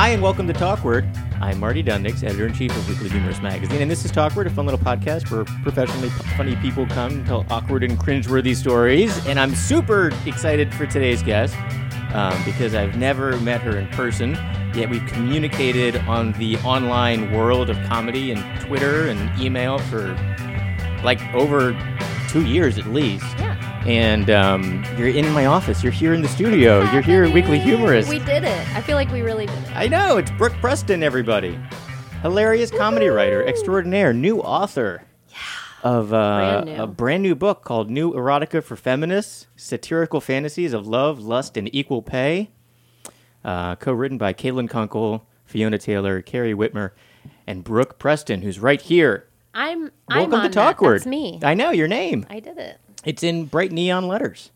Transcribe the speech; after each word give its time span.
Hi, 0.00 0.08
and 0.08 0.22
welcome 0.22 0.46
to 0.46 0.54
Talkward. 0.54 1.06
I'm 1.42 1.60
Marty 1.60 1.82
Dundics, 1.82 2.24
editor 2.24 2.46
in 2.46 2.54
chief 2.54 2.74
of 2.74 2.88
Weekly 2.88 3.10
Humorist 3.10 3.42
Magazine, 3.42 3.82
and 3.82 3.90
this 3.90 4.02
is 4.02 4.10
Talkward, 4.10 4.46
a 4.46 4.50
fun 4.50 4.64
little 4.64 4.80
podcast 4.80 5.30
where 5.30 5.44
professionally 5.62 6.08
funny 6.38 6.56
people 6.56 6.86
come 6.86 7.12
and 7.12 7.26
tell 7.26 7.44
awkward 7.50 7.84
and 7.84 7.98
cringeworthy 7.98 8.56
stories. 8.56 9.14
And 9.26 9.38
I'm 9.38 9.54
super 9.54 10.10
excited 10.24 10.74
for 10.74 10.86
today's 10.86 11.22
guest 11.22 11.54
um, 12.14 12.42
because 12.46 12.74
I've 12.74 12.96
never 12.96 13.38
met 13.40 13.60
her 13.60 13.76
in 13.76 13.88
person, 13.88 14.38
yet 14.74 14.88
we've 14.88 15.04
communicated 15.04 15.96
on 15.96 16.32
the 16.38 16.56
online 16.60 17.30
world 17.30 17.68
of 17.68 17.76
comedy 17.82 18.32
and 18.32 18.60
Twitter 18.62 19.06
and 19.06 19.38
email 19.38 19.76
for 19.76 20.16
like 21.04 21.20
over 21.34 21.78
two 22.30 22.46
years 22.46 22.78
at 22.78 22.86
least. 22.86 23.26
Yeah. 23.38 23.49
And 23.86 24.28
um, 24.28 24.84
you're 24.98 25.08
in 25.08 25.28
my 25.32 25.46
office. 25.46 25.82
You're 25.82 25.92
here 25.92 26.12
in 26.12 26.20
the 26.20 26.28
studio. 26.28 26.82
You're 26.92 27.02
here 27.02 27.24
at 27.24 27.32
Weekly. 27.32 27.58
Humorist. 27.58 28.08
We 28.10 28.18
did 28.18 28.44
it. 28.44 28.76
I 28.76 28.82
feel 28.82 28.94
like 28.94 29.10
we 29.10 29.22
really 29.22 29.46
did 29.46 29.58
it. 29.58 29.76
I 29.76 29.88
know, 29.88 30.18
it's 30.18 30.30
Brooke 30.32 30.52
Preston, 30.60 31.02
everybody. 31.02 31.58
Hilarious 32.22 32.70
comedy 32.70 33.08
writer, 33.08 33.42
extraordinaire, 33.46 34.12
new 34.12 34.40
author 34.40 35.02
yeah. 35.30 35.36
of 35.82 36.12
uh, 36.12 36.62
Brand 36.62 36.80
a 36.80 36.86
brand 36.86 37.22
new 37.22 37.34
book 37.34 37.64
called 37.64 37.90
New 37.90 38.12
Erotica 38.12 38.62
for 38.62 38.76
Feminists 38.76 39.46
Satirical 39.56 40.20
Fantasies 40.20 40.74
of 40.74 40.86
Love, 40.86 41.18
Lust, 41.20 41.56
and 41.56 41.74
Equal 41.74 42.02
Pay. 42.02 42.50
Uh, 43.42 43.76
Co 43.76 43.92
written 43.92 44.18
by 44.18 44.34
Caitlin 44.34 44.68
Kunkel, 44.68 45.26
Fiona 45.46 45.78
Taylor, 45.78 46.20
Carrie 46.20 46.54
Wittmer, 46.54 46.90
and 47.46 47.64
Brooke 47.64 47.98
Preston, 47.98 48.42
who's 48.42 48.58
right 48.58 48.82
here. 48.82 49.26
I'm. 49.54 49.90
I'm 50.08 50.30
Welcome 50.30 50.42
to 50.42 50.48
that. 50.48 50.52
Talkward. 50.52 51.00
That's 51.00 51.06
me. 51.06 51.40
I 51.42 51.54
know 51.54 51.70
your 51.70 51.88
name. 51.88 52.26
I 52.28 52.40
did 52.40 52.58
it. 52.58 52.78
It's 53.04 53.22
in 53.22 53.46
bright 53.46 53.72
neon 53.72 54.06
letters. 54.08 54.50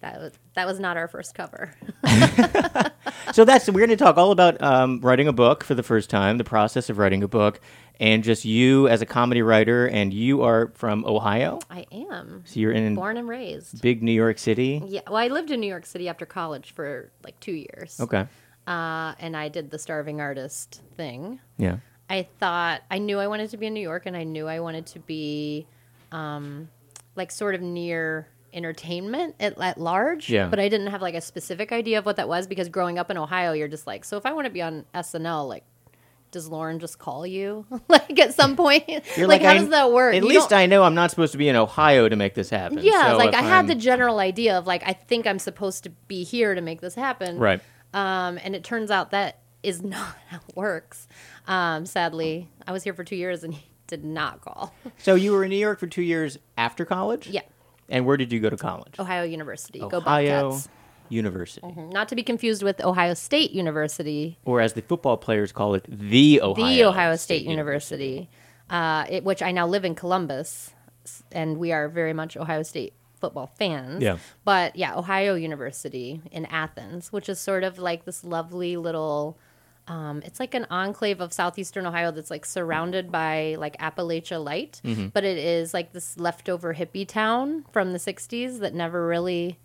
That 0.00 0.20
was 0.20 0.32
that 0.54 0.66
was 0.66 0.80
not 0.80 0.96
our 0.96 1.06
first 1.08 1.34
cover. 1.34 1.74
so 3.32 3.44
that's 3.44 3.68
we're 3.68 3.78
going 3.86 3.90
to 3.90 3.96
talk 3.96 4.16
all 4.16 4.32
about 4.32 4.60
um, 4.62 5.00
writing 5.00 5.28
a 5.28 5.32
book 5.32 5.64
for 5.64 5.74
the 5.74 5.82
first 5.82 6.10
time, 6.10 6.38
the 6.38 6.44
process 6.44 6.90
of 6.90 6.98
writing 6.98 7.22
a 7.22 7.28
book, 7.28 7.60
and 8.00 8.24
just 8.24 8.44
you 8.44 8.88
as 8.88 9.00
a 9.00 9.06
comedy 9.06 9.42
writer. 9.42 9.86
And 9.86 10.12
you 10.12 10.42
are 10.42 10.72
from 10.74 11.04
Ohio, 11.06 11.60
I 11.70 11.86
am 11.92 12.42
so 12.46 12.58
you're 12.60 12.72
in 12.72 12.94
born 12.96 13.16
and 13.16 13.28
raised. 13.28 13.80
big 13.80 14.02
New 14.02 14.12
York 14.12 14.38
City. 14.38 14.82
Yeah. 14.84 15.00
Well, 15.06 15.16
I 15.18 15.28
lived 15.28 15.50
in 15.52 15.60
New 15.60 15.68
York 15.68 15.86
City 15.86 16.08
after 16.08 16.26
college 16.26 16.72
for 16.72 17.10
like 17.24 17.38
two 17.40 17.52
years. 17.52 17.98
Okay, 18.00 18.26
Uh, 18.66 19.14
and 19.20 19.36
I 19.36 19.48
did 19.48 19.70
the 19.70 19.78
starving 19.78 20.20
artist 20.20 20.82
thing. 20.96 21.38
yeah, 21.58 21.76
I 22.10 22.26
thought 22.40 22.82
I 22.90 22.98
knew 22.98 23.18
I 23.20 23.28
wanted 23.28 23.50
to 23.50 23.56
be 23.56 23.66
in 23.66 23.74
New 23.74 23.80
York, 23.80 24.06
and 24.06 24.16
I 24.16 24.24
knew 24.24 24.48
I 24.48 24.58
wanted 24.60 24.86
to 24.86 24.98
be, 24.98 25.66
um, 26.10 26.68
like 27.16 27.30
sort 27.30 27.54
of 27.54 27.60
near 27.60 28.28
entertainment 28.54 29.34
at, 29.40 29.58
at 29.60 29.78
large. 29.78 30.28
Yeah. 30.30 30.48
But 30.48 30.58
I 30.60 30.68
didn't 30.68 30.88
have 30.88 31.02
like 31.02 31.14
a 31.14 31.20
specific 31.20 31.72
idea 31.72 31.98
of 31.98 32.06
what 32.06 32.16
that 32.16 32.28
was 32.28 32.46
because 32.46 32.68
growing 32.68 32.98
up 32.98 33.10
in 33.10 33.16
Ohio, 33.18 33.52
you're 33.52 33.68
just 33.68 33.86
like, 33.86 34.04
so 34.04 34.16
if 34.16 34.26
I 34.26 34.32
want 34.32 34.46
to 34.46 34.50
be 34.52 34.62
on 34.62 34.84
SNL, 34.94 35.48
like, 35.48 35.64
does 36.30 36.48
Lorne 36.48 36.78
just 36.78 36.98
call 36.98 37.26
you 37.26 37.66
like 37.88 38.18
at 38.18 38.34
some 38.34 38.56
point? 38.56 38.84
You're 39.16 39.26
like, 39.28 39.42
how 39.42 39.50
I- 39.50 39.58
does 39.58 39.68
that 39.68 39.92
work? 39.92 40.14
At 40.14 40.22
You 40.22 40.28
least 40.28 40.50
don't- 40.50 40.58
I 40.58 40.66
know 40.66 40.82
I'm 40.82 40.94
not 40.94 41.10
supposed 41.10 41.32
to 41.32 41.38
be 41.38 41.48
in 41.48 41.56
Ohio 41.56 42.08
to 42.08 42.16
make 42.16 42.34
this 42.34 42.48
happen. 42.50 42.78
yeah, 42.82 43.10
So 43.12 43.16
like 43.18 43.34
I 43.34 43.42
had 43.42 43.66
the 43.68 43.74
general 43.74 44.18
idea 44.18 44.56
of 44.58 44.66
like 44.66 44.82
I 44.86 44.92
think 44.94 45.26
I'm 45.26 45.38
supposed 45.38 45.84
to 45.84 45.90
be 46.08 46.24
here 46.24 46.54
to 46.54 46.60
make 46.60 46.80
this 46.80 46.94
happen. 46.94 47.38
right. 47.38 47.60
Um, 47.94 48.38
and 48.42 48.56
it 48.56 48.64
turns 48.64 48.90
out 48.90 49.10
that 49.10 49.40
is 49.62 49.82
not 49.82 50.16
how 50.28 50.38
it 50.48 50.56
works. 50.56 51.06
Um, 51.46 51.84
sadly, 51.84 52.48
I 52.66 52.72
was 52.72 52.82
here 52.82 52.94
for 52.94 53.04
two 53.04 53.16
years 53.16 53.44
and 53.44 53.52
he 53.52 53.62
did 53.92 54.04
not 54.04 54.40
call. 54.40 54.74
So 54.98 55.14
you 55.14 55.32
were 55.32 55.44
in 55.44 55.50
New 55.50 55.56
York 55.56 55.78
for 55.78 55.86
two 55.86 56.02
years 56.02 56.38
after 56.56 56.84
college. 56.86 57.26
yeah, 57.28 57.42
And 57.90 58.06
where 58.06 58.16
did 58.16 58.32
you 58.32 58.40
go 58.40 58.48
to 58.48 58.56
college? 58.56 58.94
Ohio 58.98 59.22
University. 59.22 59.80
Go 59.80 59.98
Ohio 59.98 60.50
Bobcats. 60.50 60.68
University, 61.10 61.66
Not 61.92 62.08
to 62.08 62.14
be 62.16 62.22
confused 62.22 62.62
with 62.62 62.82
Ohio 62.82 63.12
State 63.12 63.50
University, 63.50 64.38
or 64.46 64.62
as 64.62 64.72
the 64.72 64.80
football 64.80 65.18
players 65.18 65.52
call 65.52 65.74
it, 65.74 65.84
the 65.86 66.40
Ohio. 66.40 66.66
the 66.66 66.84
Ohio 66.84 67.16
State, 67.16 67.42
University, 67.44 68.30
uh, 68.70 69.04
it, 69.10 69.22
which 69.22 69.42
I 69.42 69.52
now 69.52 69.66
live 69.66 69.84
in 69.84 69.94
Columbus, 69.94 70.70
and 71.30 71.58
we 71.58 71.70
are 71.70 71.90
very 71.90 72.14
much 72.14 72.34
Ohio 72.38 72.62
State 72.62 72.94
football 73.20 73.50
fans. 73.58 74.02
Yeah. 74.02 74.16
But 74.46 74.74
yeah, 74.74 74.96
Ohio 74.96 75.34
University 75.34 76.22
in 76.30 76.46
Athens, 76.46 77.12
which 77.12 77.28
is 77.28 77.38
sort 77.38 77.62
of 77.62 77.78
like 77.78 78.06
this 78.06 78.24
lovely 78.24 78.78
little. 78.78 79.36
Um, 79.88 80.22
it's 80.24 80.38
like 80.38 80.54
an 80.54 80.66
enclave 80.70 81.20
of 81.20 81.32
southeastern 81.32 81.86
Ohio 81.86 82.12
that's 82.12 82.30
like 82.30 82.44
surrounded 82.46 83.10
by 83.10 83.56
like 83.58 83.76
Appalachia 83.78 84.42
Light, 84.42 84.80
Mm-hmm. 84.84 85.08
but 85.08 85.24
it 85.24 85.38
is 85.38 85.74
like 85.74 85.92
this 85.92 86.16
leftover 86.18 86.74
hippie 86.74 87.06
town 87.06 87.64
from 87.72 87.92
the 87.92 87.98
'60s 87.98 88.60
that 88.60 88.74
never 88.74 89.06
really 89.06 89.58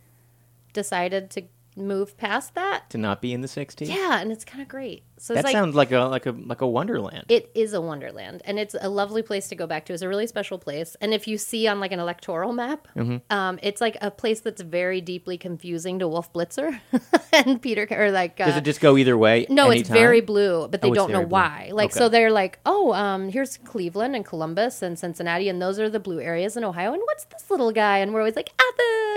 decided 0.74 1.30
to 1.32 1.44
move 1.78 2.18
past 2.18 2.56
that. 2.56 2.90
To 2.90 2.98
not 2.98 3.22
be 3.22 3.34
in 3.34 3.42
the 3.42 3.48
'60s. 3.48 3.88
Yeah, 3.88 4.20
and 4.20 4.32
it's 4.32 4.44
kind 4.44 4.62
of 4.62 4.68
great. 4.68 5.04
So 5.20 5.34
That 5.34 5.40
it's 5.40 5.46
like 5.46 5.54
sounds 5.54 5.74
like 5.74 5.92
a 5.92 6.02
like 6.02 6.26
a 6.28 6.32
like 6.32 6.62
a 6.62 6.68
wonderland. 6.68 7.26
it 7.30 7.50
is 7.56 7.74
a 7.74 7.82
wonderland, 7.82 8.42
and 8.46 8.60
it's 8.60 8.76
a 8.80 8.88
lovely 8.90 9.24
place 9.24 9.48
to 9.50 9.56
go 9.56 9.66
back 9.66 9.86
to. 9.86 9.94
It's 9.94 10.04
a 10.04 10.08
really 10.08 10.28
special 10.28 10.60
place, 10.60 10.96
and 11.02 11.12
if 11.14 11.28
you 11.28 11.38
see 11.40 11.68
on 11.68 11.80
like 11.80 11.92
an 11.92 12.00
electoral 12.00 12.54
map, 12.54 12.88
Mm-hmm. 12.96 13.18
um, 13.36 13.58
it's 13.64 13.82
like 13.82 13.98
a 14.02 14.12
place 14.12 14.42
that's 14.42 14.62
very 14.62 15.02
deeply 15.02 15.38
confusing 15.38 15.98
to 16.00 16.08
Wolf 16.08 16.32
Blitzer 16.34 16.80
and 17.34 17.60
Peter, 17.62 17.88
or 17.90 18.12
like 18.12 18.40
uh, 18.40 18.46
Does 18.46 18.58
it 18.58 18.64
just 18.66 18.80
go 18.80 18.96
either 18.98 19.18
way? 19.18 19.48
no, 19.50 19.72
it's 19.72 19.90
very 19.90 20.22
blue, 20.22 20.68
but 20.68 20.82
they 20.82 20.90
Oh, 20.92 20.94
don't 20.94 21.12
know 21.12 21.22
blue. 21.22 21.30
why. 21.30 21.70
Like, 21.74 21.90
Okay. 21.92 21.98
so 22.00 22.10
they're 22.10 22.32
like, 22.32 22.60
oh, 22.66 22.94
um, 22.94 23.30
here's 23.30 23.58
Cleveland 23.58 24.16
and 24.16 24.24
Columbus 24.24 24.84
and 24.84 25.00
Cincinnati, 25.00 25.50
and 25.50 25.60
those 25.62 25.80
are 25.80 25.90
the 25.90 26.00
blue 26.00 26.20
areas 26.20 26.56
in 26.56 26.64
Ohio. 26.64 26.94
And 26.94 27.02
what's 27.06 27.24
this 27.26 27.50
little 27.50 27.72
guy? 27.72 27.98
And 27.98 28.14
we're 28.14 28.20
always 28.22 28.36
like, 28.36 28.52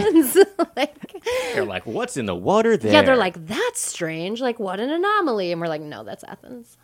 Athens. 0.01 0.37
like, 0.77 0.97
They're 1.53 1.65
like, 1.65 1.85
what's 1.85 2.17
in 2.17 2.25
the 2.27 2.35
water 2.51 2.77
there? 2.77 2.93
yeah, 2.93 3.03
they're 3.03 3.17
like, 3.29 3.37
that's 3.47 3.81
strange. 3.81 4.41
Like, 4.41 4.59
what 4.67 4.79
an 4.81 4.91
anomaly. 4.91 5.53
And 5.53 5.61
we're 5.61 5.69
like, 5.77 5.83
no, 5.95 6.05
that's 6.09 6.25
Athens. 6.25 6.77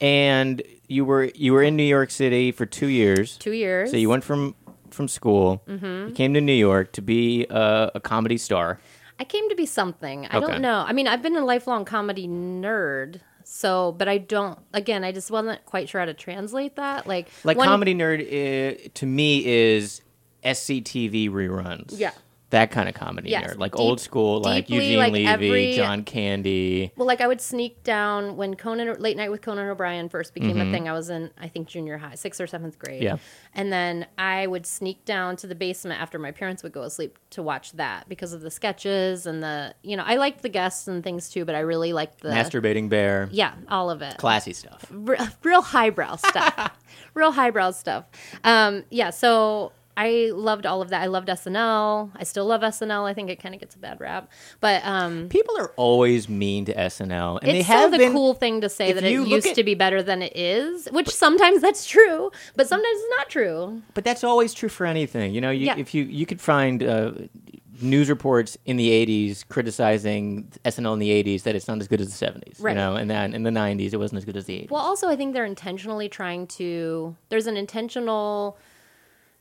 and 0.00 0.62
you 0.88 1.04
were 1.04 1.24
you 1.34 1.52
were 1.54 1.62
in 1.62 1.76
New 1.76 1.90
York 1.96 2.10
City 2.10 2.52
for 2.52 2.66
two 2.66 2.88
years. 2.88 3.36
Two 3.38 3.52
years. 3.52 3.90
So 3.90 3.96
you 3.96 4.08
went 4.08 4.24
from 4.24 4.54
from 4.90 5.08
school. 5.08 5.62
Mm-hmm. 5.66 6.08
You 6.08 6.14
came 6.14 6.34
to 6.34 6.40
New 6.40 6.52
York 6.68 6.92
to 6.92 7.02
be 7.02 7.46
a, 7.50 7.90
a 7.94 8.00
comedy 8.00 8.38
star. 8.38 8.78
I 9.18 9.24
came 9.24 9.48
to 9.48 9.54
be 9.56 9.66
something. 9.66 10.26
I 10.26 10.36
Okay. 10.38 10.46
don't 10.46 10.60
know. 10.60 10.84
I 10.86 10.92
mean, 10.92 11.06
I've 11.08 11.22
been 11.22 11.36
a 11.36 11.44
lifelong 11.44 11.84
comedy 11.84 12.26
nerd. 12.28 13.20
So, 13.46 13.92
but 13.92 14.08
I 14.08 14.18
don't. 14.18 14.58
Again, 14.72 15.04
I 15.04 15.12
just 15.12 15.30
wasn't 15.30 15.64
quite 15.66 15.88
sure 15.88 16.00
how 16.00 16.06
to 16.06 16.14
translate 16.14 16.76
that. 16.76 17.06
Like, 17.06 17.28
Like 17.44 17.56
one- 17.58 17.66
comedy 17.68 17.94
nerd 17.94 18.20
uh, 18.22 18.88
to 18.94 19.06
me 19.06 19.44
is 19.46 20.00
SCTV 20.44 21.30
reruns. 21.30 21.98
Yeah. 21.98 22.12
That 22.54 22.70
kind 22.70 22.88
of 22.88 22.94
comedy 22.94 23.30
Yes, 23.30 23.54
nerd, 23.54 23.58
like 23.58 23.72
deep- 23.72 23.80
old 23.80 23.98
school, 24.00 24.40
like 24.40 24.66
deeply, 24.68 24.84
Eugene 24.84 24.98
like, 24.98 25.12
Levy, 25.12 25.26
every- 25.26 25.72
John 25.74 26.04
Candy. 26.04 26.92
Well, 26.96 27.06
like 27.06 27.20
I 27.20 27.26
would 27.26 27.40
sneak 27.40 27.82
down 27.82 28.36
when 28.36 28.54
Conan 28.54 29.00
Late 29.00 29.16
Night 29.16 29.32
with 29.32 29.42
Conan 29.42 29.68
O'Brien 29.68 30.08
first 30.08 30.34
became 30.34 30.60
a 30.60 30.70
thing. 30.70 30.88
I 30.88 30.92
was 30.92 31.10
in, 31.10 31.30
I 31.36 31.48
think, 31.48 31.66
junior 31.66 31.98
high, 31.98 32.14
sixth 32.14 32.40
or 32.40 32.46
seventh 32.46 32.78
grade. 32.78 33.02
Mm-hmm. 33.02 33.16
Yeah. 33.16 33.16
And 33.54 33.72
then 33.72 34.06
I 34.16 34.46
would 34.46 34.66
sneak 34.66 35.04
down 35.04 35.34
to 35.36 35.48
the 35.48 35.56
basement 35.56 36.00
after 36.00 36.16
my 36.18 36.30
parents 36.30 36.62
would 36.62 36.72
go 36.72 36.82
asleep 36.82 37.18
to 37.30 37.42
watch 37.42 37.72
that 37.72 38.08
because 38.08 38.32
of 38.32 38.40
the 38.40 38.50
sketches 38.52 39.26
and 39.26 39.42
the, 39.42 39.74
you 39.82 39.96
know, 39.96 40.04
I 40.06 40.14
liked 40.16 40.42
the 40.42 40.48
guests 40.48 40.86
and 40.86 41.02
things 41.02 41.28
too, 41.30 41.44
but 41.44 41.56
I 41.56 41.60
really 41.60 41.92
liked 41.92 42.20
the 42.20 42.28
Masturbating 42.28 42.88
Bear. 42.88 43.28
Yeah, 43.32 43.54
all 43.68 43.90
of 43.90 44.00
it. 44.00 44.16
Classy 44.18 44.52
stuff. 44.52 44.86
R- 45.08 45.16
real 45.42 45.62
highbrow 45.62 46.16
stuff. 46.16 46.70
real 47.14 47.32
highbrow 47.32 47.72
stuff. 47.72 48.04
Um, 48.44 48.84
yeah, 48.90 49.10
so 49.10 49.72
I 49.96 50.30
loved 50.34 50.66
all 50.66 50.82
of 50.82 50.88
that. 50.90 51.02
I 51.02 51.06
loved 51.06 51.28
SNL. 51.28 52.10
I 52.16 52.24
still 52.24 52.46
love 52.46 52.62
SNL. 52.62 53.04
I 53.04 53.14
think 53.14 53.30
it 53.30 53.40
kind 53.40 53.54
of 53.54 53.60
gets 53.60 53.74
a 53.76 53.78
bad 53.78 54.00
rap, 54.00 54.30
but 54.60 54.84
um, 54.84 55.28
People 55.28 55.56
are 55.58 55.70
always 55.76 56.28
mean 56.28 56.64
to 56.64 56.74
SNL, 56.74 57.38
and 57.42 57.50
they 57.52 57.58
it's 57.60 57.68
have 57.68 57.84
so 57.86 57.90
the 57.92 57.98
been. 57.98 58.12
cool 58.12 58.34
thing 58.34 58.60
to 58.60 58.68
say 58.68 58.92
that 58.92 59.04
it 59.04 59.12
used 59.12 59.46
at- 59.46 59.54
to 59.54 59.62
be 59.62 59.74
better 59.74 60.02
than 60.02 60.20
it 60.22 60.36
is, 60.36 60.86
which 60.90 61.08
sometimes 61.10 61.60
that's 61.62 61.86
true, 61.86 62.30
but 62.56 62.66
sometimes 62.68 62.98
it's 62.98 63.16
not 63.18 63.28
true. 63.30 63.82
But 63.94 64.02
that's 64.04 64.24
always 64.24 64.52
true 64.52 64.68
for 64.68 64.84
anything. 64.86 65.32
You 65.34 65.40
know, 65.40 65.50
you, 65.50 65.66
Yeah. 65.66 65.76
if 65.78 65.94
you 65.94 66.04
you 66.04 66.26
could 66.26 66.40
find 66.40 66.82
uh, 66.82 67.12
news 67.80 68.08
reports 68.08 68.56
in 68.66 68.76
the 68.76 68.90
'80s 68.90 69.46
criticizing 69.48 70.50
SNL 70.64 70.94
in 70.94 70.98
the 70.98 71.10
'80s 71.10 71.42
that 71.44 71.54
it's 71.54 71.68
not 71.68 71.80
as 71.80 71.86
good 71.88 72.00
as 72.00 72.08
the 72.18 72.26
'70s. 72.26 72.58
You 72.58 72.74
know, 72.74 72.96
and 72.96 73.08
then 73.10 73.32
in 73.34 73.42
the 73.44 73.50
'90s 73.50 73.92
it 73.92 73.98
wasn't 73.98 74.18
as 74.18 74.24
good 74.24 74.36
as 74.36 74.46
the 74.46 74.54
'80s. 74.62 74.70
Well, 74.70 74.82
also, 74.82 75.08
I 75.08 75.16
think 75.16 75.34
they're 75.34 75.44
intentionally 75.44 76.08
trying 76.08 76.46
to. 76.58 77.14
There's 77.28 77.46
an 77.46 77.56
intentional 77.56 78.58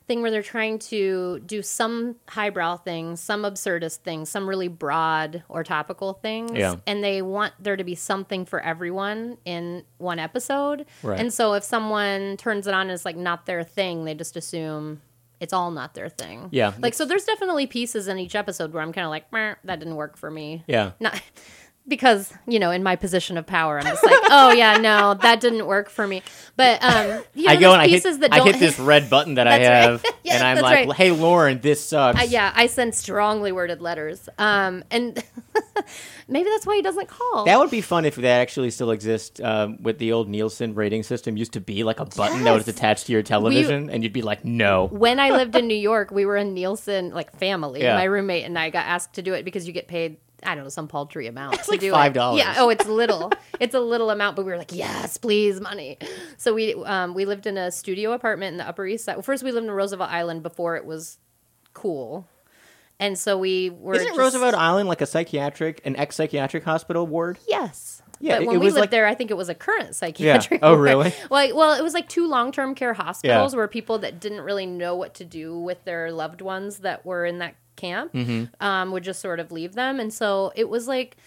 thing 0.08 0.22
where 0.22 0.32
they're 0.32 0.42
trying 0.42 0.80
to 0.80 1.40
do 1.46 1.62
some 1.62 2.18
highbrow 2.28 2.78
things, 2.78 3.22
some 3.22 3.44
absurdist 3.44 3.98
things, 4.00 4.30
some 4.30 4.48
really 4.50 4.68
broad 4.68 5.44
or 5.48 5.64
topical 5.64 6.14
things. 6.14 6.52
Yeah. 6.54 6.76
And 6.86 7.04
they 7.04 7.22
want 7.22 7.54
there 7.60 7.78
to 7.78 7.84
be 7.84 7.96
something 7.96 8.46
for 8.46 8.60
everyone 8.60 9.38
in 9.46 9.84
one 9.98 10.20
episode. 10.20 10.86
Right. 11.02 11.20
And 11.20 11.34
so 11.34 11.54
if 11.54 11.64
someone 11.64 12.38
turns 12.38 12.68
it 12.68 12.74
on 12.74 12.82
and 12.82 12.92
it's 12.92 13.06
like 13.06 13.16
not 13.16 13.46
their 13.46 13.64
thing, 13.64 14.04
they 14.04 14.14
just 14.14 14.36
assume 14.36 15.02
it's 15.40 15.54
all 15.54 15.72
not 15.72 15.94
their 15.94 16.10
thing. 16.10 16.48
Yeah. 16.52 16.74
Like, 16.80 16.94
so 16.94 17.06
there's 17.06 17.26
definitely 17.26 17.68
pieces 17.68 18.08
in 18.08 18.18
each 18.18 18.36
episode 18.36 18.72
where 18.72 18.82
I'm 18.82 18.94
kind 18.94 19.06
of 19.06 19.10
like, 19.10 19.30
that 19.32 19.80
didn't 19.80 19.96
work 19.96 20.18
for 20.18 20.32
me. 20.32 20.64
yeah. 20.68 20.92
Not 21.00 21.22
because 21.88 22.34
you 22.48 22.60
know, 22.60 22.72
in 22.72 22.84
my 22.84 22.96
position 22.96 23.38
of 23.38 23.46
power, 23.46 23.80
I'm 23.80 23.86
just 23.86 24.04
like, 24.04 24.20
oh 24.30 24.52
yeah, 24.52 24.78
no, 24.78 25.14
that 25.16 25.42
didn't 25.42 25.66
work 25.66 25.90
for 25.90 26.08
me. 26.08 26.22
But 26.56 26.84
um, 26.84 27.24
you 27.34 27.46
know, 27.46 27.52
I 27.52 27.56
go 27.58 27.74
and 27.74 27.82
I 27.82 27.88
hit, 27.88 28.04
pieces 28.04 28.20
that 28.20 28.34
I 28.34 28.44
hit 28.44 28.60
this 28.60 28.80
red 28.80 29.10
button 29.10 29.36
that 29.36 29.48
I 29.48 29.60
have, 29.60 30.04
right. 30.04 30.14
Yeah, 30.24 30.36
and 30.36 30.44
I'm 30.44 30.62
like, 30.64 30.88
right. 30.88 30.96
"Hey, 30.96 31.12
Lorne, 31.12 31.60
this 31.60 31.84
sucks." 31.84 32.20
Uh, 32.22 32.26
yeah, 32.26 32.54
I 32.56 32.68
send 32.68 32.96
strongly 32.96 33.52
worded 33.52 33.82
letters. 33.82 34.30
Um, 34.38 34.84
and 34.90 35.22
Maybe 36.28 36.50
that's 36.50 36.66
why 36.66 36.76
he 36.76 36.82
doesn't 36.82 37.08
call. 37.08 37.46
That 37.46 37.60
would 37.60 37.70
be 37.70 37.82
fun 37.82 38.06
if 38.06 38.16
that 38.16 38.42
actually 38.42 38.72
still 38.72 38.92
exists. 38.92 39.40
Um, 39.42 39.82
with 39.82 39.98
the 39.98 40.14
old 40.14 40.30
Nielsen 40.30 40.74
rating 40.74 41.04
system, 41.04 41.38
used 41.38 41.54
to 41.54 41.62
be 41.62 41.84
like 41.84 42.00
a 42.00 42.06
button 42.06 42.44
that 42.44 42.54
was 42.54 42.68
attached 42.68 43.08
to 43.08 43.12
your 43.12 43.24
television, 43.24 43.90
and 43.90 44.04
you'd 44.04 44.14
be 44.14 44.22
like, 44.22 44.46
"No." 44.46 44.88
when 44.88 45.20
I 45.20 45.32
lived 45.32 45.56
in 45.56 45.68
New 45.68 45.76
York, 45.76 46.12
we 46.12 46.26
were 46.26 46.38
a 46.38 46.44
Nielsen, 46.44 47.12
like 47.12 47.38
family. 47.38 47.82
Yeah. 47.82 47.96
My 47.96 48.06
roommate 48.06 48.46
and 48.46 48.58
I 48.58 48.70
got 48.70 48.86
asked 48.86 49.14
to 49.16 49.22
do 49.22 49.34
it 49.34 49.44
because 49.44 49.68
you 49.68 49.74
get 49.74 49.88
paid. 49.88 50.18
I 50.46 50.56
don't 50.56 50.64
know 50.64 50.70
some 50.70 50.88
paltry 50.88 51.28
amount 51.28 51.56
It's 51.56 51.66
to 51.66 51.72
like 51.72 51.80
do 51.80 51.92
$5. 51.92 52.38
Yeah. 52.38 52.56
Oh, 52.58 52.70
it's 52.70 52.86
little. 52.88 53.32
it's 53.60 53.74
a 53.76 53.80
little 53.80 54.10
amount, 54.10 54.36
but 54.36 54.46
we 54.46 54.52
were 54.52 54.58
like, 54.58 54.74
yes, 54.74 55.18
please, 55.18 55.60
money. 55.62 55.98
So 56.38 56.54
we 56.54 56.74
um, 56.74 57.14
we 57.14 57.26
lived 57.26 57.48
in 57.48 57.58
a 57.58 57.72
studio 57.72 58.12
apartment 58.14 58.54
in 58.54 58.58
the 58.58 58.68
Upper 58.68 58.86
East 58.86 59.06
Side. 59.06 59.16
Well, 59.16 59.24
first, 59.24 59.44
we 59.44 59.52
lived 59.52 59.66
in 59.66 59.72
Roosevelt 59.72 60.10
Island 60.10 60.44
before 60.44 60.76
it 60.76 60.86
was 60.86 61.18
cool, 61.74 62.28
and 63.00 63.18
so 63.18 63.38
we 63.38 63.70
were. 63.70 63.96
Isn't 63.96 64.08
just- 64.10 64.20
Roosevelt 64.20 64.56
Island 64.56 64.90
like 64.90 65.02
a 65.02 65.06
psychiatric, 65.06 65.82
an 65.86 65.96
ex 65.96 66.16
psychiatric 66.16 66.64
hospital 66.64 67.08
ward? 67.08 67.38
Yes. 67.48 68.02
Yeah, 68.20 68.36
but 68.36 68.44
it- 68.44 68.48
when 68.48 68.56
it 68.56 68.60
we 68.60 68.66
lived 68.68 68.78
like- 68.78 68.92
there, 68.92 69.06
I 69.06 69.16
think 69.16 69.32
it 69.32 69.38
was 69.38 69.50
a 69.50 69.56
current 69.56 69.96
psychiatric. 69.96 70.60
Oh, 70.64 70.74
ward. 70.76 70.82
really? 70.84 71.14
Well, 71.30 71.56
well, 71.56 71.74
it 71.78 71.84
was 71.84 71.94
like 71.94 72.08
two 72.08 72.26
long-term 72.28 72.76
care 72.76 72.94
hospitals 72.94 73.54
where 73.56 73.68
people 73.68 73.98
that 74.00 74.22
didn't 74.22 74.42
really 74.42 74.66
know 74.66 74.96
what 74.96 75.16
to 75.16 75.26
do 75.26 75.58
with 75.58 75.84
their 75.84 76.12
loved 76.12 76.40
ones 76.42 76.78
that 76.80 77.06
were 77.06 77.26
in 77.26 77.40
that 77.40 77.56
camp 77.76 78.14
Mm-hmm. 78.14 78.46
um, 78.66 78.92
would 78.92 79.04
just 79.04 79.20
sort 79.22 79.40
of 79.40 79.52
leave 79.52 79.74
them, 79.74 80.00
and 80.00 80.14
so 80.14 80.52
it 80.56 80.70
was 80.70 80.88
like 80.88 81.18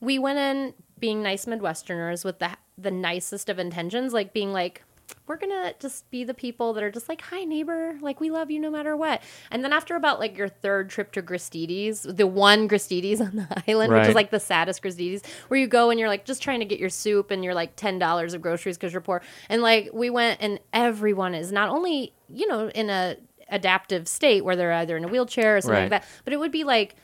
we 0.00 0.18
went 0.18 0.38
in 0.38 0.74
being 0.98 1.22
nice 1.22 1.44
Midwesterners 1.46 2.24
with 2.24 2.38
the 2.38 2.50
the 2.76 2.90
nicest 2.90 3.48
of 3.48 3.58
intentions, 3.58 4.12
like 4.12 4.32
being 4.32 4.52
like. 4.52 4.82
We're 5.26 5.36
gonna 5.36 5.74
just 5.80 6.10
be 6.10 6.24
the 6.24 6.32
people 6.32 6.72
that 6.72 6.82
are 6.82 6.90
just 6.90 7.10
like, 7.10 7.20
"Hi, 7.20 7.44
neighbor, 7.44 7.98
like 8.00 8.20
we 8.20 8.30
love 8.30 8.50
you 8.50 8.58
no 8.58 8.70
matter 8.70 8.96
what." 8.96 9.22
And 9.50 9.62
then 9.62 9.70
after 9.70 9.96
about 9.96 10.18
like 10.18 10.36
your 10.36 10.48
third 10.48 10.88
trip 10.88 11.12
to 11.12 11.22
Gristedes, 11.22 12.16
the 12.16 12.26
one 12.26 12.68
Gristedes 12.68 13.20
on 13.26 13.36
the 13.36 13.62
island, 13.68 13.92
which 13.92 14.08
is 14.08 14.14
like 14.14 14.30
the 14.30 14.40
saddest 14.40 14.82
Gristedes, 14.82 15.22
where 15.48 15.60
you 15.60 15.66
go 15.66 15.90
and 15.90 16.00
you're 16.00 16.08
like 16.08 16.24
just 16.24 16.42
trying 16.42 16.60
to 16.60 16.64
get 16.66 16.78
your 16.78 16.88
soup 16.88 17.30
and 17.30 17.44
you're 17.44 17.54
like 17.54 17.76
ten 17.76 17.98
dollars 17.98 18.32
of 18.32 18.40
groceries 18.40 18.78
because 18.78 18.92
you're 18.94 19.02
poor. 19.02 19.20
And 19.50 19.60
like 19.60 19.90
we 19.92 20.08
went 20.08 20.38
and 20.40 20.58
everyone 20.72 21.34
is 21.34 21.52
not 21.52 21.68
only 21.68 22.14
you 22.32 22.46
know 22.46 22.68
in 22.70 22.88
a 22.88 23.16
adaptive 23.50 24.08
state 24.08 24.44
where 24.44 24.56
they're 24.56 24.72
either 24.72 24.96
in 24.96 25.04
a 25.04 25.08
wheelchair 25.08 25.56
or 25.56 25.60
something 25.60 25.74
Right. 25.74 25.90
like 25.90 26.02
that, 26.02 26.08
but 26.24 26.32
it 26.32 26.38
would 26.38 26.52
be 26.52 26.64
like 26.64 26.96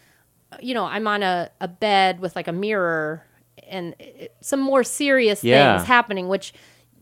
you 0.60 0.74
know 0.74 0.84
I'm 0.84 1.06
on 1.06 1.22
a, 1.22 1.50
a 1.60 1.68
bed 1.68 2.18
with 2.20 2.34
like 2.34 2.48
a 2.48 2.52
mirror 2.52 3.24
and 3.68 3.94
it- 4.00 4.34
some 4.40 4.60
more 4.60 4.82
serious 4.82 5.44
Yeah. 5.44 5.76
things 5.76 5.86
happening, 5.86 6.26
which 6.28 6.52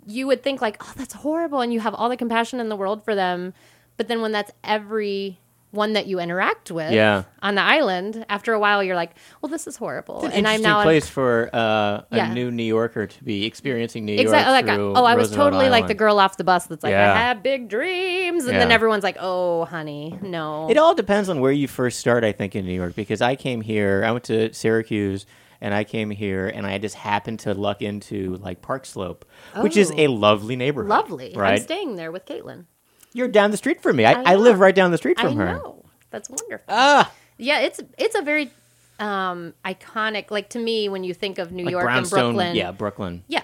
you 0.06 0.26
would 0.26 0.42
think 0.42 0.60
like 0.60 0.76
oh 0.82 0.92
that's 0.96 1.14
horrible 1.14 1.60
and 1.60 1.72
you 1.72 1.80
have 1.80 1.94
all 1.94 2.08
the 2.08 2.16
compassion 2.16 2.60
in 2.60 2.68
the 2.68 2.76
world 2.76 3.04
for 3.04 3.14
them, 3.14 3.54
but 3.96 4.08
then 4.08 4.20
when 4.22 4.32
that's 4.32 4.50
every 4.64 5.38
one 5.70 5.92
that 5.92 6.06
you 6.06 6.18
interact 6.18 6.70
with 6.70 6.92
Yeah. 6.92 7.24
on 7.42 7.54
the 7.54 7.60
island, 7.62 8.24
after 8.30 8.54
a 8.54 8.58
while 8.58 8.82
you're 8.82 8.96
like, 8.96 9.10
well, 9.42 9.50
this 9.50 9.66
is 9.66 9.76
horrible, 9.76 10.24
An 10.24 10.32
and 10.32 10.48
I'm 10.48 10.62
now 10.62 10.82
place 10.82 11.06
for 11.08 11.50
uh, 11.52 11.58
a 11.58 12.04
Yeah. 12.10 12.32
new 12.32 12.50
New 12.50 12.62
Yorker 12.62 13.06
to 13.06 13.24
be 13.24 13.44
experiencing 13.44 14.04
New 14.06 14.12
York. 14.12 14.22
exactly 14.22 14.52
like 14.52 14.64
through 14.64 14.94
oh, 14.96 15.04
I 15.04 15.14
was 15.14 15.28
Roosevelt 15.28 15.52
totally 15.52 15.68
like 15.70 15.86
the 15.86 15.94
girl 15.94 16.18
off 16.18 16.36
the 16.38 16.44
bus 16.44 16.66
that's 16.66 16.82
like, 16.82 16.92
Yeah. 16.92 17.12
I 17.12 17.18
have 17.18 17.42
big 17.42 17.68
dreams, 17.68 18.46
and 18.46 18.56
then 18.58 18.70
everyone's 18.70 19.04
like, 19.04 19.18
oh, 19.20 19.66
honey, 19.66 20.18
no, 20.22 20.70
It 20.70 20.78
all 20.78 20.94
depends 20.94 21.28
on 21.28 21.40
where 21.40 21.52
you 21.52 21.68
first 21.68 21.98
start, 22.00 22.24
I 22.24 22.32
think, 22.32 22.56
in 22.56 22.64
New 22.64 22.72
York. 22.72 22.94
Because 22.94 23.20
I 23.20 23.36
came 23.36 23.60
here, 23.60 24.02
I 24.06 24.10
went 24.12 24.24
to 24.24 24.52
Syracuse, 24.54 25.26
and 25.60 25.74
I 25.74 25.84
came 25.84 26.08
here, 26.10 26.46
and 26.48 26.66
I 26.66 26.78
just 26.78 26.94
happened 26.94 27.40
to 27.40 27.52
luck 27.52 27.82
into 27.82 28.36
like 28.36 28.62
Park 28.62 28.86
Slope, 28.86 29.24
which 29.56 29.76
is 29.76 29.90
Oh. 29.90 29.94
a 29.98 30.06
lovely 30.06 30.56
neighborhood. 30.56 30.88
lovely. 30.88 31.36
I'm 31.36 31.58
staying 31.60 31.96
there 31.96 32.10
with 32.10 32.24
Caitlin. 32.24 32.64
You're 33.12 33.28
down 33.28 33.50
the 33.50 33.56
street 33.56 33.80
from 33.82 33.96
me. 33.96 34.04
I, 34.04 34.12
I 34.12 34.32
I, 34.32 34.34
live 34.36 34.60
right 34.60 34.74
down 34.74 34.90
the 34.90 34.98
street 34.98 35.18
I 35.18 35.22
from 35.24 35.36
her. 35.36 35.46
know 35.54 35.84
that's 36.10 36.28
wonderful. 36.30 36.64
Ah, 36.68 37.12
yeah, 37.36 37.60
it's 37.60 37.80
it's 37.98 38.14
a 38.14 38.22
very 38.22 38.50
um 38.98 39.54
iconic. 39.64 40.30
Like 40.30 40.50
to 40.50 40.58
me, 40.58 40.88
when 40.88 41.04
you 41.04 41.14
think 41.14 41.38
of 41.38 41.52
New 41.52 41.64
like 41.64 41.72
York 41.72 41.84
and 41.84 41.92
brownstone. 41.92 42.34
Brooklyn, 42.34 42.56
Yeah, 42.56 42.72
Brooklyn. 42.72 43.24
yeah, 43.28 43.42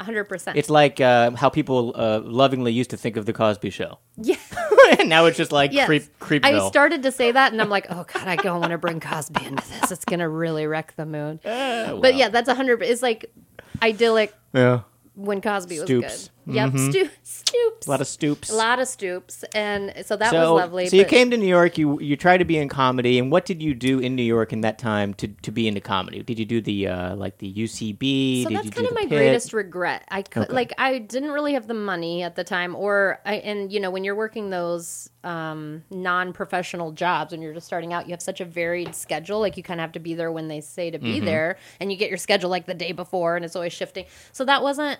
hundred 0.00 0.24
percent. 0.24 0.56
It's 0.58 0.70
like 0.70 1.00
uh, 1.00 1.32
how 1.32 1.48
people 1.48 1.92
uh, 1.96 2.20
lovingly 2.24 2.72
used 2.72 2.90
to 2.90 2.96
think 2.96 3.16
of 3.16 3.26
the 3.26 3.32
Cosby 3.32 3.70
Show, 3.70 3.98
yeah. 4.16 4.36
and 4.98 5.08
now 5.08 5.26
it's 5.26 5.36
just 5.36 5.52
like 5.52 5.72
Yes. 5.72 5.86
creep, 5.86 6.18
creepville. 6.20 6.66
I 6.66 6.68
started 6.68 7.02
to 7.04 7.12
say 7.12 7.32
that, 7.32 7.52
and 7.52 7.60
I'm 7.60 7.70
like, 7.70 7.86
oh 7.90 8.04
god, 8.12 8.28
I 8.28 8.36
don't 8.36 8.60
want 8.60 8.72
to 8.72 8.78
bring 8.78 9.00
Cosby 9.00 9.44
into 9.46 9.66
this. 9.68 9.90
It's 9.90 10.04
gonna 10.04 10.28
really 10.28 10.66
wreck 10.66 10.94
the 10.96 11.06
mood. 11.06 11.40
But 11.42 12.14
yeah, 12.16 12.28
that's 12.28 12.48
a 12.48 12.54
hundred. 12.54 12.82
It's 12.82 13.02
like 13.02 13.32
idyllic 13.82 14.32
yeah, 14.52 14.80
when 15.14 15.40
Cosby 15.40 15.76
was 15.80 15.84
Stoops. 15.86 16.24
good. 16.24 16.30
Yep, 16.46 16.72
stu- 16.76 17.10
stoops. 17.22 17.86
a 17.86 17.90
lot 17.90 18.00
of 18.00 18.06
stoops. 18.06 18.50
a 18.50 18.54
lot 18.54 18.78
of 18.78 18.86
stoops, 18.88 19.44
and 19.54 19.92
so 20.04 20.16
that 20.16 20.30
so, 20.30 20.52
was 20.54 20.60
lovely. 20.62 20.88
so 20.88 20.96
you 20.96 21.04
came 21.04 21.30
to 21.30 21.36
New 21.36 21.46
York. 21.46 21.78
You 21.78 21.98
you 22.00 22.16
tried 22.16 22.38
to 22.38 22.44
be 22.44 22.58
in 22.58 22.68
comedy, 22.68 23.18
and 23.18 23.30
what 23.32 23.46
did 23.46 23.62
you 23.62 23.74
do 23.74 23.98
in 23.98 24.14
New 24.14 24.22
York 24.22 24.52
in 24.52 24.60
that 24.60 24.78
time 24.78 25.14
to, 25.14 25.28
to 25.28 25.50
be 25.50 25.66
into 25.68 25.80
comedy? 25.80 26.22
Did 26.22 26.38
you 26.38 26.44
do 26.44 26.60
the 26.60 26.88
uh, 26.88 27.16
like 27.16 27.38
the 27.38 27.52
UCB? 27.52 28.42
So 28.42 28.48
did 28.50 28.58
that's 28.58 28.70
kind 28.70 28.86
of 28.86 28.94
my 28.94 29.02
Pit? 29.02 29.08
greatest 29.10 29.52
regret. 29.52 30.04
I 30.10 30.22
could 30.22 30.44
Okay. 30.44 30.52
like 30.52 30.72
I 30.78 30.98
didn't 30.98 31.30
really 31.30 31.54
have 31.54 31.66
the 31.66 31.74
money 31.74 32.22
at 32.22 32.36
the 32.36 32.44
time, 32.44 32.74
or 32.76 33.20
I 33.24 33.36
and 33.36 33.72
you 33.72 33.80
know 33.80 33.90
when 33.90 34.04
you're 34.04 34.14
working 34.16 34.50
those 34.50 35.08
um, 35.24 35.82
non-professional 35.90 36.92
jobs 36.92 37.32
when 37.32 37.40
you're 37.40 37.54
just 37.54 37.66
starting 37.66 37.92
out, 37.92 38.06
you 38.06 38.10
have 38.12 38.20
such 38.22 38.40
a 38.40 38.44
varied 38.44 38.94
schedule. 38.94 39.40
Like 39.40 39.56
you 39.56 39.62
kind 39.62 39.80
of 39.80 39.82
have 39.84 39.92
to 39.92 39.98
be 40.00 40.14
there 40.14 40.30
when 40.30 40.48
they 40.48 40.60
say 40.60 40.90
to 40.90 40.98
be 40.98 41.14
Mm-hmm. 41.16 41.24
there, 41.26 41.56
and 41.80 41.90
you 41.92 41.96
get 41.98 42.08
your 42.08 42.18
schedule 42.18 42.50
like 42.50 42.66
the 42.66 42.74
day 42.74 42.92
before, 42.92 43.36
and 43.36 43.44
it's 43.44 43.56
always 43.56 43.72
shifting. 43.72 44.04
So 44.32 44.44
that 44.44 44.62
wasn't 44.62 44.98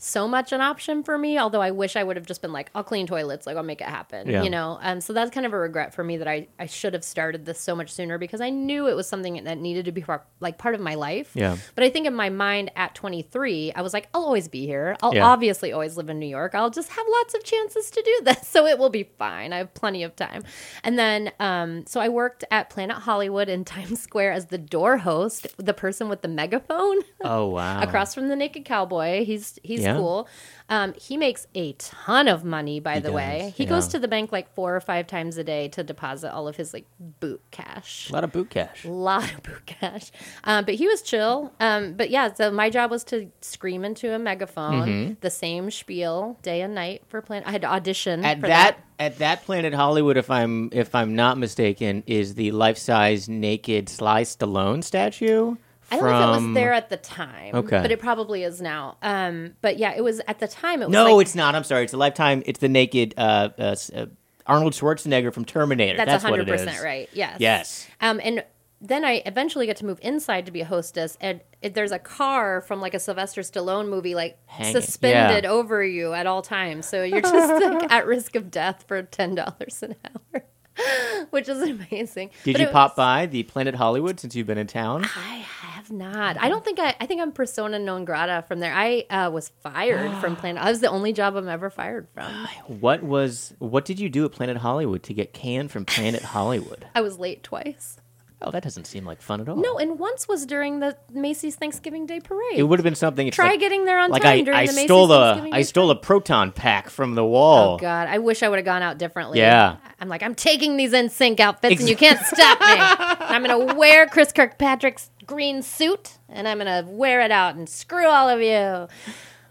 so 0.00 0.28
much 0.28 0.52
an 0.52 0.60
option 0.60 1.02
for 1.02 1.18
me. 1.18 1.38
Although 1.38 1.60
I 1.60 1.72
wish 1.72 1.96
I 1.96 2.04
would 2.04 2.16
have 2.16 2.24
just 2.24 2.40
been 2.40 2.52
like, 2.52 2.70
I'll 2.74 2.84
clean 2.84 3.06
toilets, 3.06 3.46
like 3.46 3.56
I'll 3.56 3.62
make 3.64 3.80
it 3.80 3.88
happen, 3.88 4.28
Yeah. 4.28 4.42
you 4.44 4.50
know. 4.50 4.78
Um, 4.80 5.00
so 5.00 5.12
that's 5.12 5.30
kind 5.32 5.44
of 5.44 5.52
a 5.52 5.58
regret 5.58 5.92
for 5.92 6.04
me 6.04 6.16
that 6.18 6.28
I 6.28 6.46
I 6.58 6.66
should 6.66 6.92
have 6.94 7.02
started 7.04 7.44
this 7.44 7.60
so 7.60 7.74
much 7.74 7.90
sooner 7.90 8.16
because 8.16 8.40
I 8.40 8.50
knew 8.50 8.86
it 8.88 8.94
was 8.94 9.08
something 9.08 9.42
that 9.44 9.58
needed 9.58 9.86
to 9.86 9.92
be 9.92 10.02
par- 10.02 10.24
like 10.40 10.56
part 10.56 10.74
of 10.76 10.80
my 10.80 10.94
life. 10.94 11.32
Yeah. 11.34 11.56
But 11.74 11.82
I 11.84 11.90
think 11.90 12.06
in 12.06 12.14
my 12.14 12.28
mind 12.30 12.70
at 12.76 12.94
23, 12.94 13.72
I 13.74 13.82
was 13.82 13.92
like, 13.92 14.08
I'll 14.14 14.24
always 14.24 14.46
be 14.48 14.66
here. 14.66 14.96
I'll 15.02 15.14
Yeah. 15.14 15.26
obviously 15.26 15.72
always 15.72 15.96
live 15.96 16.08
in 16.08 16.18
New 16.20 16.26
York. 16.26 16.54
I'll 16.54 16.70
just 16.70 16.90
have 16.90 17.04
lots 17.20 17.34
of 17.34 17.42
chances 17.44 17.90
to 17.90 18.02
do 18.02 18.20
this. 18.24 18.38
So 18.58 18.66
it 18.66 18.78
will 18.78 18.88
be 18.90 19.04
fine. 19.18 19.52
I 19.52 19.58
have 19.58 19.74
plenty 19.74 20.02
of 20.04 20.16
time. 20.16 20.42
And 20.82 20.98
then, 20.98 21.32
um, 21.38 21.86
so 21.86 22.00
I 22.00 22.08
worked 22.08 22.44
at 22.50 22.70
Planet 22.70 22.96
Hollywood 22.98 23.48
in 23.48 23.64
Times 23.76 24.00
Square 24.00 24.32
as 24.32 24.46
the 24.46 24.58
door 24.58 24.96
host, 24.98 25.46
the 25.58 25.74
person 25.74 26.08
with 26.08 26.22
the 26.22 26.28
megaphone 26.28 26.98
Oh 27.22 27.48
wow! 27.48 27.80
across 27.86 28.14
from 28.14 28.28
the 28.28 28.36
Naked 28.36 28.64
Cowboy. 28.64 29.24
He's 29.24 29.58
he's 29.62 29.80
Yeah. 29.82 29.87
Cool. 29.96 30.28
Um, 30.70 30.92
he 31.00 31.16
makes 31.16 31.46
a 31.54 31.72
ton 31.78 32.28
of 32.28 32.44
money, 32.44 32.78
by 32.78 32.94
He 32.96 33.00
the 33.00 33.08
does, 33.08 33.14
way. 33.14 33.54
He 33.56 33.62
yeah. 33.64 33.70
goes 33.70 33.88
to 33.88 33.98
the 33.98 34.06
bank 34.08 34.32
like 34.32 34.52
four 34.54 34.76
or 34.76 34.80
five 34.80 35.06
times 35.06 35.38
a 35.38 35.44
day 35.44 35.68
to 35.68 35.82
deposit 35.82 36.30
all 36.30 36.46
of 36.46 36.56
his 36.56 36.74
like 36.74 36.84
boot 37.20 37.40
cash 37.50 38.10
a 38.10 38.12
lot 38.12 38.22
of 38.22 38.32
boot 38.32 38.50
cash. 38.50 38.84
A 38.84 38.88
lot 38.90 39.32
of 39.32 39.42
boot 39.42 39.64
cash. 39.64 40.10
Um, 40.44 40.66
but 40.66 40.74
he 40.74 40.86
was 40.86 41.00
chill. 41.00 41.54
Um, 41.58 41.94
but 41.94 42.10
yeah, 42.10 42.34
so 42.34 42.50
my 42.50 42.68
job 42.68 42.90
was 42.90 43.02
to 43.04 43.30
scream 43.40 43.82
into 43.84 44.14
a 44.14 44.18
megaphone 44.18 44.68
Mm-hmm. 44.88 45.12
the 45.22 45.30
same 45.30 45.70
spiel 45.70 46.38
day 46.42 46.60
and 46.60 46.74
night 46.74 47.02
for 47.08 47.22
plan. 47.22 47.42
I 47.46 47.50
had 47.52 47.62
to 47.62 47.68
audition 47.68 48.22
At 48.24 48.40
for 48.40 48.48
that, 48.48 48.78
at 48.98 49.18
that 49.18 49.44
Planet 49.44 49.72
Hollywood, 49.72 50.18
if 50.18 50.30
I'm 50.30 50.68
if 50.72 50.94
I'm 50.94 51.14
not 51.16 51.38
mistaken, 51.38 52.02
is 52.06 52.34
the 52.34 52.50
life 52.52 52.76
size 52.76 53.26
naked 53.28 53.88
Sly 53.88 54.22
Stallone 54.24 54.84
statue. 54.84 55.56
I 55.90 55.96
don't 55.96 56.04
know 56.04 56.32
if 56.34 56.42
it 56.42 56.46
was 56.46 56.54
there 56.54 56.72
at 56.72 56.88
the 56.90 56.96
time. 56.98 57.54
Okay. 57.54 57.80
but 57.80 57.90
it 57.90 57.98
probably 58.00 58.42
is 58.44 58.60
now. 58.60 58.96
Um, 59.02 59.54
but 59.62 59.78
yeah, 59.78 59.94
it 59.96 60.02
was 60.04 60.20
at 60.26 60.38
the 60.38 60.48
time. 60.48 60.82
It 60.82 60.86
was 60.86 60.92
No, 60.92 61.16
like, 61.16 61.26
it's 61.26 61.34
not. 61.34 61.54
I'm 61.54 61.64
sorry. 61.64 61.84
It's 61.84 61.92
a 61.92 61.96
lifetime. 61.96 62.42
It's 62.46 62.60
the 62.60 62.68
naked 62.68 63.14
uh, 63.16 63.48
uh, 63.58 63.76
uh, 63.94 64.06
Arnold 64.46 64.72
Schwarzenegger 64.74 65.32
from 65.32 65.44
Terminator. 65.44 65.96
that's 65.96 66.10
That's, 66.10 66.24
what 66.24 66.38
hundred 66.38 66.48
it 66.60 66.68
is. 66.68 66.82
right. 66.82 67.08
Yes. 67.12 67.36
Yes. 67.40 67.88
Um, 68.00 68.20
and 68.22 68.44
then 68.80 69.04
I 69.04 69.22
eventually 69.26 69.66
get 69.66 69.76
to 69.78 69.86
move 69.86 69.98
inside 70.02 70.46
to 70.46 70.52
be 70.52 70.60
a 70.60 70.64
hostess, 70.64 71.18
and 71.20 71.40
it, 71.62 71.74
there's 71.74 71.90
a 71.90 71.98
car 71.98 72.60
from 72.60 72.80
like 72.80 72.94
a 72.94 73.00
Sylvester 73.00 73.40
Stallone 73.40 73.88
movie, 73.88 74.14
like 74.14 74.38
Hanging, 74.46 74.72
suspended 74.72 75.42
yeah. 75.44 75.50
over 75.50 75.82
you 75.84 76.12
at 76.12 76.28
all 76.28 76.42
times. 76.42 76.86
So 76.86 77.02
you're 77.02 77.20
just 77.20 77.62
like 77.64 77.90
at 77.90 78.06
risk 78.06 78.36
of 78.36 78.50
death 78.52 78.84
for 78.86 79.02
ten 79.02 79.34
dollars 79.34 79.82
an 79.82 79.96
hour, 80.04 80.44
which 81.30 81.48
is 81.48 81.60
amazing. 81.60 82.30
Did 82.44 82.52
But 82.52 82.60
you 82.60 82.66
pop 82.68 82.92
was- 82.92 82.96
by 82.96 83.26
the 83.26 83.42
Planet 83.42 83.74
Hollywood 83.74 84.20
since 84.20 84.36
you've 84.36 84.46
been 84.46 84.58
in 84.58 84.68
town? 84.68 85.04
I 85.16 85.44
have 85.88 85.96
not. 85.96 86.36
I 86.40 86.48
don't 86.48 86.64
think 86.64 86.78
I. 86.78 86.94
I 87.00 87.06
think 87.06 87.20
I'm 87.20 87.32
persona 87.32 87.78
non 87.78 88.04
grata 88.04 88.44
from 88.46 88.60
there. 88.60 88.72
I 88.74 89.04
uh, 89.10 89.30
was 89.30 89.48
fired 89.62 90.10
from 90.20 90.36
Planet. 90.40 90.62
I 90.62 90.70
was 90.70 90.80
the 90.80 90.88
only 90.88 91.12
job 91.12 91.36
I'm 91.36 91.48
ever 91.48 91.70
fired 91.70 92.08
from. 92.14 92.32
What 92.66 93.02
was 93.02 93.54
what 93.58 93.84
did 93.84 93.98
you 93.98 94.08
do 94.08 94.24
at 94.24 94.32
Planet 94.32 94.58
Hollywood 94.58 95.02
to 95.04 95.14
get 95.14 95.32
canned 95.32 95.70
from 95.70 95.84
Planet 95.84 96.22
Hollywood? 96.22 96.86
I 96.94 97.00
was 97.00 97.18
late 97.18 97.42
twice. 97.42 97.98
Oh, 98.40 98.52
that 98.52 98.62
doesn't 98.62 98.86
seem 98.86 99.04
like 99.04 99.20
fun 99.20 99.40
at 99.40 99.48
all. 99.48 99.56
No, 99.56 99.78
and 99.78 99.98
once 99.98 100.28
was 100.28 100.46
during 100.46 100.78
the 100.78 100.96
Macy's 101.12 101.56
Thanksgiving 101.56 102.06
Day 102.06 102.20
parade. 102.20 102.56
it 102.56 102.62
would 102.62 102.78
have 102.78 102.84
been 102.84 102.94
something. 102.94 103.30
Try 103.32 103.50
like, 103.50 103.60
getting 103.60 103.84
there 103.84 103.98
on 103.98 104.10
like 104.10 104.22
time 104.22 104.38
I, 104.38 104.42
during 104.42 104.60
I 104.60 104.66
the 104.66 104.72
Macy's 104.72 104.84
stole 104.84 105.10
a 105.10 105.50
I 105.50 105.62
stole 105.62 105.90
a 105.90 105.96
proton 105.96 106.52
pack 106.52 106.88
from 106.88 107.16
the 107.16 107.24
wall. 107.24 107.74
Oh 107.74 107.78
God, 107.78 108.06
I 108.06 108.18
wish 108.18 108.44
I 108.44 108.48
would 108.48 108.58
have 108.58 108.64
gone 108.64 108.82
out 108.82 108.96
differently. 108.96 109.38
Yeah. 109.40 109.78
I'm 110.00 110.08
like, 110.08 110.22
I'm 110.22 110.36
taking 110.36 110.76
these 110.76 110.92
NSYNC 110.92 111.40
outfits, 111.40 111.72
Ex- 111.72 111.80
and 111.80 111.90
you 111.90 111.96
can't 111.96 112.20
stop 112.20 112.60
me. 112.60 112.66
I'm 113.26 113.42
gonna 113.44 113.74
wear 113.74 114.06
Chris 114.06 114.32
Kirkpatrick's 114.32 115.10
green 115.26 115.62
suit, 115.62 116.18
and 116.28 116.46
I'm 116.46 116.58
gonna 116.58 116.84
wear 116.86 117.20
it 117.22 117.32
out 117.32 117.56
and 117.56 117.68
screw 117.68 118.06
all 118.06 118.28
of 118.28 118.40
you. 118.40 118.86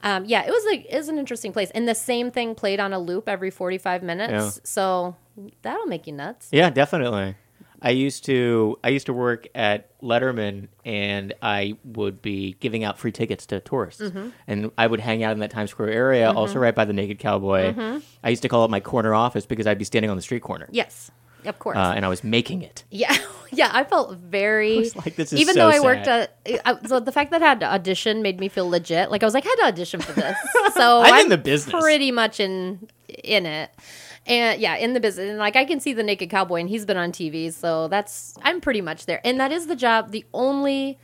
Um, 0.03 0.23
yeah, 0.23 0.45
it 0.45 0.51
was 0.51 0.63
like 0.65 0.85
it 0.89 0.95
was 0.95 1.09
an 1.09 1.17
interesting 1.17 1.51
place, 1.51 1.71
and 1.71 1.87
the 1.89 1.95
same 1.95 2.31
thing 2.31 2.55
played 2.55 2.79
on 2.79 2.93
a 2.93 2.99
loop 2.99 3.27
every 3.27 3.49
45 3.49 4.01
minutes. 4.03 4.31
Yeah. 4.31 4.49
So 4.63 5.15
that'll 5.61 5.87
make 5.87 6.07
you 6.07 6.13
nuts. 6.13 6.47
Yeah, 6.51 6.69
definitely. 6.69 7.35
I 7.81 7.91
used 7.91 8.25
to 8.25 8.77
I 8.83 8.89
used 8.89 9.05
to 9.05 9.13
work 9.13 9.47
at 9.53 9.99
Letterman, 10.01 10.67
and 10.85 11.33
I 11.41 11.77
would 11.83 12.21
be 12.21 12.55
giving 12.59 12.83
out 12.83 12.97
free 12.97 13.11
tickets 13.11 13.45
to 13.47 13.59
tourists, 13.59 14.01
Mm-hmm. 14.01 14.29
and 14.47 14.71
I 14.77 14.87
would 14.87 14.99
hang 14.99 15.23
out 15.23 15.33
in 15.33 15.39
that 15.39 15.51
Times 15.51 15.71
Square 15.71 15.89
area, 15.89 16.31
also 16.31 16.59
right 16.59 16.73
by 16.75 16.85
the 16.85 16.93
Naked 16.93 17.19
Cowboy. 17.19 17.73
Mm-hmm. 17.73 17.99
I 18.23 18.29
used 18.29 18.41
to 18.41 18.49
call 18.49 18.65
it 18.65 18.71
my 18.71 18.79
corner 18.79 19.13
office 19.13 19.45
because 19.45 19.67
I'd 19.67 19.77
be 19.77 19.85
standing 19.85 20.09
on 20.09 20.17
the 20.17 20.23
street 20.23 20.41
corner, 20.41 20.67
Yes, 20.71 21.11
of 21.45 21.59
course. 21.59 21.77
uh, 21.77 21.93
and 21.95 22.03
I 22.03 22.07
was 22.09 22.23
making 22.23 22.63
it. 22.63 22.83
Yeah, 22.91 23.15
yeah. 23.51 23.69
I 23.71 23.83
felt 23.83 24.17
very. 24.17 24.77
was 24.77 24.95
like, 24.95 25.15
this 25.15 25.31
is 25.31 25.39
even 25.39 25.53
so 25.53 25.59
though 25.69 25.69
I 25.77 25.79
worked 25.79 26.05
sad. 26.05 26.29
at, 26.47 26.61
I, 26.65 26.87
so 26.87 26.99
the 26.99 27.11
fact 27.11 27.29
that 27.31 27.43
I 27.43 27.47
had 27.47 27.59
to 27.59 27.71
audition 27.71 28.21
made 28.23 28.39
me 28.39 28.49
feel 28.49 28.67
legit. 28.69 29.11
Like 29.11 29.21
I 29.23 29.25
was 29.27 29.33
like, 29.35 29.45
I 29.45 29.49
had 29.49 29.55
to 29.57 29.65
audition 29.67 29.99
for 30.01 30.13
this, 30.13 30.35
so 30.73 31.01
I'm 31.01 31.25
in 31.25 31.29
the 31.29 31.37
business. 31.37 31.79
pretty 31.79 32.11
much 32.11 32.39
in 32.39 32.87
in 33.23 33.45
it, 33.45 33.69
and 34.27 34.61
yeah, 34.61 34.75
in 34.75 34.93
the 34.93 34.99
business. 34.99 35.29
And 35.29 35.37
like 35.37 35.55
I 35.55 35.65
can 35.65 35.79
see 35.79 35.93
the 35.93 36.03
Naked 36.03 36.29
Cowboy, 36.29 36.59
and 36.59 36.69
he's 36.69 36.85
been 36.85 36.97
on 36.97 37.11
TV, 37.11 37.51
so 37.51 37.87
that's 37.87 38.35
I'm 38.41 38.61
pretty 38.61 38.81
much 38.81 39.05
there. 39.05 39.21
And 39.23 39.39
that 39.39 39.51
is 39.51 39.67
the 39.67 39.75
job. 39.75 40.11
The 40.11 40.25
only 40.33 40.99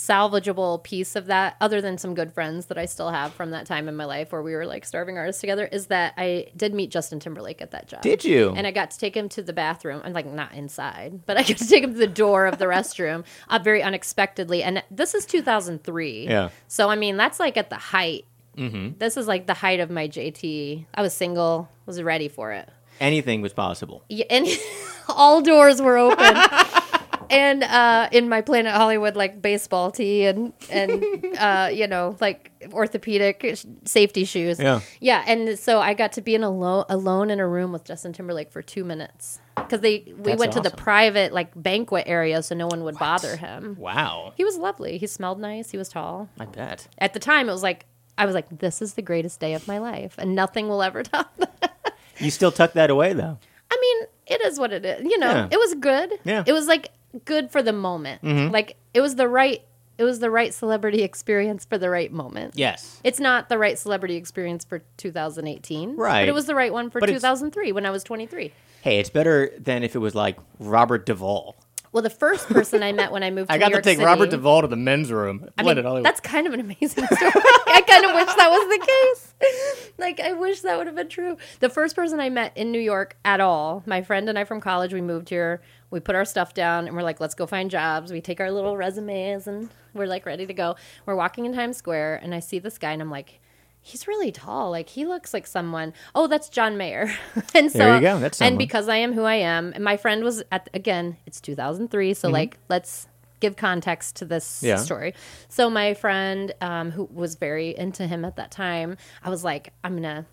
salvageable 0.00 0.82
piece 0.82 1.14
of 1.14 1.26
that 1.26 1.56
other 1.60 1.82
than 1.82 1.98
some 1.98 2.14
good 2.14 2.32
friends 2.32 2.66
that 2.66 2.78
I 2.78 2.86
still 2.86 3.10
have 3.10 3.34
from 3.34 3.50
that 3.50 3.66
time 3.66 3.86
in 3.86 3.96
my 3.96 4.06
life 4.06 4.32
where 4.32 4.40
we 4.40 4.54
were 4.54 4.64
like 4.64 4.86
starving 4.86 5.18
artists 5.18 5.40
together 5.42 5.66
is 5.66 5.88
that 5.88 6.14
I 6.16 6.46
did 6.56 6.72
meet 6.72 6.90
Justin 6.90 7.20
Timberlake 7.20 7.60
at 7.60 7.72
that 7.72 7.86
job. 7.86 8.00
Did 8.00 8.24
you? 8.24 8.54
And 8.56 8.66
I 8.66 8.70
got 8.70 8.92
to 8.92 8.98
take 8.98 9.14
him 9.14 9.28
to 9.30 9.42
the 9.42 9.52
bathroom. 9.52 10.00
I'm 10.02 10.14
like 10.14 10.24
not 10.24 10.54
inside, 10.54 11.26
but 11.26 11.36
I 11.36 11.42
got 11.48 11.58
to 11.58 11.68
take 11.68 11.84
him 11.84 11.92
to 11.92 11.98
the 11.98 12.06
door 12.06 12.46
of 12.46 12.58
the 12.58 12.64
restroom 12.64 13.24
uh, 13.48 13.58
very 13.58 13.82
unexpectedly. 13.82 14.62
And 14.62 14.82
this 14.90 15.14
is 15.14 15.26
2003. 15.26 16.24
Yeah. 16.24 16.48
So 16.66 16.88
I 16.88 16.96
mean 16.96 17.16
that's 17.16 17.38
like 17.38 17.56
at 17.56 17.68
the 17.68 17.76
height. 17.76 18.24
Mm-hmm. 18.56 18.98
This 18.98 19.16
is 19.16 19.26
like 19.26 19.46
the 19.46 19.54
height 19.54 19.80
of 19.80 19.90
my 19.90 20.08
JT. 20.08 20.86
I 20.94 21.02
was 21.02 21.14
single, 21.14 21.68
was 21.86 22.02
ready 22.02 22.28
for 22.28 22.52
it. 22.52 22.68
Anything 23.00 23.40
was 23.40 23.52
possible. 23.52 24.04
Yeah, 24.08 24.26
and 24.28 24.46
all 25.08 25.40
doors 25.40 25.80
were 25.80 25.96
open. 25.96 26.36
and 27.30 27.62
uh, 27.62 28.08
in 28.12 28.28
my 28.28 28.40
Planet 28.40 28.74
Hollywood 28.74 29.16
like 29.16 29.40
baseball 29.40 29.90
tee 29.90 30.24
and 30.24 30.52
and 30.68 31.02
uh, 31.38 31.70
you 31.72 31.86
know 31.86 32.16
like 32.20 32.50
orthopedic 32.72 33.52
sh- 33.54 33.64
safety 33.84 34.24
shoes. 34.24 34.58
Yeah. 34.58 34.80
yeah. 35.00 35.24
And 35.26 35.58
so 35.58 35.80
I 35.80 35.94
got 35.94 36.12
to 36.12 36.20
be 36.20 36.34
in 36.34 36.42
alone 36.42 36.84
alone 36.88 37.30
in 37.30 37.40
a 37.40 37.46
room 37.46 37.72
with 37.72 37.84
Justin 37.84 38.12
Timberlake 38.12 38.50
for 38.50 38.62
two 38.62 38.84
minutes 38.84 39.40
because 39.56 39.80
they 39.80 40.12
we 40.16 40.32
That's 40.32 40.40
went 40.40 40.52
to 40.52 40.60
the 40.60 40.70
private 40.70 41.32
like 41.32 41.50
banquet 41.54 42.04
area 42.06 42.42
so 42.42 42.54
no 42.54 42.66
one 42.66 42.84
would 42.84 42.98
bother 42.98 43.36
him. 43.36 43.76
Wow, 43.78 44.32
He 44.36 44.44
was 44.44 44.58
lovely. 44.58 44.98
He 44.98 45.06
smelled 45.06 45.40
nice. 45.40 45.70
He 45.70 45.78
was 45.78 45.88
tall. 45.88 46.28
I 46.38 46.46
bet. 46.46 46.88
At 46.98 47.14
the 47.14 47.20
time, 47.20 47.48
it 47.48 47.52
was 47.52 47.62
like 47.62 47.86
I 48.18 48.26
was 48.26 48.34
like, 48.34 48.58
this 48.58 48.82
is 48.82 48.94
the 48.94 49.02
greatest 49.02 49.40
day 49.40 49.54
of 49.54 49.66
my 49.66 49.78
life, 49.78 50.14
and 50.18 50.34
nothing 50.34 50.68
will 50.68 50.82
ever 50.82 51.02
top 51.04 51.34
that. 51.38 51.94
You 52.18 52.30
still 52.30 52.52
tuck 52.52 52.72
that 52.74 52.90
away 52.90 53.12
though. 53.14 53.38
I 53.70 53.78
mean, 53.80 54.08
it 54.26 54.40
is 54.44 54.58
what 54.58 54.72
it 54.72 54.84
is. 54.84 55.04
You 55.04 55.18
know, 55.18 55.30
Yeah. 55.30 55.48
it 55.50 55.58
was 55.58 55.74
good. 55.74 56.12
Yeah. 56.24 56.44
It 56.46 56.52
was 56.52 56.66
like 56.66 56.90
good 57.24 57.50
for 57.50 57.62
the 57.62 57.72
moment. 57.72 58.22
Mm-hmm. 58.22 58.52
Like 58.52 58.76
it 58.94 59.00
was 59.00 59.16
the 59.16 59.28
right 59.28 59.62
it 59.98 60.04
was 60.04 60.18
the 60.20 60.30
right 60.30 60.52
celebrity 60.54 61.02
experience 61.10 61.64
for 61.64 61.76
the 61.78 61.90
right 61.90 62.10
moment. 62.12 62.54
Yes. 62.56 63.00
It's 63.04 63.20
not 63.20 63.48
the 63.48 63.58
right 63.58 63.78
celebrity 63.78 64.16
experience 64.16 64.64
for 64.64 64.82
2018. 64.96 65.96
Right. 65.96 66.22
But 66.22 66.28
it 66.28 66.32
was 66.32 66.46
the 66.46 66.54
right 66.54 66.72
one 66.72 66.90
for 66.90 67.00
But 67.00 67.06
2003 67.10 67.72
when 67.72 67.84
I 67.86 67.90
was 67.90 68.02
23. 68.04 68.52
Hey, 68.82 68.98
it's 68.98 69.10
better 69.10 69.50
than 69.58 69.82
if 69.82 69.94
it 69.94 69.98
was 69.98 70.14
like 70.14 70.38
Robert 70.58 71.04
Duvall. 71.04 71.54
Well, 71.92 72.02
the 72.02 72.10
first 72.10 72.48
person 72.48 72.82
I 72.82 72.92
met 72.92 73.10
when 73.10 73.22
I 73.22 73.30
moved 73.30 73.50
to 73.50 73.56
New 73.56 73.60
York. 73.60 73.64
I 73.64 73.68
New 73.68 73.68
got 73.68 73.68
to 73.68 73.72
York 73.72 73.84
take 73.84 73.96
City, 73.96 74.06
Robert 74.06 74.30
Duvall 74.30 74.62
to 74.62 74.68
the 74.68 74.76
men's 74.76 75.10
room. 75.10 75.48
I 75.58 75.62
mean, 75.62 75.76
Hollywood. 75.82 76.04
that's 76.04 76.20
kind 76.20 76.46
of 76.46 76.52
an 76.52 76.60
amazing 76.60 76.88
story. 77.06 77.32
I 77.66 77.82
kind 77.86 78.04
of 78.04 78.14
wish 78.14 78.34
that 78.34 78.50
was 78.50 78.78
the 78.78 78.86
case. 78.86 79.34
Like, 79.98 80.18
I 80.18 80.32
wish 80.32 80.62
that 80.62 80.78
would 80.78 80.86
have 80.86 80.96
been 80.96 81.10
true. 81.10 81.36
The 81.60 81.68
first 81.68 81.94
person 81.94 82.20
I 82.20 82.30
met 82.30 82.56
in 82.56 82.72
New 82.72 82.80
York 82.80 83.16
at 83.22 83.38
all, 83.38 83.82
my 83.84 84.00
friend 84.00 84.28
and 84.30 84.38
I 84.38 84.44
from 84.44 84.58
college, 84.60 84.94
we 84.94 85.02
moved 85.02 85.28
here. 85.28 85.60
We 85.90 86.00
put 86.00 86.14
our 86.14 86.24
stuff 86.24 86.54
down 86.54 86.86
and 86.86 86.96
we're 86.96 87.02
like, 87.02 87.20
let's 87.20 87.34
go 87.34 87.46
find 87.46 87.70
jobs. 87.70 88.10
We 88.10 88.22
take 88.22 88.40
our 88.40 88.50
little 88.50 88.78
resumes 88.78 89.46
and 89.46 89.68
we're 89.92 90.06
like 90.06 90.24
ready 90.24 90.46
to 90.46 90.54
go. 90.54 90.76
We're 91.04 91.16
walking 91.16 91.44
in 91.44 91.52
Times 91.52 91.76
Square 91.76 92.20
and 92.22 92.34
I 92.34 92.40
see 92.40 92.58
this 92.58 92.78
guy 92.78 92.92
and 92.92 93.02
I'm 93.02 93.10
like, 93.10 93.40
he's 93.82 94.06
really 94.08 94.30
tall. 94.32 94.70
Like, 94.70 94.88
he 94.90 95.06
looks 95.06 95.32
like 95.34 95.46
someone. 95.46 95.92
Oh, 96.14 96.26
that's 96.26 96.48
John 96.48 96.76
Mayer. 96.76 97.12
and 97.54 97.70
so, 97.72 97.78
There 97.78 97.94
you 97.96 98.00
go. 98.00 98.18
That's 98.20 98.40
and 98.40 98.58
because 98.58 98.88
I 98.88 98.96
am 98.96 99.12
who 99.12 99.24
I 99.24 99.36
am, 99.36 99.72
and 99.74 99.82
my 99.84 99.96
friend 99.96 100.22
was 100.24 100.42
at, 100.52 100.68
again, 100.74 101.16
it's 101.26 101.40
2003. 101.40 102.14
So, 102.14 102.28
like, 102.28 102.58
let's 102.68 103.06
give 103.40 103.56
context 103.56 104.16
to 104.16 104.24
this 104.26 104.44
Mm-hmm. 104.58 104.66
Yeah. 104.66 104.76
story. 104.76 105.14
So 105.48 105.70
my 105.70 105.94
friend, 105.94 106.52
um, 106.60 106.90
who 106.90 107.04
was 107.10 107.36
very 107.36 107.74
into 107.76 108.06
him 108.06 108.24
at 108.26 108.36
that 108.36 108.50
time, 108.50 108.96
I 109.24 109.30
was 109.30 109.42
like, 109.44 109.72
I'm 109.82 109.94
gonna. 109.94 110.26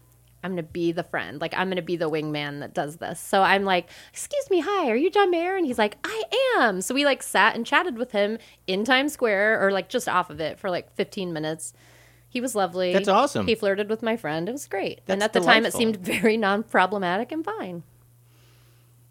I'm 0.44 0.52
gonna 0.52 0.64
be 0.64 0.92
the 0.92 1.04
friend, 1.04 1.42
like 1.42 1.54
I'm 1.58 1.68
gonna 1.68 1.82
be 1.82 1.98
the 1.98 2.10
wingman 2.10 2.60
that 2.60 2.74
does 2.74 2.98
this. 2.98 3.20
So 3.20 3.42
I'm 3.42 3.66
like, 3.66 3.90
"Excuse 4.14 4.50
me, 4.52 4.60
hi, 4.62 4.88
are 4.90 4.96
you 4.96 5.10
John 5.10 5.32
Mayer?" 5.32 5.58
And 5.58 5.66
he's 5.66 5.80
like, 5.80 5.98
"I 6.04 6.24
am." 6.60 6.80
So 6.82 6.94
we 6.94 7.06
like 7.06 7.24
sat 7.24 7.56
and 7.56 7.66
chatted 7.66 7.98
with 7.98 8.12
him 8.12 8.38
in 8.68 8.86
Times 8.86 9.12
Square, 9.14 9.66
or 9.66 9.72
like 9.72 9.90
just 9.90 10.08
off 10.08 10.30
of 10.30 10.40
it 10.40 10.60
for 10.60 10.70
like 10.70 10.94
15 10.94 11.34
minutes. 11.34 11.74
He 12.30 12.42
was 12.42 12.56
lovely. 12.56 12.94
That's 12.94 13.08
awesome. 13.08 13.48
He 13.48 13.56
flirted 13.56 13.90
with 13.90 14.04
my 14.04 14.18
friend. 14.18 14.50
It 14.50 14.52
was 14.52 14.68
great. 14.68 15.02
and 15.08 15.24
at 15.24 15.34
the 15.34 15.40
time, 15.40 15.66
it 15.66 15.74
seemed 15.74 15.98
very 15.98 16.38
non-problematic 16.38 17.32
and 17.32 17.44
fine. 17.44 17.84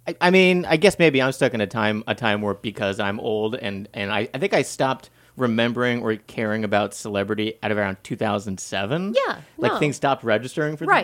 I, 0.07 0.17
I 0.21 0.31
mean, 0.31 0.65
I 0.65 0.77
guess 0.77 0.99
maybe 0.99 1.21
I'm 1.21 1.33
stuck 1.33 1.55
in 1.55 1.61
a 1.61 1.67
time 1.67 2.05
a 2.07 2.15
time 2.15 2.43
where 2.43 2.55
because 2.55 3.01
I'm 3.01 3.19
old 3.19 3.55
and 3.57 3.89
and 3.93 4.13
I, 4.13 4.29
I 4.33 4.39
think 4.39 4.55
I 4.55 4.63
stopped 4.63 5.11
remembering 5.37 6.03
or 6.03 6.17
caring 6.17 6.65
about 6.65 6.95
celebrity 6.95 7.59
at 7.63 7.73
around 7.73 7.99
2007. 8.03 9.15
Yeah, 9.15 9.41
like 9.59 9.73
no. 9.73 9.79
things 9.79 9.97
stopped 9.97 10.25
registering 10.25 10.77
for 10.77 10.87
them. 10.87 10.95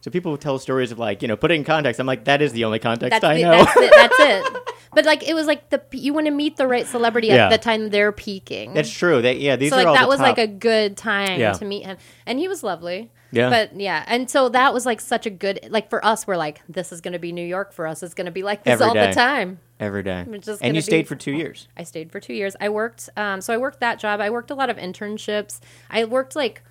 So 0.00 0.10
people 0.10 0.36
tell 0.38 0.58
stories 0.58 0.92
of 0.92 0.98
like 0.98 1.22
you 1.22 1.28
know 1.28 1.36
put 1.36 1.50
it 1.50 1.54
in 1.54 1.64
context. 1.64 2.00
I'm 2.00 2.06
like 2.06 2.24
that 2.24 2.40
is 2.42 2.52
the 2.52 2.64
only 2.64 2.78
context 2.78 3.20
That's 3.20 3.24
I 3.24 3.36
the, 3.36 3.42
know. 3.42 3.50
That's 3.52 3.76
it. 3.76 3.92
That's 3.94 4.16
it. 4.18 4.56
But 4.92 5.04
like 5.04 5.22
it 5.28 5.34
was 5.34 5.46
like 5.46 5.70
the 5.70 5.80
you 5.92 6.12
want 6.14 6.26
to 6.26 6.32
meet 6.32 6.56
the 6.56 6.66
right 6.66 6.86
celebrity 6.86 7.28
Yeah. 7.28 7.46
at 7.46 7.50
the 7.50 7.58
time 7.58 7.90
they're 7.90 8.10
peaking. 8.12 8.74
That's 8.74 8.90
true. 8.90 9.22
That 9.22 9.38
yeah, 9.38 9.56
these 9.56 9.70
so 9.70 9.76
are 9.76 9.80
like 9.80 9.86
all 9.88 9.94
that 9.94 10.08
was 10.08 10.20
like 10.20 10.38
a 10.38 10.46
good 10.46 10.96
time 10.96 11.38
Yeah. 11.38 11.52
to 11.52 11.64
meet 11.64 11.84
him, 11.86 11.96
and 12.26 12.38
he 12.38 12.48
was 12.48 12.62
lovely. 12.62 13.10
Yeah. 13.32 13.48
But 13.50 13.78
yeah, 13.78 14.04
and 14.08 14.28
so 14.28 14.48
that 14.48 14.74
was 14.74 14.84
like 14.86 15.00
such 15.00 15.24
a 15.26 15.30
good 15.30 15.60
like 15.70 15.88
for 15.90 16.04
us. 16.04 16.26
We're 16.26 16.36
like 16.36 16.62
this 16.68 16.90
is 16.90 17.00
going 17.00 17.12
to 17.12 17.20
be 17.20 17.30
New 17.30 17.46
York 17.46 17.72
for 17.72 17.86
us. 17.86 18.02
It's 18.02 18.14
going 18.14 18.24
to 18.24 18.32
be 18.32 18.42
like 18.42 18.64
this 18.64 18.72
Every 18.72 18.86
all 18.86 18.94
day. 18.94 19.06
the 19.06 19.12
time. 19.12 19.60
every 19.78 20.02
day. 20.02 20.26
And 20.60 20.74
you 20.74 20.80
stayed 20.82 21.02
be- 21.02 21.06
for 21.06 21.14
two 21.14 21.32
years. 21.32 21.68
I 21.76 21.84
stayed 21.84 22.10
for 22.10 22.18
two 22.18 22.34
years. 22.34 22.56
I 22.60 22.68
worked, 22.70 23.08
um, 23.16 23.40
so 23.40 23.54
I 23.54 23.58
worked 23.58 23.78
that 23.80 24.00
job. 24.00 24.20
I 24.20 24.30
worked 24.30 24.50
a 24.50 24.54
lot 24.56 24.68
of 24.70 24.76
internships. 24.76 25.60
I 25.88 26.04
worked 26.04 26.34
like 26.34 26.62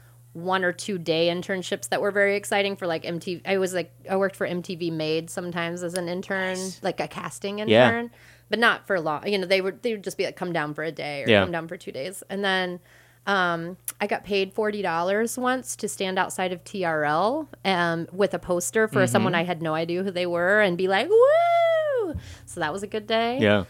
one 0.43 0.63
or 0.63 0.71
two 0.71 0.97
day 0.97 1.27
internships 1.29 1.89
that 1.89 2.01
were 2.01 2.11
very 2.11 2.35
exciting 2.35 2.75
for 2.75 2.87
like 2.87 3.03
MTV. 3.03 3.41
I 3.45 3.57
was 3.57 3.73
like, 3.73 3.91
I 4.09 4.15
worked 4.15 4.35
for 4.35 4.47
MTV 4.47 4.91
Made 4.91 5.29
sometimes 5.29 5.83
as 5.83 5.93
an 5.95 6.07
intern, 6.09 6.57
like 6.81 6.99
a 6.99 7.07
casting 7.07 7.59
Yeah. 7.59 7.85
intern, 7.87 8.11
but 8.49 8.59
not 8.59 8.87
for 8.87 8.99
long. 8.99 9.27
You 9.27 9.37
know, 9.37 9.45
they 9.47 9.61
would 9.61 9.81
they 9.83 9.93
would 9.93 10.03
just 10.03 10.17
be 10.17 10.25
like, 10.25 10.35
come 10.35 10.53
down 10.53 10.73
for 10.73 10.83
a 10.83 10.91
day 10.91 11.23
or 11.23 11.29
Yeah. 11.29 11.41
come 11.43 11.51
down 11.51 11.67
for 11.67 11.77
two 11.77 11.91
days, 11.91 12.23
and 12.29 12.43
then. 12.43 12.79
Um, 13.27 13.77
I 14.01 14.07
got 14.07 14.23
paid 14.23 14.53
forty 14.53 14.81
dollars 14.81 15.37
once 15.37 15.75
to 15.75 15.87
stand 15.89 16.17
outside 16.17 16.51
of 16.51 16.63
TRL 16.63 17.47
um, 17.65 18.07
with 18.11 18.33
a 18.33 18.39
poster 18.39 18.87
for 18.87 18.99
Mm-hmm. 19.03 19.11
someone 19.11 19.35
I 19.35 19.43
had 19.43 19.61
no 19.61 19.75
idea 19.75 20.03
who 20.03 20.09
they 20.09 20.25
were, 20.25 20.61
and 20.61 20.77
be 20.77 20.87
like, 20.87 21.09
"Woo!" 21.09 22.15
So 22.45 22.59
that 22.61 22.73
was 22.73 22.81
a 22.81 22.87
good 22.87 23.05
day. 23.05 23.37
Yeah, 23.39 23.65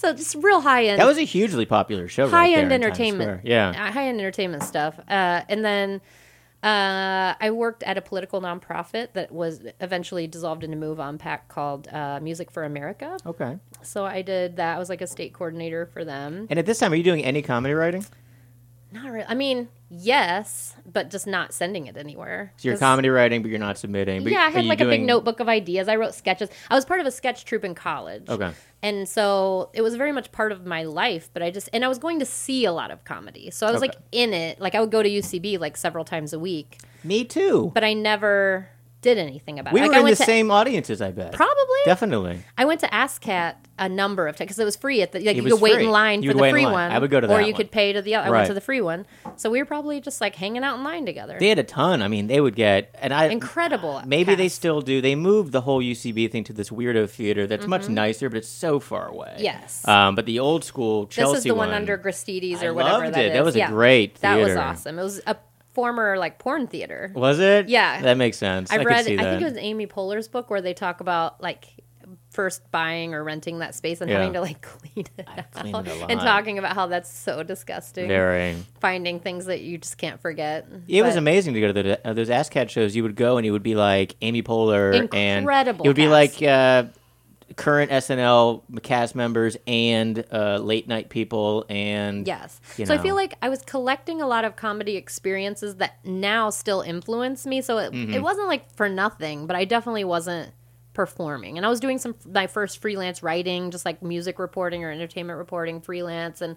So 0.00 0.14
just 0.14 0.34
real 0.36 0.62
high 0.62 0.86
end 0.86 0.98
that 0.98 1.06
was 1.06 1.18
a 1.18 1.24
hugely 1.24 1.66
popular 1.66 2.08
show. 2.08 2.26
high 2.26 2.48
there 2.48 2.60
end 2.60 2.72
in 2.72 2.82
entertainment. 2.82 3.42
Yeah. 3.44 3.68
Uh, 3.68 3.92
high 3.92 4.06
end 4.06 4.18
entertainment 4.18 4.62
stuff. 4.62 4.98
Uh, 5.00 5.42
and 5.46 5.62
then 5.62 6.00
uh, 6.62 7.34
I 7.38 7.50
worked 7.50 7.82
at 7.82 7.98
a 7.98 8.00
political 8.00 8.40
nonprofit 8.40 9.12
that 9.12 9.30
was 9.30 9.60
eventually 9.78 10.26
dissolved 10.26 10.64
into 10.64 10.78
MoveOn 10.78 11.18
PAC 11.18 11.48
called 11.48 11.86
uh, 11.88 12.18
Music 12.22 12.50
for 12.50 12.64
America. 12.64 13.18
Okay. 13.26 13.58
So 13.82 14.06
I 14.06 14.22
did 14.22 14.56
that. 14.56 14.76
I 14.76 14.78
was 14.78 14.88
like 14.88 15.02
a 15.02 15.06
state 15.06 15.34
coordinator 15.34 15.84
for 15.84 16.02
them. 16.02 16.46
And 16.48 16.58
at 16.58 16.64
this 16.64 16.78
time, 16.78 16.94
are 16.94 16.96
you 16.96 17.02
doing 17.02 17.22
any 17.22 17.42
comedy 17.42 17.74
writing? 17.74 18.06
Not 18.92 19.12
really. 19.12 19.26
I 19.28 19.34
mean, 19.34 19.68
yes, 19.90 20.74
but 20.90 21.10
just 21.10 21.26
not 21.26 21.52
sending 21.52 21.86
it 21.86 21.96
anywhere. 21.96 22.52
So 22.56 22.68
you're 22.68 22.78
comedy 22.78 23.08
writing, 23.08 23.42
but 23.42 23.50
you're 23.50 23.58
not 23.58 23.76
submitting. 23.76 24.22
But 24.22 24.32
yeah, 24.32 24.40
I 24.42 24.50
had 24.50 24.64
like 24.64 24.80
a 24.80 24.84
big 24.86 25.02
notebook 25.02 25.40
of 25.40 25.48
ideas. 25.48 25.88
I 25.88 25.96
wrote 25.96 26.14
sketches. 26.14 26.48
I 26.70 26.74
was 26.76 26.84
part 26.84 27.00
of 27.00 27.06
a 27.06 27.10
sketch 27.10 27.44
troupe 27.44 27.64
in 27.64 27.74
college. 27.74 28.28
Okay. 28.28 28.52
And 28.82 29.06
so 29.08 29.68
it 29.74 29.82
was 29.82 29.96
very 29.96 30.12
much 30.12 30.32
part 30.32 30.52
of 30.52 30.64
my 30.64 30.84
life, 30.84 31.28
but 31.34 31.42
I 31.42 31.50
just 31.50 31.68
and 31.72 31.84
I 31.84 31.88
was 31.88 31.98
going 31.98 32.18
to 32.20 32.24
see 32.24 32.64
a 32.64 32.72
lot 32.72 32.90
of 32.90 33.04
comedy. 33.04 33.50
So 33.50 33.66
I 33.66 33.72
was 33.72 33.82
Okay. 33.82 33.88
like 33.88 33.96
in 34.12 34.32
it. 34.32 34.60
Like 34.60 34.74
I 34.74 34.80
would 34.80 34.90
go 34.90 35.02
to 35.02 35.08
UCB 35.08 35.58
like 35.58 35.76
several 35.76 36.04
times 36.04 36.32
a 36.32 36.38
week, 36.38 36.78
Me 37.04 37.24
too. 37.24 37.70
but 37.74 37.84
I 37.84 37.92
never 37.92 38.68
did 39.02 39.18
anything 39.18 39.58
about 39.58 39.72
we 39.72 39.80
it. 39.80 39.84
Like 39.84 39.90
were 39.92 39.96
I 39.96 40.00
in 40.00 40.04
the 40.06 40.16
to, 40.16 40.24
same 40.24 40.50
audiences, 40.50 41.00
I 41.00 41.10
bet. 41.10 41.32
Probably. 41.32 41.54
Definitely. 41.86 42.40
I 42.58 42.64
went 42.66 42.80
to 42.80 42.86
ASCAT 42.88 43.54
a 43.78 43.88
number 43.88 44.28
of 44.28 44.36
times 44.36 44.48
because 44.48 44.58
it 44.58 44.64
was 44.66 44.76
free 44.76 45.00
at 45.00 45.12
the 45.12 45.20
like 45.20 45.28
It 45.28 45.36
you 45.36 45.42
was 45.44 45.54
could 45.54 45.62
wait 45.62 45.74
free. 45.76 45.84
in 45.84 45.90
line 45.90 46.22
You 46.22 46.32
for 46.32 46.36
the 46.36 46.50
free 46.50 46.64
line. 46.64 46.72
one. 46.72 46.90
I 46.92 46.98
would 46.98 47.10
go 47.10 47.18
to 47.18 47.26
or 47.32 47.40
you 47.40 47.46
one. 47.46 47.54
could 47.54 47.70
pay 47.70 47.94
to 47.94 48.02
the 48.02 48.14
I 48.16 48.24
Right. 48.28 48.30
went 48.30 48.46
to 48.48 48.54
the 48.54 48.60
free 48.60 48.82
one. 48.82 49.06
So 49.36 49.48
we 49.48 49.58
were 49.58 49.64
probably 49.64 50.00
just 50.02 50.20
like 50.20 50.34
hanging 50.34 50.62
out 50.64 50.76
in 50.76 50.84
line 50.84 51.06
together. 51.06 51.38
They 51.40 51.48
had 51.48 51.58
a 51.58 51.62
ton. 51.64 52.02
I 52.02 52.08
mean, 52.08 52.26
they 52.26 52.40
would 52.42 52.54
get 52.56 52.94
and 53.00 53.14
I 53.14 53.26
Incredible. 53.28 54.02
Maybe 54.04 54.34
they 54.34 54.48
still 54.48 54.82
do. 54.82 55.00
They 55.00 55.14
moved 55.14 55.52
the 55.52 55.62
whole 55.62 55.80
UCB 55.82 56.30
thing 56.30 56.44
to 56.44 56.52
this 56.52 56.68
weirdo 56.68 57.08
theater 57.08 57.46
that's 57.46 57.66
much 57.66 57.88
nicer, 57.88 58.28
but 58.28 58.36
it's 58.38 58.48
so 58.48 58.80
far 58.80 59.08
away. 59.08 59.30
Mm-hmm. 59.36 59.44
Yes. 59.44 59.88
Um, 59.88 60.14
but 60.14 60.26
the 60.26 60.40
old 60.40 60.62
school 60.62 61.06
Chelsea 61.06 61.30
This 61.32 61.38
is 61.38 61.44
the 61.44 61.54
one, 61.54 61.70
under 61.70 61.96
Gristedes 61.96 62.62
or 62.62 62.68
I 62.68 62.70
whatever 62.72 63.04
loved 63.04 63.14
that 63.14 63.24
it. 63.24 63.32
That 63.32 63.38
is. 63.40 63.44
was 63.46 63.54
a 63.56 63.58
Yeah. 63.60 63.70
great 63.70 64.16
That 64.20 64.36
was 64.36 64.54
awesome. 64.56 64.98
It 64.98 65.02
was 65.02 65.20
a 65.26 65.36
former 65.80 66.18
like 66.18 66.38
porn 66.38 66.66
theater. 66.66 67.10
Was 67.14 67.38
it? 67.40 67.68
Yeah. 67.70 68.02
That 68.02 68.18
makes 68.18 68.36
sense. 68.36 68.70
I've 68.70 68.80
I 68.82 68.84
read. 68.84 68.96
Could 68.98 69.04
see 69.06 69.18
I 69.18 69.22
that. 69.24 69.30
think 69.30 69.42
it 69.42 69.44
was 69.46 69.56
Amy 69.56 69.86
Poehler's 69.86 70.28
book 70.28 70.50
where 70.50 70.60
they 70.60 70.74
talk 70.74 71.00
about 71.00 71.40
like 71.42 71.64
first 72.30 72.70
buying 72.70 73.14
or 73.14 73.24
renting 73.24 73.58
that 73.60 73.74
space 73.74 74.00
and 74.00 74.10
Yeah. 74.10 74.18
having 74.18 74.34
to 74.34 74.40
like 74.42 74.60
clean 74.62 75.06
it 75.16 75.26
I 75.26 75.38
out 75.40 75.52
cleaned 75.52 75.86
it 75.88 76.02
a 76.02 76.06
and 76.06 76.20
talking 76.20 76.58
about 76.58 76.74
how 76.74 76.86
that's 76.86 77.10
so 77.10 77.42
disgusting. 77.42 78.08
Very. 78.08 78.56
Finding 78.80 79.20
things 79.20 79.46
that 79.46 79.62
you 79.62 79.78
just 79.78 79.96
can't 79.96 80.20
forget. 80.20 80.66
It 80.86 81.02
was 81.02 81.16
amazing 81.16 81.54
to 81.54 81.60
go 81.60 81.72
to 81.72 81.82
the, 81.82 82.06
uh, 82.08 82.12
those 82.12 82.28
ASCAT 82.28 82.68
shows. 82.68 82.94
You 82.94 83.02
would 83.04 83.16
go 83.16 83.38
and 83.38 83.46
it 83.46 83.50
would 83.52 83.62
be 83.62 83.74
like 83.74 84.16
Amy 84.20 84.42
Poehler 84.42 84.94
Incredible 84.94 85.80
and 85.82 85.86
it 85.86 85.88
would 85.88 85.96
be 85.96 86.08
cast. 86.08 86.40
like 86.40 86.42
uh, 86.42 86.84
current 87.60 87.90
SNL 87.90 88.62
cast 88.82 89.14
members 89.14 89.56
and 89.66 90.24
uh, 90.32 90.58
late 90.58 90.88
night 90.88 91.08
people 91.10 91.64
and 91.68 92.26
Yes. 92.26 92.60
So 92.76 92.94
I 92.94 92.98
feel 92.98 93.14
like 93.14 93.34
I 93.42 93.48
was 93.48 93.62
collecting 93.62 94.20
a 94.22 94.26
lot 94.26 94.44
of 94.44 94.56
comedy 94.56 94.96
experiences 94.96 95.76
that 95.76 96.04
now 96.04 96.50
still 96.50 96.80
influence 96.80 97.46
me. 97.46 97.60
So 97.62 97.78
it, 97.78 97.92
Mm-hmm. 97.92 98.14
it 98.14 98.22
wasn't 98.22 98.48
like 98.48 98.74
for 98.76 98.88
nothing, 98.88 99.46
but 99.46 99.56
I 99.56 99.64
definitely 99.64 100.04
wasn't 100.04 100.52
performing. 100.92 101.56
And 101.56 101.64
I 101.64 101.68
was 101.68 101.80
doing 101.80 101.98
some 101.98 102.14
my 102.26 102.46
first 102.46 102.80
freelance 102.82 103.22
writing, 103.22 103.70
just 103.70 103.84
like 103.84 104.02
music 104.02 104.38
reporting 104.38 104.84
or 104.84 104.90
entertainment 104.90 105.38
reporting 105.38 105.80
freelance. 105.80 106.40
And 106.40 106.56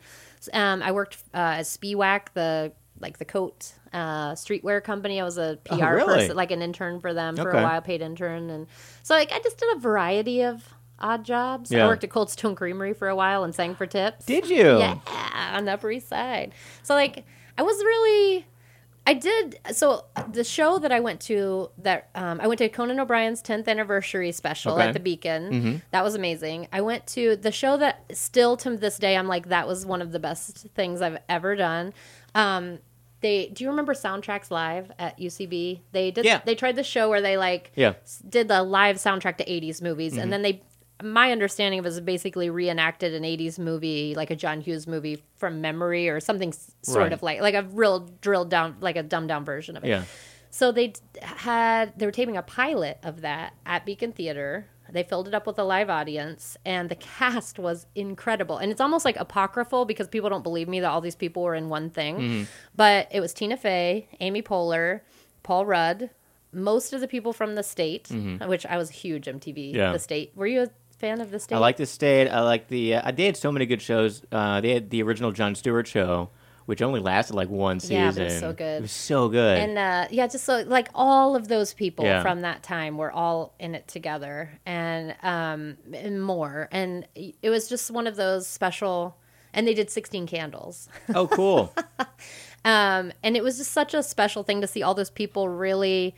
um, 0.54 0.82
I 0.82 0.92
worked 0.92 1.18
uh, 1.34 1.60
as 1.62 1.76
Spiewak, 1.78 2.34
the 2.34 2.72
like 3.00 3.18
the 3.18 3.26
coat 3.26 3.74
uh, 3.92 4.32
streetwear 4.34 4.84
company. 4.84 5.20
I 5.20 5.24
was 5.24 5.38
a 5.38 5.60
PR 5.66 5.74
Oh, 5.74 5.90
really? 5.90 6.14
person, 6.20 6.36
like 6.38 6.52
an 6.52 6.62
intern 6.62 7.00
for 7.00 7.14
them 7.14 7.36
for 7.36 7.50
Okay. 7.50 7.60
a 7.60 7.64
while, 7.64 7.82
paid 7.82 8.02
intern. 8.02 8.50
And 8.50 8.68
so 9.04 9.14
like 9.16 9.32
I 9.32 9.40
just 9.40 9.58
did 9.58 9.76
a 9.76 9.80
variety 9.80 10.44
of 10.44 10.64
odd 11.00 11.24
jobs. 11.26 11.72
Yeah. 11.72 11.86
I 11.86 11.88
worked 11.88 12.04
at 12.04 12.10
Cold 12.10 12.30
Stone 12.30 12.56
Creamery 12.56 12.94
for 12.94 13.08
a 13.10 13.16
while 13.16 13.44
and 13.44 13.54
sang 13.54 13.76
for 13.76 13.86
tips. 13.86 14.26
Did 14.26 14.50
you? 14.50 14.78
Yeah, 14.80 15.00
on 15.54 15.66
the 15.66 15.74
Upper 15.74 15.92
East 15.92 16.08
Side. 16.10 16.54
So 16.84 16.94
like, 16.94 17.26
I 17.58 17.62
was 17.62 17.76
really, 17.84 18.46
I 19.06 19.14
did. 19.16 19.60
So 19.74 20.06
the 20.32 20.44
show 20.44 20.80
that 20.80 20.92
I 20.92 21.00
went 21.02 21.20
to, 21.22 21.70
that 21.80 22.10
um, 22.16 22.40
I 22.42 22.48
went 22.48 22.60
to 22.60 22.70
Conan 22.70 23.00
O'Brien's 23.00 23.42
10th 23.44 23.68
anniversary 23.68 24.32
special 24.32 24.74
Okay. 24.76 24.88
at 24.88 24.94
the 24.94 25.00
Beacon. 25.00 25.82
That 25.92 26.04
was 26.04 26.16
amazing. 26.16 26.68
I 26.72 26.82
went 26.82 27.06
to 27.08 27.36
the 27.36 27.52
show 27.52 27.76
that 27.78 28.06
still 28.16 28.56
to 28.58 28.78
this 28.78 28.98
day, 28.98 29.18
I'm 29.18 29.28
like, 29.28 29.50
that 29.50 29.68
was 29.68 29.86
one 29.86 30.02
of 30.02 30.12
the 30.14 30.20
best 30.20 30.68
things 30.74 31.02
I've 31.02 31.18
ever 31.28 31.56
done. 31.56 31.94
Um, 32.34 32.80
they, 33.22 33.48
do 33.48 33.64
you 33.64 33.70
remember 33.70 33.94
Soundtracks 33.94 34.52
Live 34.52 34.92
at 35.00 35.18
UCB? 35.18 35.80
They 35.94 36.12
did. 36.12 36.26
Yeah. 36.26 36.42
They 36.44 36.56
tried 36.56 36.76
the 36.76 36.84
show 36.84 37.10
where 37.10 37.22
they 37.22 37.38
like 37.38 37.72
Yeah. 37.76 37.94
did 38.28 38.50
the 38.50 38.64
live 38.64 38.98
soundtrack 38.98 39.38
to 39.38 39.46
80s 39.46 39.82
movies 39.82 40.18
and 40.18 40.32
then 40.34 40.42
they 40.42 40.62
my 41.04 41.32
understanding 41.32 41.80
of 41.80 41.86
it 41.86 41.90
is 41.90 42.00
basically 42.02 42.50
reenacted 42.50 43.14
an 43.14 43.24
80s 43.24 43.60
movie 43.60 44.14
like 44.16 44.32
a 44.32 44.36
john 44.36 44.62
hughes 44.62 44.88
movie 44.88 45.22
from 45.38 45.62
memory 45.62 46.10
or 46.10 46.20
something 46.20 46.54
sort 46.82 46.98
Right. 47.04 47.14
of 47.14 47.22
like 47.22 47.42
like 47.42 47.56
a 47.56 47.64
real 47.64 48.08
drilled 48.22 48.50
down 48.50 48.78
like 48.80 48.96
a 48.96 49.04
dumbed 49.04 49.28
down 49.28 49.44
version 49.46 49.76
of 49.78 49.84
it 49.84 49.90
Yeah. 49.90 50.04
so 50.50 50.72
they 50.72 50.94
had 51.22 51.98
they 52.00 52.06
were 52.06 52.12
taping 52.12 52.38
a 52.38 52.42
pilot 52.42 52.98
of 53.04 53.22
that 53.22 53.54
at 53.66 53.86
beacon 53.86 54.12
theater 54.12 54.68
they 54.92 55.02
filled 55.04 55.28
it 55.28 55.34
up 55.34 55.48
with 55.48 55.58
a 55.58 55.64
live 55.64 55.90
audience 55.90 56.56
and 56.66 56.88
the 56.90 56.96
cast 56.96 57.58
was 57.58 57.88
incredible 57.96 58.58
and 58.58 58.72
it's 58.72 58.82
almost 58.82 59.06
like 59.06 59.16
apocryphal 59.18 59.86
because 59.86 60.08
people 60.08 60.30
don't 60.30 60.44
believe 60.44 60.68
me 60.68 60.80
that 60.82 60.88
all 60.92 61.02
these 61.02 61.16
people 61.16 61.42
were 61.44 61.56
in 61.56 61.70
one 61.70 61.90
thing 61.90 62.16
Mm-hmm. 62.18 62.44
but 62.76 63.08
it 63.12 63.20
was 63.20 63.34
tina 63.34 63.58
fey 63.58 64.08
amy 64.20 64.42
poehler 64.42 65.02
paul 65.42 65.66
rudd 65.66 66.10
most 66.56 66.94
of 66.94 67.02
the 67.02 67.08
people 67.08 67.34
from 67.34 67.56
the 67.56 67.64
state 67.64 68.10
which 68.46 68.66
i 68.68 68.78
was 68.78 68.92
huge 68.92 69.26
mtv 69.26 69.56
Mm-hmm. 69.72 69.76
Yeah. 69.76 69.92
the 69.94 69.98
state 70.00 70.32
were 70.36 70.46
you 70.46 70.62
a 70.64 70.68
fan 71.04 71.20
of 71.22 71.32
the 71.32 71.40
state 71.40 71.56
I 71.56 71.60
like 71.60 71.78
the 71.78 71.86
state. 71.86 72.28
I 72.30 72.40
like 72.42 72.68
the. 72.70 72.96
Uh, 72.96 73.12
they 73.12 73.26
had 73.26 73.36
so 73.38 73.52
many 73.52 73.66
good 73.66 73.82
shows. 73.82 74.24
Uh, 74.32 74.62
they 74.62 74.74
had 74.74 74.90
the 74.90 75.04
original 75.04 75.32
Jon 75.32 75.54
Stewart 75.56 75.86
show, 75.86 76.30
which 76.66 76.82
only 76.82 77.02
lasted 77.02 77.36
like 77.36 77.50
one 77.50 77.80
season. 77.82 77.96
Yeah, 77.98 78.12
but 78.12 78.22
it 78.22 78.26
was 78.26 78.40
so 78.40 78.54
good. 78.54 78.78
It 78.78 78.82
was 78.84 78.92
so 78.92 79.28
good. 79.30 79.58
and 79.58 79.78
uh, 79.78 80.08
yeah, 80.12 80.28
just 80.28 80.46
so 80.46 80.64
like 80.66 80.88
all 80.96 81.36
of 81.36 81.48
those 81.50 81.74
people 81.74 82.06
Yeah. 82.06 82.22
from 82.22 82.42
that 82.42 82.64
time 82.64 82.98
were 82.98 83.12
all 83.12 83.54
in 83.60 83.76
it 83.76 83.88
together, 83.88 84.58
and 84.66 85.16
um, 85.24 85.78
and 85.94 86.24
more, 86.24 86.70
and 86.72 87.06
it 87.16 87.50
was 87.50 87.68
just 87.68 87.92
one 87.92 88.08
of 88.08 88.16
those 88.16 88.48
special. 88.48 89.18
And 89.56 89.68
they 89.68 89.76
did 89.76 89.92
sixteen 89.92 90.26
candles, 90.26 90.90
oh, 91.14 91.28
cool. 91.28 91.76
um, 92.66 93.12
and 93.22 93.36
it 93.38 93.44
was 93.44 93.58
just 93.58 93.72
such 93.72 93.94
a 93.94 94.02
special 94.02 94.42
thing 94.44 94.62
to 94.62 94.68
see 94.68 94.82
all 94.82 94.96
those 94.96 95.12
people 95.12 95.48
really. 95.50 96.16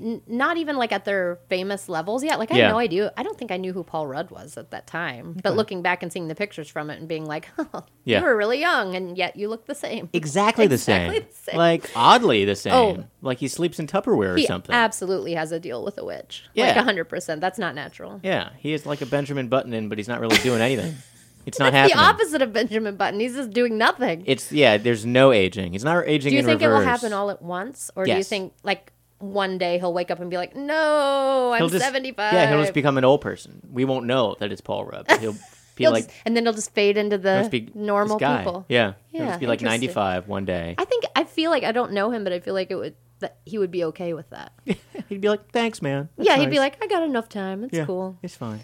N- 0.00 0.22
Not 0.26 0.56
even 0.56 0.76
like 0.76 0.92
at 0.92 1.04
their 1.04 1.38
famous 1.48 1.88
levels 1.88 2.22
yet. 2.24 2.38
Like 2.38 2.50
I 2.52 2.56
Yeah. 2.56 2.64
had 2.66 2.72
no 2.72 2.78
idea. 2.78 3.12
I 3.16 3.22
don't 3.22 3.36
think 3.38 3.50
I 3.50 3.56
knew 3.56 3.72
who 3.72 3.82
Paul 3.84 4.06
Rudd 4.06 4.30
was 4.30 4.56
at 4.56 4.70
that 4.70 4.86
time. 4.86 5.36
But 5.42 5.56
looking 5.56 5.82
back 5.82 6.02
and 6.02 6.12
seeing 6.12 6.28
the 6.28 6.34
pictures 6.34 6.68
from 6.68 6.90
it 6.90 6.98
and 6.98 7.08
being 7.08 7.24
like, 7.26 7.48
oh, 7.58 7.84
Yeah. 8.04 8.18
"You 8.20 8.24
were 8.24 8.36
really 8.36 8.60
young, 8.60 8.94
and 8.94 9.16
yet 9.16 9.36
you 9.36 9.48
look 9.48 9.66
the 9.66 9.74
same." 9.74 10.08
Exactly 10.14 10.66
the 10.66 10.74
Exactly 10.74 11.16
same. 11.20 11.26
the 11.28 11.34
same. 11.52 11.56
Like 11.56 11.90
oddly 11.94 12.44
the 12.44 12.52
oh. 12.52 12.54
same. 12.54 12.72
Oh. 13.00 13.04
Like 13.22 13.38
he 13.38 13.48
sleeps 13.48 13.78
in 13.78 13.86
Tupperware 13.86 14.34
or 14.34 14.36
He 14.36 14.46
something. 14.46 14.74
absolutely 14.74 15.34
has 15.34 15.52
a 15.52 15.60
deal 15.60 15.84
with 15.84 15.98
a 15.98 16.04
witch. 16.04 16.44
Yeah. 16.54 16.80
Like 16.82 16.96
100%. 16.96 17.40
That's 17.40 17.58
not 17.58 17.74
natural. 17.74 18.20
yeah, 18.22 18.50
he 18.58 18.72
is 18.72 18.86
like 18.86 19.00
a 19.00 19.06
Benjamin 19.06 19.48
Button, 19.48 19.72
in, 19.74 19.88
but 19.88 19.98
he's 19.98 20.08
not 20.08 20.20
really 20.20 20.38
doing 20.38 20.60
anything. 20.60 20.94
It's 21.46 21.58
not 21.58 21.72
happening. 21.72 21.96
the 21.96 22.02
opposite 22.02 22.42
of 22.42 22.52
Benjamin 22.52 22.96
Button. 22.96 23.20
He's 23.20 23.34
just 23.34 23.52
doing 23.52 23.78
nothing. 23.78 24.22
It's 24.26 24.52
yeah. 24.52 24.76
There's 24.76 25.06
no 25.06 25.32
aging. 25.32 25.72
He's 25.72 25.84
not 25.84 26.06
aging 26.06 26.30
do 26.30 26.34
you 26.34 26.40
in 26.40 26.44
think 26.44 26.60
reverse. 26.60 26.74
it 26.76 26.78
will 26.80 26.84
happen 26.86 27.12
all 27.14 27.30
at 27.30 27.40
once? 27.40 27.90
Or 27.96 28.04
do 28.04 28.12
you 28.12 28.22
think, 28.22 28.52
like, 28.64 28.92
one 29.18 29.58
day 29.58 29.78
he'll 29.78 29.92
wake 29.92 30.10
up 30.10 30.20
and 30.20 30.30
be 30.30 30.36
like, 30.36 30.54
no, 30.54 31.52
I'm 31.52 31.58
He'll 31.60 31.68
just 31.68 31.84
75. 31.84 32.32
Yeah, 32.32 32.48
he'll 32.48 32.60
just 32.60 32.74
become 32.74 32.98
an 32.98 33.04
old 33.04 33.20
person. 33.20 33.60
We 33.70 33.84
won't 33.84 34.06
know 34.06 34.36
that 34.38 34.52
it's 34.52 34.60
Paul 34.60 34.84
Rudd. 34.84 35.10
He'll 35.20 35.32
be 35.76 35.84
He'll 35.84 35.92
like 35.92 36.04
just- 36.06 36.16
and 36.24 36.36
then 36.36 36.44
he'll 36.44 36.52
just 36.52 36.72
fade 36.72 36.96
into 36.96 37.18
the 37.18 37.48
be 37.50 37.70
normal 37.74 38.18
people. 38.18 38.64
Yeah, 38.68 38.94
he'll 39.10 39.22
Yeah, 39.22 39.28
just 39.28 39.40
be 39.40 39.46
like 39.46 39.60
95 39.60 40.28
one 40.28 40.44
day. 40.44 40.74
I 40.78 40.84
think, 40.84 41.04
I 41.16 41.24
feel 41.24 41.50
like, 41.50 41.64
I 41.64 41.72
don't 41.72 41.92
know 41.92 42.10
him, 42.10 42.24
but 42.24 42.32
I 42.32 42.40
feel 42.40 42.54
like 42.54 42.70
it 42.70 42.76
would, 42.76 42.94
that 43.20 43.38
he 43.44 43.58
would 43.58 43.70
be 43.70 43.84
okay 43.84 44.12
with 44.14 44.30
that. 44.30 44.52
He'd 45.08 45.20
be 45.20 45.28
like, 45.28 45.50
"Thanks, 45.50 45.82
man." 45.82 46.08
That's 46.16 46.28
yeah, 46.28 46.36
he'd 46.36 46.50
be 46.50 46.58
like, 46.58 46.76
I 46.82 46.86
got 46.86 47.02
enough 47.02 47.28
time. 47.28 47.64
It's 47.64 47.72
yeah, 47.74 47.86
cool. 47.86 48.16
It's 48.22 48.36
fine. 48.36 48.60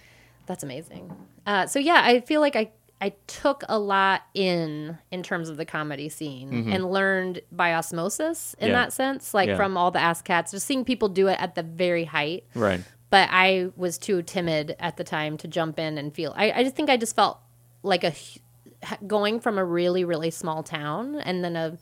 That's 0.47 0.63
amazing. 0.63 1.11
Uh, 1.47 1.67
so 1.67 1.79
yeah, 1.79 2.01
I 2.05 2.21
feel 2.21 2.41
like 2.41 2.55
I 2.55 2.71
I 3.01 3.13
took 3.27 3.65
a 3.69 3.79
lot 3.79 4.23
in 4.35 4.99
in 5.11 5.23
terms 5.23 5.49
of 5.49 5.57
the 5.57 5.65
comedy 5.67 6.09
scene 6.09 6.73
and 6.73 6.91
learned 6.91 7.41
by 7.53 7.75
osmosis 7.75 8.55
in 8.55 8.67
Mm-hmm. 8.69 8.73
Yeah. 8.75 8.81
that 8.85 8.93
sense, 8.93 9.35
like 9.35 9.49
Yeah. 9.49 9.57
from 9.57 9.77
all 9.77 9.91
the 9.91 9.99
ass 10.01 10.23
cats, 10.23 10.53
just 10.53 10.67
seeing 10.67 10.85
people 10.85 11.09
do 11.09 11.29
it 11.29 11.39
at 11.41 11.55
the 11.55 11.63
very 11.63 12.05
height. 12.05 12.45
Right. 12.55 12.83
But 13.11 13.29
I 13.31 13.71
was 13.77 13.99
too 13.99 14.23
timid 14.23 14.75
at 14.81 14.97
the 14.97 15.05
time 15.05 15.37
to 15.39 15.49
jump 15.49 15.79
in 15.79 15.99
and 15.99 16.15
feel. 16.15 16.33
I, 16.37 16.51
I 16.53 16.63
just 16.65 16.75
think 16.77 16.89
I 16.91 16.97
just 16.97 17.15
felt 17.15 17.39
like 17.83 18.05
a 18.05 18.15
going 19.07 19.41
from 19.41 19.59
a 19.59 19.65
really 19.65 20.05
really 20.05 20.31
small 20.31 20.63
town 20.63 21.17
and 21.17 21.43
then 21.45 21.57
a 21.57 21.77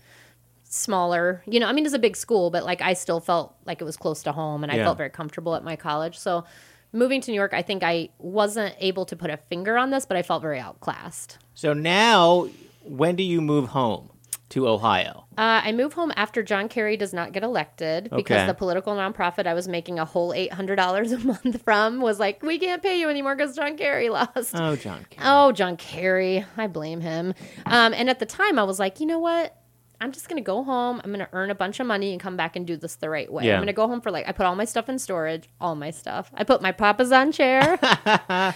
smaller 0.65 1.43
you 1.47 1.61
know 1.61 1.67
i 1.67 1.73
mean 1.73 1.85
it's 1.85 1.95
a 1.95 1.99
big 1.99 2.17
school 2.17 2.49
but 2.51 2.65
like 2.65 2.81
i 2.81 2.95
still 2.95 3.21
felt 3.21 3.55
like 3.67 3.81
it 3.81 3.85
was 3.85 3.97
close 3.97 4.23
to 4.23 4.33
home 4.33 4.63
and 4.63 4.73
i 4.73 4.77
felt 4.77 4.97
very 4.97 5.11
comfortable 5.11 5.55
at 5.55 5.63
my 5.65 5.77
college 5.77 6.19
so 6.19 6.45
moving 6.93 7.21
to 7.21 7.31
new 7.31 7.37
york 7.37 7.53
i 7.55 7.63
think 7.63 7.83
i 7.83 8.09
wasn't 8.19 8.75
able 8.79 9.05
to 9.07 9.17
put 9.17 9.31
a 9.31 9.37
finger 9.37 9.77
on 9.79 9.91
this 9.91 10.05
but 10.07 10.17
i 10.17 10.23
felt 10.23 10.43
very 10.43 10.59
outclassed 10.61 11.39
So 11.55 11.73
now, 11.73 12.49
when 12.85 13.17
do 13.17 13.23
you 13.23 13.41
move 13.41 13.69
home 13.71 14.11
to 14.51 14.69
Ohio? 14.69 15.25
uh, 15.39 15.63
i 15.65 15.73
move 15.73 15.95
home 15.95 16.13
after 16.17 16.43
john 16.43 16.69
kerry 16.69 16.97
does 16.99 17.15
not 17.15 17.33
get 17.33 17.43
elected 17.43 18.05
because 18.05 18.21
Okay. 18.41 18.47
the 18.47 18.53
political 18.55 18.95
nonprofit 18.95 19.47
i 19.47 19.55
was 19.55 19.67
making 19.67 19.99
a 19.99 20.05
whole 20.05 20.33
$800 20.35 21.13
a 21.13 21.19
month 21.27 21.63
from 21.63 22.01
was 22.03 22.21
like 22.21 22.43
we 22.43 22.59
can't 22.59 22.83
pay 22.83 23.01
you 23.01 23.09
anymore 23.09 23.35
because 23.35 23.57
john 23.57 23.77
kerry 23.79 24.11
lost 24.11 24.55
Oh, 24.55 24.77
John. 24.77 25.07
Kerry. 25.09 25.27
Oh, 25.27 25.53
John 25.53 25.77
Kerry. 25.79 26.45
I 26.59 26.67
blame 26.67 27.01
him. 27.01 27.33
Um, 27.65 27.95
and 27.95 28.11
at 28.11 28.19
the 28.19 28.27
time, 28.27 28.59
I 28.59 28.65
was 28.65 28.79
like, 28.79 29.01
you 29.01 29.07
know 29.07 29.19
what? 29.19 29.57
I'm 30.03 30.13
just 30.13 30.29
going 30.29 30.37
to 30.37 30.45
go 30.45 30.63
home. 30.65 31.01
I'm 31.05 31.11
going 31.13 31.25
to 31.25 31.29
earn 31.33 31.51
a 31.51 31.55
bunch 31.55 31.79
of 31.81 31.87
money 31.87 32.13
and 32.13 32.21
come 32.21 32.37
back 32.37 32.57
and 32.57 32.67
do 32.67 32.77
this 32.77 32.97
the 32.97 33.09
right 33.09 33.33
way. 33.33 33.47
Yeah. 33.47 33.53
I'm 33.55 33.59
going 33.59 33.69
to 33.69 33.73
go 33.73 33.87
home 33.87 34.01
for 34.01 34.11
like, 34.11 34.29
I 34.29 34.33
put 34.33 34.45
all 34.47 34.57
my 34.57 34.65
stuff 34.65 34.89
in 34.89 34.99
storage, 34.99 35.49
all 35.61 35.75
my 35.77 35.91
stuff. 35.91 36.31
I 36.35 36.45
put 36.45 36.61
my 36.61 36.73
papasan 36.73 37.33
chair 37.33 37.79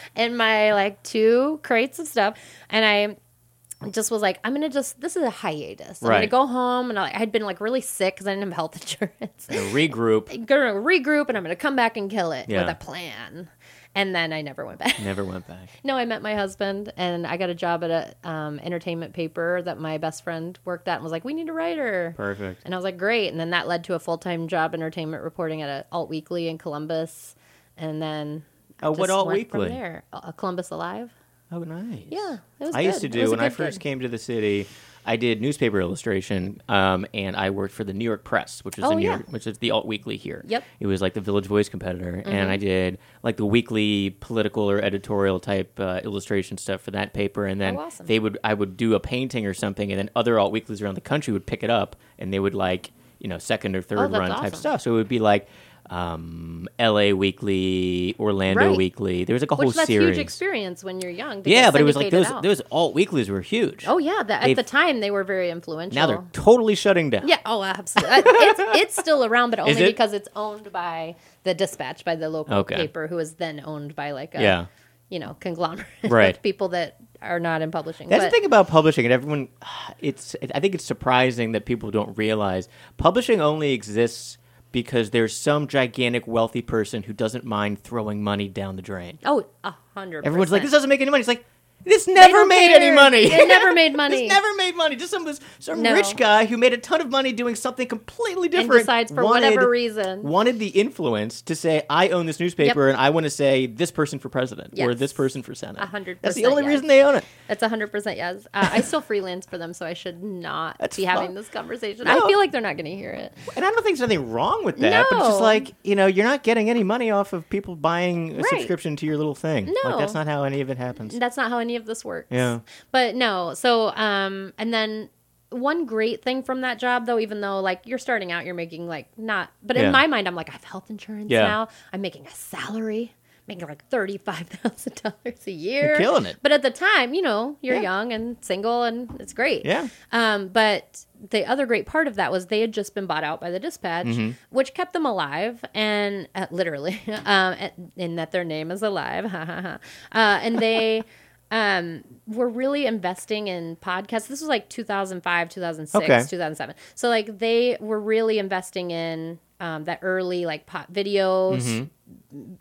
and 0.16 0.36
my 0.36 0.72
like 0.74 1.02
two 1.02 1.60
crates 1.62 1.98
of 1.98 2.08
stuff. 2.08 2.38
And 2.68 2.84
I 2.84 3.88
just 3.90 4.10
was 4.10 4.22
like, 4.22 4.40
I'm 4.42 4.52
going 4.52 4.62
to 4.62 4.68
just, 4.70 5.00
this 5.00 5.16
is 5.16 5.22
a 5.22 5.30
hiatus. 5.30 6.02
I'm 6.02 6.08
going 6.08 6.20
to 6.22 6.26
go 6.26 6.46
home. 6.46 6.90
And 6.90 6.98
I 6.98 7.08
had 7.10 7.30
been 7.30 7.42
like 7.44 7.60
really 7.60 7.80
sick 7.82 8.14
because 8.16 8.26
I 8.26 8.30
didn't 8.34 8.44
have 8.48 8.52
health 8.54 8.74
insurance. 8.80 9.46
Gonna 9.48 9.60
regroup. 9.72 10.26
going 10.46 10.74
to 10.74 10.80
regroup 10.80 11.28
and 11.28 11.36
I'm 11.36 11.44
going 11.44 11.54
to 11.54 11.60
come 11.60 11.76
back 11.76 11.96
and 11.96 12.10
kill 12.10 12.32
it 12.32 12.46
Yeah. 12.48 12.62
with 12.62 12.70
a 12.70 12.74
plan. 12.74 13.48
And 13.96 14.14
then 14.14 14.32
I 14.32 14.42
never 14.42 14.64
went 14.64 14.78
back. 14.78 15.00
Never 15.00 15.24
went 15.24 15.48
back. 15.48 15.70
No, 15.82 15.96
I 15.96 16.04
met 16.04 16.20
my 16.22 16.34
husband 16.34 16.92
and 16.96 17.26
I 17.26 17.36
got 17.36 17.48
a 17.48 17.54
job 17.54 17.82
at 17.84 17.90
a 17.90 18.28
um, 18.28 18.58
entertainment 18.60 19.12
paper 19.14 19.62
that 19.62 19.78
my 19.80 19.98
best 19.98 20.22
friend 20.22 20.58
worked 20.64 20.86
at 20.88 20.96
and 20.96 21.02
was 21.02 21.12
like, 21.12 21.24
"We 21.24 21.32
need 21.32 21.48
a 21.48 21.52
writer." 21.52 22.12
Perfect. 22.16 22.62
And 22.64 22.74
I 22.74 22.76
was 22.76 22.84
like, 22.84 22.98
"Great!" 22.98 23.28
And 23.28 23.38
then 23.40 23.50
that 23.50 23.66
led 23.68 23.84
to 23.84 23.94
a 23.94 23.98
full 23.98 24.18
time 24.18 24.48
job 24.48 24.74
entertainment 24.74 25.22
reporting 25.22 25.62
at 25.62 25.68
a 25.68 25.86
alt 25.92 26.08
weekly 26.10 26.48
in 26.48 26.58
Columbus, 26.58 27.34
and 27.76 28.02
then 28.02 28.44
Oh, 28.82 28.90
what 28.92 29.08
alt 29.10 29.28
weekly? 29.28 29.68
there. 29.68 30.04
Uh, 30.12 30.32
Columbus 30.32 30.70
Alive. 30.70 31.10
Oh, 31.52 31.60
nice. 31.60 32.02
Yeah, 32.10 32.38
it 32.60 32.64
was. 32.64 32.74
I 32.74 32.80
used 32.80 33.00
to 33.02 33.08
good. 33.08 33.16
It 33.16 33.22
was 33.22 33.30
do 33.30 33.36
when 33.36 33.40
I 33.40 33.48
first 33.48 33.78
gig. 33.78 33.82
came 33.82 34.00
to 34.00 34.08
the 34.08 34.18
city. 34.18 34.66
I 35.06 35.16
did 35.16 35.40
newspaper 35.40 35.80
illustration, 35.80 36.60
um, 36.68 37.06
and 37.14 37.36
I 37.36 37.50
worked 37.50 37.72
for 37.72 37.84
the 37.84 37.92
New 37.94 38.04
York 38.04 38.24
Press, 38.24 38.64
which 38.64 38.76
is 38.76 38.84
Oh, 38.84 38.88
the 38.90 38.94
New 38.96 39.02
yeah. 39.02 39.10
York, 39.16 39.26
which 39.30 39.46
is 39.46 39.58
the 39.58 39.70
alt 39.70 39.86
weekly 39.86 40.16
here. 40.16 40.44
Yep. 40.46 40.62
Mm-hmm. 40.62 40.84
It 40.84 40.86
was 40.88 41.00
like 41.00 41.14
the 41.14 41.20
Village 41.20 41.46
Voice 41.46 41.68
competitor, 41.68 42.22
and 42.26 42.50
I 42.50 42.56
did 42.56 42.98
like 43.22 43.36
the 43.36 43.46
weekly 43.46 44.10
political 44.20 44.68
or 44.70 44.80
editorial 44.82 45.38
type 45.40 45.78
uh, 45.78 46.00
illustration 46.04 46.58
stuff 46.58 46.80
for 46.82 46.90
that 46.90 47.14
paper, 47.14 47.46
and 47.46 47.60
then 47.60 47.76
Oh, 47.76 47.80
awesome. 47.82 48.06
they 48.06 48.18
would 48.18 48.36
I 48.44 48.52
would 48.54 48.76
do 48.76 48.94
a 48.94 49.00
painting 49.00 49.46
or 49.46 49.54
something, 49.54 49.90
and 49.92 49.98
then 49.98 50.10
other 50.16 50.38
alt 50.38 50.50
weeklies 50.52 50.82
around 50.82 50.96
the 50.96 51.00
country 51.00 51.32
would 51.32 51.46
pick 51.46 51.62
it 51.62 51.70
up, 51.70 51.94
and 52.18 52.32
they 52.32 52.38
would 52.40 52.54
like 52.54 52.90
you 53.18 53.28
know 53.28 53.38
second 53.38 53.76
or 53.76 53.82
third 53.82 53.98
Oh, 53.98 54.08
run 54.18 54.30
type 54.30 54.54
stuff. 54.56 54.80
So 54.82 54.92
it 54.92 54.94
would 54.96 55.08
be 55.08 55.18
like. 55.20 55.48
Um, 55.90 56.68
L.A. 56.78 57.12
Weekly, 57.12 58.14
Orlando 58.18 58.68
Right. 58.68 58.76
Weekly. 58.76 59.24
There 59.24 59.34
was 59.34 59.42
like 59.42 59.50
a 59.50 59.54
whole 59.56 59.70
that's 59.70 59.86
series. 59.86 60.16
huge 60.16 60.18
experience 60.18 60.82
when 60.84 61.00
you're 61.00 61.10
young. 61.10 61.42
yeah, 61.44 61.70
but 61.70 61.80
it 61.80 61.84
was 61.84 61.96
like 61.96 62.10
those 62.10 62.26
out. 62.26 62.42
those 62.42 62.60
alt 62.70 62.94
weeklies 62.94 63.28
were 63.30 63.40
huge. 63.40 63.84
Oh 63.86 63.98
yeah, 63.98 64.22
They've- 64.22 64.50
at 64.50 64.56
the 64.56 64.62
time 64.62 65.00
they 65.00 65.10
were 65.10 65.24
very 65.24 65.50
influential. 65.50 65.94
now 65.94 66.06
they're 66.06 66.24
totally 66.32 66.74
shutting 66.74 67.10
down. 67.10 67.28
Yeah. 67.28 67.38
Oh, 67.46 67.62
absolutely. 67.62 68.12
Uh, 68.16 68.22
it's 68.26 68.60
it's 68.82 68.96
still 68.96 69.24
around, 69.24 69.50
but 69.50 69.60
only 69.60 69.72
it? 69.72 69.86
because 69.86 70.12
it's 70.12 70.28
owned 70.34 70.72
by 70.72 71.14
the 71.44 71.54
Dispatch, 71.54 72.04
by 72.04 72.16
the 72.16 72.28
local 72.28 72.54
Okay. 72.58 72.76
paper, 72.76 73.06
who 73.06 73.18
is 73.18 73.34
then 73.34 73.62
owned 73.64 73.94
by 73.94 74.10
like 74.12 74.34
a 74.34 74.42
Yeah. 74.42 74.66
you 75.08 75.18
know 75.18 75.36
conglomerate 75.40 75.86
Right. 76.08 76.36
of 76.36 76.42
people 76.42 76.68
that 76.68 76.96
are 77.22 77.40
not 77.40 77.62
in 77.62 77.70
publishing. 77.70 78.08
That's 78.08 78.24
but, 78.24 78.30
the 78.30 78.36
thing 78.36 78.44
about 78.44 78.68
publishing, 78.68 79.04
and 79.06 79.12
everyone. 79.12 79.48
It's. 80.00 80.36
I 80.54 80.60
think 80.60 80.74
it's 80.74 80.84
surprising 80.84 81.52
that 81.52 81.64
people 81.64 81.90
don't 81.90 82.16
realize 82.18 82.68
publishing 82.98 83.40
only 83.40 83.72
exists 83.72 84.36
because 84.76 85.08
there's 85.08 85.34
some 85.34 85.66
gigantic 85.66 86.26
wealthy 86.26 86.60
person 86.60 87.04
who 87.04 87.14
doesn't 87.14 87.46
mind 87.46 87.82
throwing 87.82 88.22
money 88.22 88.46
down 88.46 88.76
the 88.76 88.82
drain. 88.82 89.18
Oh, 89.24 89.46
a 89.64 89.74
hundred. 89.94 90.26
Everyone's 90.26 90.52
like, 90.52 90.60
"This 90.60 90.70
doesn't 90.70 90.90
make 90.90 91.00
any 91.00 91.10
money." 91.10 91.20
It's 91.22 91.28
like, 91.28 91.46
"This 91.86 92.06
never 92.06 92.44
made 92.44 92.68
care. 92.68 92.76
any 92.82 92.94
money. 92.94 93.22
It 93.24 93.48
never 93.48 93.72
made 93.72 93.94
money. 94.02 94.22
this 94.22 94.28
never 94.32 94.54
made 94.56 94.76
money. 94.76 94.96
Just 94.96 95.10
some 95.12 95.26
some 95.58 95.80
No. 95.82 95.94
rich 95.94 96.16
guy 96.16 96.44
who 96.44 96.56
made 96.58 96.72
a 96.74 96.78
ton 96.78 97.00
of 97.00 97.08
money 97.10 97.32
doing 97.32 97.54
something 97.54 97.86
completely 97.88 98.44
and 98.46 98.52
different. 98.52 98.82
decides 98.82 99.12
for 99.12 99.24
wanted- 99.24 99.50
whatever 99.54 99.70
reason. 99.70 100.22
wanted 100.22 100.58
the 100.58 100.68
influence 100.68 101.40
to 101.42 101.54
say, 101.54 101.84
"I 101.88 102.08
own 102.10 102.26
this 102.26 102.38
newspaper, 102.40 102.88
and 102.88 102.96
I 102.98 103.10
want 103.10 103.24
to 103.24 103.30
say 103.30 103.66
this 103.66 103.90
person 103.90 104.18
for 104.18 104.28
president 104.28 104.78
or 104.78 104.94
this 104.94 105.12
person 105.12 105.42
for 105.42 105.54
senate." 105.54 105.78
Hundred 105.82 106.18
That's 106.20 106.34
the 106.34 106.46
only 106.46 106.62
yes. 106.64 106.70
reason 106.70 106.86
they 106.88 107.02
own 107.02 107.14
it. 107.16 107.24
That's 107.48 107.62
hundred 107.64 107.92
percent 107.92 108.16
yes. 108.16 108.46
Uh, 108.52 108.68
I 108.72 108.80
still 108.80 109.00
freelance 109.00 109.46
for 109.46 109.56
them, 109.56 109.72
so 109.72 109.86
I 109.86 109.94
should 109.94 110.22
not 110.22 110.76
That's 110.80 110.96
be 110.96 111.04
having 111.04 111.34
this 111.34 111.48
conversation. 111.48 112.04
No. 112.04 112.24
I 112.24 112.28
feel 112.28 112.38
like 112.38 112.50
they're 112.52 112.60
not 112.60 112.76
going 112.76 112.86
to 112.86 112.96
hear 112.96 113.10
it. 113.12 113.32
And 113.54 113.64
I 113.64 113.70
don't 113.70 113.82
think 113.84 113.96
there's 113.98 114.02
anything 114.10 114.32
wrong 114.32 114.64
with 114.64 114.78
that, 114.78 115.06
but 115.10 115.18
it's 115.18 115.28
just 115.28 115.40
like, 115.40 115.72
you 115.84 115.94
know, 115.94 116.06
you're 116.06 116.24
not 116.24 116.42
getting 116.42 116.68
any 116.70 116.82
money 116.82 117.10
off 117.10 117.32
of 117.32 117.48
people 117.48 117.76
buying 117.76 118.32
a 118.32 118.36
Right. 118.36 118.44
subscription 118.50 118.96
to 118.96 119.06
your 119.06 119.16
little 119.16 119.34
thing. 119.34 119.66
Like, 119.66 119.76
No. 119.84 119.98
that's 119.98 120.14
not 120.14 120.26
how 120.26 120.42
any 120.44 120.60
of 120.60 120.70
it 120.70 120.76
happens. 120.78 121.16
That's 121.18 121.36
not 121.36 121.50
how 121.50 121.58
any 121.58 121.75
of 121.76 121.86
this 121.86 122.04
works. 122.04 122.28
Yeah. 122.30 122.60
But 122.92 123.14
no, 123.14 123.54
so 123.54 123.88
um 123.94 124.52
and 124.58 124.72
then 124.74 125.10
one 125.50 125.86
great 125.86 126.22
thing 126.22 126.42
from 126.42 126.62
that 126.62 126.78
job 126.78 127.06
though, 127.06 127.18
even 127.18 127.40
though 127.40 127.60
like 127.60 127.82
you're 127.86 127.98
starting 127.98 128.32
out, 128.32 128.44
you're 128.44 128.54
making 128.54 128.88
like 128.88 129.08
not 129.16 129.50
but 129.62 129.76
Yeah. 129.76 129.84
in 129.86 129.92
my 129.92 130.06
mind 130.06 130.26
I'm 130.26 130.34
like, 130.34 130.48
I 130.48 130.52
have 130.52 130.64
health 130.64 130.90
insurance 130.90 131.30
Yeah. 131.30 131.42
now. 131.42 131.68
I'm 131.92 132.00
making 132.00 132.26
a 132.26 132.30
salary, 132.30 133.14
making 133.46 133.66
like 133.68 133.86
thirty 133.88 134.18
five 134.18 134.48
thousand 134.48 135.00
dollars 135.02 135.46
a 135.46 135.52
year. 135.52 135.90
You're 135.90 135.98
killing 135.98 136.26
it. 136.26 136.36
But 136.42 136.50
at 136.52 136.62
the 136.62 136.70
time, 136.72 137.14
you 137.14 137.22
know, 137.22 137.56
you're 137.60 137.76
Yeah. 137.76 137.82
young 137.82 138.12
and 138.12 138.36
single 138.40 138.82
and 138.82 139.08
it's 139.20 139.32
great. 139.32 139.64
Yeah. 139.64 139.86
Um, 140.10 140.48
but 140.48 141.04
the 141.30 141.46
other 141.46 141.64
great 141.64 141.86
part 141.86 142.08
of 142.08 142.16
that 142.16 142.30
was 142.32 142.46
they 142.46 142.60
had 142.60 142.72
just 142.72 142.94
been 142.94 143.06
bought 143.06 143.22
out 143.24 143.40
by 143.40 143.50
the 143.50 143.60
Dispatch, 143.60 144.06
Mm-hmm. 144.06 144.32
which 144.50 144.74
kept 144.74 144.92
them 144.94 145.06
alive 145.06 145.64
and 145.74 146.28
uh, 146.34 146.46
literally, 146.50 147.00
um, 147.24 147.54
in 147.96 148.16
that 148.16 148.32
their 148.32 148.44
name 148.44 148.70
is 148.72 148.82
alive. 148.82 149.24
Ha 149.30 149.44
ha 149.44 149.60
ha. 149.62 149.78
Uh, 150.12 150.40
and 150.42 150.58
they 150.58 151.04
um, 151.50 152.02
were 152.26 152.48
really 152.48 152.86
investing 152.86 153.48
in 153.48 153.76
podcasts. 153.76 154.26
This 154.28 154.40
was 154.40 154.48
like 154.48 154.68
2005, 154.68 155.48
2006, 155.48 156.04
Okay. 156.04 156.22
2007. 156.28 156.74
So 156.94 157.08
like 157.08 157.38
they 157.38 157.76
were 157.80 158.00
really 158.00 158.38
investing 158.38 158.90
in 158.90 159.38
um, 159.60 159.84
that 159.84 160.00
early 160.02 160.44
like 160.44 160.66
pot 160.66 160.92
videos, 160.92 161.88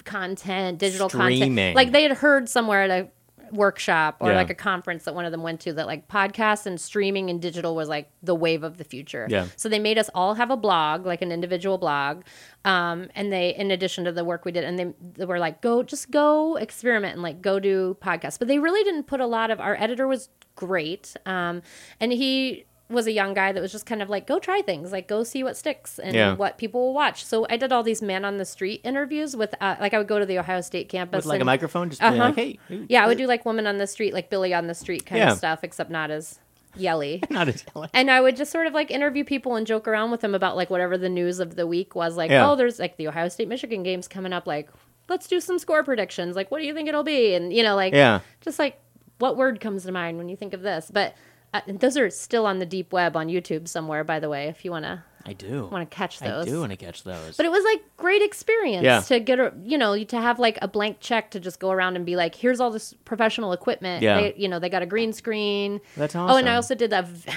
content, 0.03 0.77
digital 0.79 1.09
Mm-hmm. 1.09 1.17
Streaming. 1.17 1.49
content. 1.49 1.75
Like 1.75 1.91
they 1.91 2.03
had 2.03 2.13
heard 2.13 2.49
somewhere 2.49 2.83
at 2.83 2.89
a 2.91 3.07
workshop 3.51 4.17
or 4.19 4.31
Yeah. 4.31 4.37
like 4.37 4.49
a 4.49 4.55
conference 4.55 5.03
that 5.05 5.15
one 5.15 5.25
of 5.25 5.31
them 5.31 5.43
went 5.43 5.59
to 5.61 5.73
that 5.73 5.87
like 5.87 6.07
podcasts 6.07 6.65
and 6.65 6.79
streaming 6.79 7.29
and 7.29 7.41
digital 7.41 7.75
was 7.75 7.87
like 7.89 8.09
the 8.23 8.35
wave 8.35 8.63
of 8.63 8.77
the 8.77 8.83
future. 8.83 9.27
Yeah. 9.29 9.47
So 9.55 9.69
they 9.69 9.79
made 9.79 9.97
us 9.97 10.09
all 10.13 10.33
have 10.35 10.51
a 10.51 10.57
blog, 10.57 11.05
like 11.05 11.21
an 11.21 11.31
individual 11.31 11.77
blog. 11.77 12.23
Um, 12.63 13.09
and 13.15 13.31
they, 13.31 13.55
in 13.55 13.71
addition 13.71 14.03
to 14.05 14.11
the 14.11 14.23
work 14.25 14.45
we 14.45 14.51
did, 14.51 14.63
and 14.63 14.77
they, 14.79 14.93
they 15.13 15.25
were 15.25 15.39
like, 15.39 15.61
go, 15.61 15.83
just 15.83 16.11
go 16.11 16.55
experiment 16.55 17.13
and 17.13 17.21
like 17.21 17.41
go 17.41 17.59
do 17.59 17.95
podcasts. 18.01 18.39
But 18.39 18.47
they 18.47 18.59
really 18.59 18.83
didn't 18.83 19.03
put 19.03 19.19
a 19.19 19.27
lot 19.27 19.51
of, 19.51 19.59
our 19.59 19.75
editor 19.75 20.07
was 20.07 20.29
great. 20.55 21.15
Um, 21.25 21.61
and 21.99 22.11
he 22.11 22.65
was 22.87 23.07
a 23.07 23.11
young 23.11 23.33
guy 23.33 23.51
that 23.51 23.59
was 23.61 23.71
just 23.71 23.85
kind 23.87 24.01
of 24.01 24.09
like, 24.09 24.27
go 24.27 24.37
try 24.37 24.61
things, 24.61 24.91
like 24.91 25.07
go 25.07 25.23
see 25.23 25.43
what 25.43 25.57
sticks 25.57 25.97
and 25.97 26.13
Yeah. 26.15 26.35
what 26.35 26.57
people 26.59 26.81
will 26.81 26.93
watch. 26.93 27.25
So 27.25 27.47
I 27.49 27.57
did 27.57 27.71
all 27.71 27.81
these 27.81 28.01
man 28.01 28.23
on 28.23 28.37
the 28.37 28.45
street 28.45 28.81
interviews 28.83 29.35
with, 29.35 29.55
uh, 29.59 29.75
like 29.79 29.95
I 29.95 29.97
would 29.97 30.07
go 30.07 30.19
to 30.19 30.25
the 30.25 30.37
Ohio 30.37 30.61
State 30.61 30.87
campus. 30.87 31.25
With 31.25 31.25
like 31.25 31.41
a 31.41 31.45
microphone, 31.45 31.89
just 31.89 32.03
Uh-huh. 32.03 32.15
like, 32.15 32.35
hey. 32.35 32.59
yeah, 32.87 33.03
I 33.03 33.07
would 33.07 33.17
do 33.17 33.25
like 33.25 33.43
woman 33.43 33.65
on 33.65 33.77
the 33.79 33.87
street, 33.87 34.13
like 34.13 34.29
Billy 34.29 34.53
on 34.53 34.67
the 34.67 34.75
street 34.75 35.03
kind 35.05 35.19
Yeah. 35.19 35.31
of 35.31 35.37
stuff, 35.39 35.63
except 35.63 35.89
not 35.89 36.11
as 36.11 36.39
yelly. 36.77 37.23
Not 37.29 37.47
as 37.47 37.63
yelly. 37.73 37.87
And 37.93 38.11
I 38.11 38.19
would 38.21 38.35
just 38.35 38.51
sort 38.51 38.67
of 38.67 38.73
like 38.73 38.91
interview 38.91 39.23
people 39.23 39.55
and 39.55 39.65
joke 39.65 39.87
around 39.87 40.11
with 40.11 40.19
them 40.21 40.35
about 40.35 40.55
like 40.57 40.69
whatever 40.69 40.97
the 40.97 41.07
news 41.09 41.39
of 41.39 41.55
the 41.55 41.65
week 41.65 41.95
was. 41.95 42.17
Like, 42.17 42.29
Yeah. 42.29 42.51
oh, 42.51 42.55
there's 42.55 42.79
like 42.79 42.97
the 42.97 43.07
Ohio 43.07 43.29
State 43.29 43.47
Michigan 43.47 43.81
games 43.81 44.07
coming 44.09 44.33
up. 44.33 44.45
Like, 44.45 44.69
let's 45.07 45.25
do 45.27 45.39
some 45.39 45.57
score 45.57 45.83
predictions. 45.83 46.35
Like, 46.35 46.51
what 46.51 46.59
do 46.59 46.65
you 46.67 46.73
think 46.73 46.89
it'll 46.89 47.03
be? 47.03 47.33
And 47.33 47.51
you 47.53 47.63
know, 47.63 47.75
like, 47.75 47.93
Yeah. 47.93 48.19
just 48.41 48.59
like 48.59 48.77
what 49.19 49.37
word 49.37 49.59
comes 49.61 49.85
to 49.85 49.91
mind 49.93 50.17
when 50.17 50.27
you 50.29 50.35
think 50.35 50.53
of 50.53 50.61
this. 50.61 50.91
But 50.93 51.15
uh, 51.67 51.73
those 51.79 51.97
are 51.97 52.09
still 52.09 52.45
on 52.45 52.59
the 52.59 52.65
deep 52.65 52.91
web 52.93 53.15
on 53.15 53.27
YouTube 53.27 53.67
somewhere, 53.67 54.03
by 54.03 54.19
the 54.19 54.29
way, 54.29 54.47
if 54.47 54.63
you 54.65 54.71
want 54.71 54.85
to 54.85 55.03
I 55.27 55.33
do. 55.33 55.67
want 55.71 55.89
to 55.89 55.95
catch 55.95 56.19
those. 56.19 56.45
I 56.45 56.49
do 56.49 56.59
want 56.59 56.71
to 56.71 56.77
catch 56.77 57.03
those. 57.03 57.35
But 57.35 57.47
it 57.47 57.51
was 57.51 57.63
like 57.63 57.81
great 57.97 58.21
experience 58.21 58.83
Yeah. 58.83 58.99
to 59.01 59.19
get 59.19 59.39
a 59.39 59.51
you 59.63 59.77
know 59.77 60.03
to 60.03 60.21
have 60.21 60.37
like 60.39 60.59
a 60.61 60.67
blank 60.67 60.97
check 60.99 61.31
to 61.31 61.39
just 61.39 61.59
go 61.59 61.71
around 61.71 61.95
and 61.95 62.05
be 62.05 62.15
like, 62.15 62.35
here's 62.35 62.59
all 62.59 62.69
this 62.69 62.93
professional 63.05 63.51
equipment. 63.51 64.03
Yeah. 64.03 64.21
They, 64.21 64.33
you 64.37 64.47
know, 64.47 64.59
they 64.59 64.69
got 64.69 64.83
a 64.83 64.85
green 64.85 65.13
screen. 65.13 65.81
That's 65.97 66.15
awesome. 66.15 66.31
Oh, 66.33 66.37
and. 66.37 66.47
I 66.47 66.55
also 66.55 66.75
did 66.75 66.93
a 66.93 67.01
v- 67.03 67.31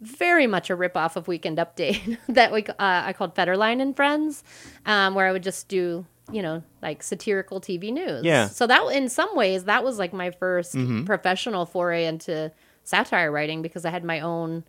very 0.00 0.46
much 0.48 0.68
a 0.70 0.76
ripoff 0.76 1.14
of 1.16 1.28
Weekend 1.28 1.58
Update 1.58 2.18
that 2.28 2.52
we 2.52 2.64
uh, 2.66 2.74
I 2.78 3.12
called 3.12 3.34
Federline 3.36 3.80
and 3.80 3.94
Friends, 3.94 4.42
um, 4.86 5.14
where 5.14 5.26
I 5.26 5.32
would 5.32 5.42
just 5.44 5.68
do 5.68 6.06
you 6.32 6.42
know 6.42 6.62
like 6.82 7.02
satirical 7.04 7.60
TV 7.60 7.92
news. 7.92 8.24
Yeah. 8.24 8.48
So 8.48 8.66
that 8.66 8.82
in 8.92 9.08
some 9.08 9.34
ways 9.36 9.64
that 9.64 9.84
was 9.84 9.96
like 9.98 10.12
my 10.12 10.30
1st 10.30 10.74
Mm-hmm. 10.74 11.04
professional 11.04 11.66
foray 11.66 12.04
into 12.06 12.50
satire 12.88 13.30
writing 13.30 13.60
because 13.62 13.84
I 13.84 13.90
had 13.90 14.02
my 14.04 14.20
own 14.20 14.64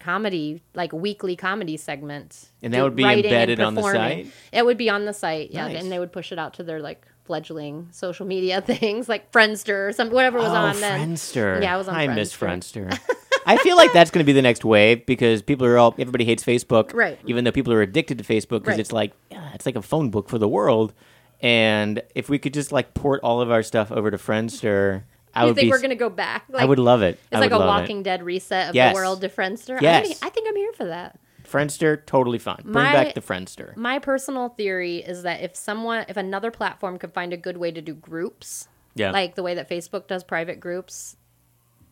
comedy 0.00 0.62
like 0.74 0.92
weekly 0.92 1.34
comedy 1.36 1.76
segment 1.76 2.50
And 2.62 2.72
that 2.72 2.82
would 2.82 2.94
be 2.96 3.02
embedded 3.02 3.60
on 3.60 3.74
the 3.74 3.82
site? 3.82 4.28
it 4.52 4.64
would 4.64 4.78
be 4.78 4.88
on 4.88 5.04
the 5.06 5.12
site 5.12 5.50
yeah 5.50 5.66
Nice. 5.66 5.82
and 5.82 5.90
they 5.90 5.98
would 5.98 6.12
push 6.12 6.30
it 6.30 6.38
out 6.38 6.54
to 6.54 6.62
their 6.62 6.80
like 6.80 7.04
fledgling 7.24 7.88
social 7.90 8.24
media 8.24 8.60
things 8.72 9.08
like 9.08 9.32
friendster 9.32 9.88
or 9.88 9.92
some 9.92 10.10
whatever 10.10 10.38
was 10.38 10.48
oh, 10.48 10.54
on 10.54 10.80
then 10.80 11.14
Friendster. 11.14 11.60
Yeah, 11.62 11.74
I 11.74 11.76
was 11.76 11.88
on 11.88 11.96
I 11.96 12.06
miss 12.06 12.34
Friendster. 12.34 12.88
Friendster. 12.90 13.14
I 13.46 13.56
feel 13.58 13.76
like 13.76 13.92
that's 13.92 14.10
going 14.10 14.24
to 14.24 14.26
be 14.26 14.32
the 14.34 14.42
next 14.42 14.64
wave 14.64 15.04
because 15.06 15.42
people 15.42 15.66
are 15.66 15.78
all 15.78 15.94
everybody 15.98 16.24
hates 16.24 16.44
Facebook, 16.44 16.92
Right. 16.94 17.18
Even 17.26 17.44
though 17.44 17.52
people 17.52 17.72
are 17.72 17.82
addicted 17.82 18.18
to 18.18 18.24
Facebook 18.24 18.60
because 18.60 18.72
Right. 18.74 18.80
it's 18.80 18.92
like 18.92 19.12
yeah, 19.30 19.50
it's 19.54 19.66
like 19.66 19.76
a 19.76 19.82
phone 19.82 20.10
book 20.10 20.28
for 20.28 20.38
the 20.38 20.48
world. 20.48 20.92
And 21.40 22.02
if 22.14 22.28
we 22.28 22.38
could 22.38 22.54
just 22.54 22.72
like 22.72 22.94
port 22.94 23.20
all 23.22 23.40
of 23.40 23.50
our 23.50 23.62
stuff 23.62 23.90
over 23.90 24.10
to 24.10 24.16
Friendster, 24.18 25.02
I 25.38 25.46
you 25.46 25.54
think 25.54 25.66
be. 25.66 25.70
we're 25.70 25.80
gonna 25.80 25.94
go 25.94 26.10
back 26.10 26.44
like, 26.48 26.62
I 26.62 26.64
would 26.64 26.78
love 26.78 27.02
it. 27.02 27.18
it's 27.30 27.36
I 27.36 27.40
like 27.40 27.50
a 27.52 27.58
walking 27.58 28.02
dead 28.02 28.22
reset 28.22 28.68
of 28.70 28.74
Yes. 28.74 28.92
the 28.94 29.00
world 29.00 29.20
to 29.22 29.28
friendster 29.28 29.80
Yes. 29.80 30.02
gonna- 30.08 30.16
I 30.22 30.28
think 30.30 30.48
i'm 30.48 30.56
here 30.56 30.72
for 30.72 30.84
that 30.86 31.14
It. 31.14 31.48
Friendster, 31.50 32.04
totally 32.04 32.38
fine. 32.38 32.60
Bring 32.62 32.74
My- 32.84 32.92
back 32.92 33.14
the 33.14 33.22
Friendster. 33.22 33.74
my 33.76 33.98
personal 33.98 34.50
theory 34.50 34.98
is 34.98 35.22
that 35.22 35.40
if 35.40 35.56
someone 35.56 36.04
if 36.08 36.16
another 36.18 36.50
platform 36.50 36.98
could 36.98 37.12
find 37.14 37.32
a 37.32 37.36
good 37.38 37.56
way 37.56 37.70
to 37.70 37.80
do 37.80 37.94
groups 37.94 38.68
Yeah. 38.94 39.12
like 39.12 39.34
the 39.34 39.42
way 39.42 39.54
that 39.54 39.68
facebook 39.68 40.06
does 40.08 40.24
private 40.24 40.60
groups 40.60 41.16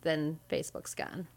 then 0.03 0.39
facebook's 0.49 0.93
gone 0.93 1.27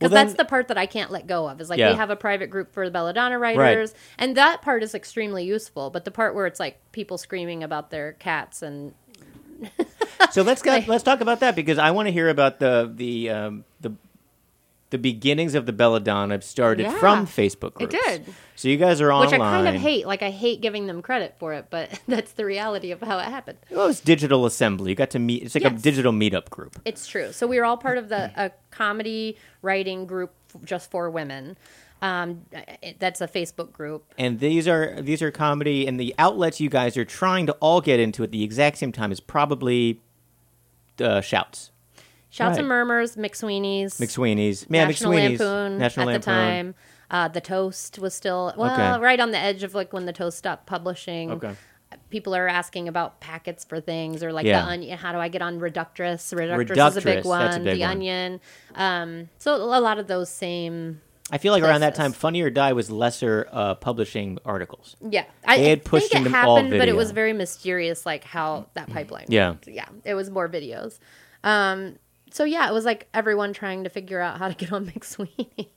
Well, 0.00 0.10
because 0.10 0.12
that's 0.12 0.34
the 0.34 0.44
part 0.44 0.68
that 0.68 0.76
I 0.78 0.84
can't 0.86 1.10
let 1.10 1.26
go 1.26 1.48
of. 1.48 1.58
Is 1.60 1.70
like 1.70 1.78
Yeah. 1.78 1.90
we 1.92 1.96
have 1.96 2.10
a 2.10 2.16
private 2.16 2.48
group 2.50 2.72
for 2.74 2.84
the 2.84 2.90
Belladonna 2.90 3.38
writers, 3.38 3.94
and 4.18 4.36
that 4.36 4.60
part 4.60 4.82
is 4.82 4.94
extremely 4.94 5.42
useful. 5.44 5.88
But 5.88 6.04
the 6.04 6.10
part 6.10 6.34
where 6.34 6.44
it's 6.46 6.60
like 6.60 6.78
people 6.92 7.16
screaming 7.16 7.62
about 7.62 7.90
their 7.90 8.12
cats 8.12 8.60
and 8.62 8.92
so 10.30 10.42
let's 10.42 10.64
Like- 10.64 10.88
let's 10.88 11.02
talk 11.04 11.20
about 11.20 11.40
that 11.40 11.54
because 11.56 11.78
I 11.78 11.90
want 11.90 12.06
to 12.08 12.12
hear 12.12 12.28
about 12.28 12.58
the 12.60 12.90
the 12.94 13.30
um, 13.30 13.64
the 13.80 13.92
the 14.90 14.98
beginnings 14.98 15.56
of 15.56 15.66
the 15.66 15.72
Belladonna 15.72 16.40
started 16.40 16.84
Yeah. 16.84 16.98
from 16.98 17.26
Facebook 17.26 17.80
It 17.82 17.90
did. 17.90 18.32
So 18.54 18.68
you 18.68 18.76
guys 18.76 19.00
are 19.00 19.10
online. 19.12 19.32
which 19.32 19.40
I 19.40 19.42
kind 19.42 19.68
of 19.68 19.74
hate. 19.82 20.06
Like 20.06 20.22
I 20.22 20.30
hate 20.30 20.60
giving 20.60 20.86
them 20.86 21.02
credit 21.02 21.34
for 21.40 21.52
it, 21.54 21.66
but 21.70 22.00
that's 22.08 22.32
the 22.32 22.44
reality 22.44 22.92
of 22.92 23.00
how 23.00 23.18
it 23.18 23.24
happened. 23.24 23.58
Well, 23.70 23.88
it's 23.88 24.00
digital 24.00 24.46
assembly. 24.46 24.90
You 24.90 24.94
got 24.96 25.10
to 25.10 25.18
meet. 25.18 25.42
It's 25.42 25.54
like 25.56 25.64
a 25.64 25.70
digital 25.70 26.12
meetup 26.12 26.50
group. 26.50 26.80
It's 26.84 27.06
true. 27.08 27.32
So 27.32 27.46
we 27.48 27.58
were 27.58 27.64
all 27.64 27.76
part 27.76 27.98
of 27.98 28.08
the 28.08 28.30
a 28.36 28.52
comedy 28.70 29.36
writing 29.60 30.06
group 30.06 30.32
just 30.64 30.88
for 30.90 31.10
women. 31.10 31.56
Um, 32.02 32.44
that's 32.98 33.20
a 33.22 33.26
Facebook 33.28 33.72
group. 33.72 34.12
And 34.18 34.38
these 34.38 34.68
are 34.68 35.00
these 35.00 35.22
are 35.22 35.30
comedy, 35.30 35.86
and 35.86 35.98
the 35.98 36.14
outlets 36.18 36.60
you 36.60 36.68
guys 36.68 36.96
are 36.96 37.04
trying 37.06 37.46
to 37.46 37.52
all 37.54 37.80
get 37.80 37.98
into 38.00 38.22
at 38.22 38.30
the 38.32 38.42
exact 38.44 38.78
same 38.78 38.92
time 38.92 39.10
is 39.12 39.18
probably 39.20 40.00
uh, 41.00 41.20
shouts, 41.20 41.70
Shouts 42.30 42.52
Right. 42.52 42.58
and 42.60 42.68
murmurs, 42.68 43.16
McSweeney's, 43.16 43.98
McSweeney's, 43.98 44.66
yeah, 44.68 44.84
National 44.84 45.12
McSweeney's, 45.12 45.40
Lampoon 45.40 45.78
National 45.78 46.08
at 46.10 46.12
Lampoon. 46.12 46.20
the 46.20 46.24
time. 46.24 46.74
Uh, 47.10 47.28
the 47.28 47.40
Toast 47.40 47.98
was 47.98 48.14
still 48.14 48.52
well, 48.56 48.72
Okay. 48.72 49.02
right 49.02 49.20
on 49.20 49.30
the 49.30 49.38
edge 49.38 49.62
of 49.62 49.74
like 49.74 49.92
when 49.92 50.06
the 50.06 50.12
Toast 50.12 50.36
stopped 50.38 50.66
publishing. 50.66 51.30
Okay. 51.30 51.54
People 52.10 52.34
are 52.34 52.48
asking 52.48 52.88
about 52.88 53.20
packets 53.20 53.64
for 53.64 53.80
things 53.80 54.22
or 54.22 54.32
like 54.32 54.44
Yeah. 54.44 54.62
the 54.62 54.68
onion. 54.68 54.98
How 54.98 55.12
do 55.12 55.18
I 55.18 55.28
get 55.28 55.40
on 55.40 55.60
Reductress? 55.60 56.34
Reductress, 56.34 56.88
is 56.90 56.96
a 56.96 57.00
big 57.00 57.24
one. 57.24 57.40
that's 57.40 57.56
a 57.56 57.60
big 57.60 57.76
the 57.76 57.80
one. 57.82 57.90
Onion. 57.90 58.40
Um, 58.74 59.28
so 59.38 59.54
a 59.54 59.80
lot 59.80 59.98
of 59.98 60.06
those 60.08 60.28
same 60.28 61.00
I 61.30 61.38
feel 61.38 61.52
like 61.52 61.62
around 61.62 61.80
that 61.80 61.94
time, 61.94 62.12
places. 62.12 62.20
Funny 62.20 62.42
or 62.42 62.50
Die 62.50 62.72
was 62.72 62.90
lesser 62.90 63.48
uh, 63.50 63.74
publishing 63.74 64.38
articles. 64.44 64.96
Yeah, 65.00 65.24
I, 65.44 65.58
They 65.58 65.70
had 65.70 65.84
pushed 65.84 66.12
think 66.12 66.26
it 66.26 66.30
happened, 66.30 66.70
but 66.70 66.88
it 66.88 66.94
was 66.96 67.10
very 67.10 67.32
mysterious, 67.32 68.06
like 68.06 68.22
how 68.24 68.68
that 68.74 68.88
pipeline. 68.88 69.26
Yeah. 69.28 69.50
worked. 69.50 69.68
yeah, 69.68 69.88
it 70.04 70.14
was 70.14 70.30
more 70.30 70.48
videos. 70.48 70.98
Um, 71.42 71.96
so 72.30 72.44
yeah, 72.44 72.68
it 72.68 72.72
was 72.72 72.84
like 72.84 73.08
everyone 73.12 73.52
trying 73.52 73.84
to 73.84 73.90
figure 73.90 74.20
out 74.20 74.38
how 74.38 74.48
to 74.48 74.54
get 74.54 74.72
on 74.72 74.86
McSweeney. 74.90 75.68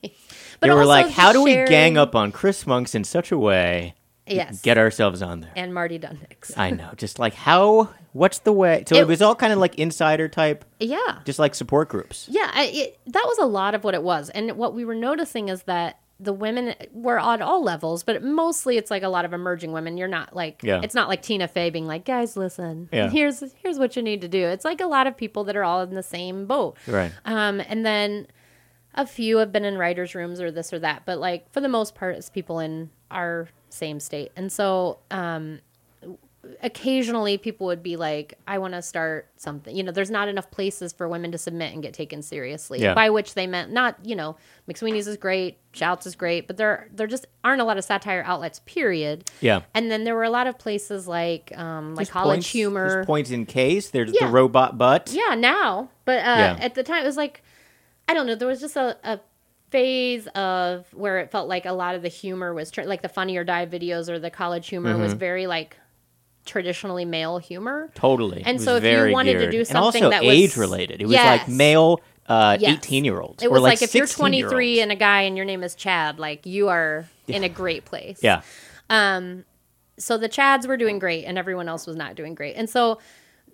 but 0.60 0.68
they 0.68 0.70
were 0.70 0.86
like, 0.86 1.10
"How 1.10 1.32
do 1.32 1.42
we 1.42 1.54
gang 1.54 1.96
up 1.96 2.14
on 2.14 2.30
Chris 2.30 2.66
Monks 2.66 2.94
in 2.94 3.02
such 3.02 3.32
a 3.32 3.38
way 3.38 3.94
Yes, 4.36 4.60
get 4.62 4.78
ourselves 4.78 5.22
on 5.22 5.40
there?" 5.40 5.50
and 5.56 5.72
Marty 5.74 5.98
Dundics. 5.98 6.56
I 6.56 6.70
know, 6.70 6.90
just 6.96 7.18
like 7.18 7.34
how? 7.34 7.90
What's 8.12 8.40
the 8.40 8.52
way? 8.52 8.84
So 8.88 8.96
it, 8.96 9.00
It- 9.02 9.06
was 9.06 9.22
all 9.22 9.34
kind 9.34 9.52
of 9.52 9.58
like 9.58 9.78
insider 9.78 10.28
type, 10.28 10.64
yeah, 10.80 11.20
just 11.24 11.38
like 11.38 11.54
support 11.54 11.88
groups. 11.88 12.26
Yeah, 12.30 12.50
I, 12.52 12.64
it, 12.66 12.98
that 13.06 13.24
was 13.26 13.38
a 13.38 13.46
lot 13.46 13.74
of 13.74 13.84
what 13.84 13.94
it 13.94 14.02
was. 14.02 14.30
And 14.30 14.52
what 14.56 14.74
we 14.74 14.84
were 14.84 14.94
noticing 14.96 15.48
is 15.48 15.62
that 15.64 15.98
the 16.22 16.32
women 16.34 16.74
were 16.92 17.18
on 17.18 17.40
all 17.40 17.62
levels, 17.64 18.02
but 18.02 18.22
mostly 18.22 18.76
it's 18.76 18.90
like 18.90 19.02
a 19.02 19.08
lot 19.08 19.24
of 19.24 19.32
emerging 19.32 19.72
women. 19.72 19.96
You're 19.96 20.06
not 20.08 20.36
like, 20.36 20.60
Yeah. 20.62 20.80
it's 20.82 20.94
not 20.94 21.08
like 21.08 21.22
Tina 21.22 21.48
Fey 21.48 21.70
being 21.70 21.86
like, 21.86 22.04
guys, 22.04 22.36
listen, 22.36 22.88
Yeah. 22.92 23.08
here's 23.08 23.42
here's 23.62 23.78
what 23.78 23.96
you 23.96 24.02
need 24.02 24.20
to 24.20 24.28
do. 24.28 24.46
It's 24.48 24.64
like 24.64 24.80
a 24.82 24.86
lot 24.86 25.06
of 25.06 25.16
people 25.16 25.44
that 25.44 25.56
are 25.56 25.64
all 25.64 25.80
in 25.80 25.94
the 25.94 26.02
same 26.02 26.44
boat. 26.46 26.76
Right. 26.86 27.12
Um, 27.24 27.62
and 27.66 27.86
then 27.86 28.26
a 28.94 29.06
few 29.06 29.38
have 29.38 29.50
been 29.52 29.64
in 29.64 29.78
writers' 29.78 30.14
rooms 30.14 30.40
or 30.42 30.50
this 30.50 30.72
or 30.74 30.78
that, 30.80 31.02
but 31.06 31.18
like 31.18 31.50
for 31.52 31.60
the 31.62 31.68
most 31.68 31.94
part, 31.94 32.16
it's 32.16 32.28
people 32.28 32.58
in 32.58 32.90
our 33.10 33.48
same 33.68 34.00
state. 34.00 34.32
And 34.36 34.50
so, 34.52 34.98
um, 35.10 35.60
occasionally 36.62 37.36
people 37.36 37.66
would 37.66 37.82
be 37.82 37.96
like, 37.96 38.34
I 38.48 38.58
want 38.58 38.72
to 38.74 38.80
start 38.80 39.28
something. 39.36 39.76
You 39.76 39.82
know, 39.82 39.92
there's 39.92 40.10
not 40.10 40.26
enough 40.26 40.50
places 40.50 40.92
for 40.92 41.06
women 41.06 41.30
to 41.32 41.38
submit 41.38 41.74
and 41.74 41.82
get 41.82 41.92
taken 41.92 42.22
seriously. 42.22 42.80
Yeah. 42.80 42.94
By 42.94 43.10
which 43.10 43.34
they 43.34 43.46
meant 43.46 43.70
not, 43.72 43.96
you 44.04 44.16
know, 44.16 44.36
McSweeney's 44.68 45.06
is 45.06 45.16
great, 45.18 45.58
Shouts 45.72 46.06
is 46.06 46.16
great, 46.16 46.46
but 46.46 46.56
there 46.56 46.88
there 46.94 47.06
just 47.06 47.26
aren't 47.44 47.60
a 47.60 47.64
lot 47.64 47.76
of 47.76 47.84
satire 47.84 48.22
outlets. 48.26 48.60
Period. 48.64 49.30
Yeah. 49.40 49.60
And 49.74 49.90
then 49.90 50.04
there 50.04 50.14
were 50.14 50.24
a 50.24 50.30
lot 50.30 50.46
of 50.46 50.58
places 50.58 51.06
like 51.06 51.56
um, 51.56 51.90
like 51.94 52.06
There's 52.06 52.10
College 52.10 52.36
points- 52.36 52.48
Humor. 52.48 52.88
There's 52.88 53.06
points 53.06 53.30
in 53.30 53.46
case. 53.46 53.90
There's 53.90 54.10
Yeah. 54.12 54.26
the 54.26 54.32
robot 54.32 54.78
butt. 54.78 55.10
Yeah, 55.12 55.34
now. 55.34 55.90
But 56.06 56.20
uh, 56.20 56.22
Yeah. 56.22 56.58
at 56.60 56.74
the 56.74 56.82
time, 56.82 57.02
it 57.02 57.06
was 57.06 57.16
like, 57.18 57.42
I 58.08 58.14
don't 58.14 58.26
know, 58.26 58.34
there 58.34 58.48
was 58.48 58.60
just 58.60 58.76
a, 58.76 58.96
a 59.04 59.20
phase 59.70 60.26
of 60.28 60.86
where 60.92 61.18
it 61.20 61.30
felt 61.30 61.48
like 61.48 61.64
a 61.66 61.72
lot 61.72 61.94
of 61.94 62.02
the 62.02 62.08
humor 62.08 62.52
was, 62.52 62.70
tr- 62.70 62.82
like 62.82 63.02
the 63.02 63.08
Funny 63.08 63.36
or 63.36 63.44
Die 63.44 63.66
videos 63.66 64.08
or 64.08 64.18
the 64.18 64.30
college 64.30 64.68
humor 64.68 64.96
was 64.98 65.12
Mm-hmm. 65.12 65.18
very 65.18 65.46
like 65.46 65.76
traditionally 66.46 67.04
male 67.04 67.38
humor. 67.38 67.90
Totally. 67.94 68.42
And 68.44 68.60
so 68.60 68.76
if 68.76 68.84
you 68.84 69.12
wanted 69.12 69.38
to 69.38 69.50
do 69.50 69.64
something 69.64 70.08
that 70.10 70.24
was- 70.24 70.34
age 70.34 70.56
related, 70.56 71.00
it 71.00 71.04
was 71.06 71.12
Yes. 71.14 71.40
like 71.40 71.48
male 71.48 72.00
uh, 72.26 72.56
Yes. 72.60 72.78
18 72.78 73.04
year 73.04 73.20
olds. 73.20 73.42
It 73.42 73.46
or 73.46 73.50
was 73.50 73.62
like, 73.62 73.80
like, 73.80 73.82
if 73.82 73.94
you're 73.94 74.06
23 74.06 74.80
and 74.80 74.92
a 74.92 74.96
guy 74.96 75.22
and 75.22 75.36
your 75.36 75.44
name 75.46 75.62
is 75.64 75.74
Chad, 75.74 76.18
like 76.20 76.46
you 76.46 76.68
are 76.68 77.06
in 77.26 77.42
a 77.44 77.48
great 77.48 77.84
place. 77.84 78.20
yeah, 78.22 78.42
Um, 78.88 79.44
so 79.98 80.16
the 80.16 80.28
Chads 80.28 80.66
were 80.66 80.76
doing 80.76 80.98
great 80.98 81.24
and 81.24 81.36
everyone 81.36 81.68
else 81.68 81.86
was 81.86 81.96
not 81.96 82.14
doing 82.14 82.34
great. 82.34 82.54
And 82.56 82.70
so 82.70 82.98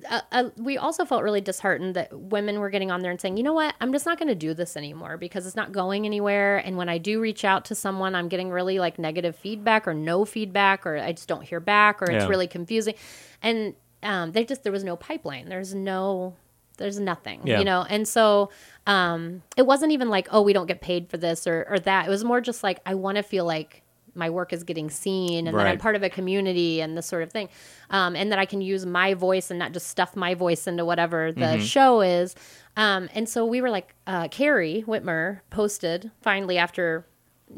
uh, 0.09 0.21
uh, 0.31 0.45
we 0.57 0.77
also 0.77 1.05
felt 1.05 1.23
really 1.23 1.41
disheartened 1.41 1.95
that 1.97 2.13
women 2.13 2.59
were 2.61 2.71
getting 2.71 2.91
on 2.91 3.01
there 3.03 3.11
and 3.11 3.21
saying, 3.21 3.37
you 3.37 3.43
know 3.43 3.53
what, 3.55 3.75
I'm 3.81 3.93
just 3.93 4.05
not 4.07 4.19
going 4.19 4.29
to 4.29 4.35
do 4.35 4.53
this 4.55 4.77
anymore 4.77 5.17
because 5.17 5.47
it's 5.47 5.57
not 5.57 5.73
going 5.73 6.05
anywhere. 6.05 6.59
And 6.59 6.77
when 6.77 6.89
I 6.89 6.99
do 6.99 7.21
reach 7.21 7.45
out 7.45 7.65
to 7.67 7.75
someone, 7.75 8.15
I'm 8.15 8.29
getting 8.29 8.51
really 8.51 8.79
like 8.79 8.99
negative 8.99 9.37
feedback 9.37 9.89
or 9.89 9.95
no 9.95 10.25
feedback 10.25 10.87
or 10.87 10.97
I 10.99 11.13
just 11.13 11.29
don't 11.29 11.43
hear 11.43 11.61
back 11.61 12.03
or 12.03 12.11
it's 12.11 12.27
really 12.27 12.47
confusing. 12.47 12.95
And 13.43 13.75
um, 14.03 14.33
they 14.33 14.45
just, 14.45 14.63
there 14.63 14.73
was 14.73 14.85
no 14.85 14.97
pipeline. 14.97 15.49
There's 15.49 15.75
no, 15.75 16.35
there's 16.77 17.01
nothing, 17.01 17.47
Yeah. 17.47 17.59
you 17.59 17.65
know? 17.65 17.87
And 17.89 18.07
so 18.07 18.51
um, 18.87 19.43
it 19.57 19.67
wasn't 19.67 19.93
even 19.93 20.11
like, 20.11 20.29
oh, 20.31 20.43
we 20.43 20.53
don't 20.53 20.67
get 20.67 20.81
paid 20.83 21.09
for 21.09 21.17
this 21.17 21.47
or, 21.47 21.67
or 21.71 21.79
that. 21.81 22.07
It 22.07 22.11
was 22.11 22.23
more 22.23 22.41
just 22.41 22.63
like, 22.63 22.81
I 22.85 22.95
want 22.95 23.17
to 23.17 23.23
feel 23.23 23.45
like 23.47 23.83
my 24.17 24.31
work 24.31 24.53
is 24.53 24.65
getting 24.65 24.91
seen 24.91 25.47
and 25.47 25.57
that 25.57 25.67
I'm 25.67 25.79
part 25.79 25.95
of 25.97 26.03
a 26.03 26.11
community 26.11 26.81
and 26.81 26.97
this 26.97 27.07
sort 27.07 27.23
of 27.23 27.31
thing. 27.31 27.49
Um, 27.91 28.17
and 28.17 28.33
that 28.33 28.39
I 28.39 28.47
can 28.47 28.61
use 28.61 28.85
my 28.87 29.15
voice 29.15 29.51
and 29.51 29.59
not 29.59 29.73
just 29.73 29.87
stuff 29.89 30.17
my 30.17 30.35
voice 30.35 30.67
into 30.67 30.85
whatever 30.85 31.33
the 31.33 31.41
Mm-hmm. 31.41 31.63
show 31.65 32.01
is. 32.01 32.35
Um, 32.77 33.09
and 33.15 33.29
so 33.29 33.45
we 33.47 33.61
were 33.61 33.71
like, 33.71 33.95
uh, 34.07 34.29
Carrie 34.29 34.85
Wittmer 34.87 35.41
posted 35.51 36.11
finally 36.23 36.59
after, 36.59 37.07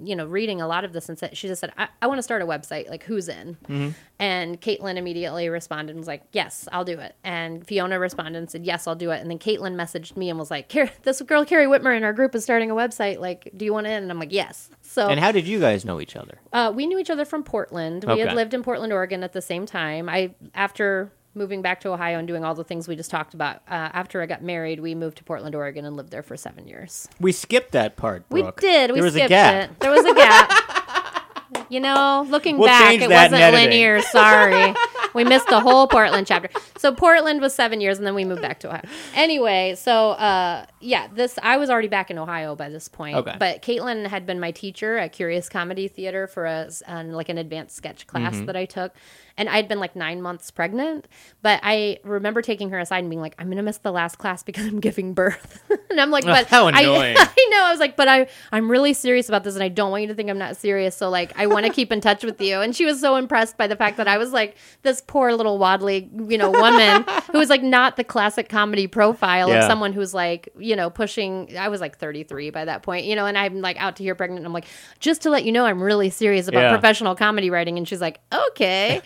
you 0.04 0.14
know, 0.14 0.26
reading 0.26 0.60
a 0.60 0.66
lot 0.66 0.84
of 0.84 0.92
this 0.92 1.08
and 1.08 1.18
said, 1.18 1.36
she 1.36 1.48
just 1.48 1.60
said, 1.60 1.72
I, 1.78 1.88
I 2.02 2.06
want 2.06 2.18
to 2.18 2.22
start 2.22 2.42
a 2.42 2.46
website. 2.46 2.88
Like, 2.90 3.04
who's 3.04 3.28
in? 3.28 3.56
Mm-hmm. 3.68 3.90
And 4.18 4.60
Caitlin 4.60 4.96
immediately 4.96 5.48
responded 5.48 5.92
and 5.92 6.00
was 6.00 6.08
like, 6.08 6.24
yes, 6.32 6.68
I'll 6.72 6.84
do 6.84 6.98
it. 6.98 7.14
And 7.24 7.66
Fiona 7.66 7.98
responded 7.98 8.38
and 8.38 8.50
said, 8.50 8.66
yes, 8.66 8.86
I'll 8.86 8.94
do 8.94 9.10
it. 9.10 9.20
And 9.20 9.30
then 9.30 9.38
Caitlin 9.38 9.74
messaged 9.74 10.16
me 10.16 10.28
and 10.28 10.38
was 10.38 10.50
like, 10.50 10.68
this 11.02 11.22
girl, 11.22 11.44
Carrie 11.44 11.66
Wittmer, 11.66 11.96
in 11.96 12.04
our 12.04 12.12
group 12.12 12.34
is 12.34 12.44
starting 12.44 12.70
a 12.70 12.74
website. 12.74 13.18
Like, 13.18 13.50
do 13.56 13.64
you 13.64 13.72
want 13.72 13.86
in? 13.86 14.02
And 14.02 14.10
I'm 14.10 14.18
like, 14.18 14.32
yes. 14.32 14.70
So 14.82 15.08
and 15.08 15.20
how 15.20 15.32
did 15.32 15.46
you 15.46 15.60
guys 15.60 15.84
know 15.84 16.00
each 16.00 16.16
other? 16.16 16.38
uh, 16.52 16.72
we 16.74 16.86
knew 16.86 16.98
each 16.98 17.10
other 17.10 17.24
from 17.24 17.42
Portland. 17.42 18.04
We 18.04 18.20
had 18.20 18.34
lived 18.34 18.54
in 18.54 18.62
Portland, 18.62 18.92
Oregon 18.92 19.22
at 19.22 19.32
the 19.32 19.42
same 19.42 19.66
time. 19.66 20.08
I 20.08 20.34
after 20.54 21.12
moving 21.38 21.62
back 21.62 21.80
to 21.80 21.88
Ohio 21.90 22.18
and 22.18 22.28
doing 22.28 22.44
all 22.44 22.54
the 22.54 22.64
things 22.64 22.86
we 22.88 22.96
just 22.96 23.10
talked 23.10 23.32
about. 23.32 23.56
Uh, 23.68 23.88
after 23.94 24.20
I 24.20 24.26
got 24.26 24.42
married, 24.42 24.80
we 24.80 24.94
moved 24.94 25.16
to 25.18 25.24
Portland, 25.24 25.54
Oregon, 25.54 25.84
and 25.84 25.96
lived 25.96 26.10
there 26.10 26.22
for 26.22 26.36
seven 26.36 26.66
years. 26.68 27.08
We 27.20 27.32
skipped 27.32 27.72
that 27.72 27.96
part. 27.96 28.24
We 28.30 28.42
did. 28.58 28.90
We 28.90 28.96
there 28.96 29.04
was 29.04 29.14
skipped 29.14 29.26
a 29.26 29.28
gap. 29.28 29.70
it. 29.70 29.80
There 29.80 29.90
was 29.90 30.04
a 30.04 30.14
gap. 30.14 31.24
you 31.70 31.80
know, 31.80 32.26
looking 32.28 32.58
We'll 32.58 32.66
back, 32.68 32.90
change 32.90 33.02
it 33.02 33.08
that 33.08 33.26
in 33.26 33.32
wasn't 33.32 33.42
editing. 33.42 33.70
linear. 33.70 34.00
Sorry, 34.02 34.74
we 35.14 35.24
missed 35.24 35.48
the 35.48 35.60
whole 35.60 35.86
Portland 35.86 36.26
chapter. 36.26 36.48
So 36.76 36.94
Portland 36.94 37.40
was 37.40 37.54
seven 37.54 37.80
years, 37.80 37.98
and 37.98 38.06
then 38.06 38.14
we 38.14 38.24
moved 38.24 38.42
back 38.42 38.60
to 38.60 38.68
Ohio. 38.68 38.82
Anyway, 39.14 39.74
so 39.76 40.10
uh, 40.10 40.66
yeah, 40.80 41.08
this 41.08 41.38
I 41.42 41.56
was 41.56 41.70
already 41.70 41.88
back 41.88 42.10
in 42.10 42.18
Ohio 42.18 42.54
by 42.54 42.68
this 42.68 42.88
point. 42.88 43.16
Okay. 43.16 43.34
But 43.38 43.62
Caitlin 43.62 44.06
had 44.06 44.26
been 44.26 44.40
my 44.40 44.50
teacher 44.50 44.98
at 44.98 45.12
Curious 45.12 45.48
Comedy 45.48 45.88
Theater 45.88 46.26
for 46.26 46.44
a 46.46 46.68
like 46.88 47.28
an 47.28 47.38
advanced 47.38 47.76
sketch 47.76 48.06
class 48.06 48.34
Mm-hmm. 48.36 48.46
that 48.46 48.56
I 48.56 48.64
took, 48.66 48.92
and 49.38 49.48
I'd 49.48 49.68
been 49.68 49.80
like 49.80 49.96
nine 49.96 50.20
months 50.20 50.50
pregnant. 50.50 51.08
But 51.40 51.60
I 51.62 52.00
remember 52.04 52.42
taking 52.42 52.68
her 52.70 52.78
aside 52.78 52.98
and 52.98 53.08
being 53.08 53.22
like, 53.22 53.34
"I'm 53.38 53.48
gonna 53.48 53.62
miss 53.62 53.78
the 53.78 53.92
last 53.92 54.18
class 54.18 54.42
because 54.42 54.66
I'm 54.66 54.80
giving 54.80 55.14
birth," 55.14 55.62
and 55.90 55.98
I'm 55.98 56.10
like, 56.10 56.24
oh, 56.24 56.28
"But 56.28 56.46
how 56.48 56.66
I- 56.66 56.80
annoying. 56.82 57.16
I 57.18 57.48
know. 57.50 57.64
I 57.64 57.70
was 57.70 57.80
like, 57.80 57.96
but 57.96 58.08
I, 58.08 58.26
I'm 58.52 58.70
really 58.70 58.92
serious 58.92 59.28
about 59.28 59.44
this, 59.44 59.54
and 59.54 59.62
I 59.62 59.68
don't 59.68 59.90
want 59.90 60.02
you 60.02 60.08
to 60.08 60.14
think 60.14 60.28
I'm 60.28 60.36
not 60.38 60.56
serious. 60.56 60.94
So 60.96 61.08
like, 61.08 61.32
I 61.38 61.46
want 61.46 61.64
to 61.64 61.72
keep 61.72 61.90
in 61.92 62.00
touch 62.02 62.22
with 62.24 62.40
you. 62.40 62.60
And 62.60 62.74
she 62.76 62.84
was 62.84 63.00
so 63.00 63.16
impressed 63.16 63.56
by 63.56 63.66
the 63.66 63.76
fact 63.76 63.96
that 63.96 64.08
I 64.08 64.18
was 64.18 64.32
like 64.32 64.56
this 64.82 65.02
poor 65.06 65.32
little 65.32 65.58
waddly, 65.58 66.10
you 66.30 66.36
know, 66.36 66.50
woman 66.50 67.04
who 67.32 67.38
was 67.38 67.48
like 67.48 67.62
not 67.62 67.96
the 67.96 68.04
classic 68.04 68.48
comedy 68.48 68.86
profile 68.88 69.48
Yeah. 69.48 69.58
of 69.60 69.64
someone 69.64 69.92
who's 69.92 70.12
like, 70.12 70.48
you 70.58 70.74
know, 70.76 70.90
pushing. 70.90 71.56
I 71.56 71.68
was 71.68 71.80
like 71.80 71.96
33 71.98 72.50
by 72.50 72.64
that 72.64 72.82
point, 72.82 73.06
you 73.06 73.14
know, 73.14 73.26
and 73.26 73.38
I'm 73.38 73.60
like 73.60 73.80
out 73.80 73.96
to 73.96 74.02
here 74.02 74.14
pregnant. 74.16 74.40
And 74.40 74.46
I'm 74.46 74.52
like, 74.52 74.66
just 74.98 75.22
to 75.22 75.30
let 75.30 75.44
you 75.44 75.52
know, 75.52 75.64
I'm 75.64 75.82
really 75.82 76.10
serious 76.10 76.48
about 76.48 76.60
Yeah. 76.62 76.70
professional 76.72 77.14
comedy 77.14 77.50
writing. 77.50 77.78
And 77.78 77.86
she's 77.86 78.00
like, 78.00 78.20
okay, 78.32 79.00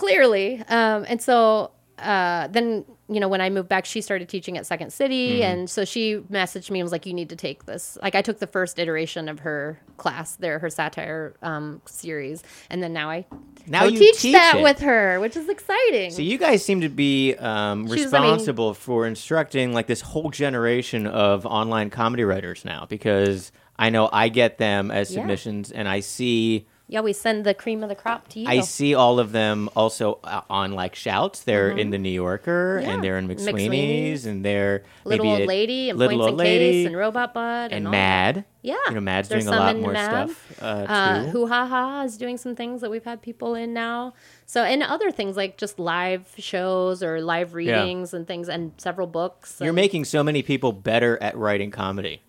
clearly. 0.00 0.62
Um, 0.68 1.04
and 1.08 1.20
so 1.22 1.70
uh, 1.98 2.46
then 2.48 2.84
you 3.08 3.18
know 3.20 3.28
when 3.28 3.40
I 3.40 3.50
moved 3.50 3.68
back, 3.68 3.84
she 3.84 4.00
started 4.00 4.28
teaching 4.28 4.56
at 4.56 4.64
Second 4.66 4.92
City, 4.92 5.40
Mm-hmm. 5.40 5.42
and 5.42 5.70
so 5.70 5.84
she 5.84 6.16
messaged 6.30 6.70
me 6.70 6.78
and 6.80 6.84
was 6.84 6.92
like, 6.92 7.04
"You 7.06 7.12
need 7.12 7.28
to 7.30 7.36
take 7.36 7.66
this." 7.66 7.98
Like 8.02 8.14
I 8.14 8.22
took 8.22 8.38
the 8.38 8.46
first 8.46 8.78
iteration 8.78 9.28
of 9.28 9.40
her 9.40 9.78
class 9.98 10.36
there, 10.36 10.58
her 10.60 10.70
satire 10.70 11.34
um, 11.42 11.82
series, 11.86 12.42
and 12.70 12.82
then 12.82 12.92
now 12.92 13.10
I 13.10 13.26
Now 13.66 13.84
you 13.84 13.98
teach, 13.98 14.20
teach 14.20 14.32
that 14.32 14.56
it. 14.58 14.62
with 14.62 14.78
her, 14.80 15.18
which 15.20 15.36
is 15.36 15.48
exciting. 15.48 16.10
So 16.12 16.22
you 16.22 16.38
guys 16.38 16.64
seem 16.64 16.80
to 16.82 16.88
be 16.88 17.34
um, 17.34 17.86
She's- 17.88 18.12
I 18.14 18.20
mean- 18.20 18.30
responsible 18.30 18.74
for 18.74 19.06
instructing 19.06 19.72
like 19.74 19.86
this 19.88 20.00
whole 20.00 20.30
generation 20.30 21.06
of 21.06 21.44
online 21.44 21.90
comedy 21.90 22.24
writers 22.24 22.64
now 22.64 22.86
because 22.88 23.50
I 23.76 23.90
know 23.90 24.08
I 24.12 24.28
get 24.30 24.56
them 24.58 24.90
as 24.90 25.10
Yeah. 25.10 25.20
submissions 25.20 25.70
and 25.72 25.86
I 25.88 26.00
see 26.00 26.66
yeah, 26.92 27.00
we 27.00 27.12
send 27.12 27.46
the 27.46 27.54
cream 27.54 27.82
of 27.84 27.88
the 27.88 27.94
crop 27.94 28.26
to 28.28 28.40
you. 28.40 28.48
I 28.48 28.60
see 28.60 28.94
all 28.94 29.18
of 29.20 29.30
them 29.32 29.68
also 29.76 30.18
uh, 30.24 30.40
on 30.50 30.72
like 30.72 30.94
shouts. 30.96 31.40
They're 31.44 31.70
in 31.70 31.90
the 31.90 31.98
New 31.98 32.10
Yorker 32.10 32.78
Mm-hmm. 32.80 32.86
Yeah. 32.88 32.94
and 32.94 33.04
they're 33.04 33.18
in 33.18 33.28
McSweeney's, 33.28 33.46
McSweeney's. 33.46 34.26
and 34.26 34.44
they're 34.44 34.82
Little 35.04 35.24
maybe 35.24 35.32
Old 35.32 35.40
at 35.42 35.48
Lady 35.48 35.90
and 35.90 35.98
Little 35.98 36.18
Points 36.18 36.22
Old 36.22 36.30
and 36.30 36.38
Lady 36.38 36.70
Case 36.72 36.86
and 36.88 36.96
Robot 36.96 37.32
Butt 37.34 37.64
and, 37.64 37.72
and 37.74 37.86
all 37.86 37.92
Mad. 37.92 38.44
Yeah, 38.62 38.76
You 38.88 38.94
know, 38.94 39.00
Mad's 39.00 39.28
There's 39.30 39.44
doing 39.44 39.54
a 39.54 39.56
some 39.56 39.64
lot 39.66 39.76
in 39.76 39.82
more 39.82 39.92
Mad. 39.92 40.28
stuff 40.30 40.62
uh, 40.62 40.86
too. 40.86 40.92
Uh, 40.92 41.30
Hoo 41.30 41.46
Ha 41.46 41.66
Ha 41.66 42.02
is 42.02 42.18
doing 42.18 42.36
some 42.36 42.54
things 42.54 42.80
that 42.82 42.90
we've 42.90 43.04
had 43.04 43.22
people 43.22 43.54
in 43.54 43.72
now. 43.72 44.12
So, 44.44 44.64
and 44.64 44.82
other 44.82 45.10
things 45.10 45.36
like 45.36 45.56
just 45.56 45.78
live 45.78 46.26
shows 46.36 47.02
or 47.02 47.22
live 47.22 47.54
readings 47.54 48.12
and 48.12 48.26
things, 48.26 48.48
and 48.50 48.72
several 48.76 49.06
books. 49.06 49.56
You're 49.60 49.68
and 49.70 49.76
making 49.76 50.04
so 50.04 50.22
many 50.22 50.42
people 50.42 50.72
better 50.72 51.16
at 51.22 51.36
writing 51.38 51.70
comedy. 51.70 52.20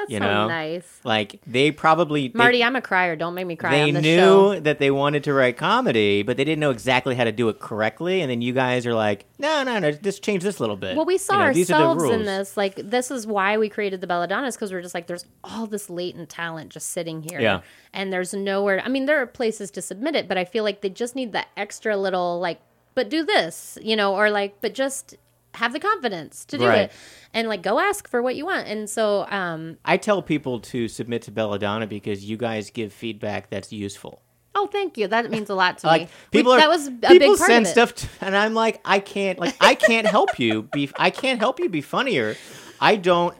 That's 0.00 0.10
you 0.10 0.18
so 0.18 0.24
know? 0.24 0.48
nice. 0.48 1.00
Like 1.04 1.40
they 1.46 1.70
probably 1.70 2.28
they- 2.28 2.36
Marty, 2.36 2.64
I'm 2.64 2.76
a 2.76 2.82
crier. 2.82 3.16
Don't 3.16 3.34
make 3.34 3.46
me 3.46 3.56
cry 3.56 3.70
they 3.70 3.82
on 3.82 3.92
this 3.94 4.02
knew 4.02 4.16
show. 4.16 4.60
that 4.60 4.78
they 4.78 4.90
wanted 4.90 5.24
to 5.24 5.32
write 5.32 5.56
comedy, 5.56 6.22
but 6.22 6.36
they 6.36 6.44
didn't 6.44 6.60
know 6.60 6.70
exactly 6.70 7.14
how 7.14 7.24
to 7.24 7.32
do 7.32 7.48
it 7.48 7.60
correctly. 7.60 8.20
And 8.20 8.30
then 8.30 8.42
you 8.42 8.52
guys 8.52 8.86
are 8.86 8.94
like, 8.94 9.26
no, 9.38 9.62
no, 9.62 9.78
no, 9.78 9.92
just 9.92 10.22
change 10.22 10.42
this 10.42 10.58
a 10.58 10.62
little 10.62 10.76
bit. 10.76 10.96
Well, 10.96 11.06
we 11.06 11.18
saw 11.18 11.40
You 11.40 11.46
know, 11.46 11.52
these 11.52 11.70
are 11.70 11.78
the 11.78 11.88
ourselves 11.88 12.14
in 12.14 12.24
this. 12.24 12.56
Like, 12.56 12.76
this 12.76 13.10
is 13.10 13.26
why 13.26 13.58
we 13.58 13.68
created 13.68 14.00
the 14.00 14.06
Belladonnas 14.06 14.54
because 14.54 14.72
we're 14.72 14.82
just 14.82 14.94
like, 14.94 15.06
there's 15.06 15.24
all 15.44 15.66
this 15.66 15.88
latent 15.90 16.28
talent 16.28 16.70
just 16.70 16.90
sitting 16.90 17.22
here. 17.22 17.40
Yeah. 17.40 17.60
And 17.92 18.12
there's 18.12 18.34
nowhere. 18.34 18.82
I 18.84 18.88
mean, 18.88 19.06
there 19.06 19.20
are 19.20 19.26
places 19.26 19.70
to 19.72 19.82
submit 19.82 20.14
it, 20.14 20.28
but 20.28 20.38
I 20.38 20.44
feel 20.44 20.64
like 20.64 20.80
they 20.80 20.90
just 20.90 21.14
need 21.14 21.32
that 21.32 21.48
extra 21.56 21.96
little, 21.96 22.40
like, 22.40 22.60
but 22.94 23.08
do 23.08 23.24
this, 23.24 23.78
you 23.80 23.96
know, 23.96 24.14
or 24.14 24.30
like, 24.30 24.60
but 24.60 24.74
just 24.74 25.16
have 25.54 25.72
the 25.72 25.80
confidence 25.80 26.44
to 26.46 26.58
do 26.58 26.66
Right. 26.66 26.78
it 26.82 26.92
and 27.34 27.48
like 27.48 27.62
go 27.62 27.78
ask 27.78 28.08
for 28.08 28.22
what 28.22 28.36
you 28.36 28.46
want. 28.46 28.68
And 28.68 28.88
so 28.88 29.26
um 29.30 29.78
I 29.84 29.96
tell 29.96 30.22
people 30.22 30.60
to 30.60 30.88
submit 30.88 31.22
to 31.22 31.30
Belladonna 31.30 31.86
because 31.86 32.24
you 32.24 32.36
guys 32.36 32.70
give 32.70 32.92
feedback 32.92 33.50
that's 33.50 33.72
useful. 33.72 34.22
oh 34.54 34.66
thank 34.66 34.96
you. 34.98 35.06
That 35.08 35.30
means 35.30 35.50
a 35.50 35.54
lot 35.54 35.78
to 35.78 35.86
Like 35.94 36.02
me. 36.02 36.08
people 36.30 36.52
are 36.52 36.58
that 36.60 36.68
was 36.68 36.86
a 36.88 36.90
people 36.92 37.08
big 37.18 37.38
part 37.38 37.50
send 37.50 37.66
of 37.66 37.70
it. 37.70 37.72
stuff, 37.72 37.94
to, 37.94 38.08
and 38.26 38.36
I'm 38.36 38.54
like, 38.54 38.80
I 38.84 38.98
can't 39.00 39.38
like 39.38 39.56
I 39.60 39.74
can't 39.74 40.06
help 40.06 40.38
you 40.38 40.62
be 40.62 40.90
I 40.98 41.10
can't 41.10 41.38
help 41.38 41.58
you 41.60 41.68
be 41.68 41.80
funnier. 41.80 42.36
I 42.80 42.96
don't. 42.96 43.36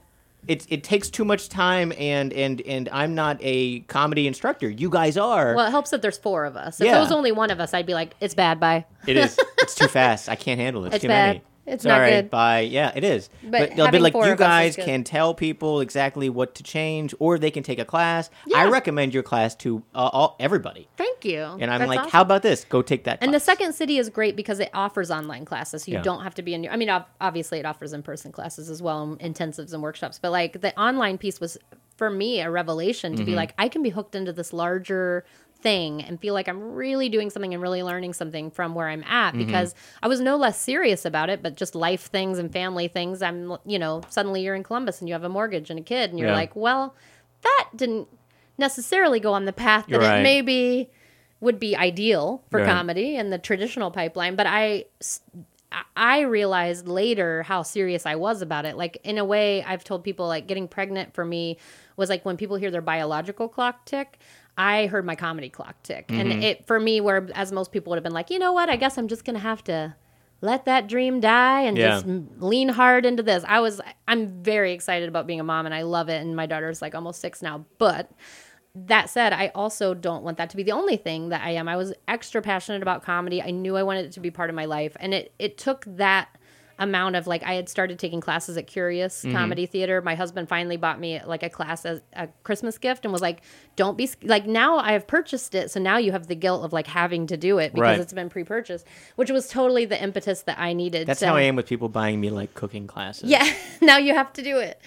It 0.49 0.66
it 0.70 0.83
takes 0.85 1.11
too 1.11 1.25
much 1.25 1.51
time, 1.51 1.92
and 1.99 2.33
and 2.33 2.62
and 2.62 2.88
I'm 2.90 3.14
not 3.14 3.37
a 3.42 3.81
comedy 3.81 4.27
instructor. 4.27 4.70
You 4.70 4.88
guys 4.88 5.18
are. 5.18 5.55
Well, 5.55 5.66
it 5.66 5.70
helps 5.70 5.90
that 5.90 6.01
there's 6.01 6.16
four 6.16 6.46
of 6.46 6.57
us. 6.57 6.81
If 6.81 6.87
Yeah. 6.87 6.92
there 6.92 7.03
was 7.03 7.12
only 7.12 7.31
one 7.31 7.51
of 7.51 7.61
us, 7.61 7.75
I'd 7.75 7.85
be 7.87 7.92
like, 7.92 8.14
it's 8.20 8.35
bad, 8.35 8.59
bye. 8.59 8.87
It 9.07 9.16
is. 9.18 9.38
It's 9.61 9.75
too 9.75 9.87
fast. 9.87 10.29
I 10.31 10.37
can't 10.37 10.59
handle 10.59 10.87
it. 10.87 10.94
It's 10.94 11.03
too 11.03 11.09
bad. 11.09 11.27
many. 11.37 11.42
It's 11.66 11.85
All 11.87 11.92
not 11.92 11.99
right, 11.99 12.11
good. 12.23 12.31
Bye. 12.31 12.61
Yeah, 12.61 12.90
it 12.94 13.05
is. 13.05 13.29
But 13.42 13.51
But, 13.70 13.77
they'll 13.77 13.90
be 13.90 13.99
like, 13.99 14.14
you 14.14 14.20
of 14.20 14.27
us 14.27 14.33
is 14.33 14.38
guys 14.38 14.77
can 14.77 15.05
tell 15.05 15.35
people 15.35 15.81
exactly 15.81 16.29
what 16.29 16.55
to 16.57 16.62
change, 16.62 17.14
or 17.18 17.38
they 17.38 17.51
can 17.51 17.62
take 17.62 17.79
a 17.79 17.85
class. 17.85 18.29
I 18.57 18.64
recommend 18.68 19.14
your 19.14 19.23
class 19.23 19.55
to 19.57 19.83
uh, 19.94 20.09
all 20.12 20.37
everybody. 20.40 20.88
Thank 20.96 21.25
you. 21.25 21.42
And 21.42 21.70
I'm 21.70 21.81
That's 21.81 21.88
like, 21.88 21.99
awesome. 22.01 22.11
how 22.11 22.23
about 22.23 22.42
this? 22.42 22.64
Go 22.64 22.83
take 22.83 23.05
that. 23.05 23.18
And 23.20 23.33
the 23.33 23.38
second 23.40 23.75
city 23.75 23.99
is 23.99 24.09
great 24.09 24.37
because 24.37 24.59
it 24.59 24.70
offers 24.75 25.11
online 25.11 25.44
classes. 25.44 25.85
So 25.85 25.90
you 25.92 25.99
Yeah. 25.99 26.03
don't 26.03 26.23
have 26.23 26.35
to 26.37 26.42
be 26.42 26.55
in 26.55 26.64
your, 26.64 26.73
I 26.73 26.77
mean, 26.77 26.90
obviously 27.20 27.59
it 27.61 27.66
offers 27.66 27.92
in 27.92 28.03
person 28.03 28.33
classes 28.33 28.68
as 28.70 28.83
well, 28.83 29.03
and 29.03 29.35
intensives 29.35 29.73
and 29.73 29.83
workshops. 29.83 30.18
But 30.18 30.33
like 30.33 30.61
the 30.62 30.77
online 30.81 31.18
piece 31.18 31.40
was 31.40 31.57
for 31.96 32.11
me 32.11 32.40
a 32.40 32.51
revelation 32.51 33.12
to 33.16 33.18
be 33.25 33.33
Mm-hmm. 33.33 33.37
like, 33.37 33.55
I 33.59 33.68
can 33.68 33.83
be 33.83 33.90
hooked 33.90 34.14
into 34.14 34.33
this 34.33 34.53
larger 34.53 35.25
thing 35.62 36.03
and 36.03 36.20
feel 36.20 36.35
like 36.35 36.49
I'm 36.49 36.73
really 36.75 37.09
doing 37.09 37.31
something 37.31 37.53
and 37.55 37.62
really 37.62 37.83
learning 37.83 38.12
something 38.14 38.51
from 38.51 38.75
where 38.75 38.88
I'm 38.88 39.05
at 39.05 39.35
Mm-hmm. 39.35 39.44
because 39.46 39.75
I 40.03 40.09
was 40.09 40.20
no 40.20 40.37
less 40.37 40.61
serious 40.61 41.05
about 41.05 41.31
it, 41.31 41.42
but 41.42 41.57
just 41.57 41.75
life 41.75 42.07
things 42.11 42.38
and 42.38 42.53
family 42.53 42.88
things. 42.88 43.23
I'm, 43.23 43.57
you 43.66 43.79
know, 43.79 44.03
suddenly 44.09 44.42
you're 44.42 44.55
in 44.55 44.62
Columbus 44.62 45.01
and 45.01 45.09
you 45.09 45.14
have 45.14 45.25
a 45.25 45.29
mortgage 45.29 45.70
and 45.70 45.79
a 45.79 45.83
kid, 45.83 46.11
and 46.11 46.18
you're 46.18 46.29
Yeah. 46.29 46.35
like, 46.35 46.57
well, 46.57 46.94
that 47.42 47.68
didn't 47.77 48.09
necessarily 48.59 49.20
go 49.20 49.33
on 49.33 49.44
the 49.46 49.53
path 49.53 49.87
that 49.88 49.99
right. 50.01 50.18
it 50.20 50.23
maybe 50.23 50.90
would 51.40 51.59
be 51.59 51.75
ideal 51.75 52.42
for 52.51 52.59
Right. 52.61 52.66
comedy 52.68 53.16
and 53.16 53.33
the 53.33 53.38
traditional 53.38 53.90
pipeline 53.90 54.37
but 54.37 54.46
i 54.46 54.85
i 55.96 56.20
realized 56.20 56.87
later 56.88 57.42
how 57.44 57.62
serious 57.62 58.05
i 58.05 58.14
was 58.16 58.42
about 58.42 58.66
it 58.66 58.77
like 58.77 58.99
in 59.05 59.16
a 59.18 59.25
way 59.25 59.62
i've 59.64 59.85
told 59.85 60.03
people 60.05 60.27
like 60.27 60.46
getting 60.46 60.66
pregnant 60.68 61.14
for 61.14 61.25
me 61.25 61.57
was 61.96 62.11
like 62.11 62.25
when 62.25 62.37
people 62.37 62.57
hear 62.57 62.70
their 62.70 62.83
biological 62.83 63.49
clock 63.49 63.87
tick 63.87 64.18
i 64.61 64.87
heard 64.87 65.05
my 65.05 65.16
comedy 65.16 65.49
clock 65.49 65.77
tick 65.83 66.09
Mm-hmm. 66.09 66.20
and 66.33 66.44
it 66.44 66.66
for 66.66 66.79
me 66.79 67.01
where 67.01 67.29
as 67.35 67.51
most 67.53 67.73
people 67.73 67.90
would 67.90 67.96
have 67.96 68.05
been 68.05 68.12
like 68.20 68.31
you 68.31 68.38
know 68.38 68.53
what 68.53 68.68
i 68.68 68.77
guess 68.77 68.99
i'm 68.99 69.09
just 69.09 69.25
gonna 69.25 69.38
have 69.38 69.62
to 69.64 69.94
let 70.42 70.64
that 70.64 70.87
dream 70.88 71.20
die 71.20 71.62
and 71.62 71.77
Yeah. 71.77 71.88
just 72.01 72.07
lean 72.38 72.68
hard 72.70 73.05
into 73.07 73.23
this 73.23 73.44
i 73.46 73.61
was 73.61 73.81
i'm 74.09 74.42
very 74.42 74.73
excited 74.73 75.09
about 75.09 75.27
being 75.27 75.40
a 75.40 75.44
mom 75.44 75.66
and 75.66 75.75
i 75.75 75.83
love 75.83 76.09
it 76.09 76.20
and 76.23 76.35
my 76.37 76.46
daughter's 76.46 76.81
like 76.83 76.94
almost 76.94 77.20
six 77.20 77.42
now 77.42 77.64
but 77.79 78.11
that 78.77 79.11
said, 79.11 79.33
I 79.33 79.51
also 79.53 79.94
don't 79.94 80.23
want 80.23 80.38
that 80.38 80.51
to 80.51 80.57
be 80.57 80.62
the 80.62 80.70
only 80.70 80.96
thing 80.96 81.31
that 81.31 81.42
I 81.42 81.51
am. 81.51 81.66
I 81.66 81.77
was 81.77 81.92
extra 82.07 82.40
passionate 82.40 82.83
about 82.83 83.03
comedy. 83.03 83.42
I 83.42 83.51
knew 83.51 83.77
I 83.77 83.83
wanted 83.83 84.05
it 84.05 84.12
to 84.12 84.20
be 84.20 84.31
part 84.31 84.49
of 84.49 84.55
my 84.55 84.66
life, 84.66 84.96
and 85.01 85.12
it 85.12 85.35
it 85.40 85.59
took 85.59 85.85
that 85.88 86.29
amount 86.81 87.14
of 87.14 87.29
like 87.29 87.45
I 87.45 87.55
had 87.55 87.69
started 87.69 87.99
taking 88.01 88.21
classes 88.21 88.57
at 88.57 88.66
Curious 88.66 89.23
Mm-hmm. 89.23 89.37
Comedy 89.37 89.66
Theater. 89.66 90.03
My 90.03 90.16
husband 90.16 90.49
finally 90.49 90.77
bought 90.77 90.99
me 90.99 91.21
like 91.25 91.43
a 91.45 91.49
class 91.51 91.85
as 91.85 92.01
a 92.14 92.27
Christmas 92.43 92.77
gift 92.79 93.05
and 93.05 93.12
was 93.12 93.23
like, 93.23 93.43
"Don't 93.77 93.97
be 93.97 94.11
like 94.25 94.47
now 94.47 94.79
I 94.79 94.93
have 94.93 95.07
purchased 95.07 95.55
it, 95.55 95.71
so 95.71 95.79
now 95.79 95.99
you 95.99 96.11
have 96.12 96.27
the 96.27 96.35
guilt 96.35 96.64
of 96.64 96.73
like 96.73 96.88
having 96.88 97.27
to 97.29 97.37
do 97.37 97.59
it 97.59 97.73
because 97.73 97.83
Right. 97.83 98.01
it's 98.01 98.12
been 98.12 98.29
pre-purchased," 98.29 98.87
which 99.16 99.31
was 99.31 99.49
totally 99.49 99.85
the 99.85 100.03
impetus 100.03 100.43
that 100.43 100.59
I 100.59 100.73
needed. 100.73 101.07
That's 101.07 101.23
how 101.23 101.37
I 101.37 101.43
am 101.43 101.55
with 101.55 101.66
people 101.69 101.88
buying 101.88 102.21
me 102.21 102.31
like 102.31 102.55
cooking 102.55 102.87
classes. 102.88 103.31
yeah, 103.31 103.47
now 103.81 103.99
you 103.99 104.14
have 104.14 104.33
to 104.33 104.43
do 104.43 104.59
it. 104.59 104.81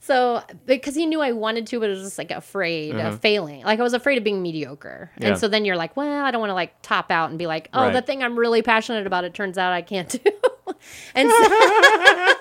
So 0.00 0.42
because 0.64 0.94
he 0.94 1.04
knew 1.04 1.20
I 1.20 1.32
wanted 1.32 1.66
to, 1.66 1.80
but 1.80 1.86
I 1.86 1.92
was 1.92 2.00
just 2.02 2.16
like 2.16 2.30
afraid 2.30 2.94
of 2.96 3.20
failing. 3.20 3.62
Like 3.64 3.78
I 3.78 3.82
was 3.82 3.92
afraid 3.92 4.16
of 4.16 4.24
being 4.24 4.40
mediocre. 4.40 5.10
Mm-hmm. 5.12 5.22
Yeah. 5.22 5.28
And 5.30 5.38
so 5.38 5.48
then 5.48 5.66
you're 5.66 5.76
like, 5.76 5.96
well, 5.98 6.24
I 6.24 6.30
don't 6.30 6.40
want 6.40 6.48
to 6.48 6.54
like 6.54 6.80
top 6.80 7.10
out 7.10 7.28
and 7.28 7.38
be 7.38 7.46
like, 7.46 7.68
oh, 7.74 7.82
Right. 7.82 7.92
the 7.92 8.00
thing 8.00 8.22
I'm 8.22 8.38
really 8.38 8.62
passionate 8.62 9.06
about, 9.06 9.24
it 9.24 9.34
turns 9.34 9.58
out 9.58 9.74
I 9.74 9.82
can't 9.82 10.08
do. 10.24 10.30
and 11.14 11.30
so 11.30 11.36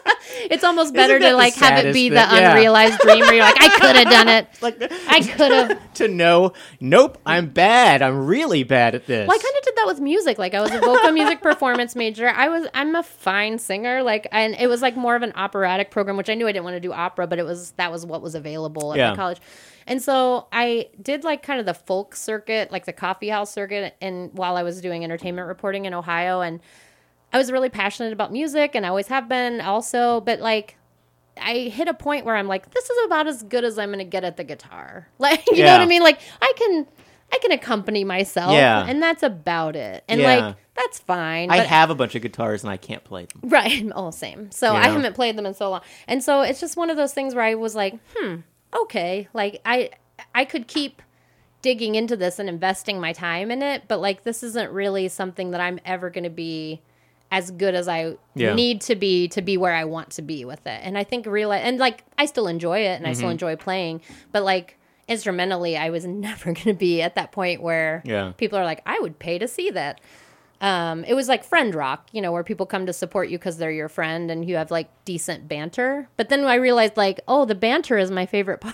it's 0.50 0.63
almost 0.63 0.94
better 0.94 1.20
to 1.20 1.34
like 1.34 1.56
have 1.56 1.86
it 1.86 1.94
be 1.94 2.10
the 2.10 2.16
Yeah. 2.16 2.52
unrealized 2.52 3.00
dream 3.00 3.20
where 3.20 3.34
you're 3.34 3.44
like, 3.44 3.62
I 3.62 3.70
could 3.80 3.96
have 3.96 4.10
done 4.10 4.28
it. 4.28 4.48
Like 4.62 4.82
I 5.10 5.20
could 5.22 5.52
have. 5.52 5.94
to 5.96 6.08
know, 6.08 6.54
nope, 6.80 7.18
I'm 7.26 7.48
bad. 7.50 8.02
I'm 8.02 8.26
really 8.26 8.63
bad 8.63 8.96
at 8.96 9.06
this. 9.08 9.28
Well, 9.28 9.38
I 9.38 9.42
kind 9.42 9.56
of 9.58 9.63
did 9.63 9.76
that 9.76 9.86
with 9.88 10.00
music. 10.00 10.38
Like 10.38 10.54
I 10.54 10.62
was 10.62 10.72
a 10.72 10.80
vocal 10.80 11.12
music 11.12 11.42
performance 11.42 11.96
major. 11.96 12.28
I 12.30 12.50
was 12.50 12.68
I'm 12.74 12.96
a 12.96 13.04
fine 13.04 13.58
singer. 13.60 14.04
Like 14.04 14.28
and 14.32 14.56
it 14.56 14.68
was 14.68 14.82
like 14.82 14.96
more 14.96 15.16
of 15.16 15.22
an 15.24 15.34
operatic 15.36 15.92
program, 15.92 16.18
which 16.18 16.30
I 16.30 16.34
knew 16.36 16.48
I 16.48 16.52
didn't 16.52 16.66
want 16.66 16.76
to 16.76 16.80
do 16.82 16.92
opera, 16.94 17.28
but 17.28 17.40
it 17.40 17.46
was 17.46 17.72
that 17.72 17.92
was 17.92 18.06
what 18.06 18.22
was 18.22 18.36
available 18.36 18.94
at 18.94 18.98
Yeah. 19.00 19.10
my 19.12 19.16
college. 19.16 19.40
And 19.90 20.02
so 20.02 20.48
I 20.52 20.90
did 21.02 21.24
like 21.24 21.44
kind 21.44 21.62
of 21.62 21.66
the 21.66 21.74
folk 21.74 22.13
circuit, 22.13 22.74
like 22.74 22.84
the 22.86 22.92
coffee 22.92 23.30
house 23.30 23.54
circuit, 23.54 23.96
and 24.02 24.32
while 24.34 24.58
I 24.58 24.63
was 24.63 24.82
doing 24.82 25.06
entertainment 25.06 25.48
reporting 25.48 25.86
in 25.86 25.94
Ohio, 25.94 26.42
and 26.42 26.60
I 27.34 27.38
was 27.38 27.52
really 27.52 27.70
passionate 27.70 28.13
about 28.13 28.32
music, 28.32 28.74
and 28.76 28.86
I 28.86 28.90
always 28.90 29.08
have 29.08 29.28
been 29.30 29.62
also, 29.62 30.22
but 30.22 30.40
like. 30.40 30.76
I 31.40 31.70
hit 31.70 31.88
a 31.88 31.94
point 31.94 32.26
where 32.26 32.36
I'm 32.36 32.48
like, 32.48 32.72
this 32.74 32.90
is 32.90 33.06
about 33.06 33.28
as 33.28 33.44
good 33.44 33.63
as 33.63 33.78
I'm 33.78 33.90
going 33.90 34.00
to 34.00 34.06
get 34.06 34.24
at 34.24 34.38
the 34.38 34.44
guitar. 34.44 35.08
Like, 35.20 35.44
you 35.52 35.63
know 35.63 35.72
what 35.74 35.82
I 35.82 35.86
mean? 35.86 36.02
Like, 36.02 36.20
I 36.42 36.52
can, 36.58 36.88
I 37.32 37.38
can 37.40 37.52
accompany 37.52 38.04
myself, 38.04 38.54
Yeah. 38.54 38.84
and 38.88 39.04
that's 39.04 39.22
about 39.22 39.76
it. 39.76 40.04
And 40.10 40.20
Yeah. 40.20 40.36
like, 40.48 40.56
that's 40.76 40.98
fine. 40.98 41.52
I 41.52 41.58
have 41.58 41.92
a 41.92 41.96
bunch 41.96 42.16
of 42.16 42.24
guitars 42.24 42.63
and 42.63 42.72
I 42.72 42.78
can't 42.78 43.04
play 43.04 43.26
them. 43.26 43.42
right. 43.52 43.86
Oh, 43.94 44.10
same. 44.10 44.50
So 44.50 44.72
You 44.72 44.80
I 44.80 44.88
haven't 44.90 45.13
played 45.13 45.38
them 45.38 45.46
in 45.46 45.54
so 45.54 45.70
long, 45.70 45.82
and 46.08 46.24
so 46.24 46.42
it's 46.42 46.60
just 46.60 46.76
one 46.76 46.90
of 46.90 46.98
those 46.98 47.13
things 47.13 47.36
where 47.36 47.44
I 47.44 47.54
was 47.54 47.76
like, 47.76 47.94
hmm, 48.16 48.38
okay, 48.76 49.28
like 49.36 49.62
I, 49.63 49.92
I 50.34 50.44
could 50.44 50.66
keep 50.68 51.04
digging 51.62 51.94
into 51.94 52.16
this 52.16 52.40
and 52.40 52.50
investing 52.50 53.00
my 53.00 53.13
time 53.13 53.52
in 53.52 53.62
it, 53.62 53.84
but 53.88 54.00
like 54.00 54.24
this 54.24 54.42
isn't 54.42 54.72
really 54.72 55.08
something 55.08 55.52
that 55.52 55.62
I'm 55.62 55.80
ever 55.86 56.10
going 56.10 56.24
to 56.24 56.32
be 56.32 56.82
as 57.32 57.52
good 57.52 57.76
as 57.76 57.88
I 57.88 58.16
Yeah. 58.36 58.54
need 58.56 58.82
to 58.82 58.96
be 58.96 59.28
to 59.30 59.42
be 59.42 59.58
where 59.58 59.74
I 59.74 59.84
want 59.84 60.12
to 60.12 60.22
be 60.22 60.46
with 60.46 60.66
it. 60.66 60.80
And 60.84 60.98
I 60.98 61.04
think 61.04 61.26
realize 61.26 61.62
and 61.63 61.78
like 61.78 62.04
I 62.18 62.26
still 62.26 62.48
enjoy 62.48 62.80
it 62.80 62.96
and 62.98 63.06
I 63.06 63.10
Mm-hmm. 63.12 63.18
still 63.18 63.30
enjoy 63.30 63.56
playing, 63.58 64.02
but 64.32 64.44
like 64.44 64.78
instrumentally 65.08 65.78
I 65.78 65.90
was 65.90 66.06
never 66.28 66.46
going 66.54 66.66
to 66.68 66.74
be 66.74 67.02
at 67.02 67.16
that 67.16 67.32
point 67.32 67.62
where 67.62 68.02
Yeah. 68.06 68.32
people 68.38 68.58
are 68.60 68.66
like 68.66 68.82
I 68.86 69.00
would 69.00 69.20
pay 69.20 69.38
to 69.40 69.48
see 69.48 69.70
that. 69.72 70.00
Um, 70.60 71.04
it 71.04 71.13
was 71.13 71.28
like 71.28 71.44
friend 71.44 71.76
rock, 71.76 72.08
you 72.12 72.20
know, 72.22 72.32
where 72.32 72.44
people 72.44 72.66
come 72.66 72.88
to 72.88 72.94
support 72.94 73.30
you 73.30 73.38
because 73.38 73.58
they're 73.58 73.70
your 73.70 73.90
friend 73.90 74.32
and 74.32 74.44
you 74.48 74.56
have 74.56 74.72
like 74.72 74.90
decent 75.06 75.48
banter. 75.48 76.10
But 76.18 76.30
then 76.30 76.44
I 76.46 76.56
realized, 76.56 76.98
like, 76.98 77.20
oh, 77.28 77.46
the 77.46 77.54
banter 77.54 77.96
is 78.00 78.10
my 78.10 78.26
favorite 78.26 78.62
part. 78.62 78.74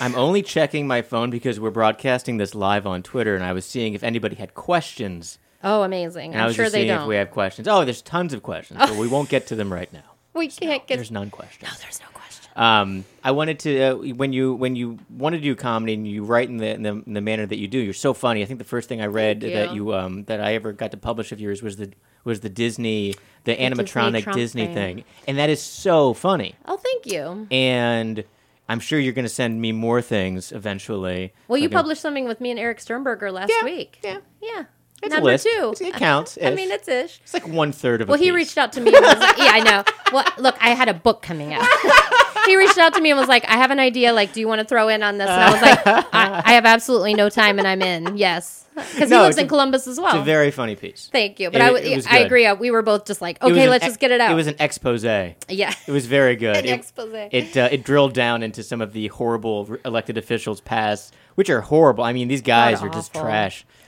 I'm 0.00 0.14
only 0.14 0.42
checking 0.42 0.86
my 0.86 1.00
phone 1.00 1.30
because 1.30 1.58
we're 1.58 1.70
broadcasting 1.70 2.36
this 2.36 2.54
live 2.54 2.86
on 2.86 3.02
Twitter, 3.02 3.34
and 3.34 3.42
I 3.42 3.52
was 3.54 3.64
seeing 3.64 3.94
if 3.94 4.02
anybody 4.04 4.36
had 4.36 4.52
questions. 4.54 5.38
Oh, 5.64 5.82
amazing! 5.82 6.34
And 6.34 6.42
I'm 6.42 6.52
sure 6.52 6.70
they 6.70 6.86
don't. 6.86 7.02
if 7.02 7.08
we 7.08 7.16
have 7.16 7.30
questions. 7.30 7.66
Oh, 7.68 7.84
there's 7.84 8.02
tons 8.02 8.32
of 8.32 8.42
questions, 8.42 8.78
but 8.78 8.96
we 8.96 9.08
won't 9.14 9.28
get 9.28 9.48
to 9.48 9.54
them 9.56 9.72
right 9.72 9.92
now. 9.92 10.02
we 10.34 10.48
can't 10.48 10.86
get. 10.86 10.96
There's 10.96 11.10
none 11.10 11.30
questions. 11.30 11.62
no, 11.62 11.76
there's 11.82 12.00
no 12.00 12.06
question. 12.14 12.52
Um, 12.54 13.04
I 13.22 13.30
wanted 13.30 13.58
to 13.60 13.80
uh, 13.82 13.94
when 14.14 14.32
you 14.32 14.54
when 14.54 14.74
you 14.76 14.98
want 15.10 15.34
to 15.34 15.40
do 15.40 15.54
comedy 15.54 15.94
and 15.94 16.06
you 16.06 16.24
write 16.24 16.48
in 16.48 16.56
the, 16.56 16.70
in 16.74 16.82
the 16.82 16.90
in 17.06 17.12
the 17.14 17.20
manner 17.20 17.46
that 17.46 17.58
you 17.58 17.68
do, 17.68 17.78
you're 17.78 17.92
so 17.94 18.12
funny. 18.14 18.42
I 18.42 18.46
think 18.46 18.58
the 18.58 18.64
first 18.64 18.88
thing 18.88 19.00
I 19.00 19.06
read 19.06 19.40
Thank 19.40 19.54
that 19.54 19.74
you. 19.74 19.86
you 19.90 19.94
um 19.94 20.24
that 20.24 20.40
I 20.40 20.54
ever 20.54 20.72
got 20.72 20.90
to 20.92 20.96
publish 20.96 21.30
of 21.32 21.40
yours 21.40 21.62
was 21.62 21.76
the 21.76 21.92
was 22.24 22.40
the 22.40 22.48
Disney 22.48 23.14
the, 23.44 23.54
Disney 23.54 23.68
animatronic 23.84 24.22
Trump 24.24 24.36
Disney 24.36 24.66
thing. 24.66 24.74
thing, 24.96 25.04
and 25.28 25.38
that 25.38 25.50
is 25.50 25.62
so 25.62 26.14
funny. 26.14 26.54
Oh, 26.66 26.76
thank 26.76 27.06
you. 27.06 27.46
And 27.52 28.24
I'm 28.68 28.80
sure 28.80 28.98
you're 28.98 29.12
going 29.14 29.24
to 29.24 29.28
send 29.30 29.60
me 29.60 29.70
more 29.72 30.02
things 30.02 30.50
eventually. 30.52 31.32
Well, 31.46 31.58
you 31.58 31.70
published 31.70 32.02
something 32.02 32.26
with 32.26 32.40
me 32.40 32.50
and 32.50 32.58
Eric 32.60 32.80
Sternberger 32.80 33.30
last 33.32 33.50
Yeah, 33.56 33.64
week. 33.64 33.98
yeah. 34.02 34.18
yeah. 34.42 34.64
It's 35.02 35.12
a 35.12 35.16
Number 35.16 35.30
list. 35.30 35.46
two. 35.46 35.74
It 35.80 35.94
counts, 35.94 36.36
I 36.42 36.50
mean, 36.54 36.70
it's 36.72 36.88
ish. 36.88 37.20
It's 37.22 37.32
like 37.34 37.46
one 37.46 37.70
third 37.72 38.00
of. 38.00 38.08
It. 38.08 38.10
Well, 38.10 38.16
a 38.20 38.22
he 38.22 38.30
piece. 38.30 38.34
reached 38.34 38.58
out 38.58 38.72
to 38.72 38.80
me 38.80 38.92
and 38.94 39.04
was 39.04 39.18
like, 39.18 39.38
"Yeah, 39.38 39.50
I 39.52 39.60
know." 39.60 39.84
Well, 40.12 40.24
look, 40.38 40.56
I 40.60 40.70
had 40.70 40.88
a 40.88 40.94
book 40.94 41.20
coming 41.20 41.52
out. 41.52 41.66
he 42.46 42.56
reached 42.56 42.78
out 42.78 42.94
to 42.94 43.00
me 43.02 43.10
and 43.10 43.18
was 43.20 43.28
like, 43.28 43.44
"I 43.48 43.58
have 43.58 43.70
an 43.70 43.78
idea. 43.78 44.12
Like, 44.14 44.32
do 44.32 44.40
you 44.40 44.48
want 44.48 44.60
to 44.60 44.64
throw 44.66 44.88
in 44.88 45.02
on 45.02 45.18
this?" 45.18 45.28
And 45.28 45.40
I 45.40 45.52
was 45.52 45.60
like, 45.62 45.86
I, 45.86 46.42
"I 46.46 46.52
have 46.54 46.64
absolutely 46.64 47.12
no 47.14 47.28
time, 47.28 47.58
and 47.58 47.68
I'm 47.68 47.82
in." 47.82 48.16
Yes, 48.16 48.64
because 48.74 49.10
No, 49.10 49.18
he 49.18 49.22
lives 49.24 49.36
in 49.38 49.44
a- 49.44 49.48
Columbus 49.48 49.86
as 49.86 49.98
well. 50.00 50.16
It's 50.16 50.22
a 50.22 50.24
very 50.24 50.50
funny 50.50 50.74
piece. 50.74 51.10
Thank 51.12 51.38
you, 51.40 51.50
but 51.50 51.60
It- 51.60 51.64
I, 51.64 51.66
w- 51.66 51.92
it 51.92 51.94
was 51.96 52.06
I 52.06 52.18
agree. 52.20 52.50
We 52.54 52.70
were 52.70 52.80
both 52.82 53.04
just 53.04 53.20
like, 53.20 53.40
"Okay, 53.42 53.68
let's 53.68 53.84
ex- 53.84 53.92
just 53.92 54.00
get 54.00 54.10
it 54.12 54.20
out." 54.20 54.32
It 54.32 54.34
was 54.34 54.46
an 54.46 54.56
expose. 54.60 55.04
Yeah, 55.04 55.34
it 55.86 55.92
was 55.92 56.06
very 56.06 56.34
good. 56.36 56.56
an 56.56 56.64
It- 56.64 56.70
expose. 56.70 57.12
It 57.30 57.56
uh, 57.56 57.68
it 57.70 57.84
drilled 57.84 58.14
down 58.14 58.42
into 58.42 58.62
some 58.62 58.80
of 58.80 58.92
the 58.94 59.08
horrible 59.08 59.76
elected 59.84 60.16
officials 60.16 60.60
past, 60.62 61.14
which 61.34 61.50
are 61.50 61.60
horrible. 61.60 62.02
I 62.02 62.12
mean, 62.14 62.28
these 62.28 62.42
guys 62.42 62.80
God 62.80 62.86
are 62.86 62.90
just 62.90 63.14
awful. 63.14 63.28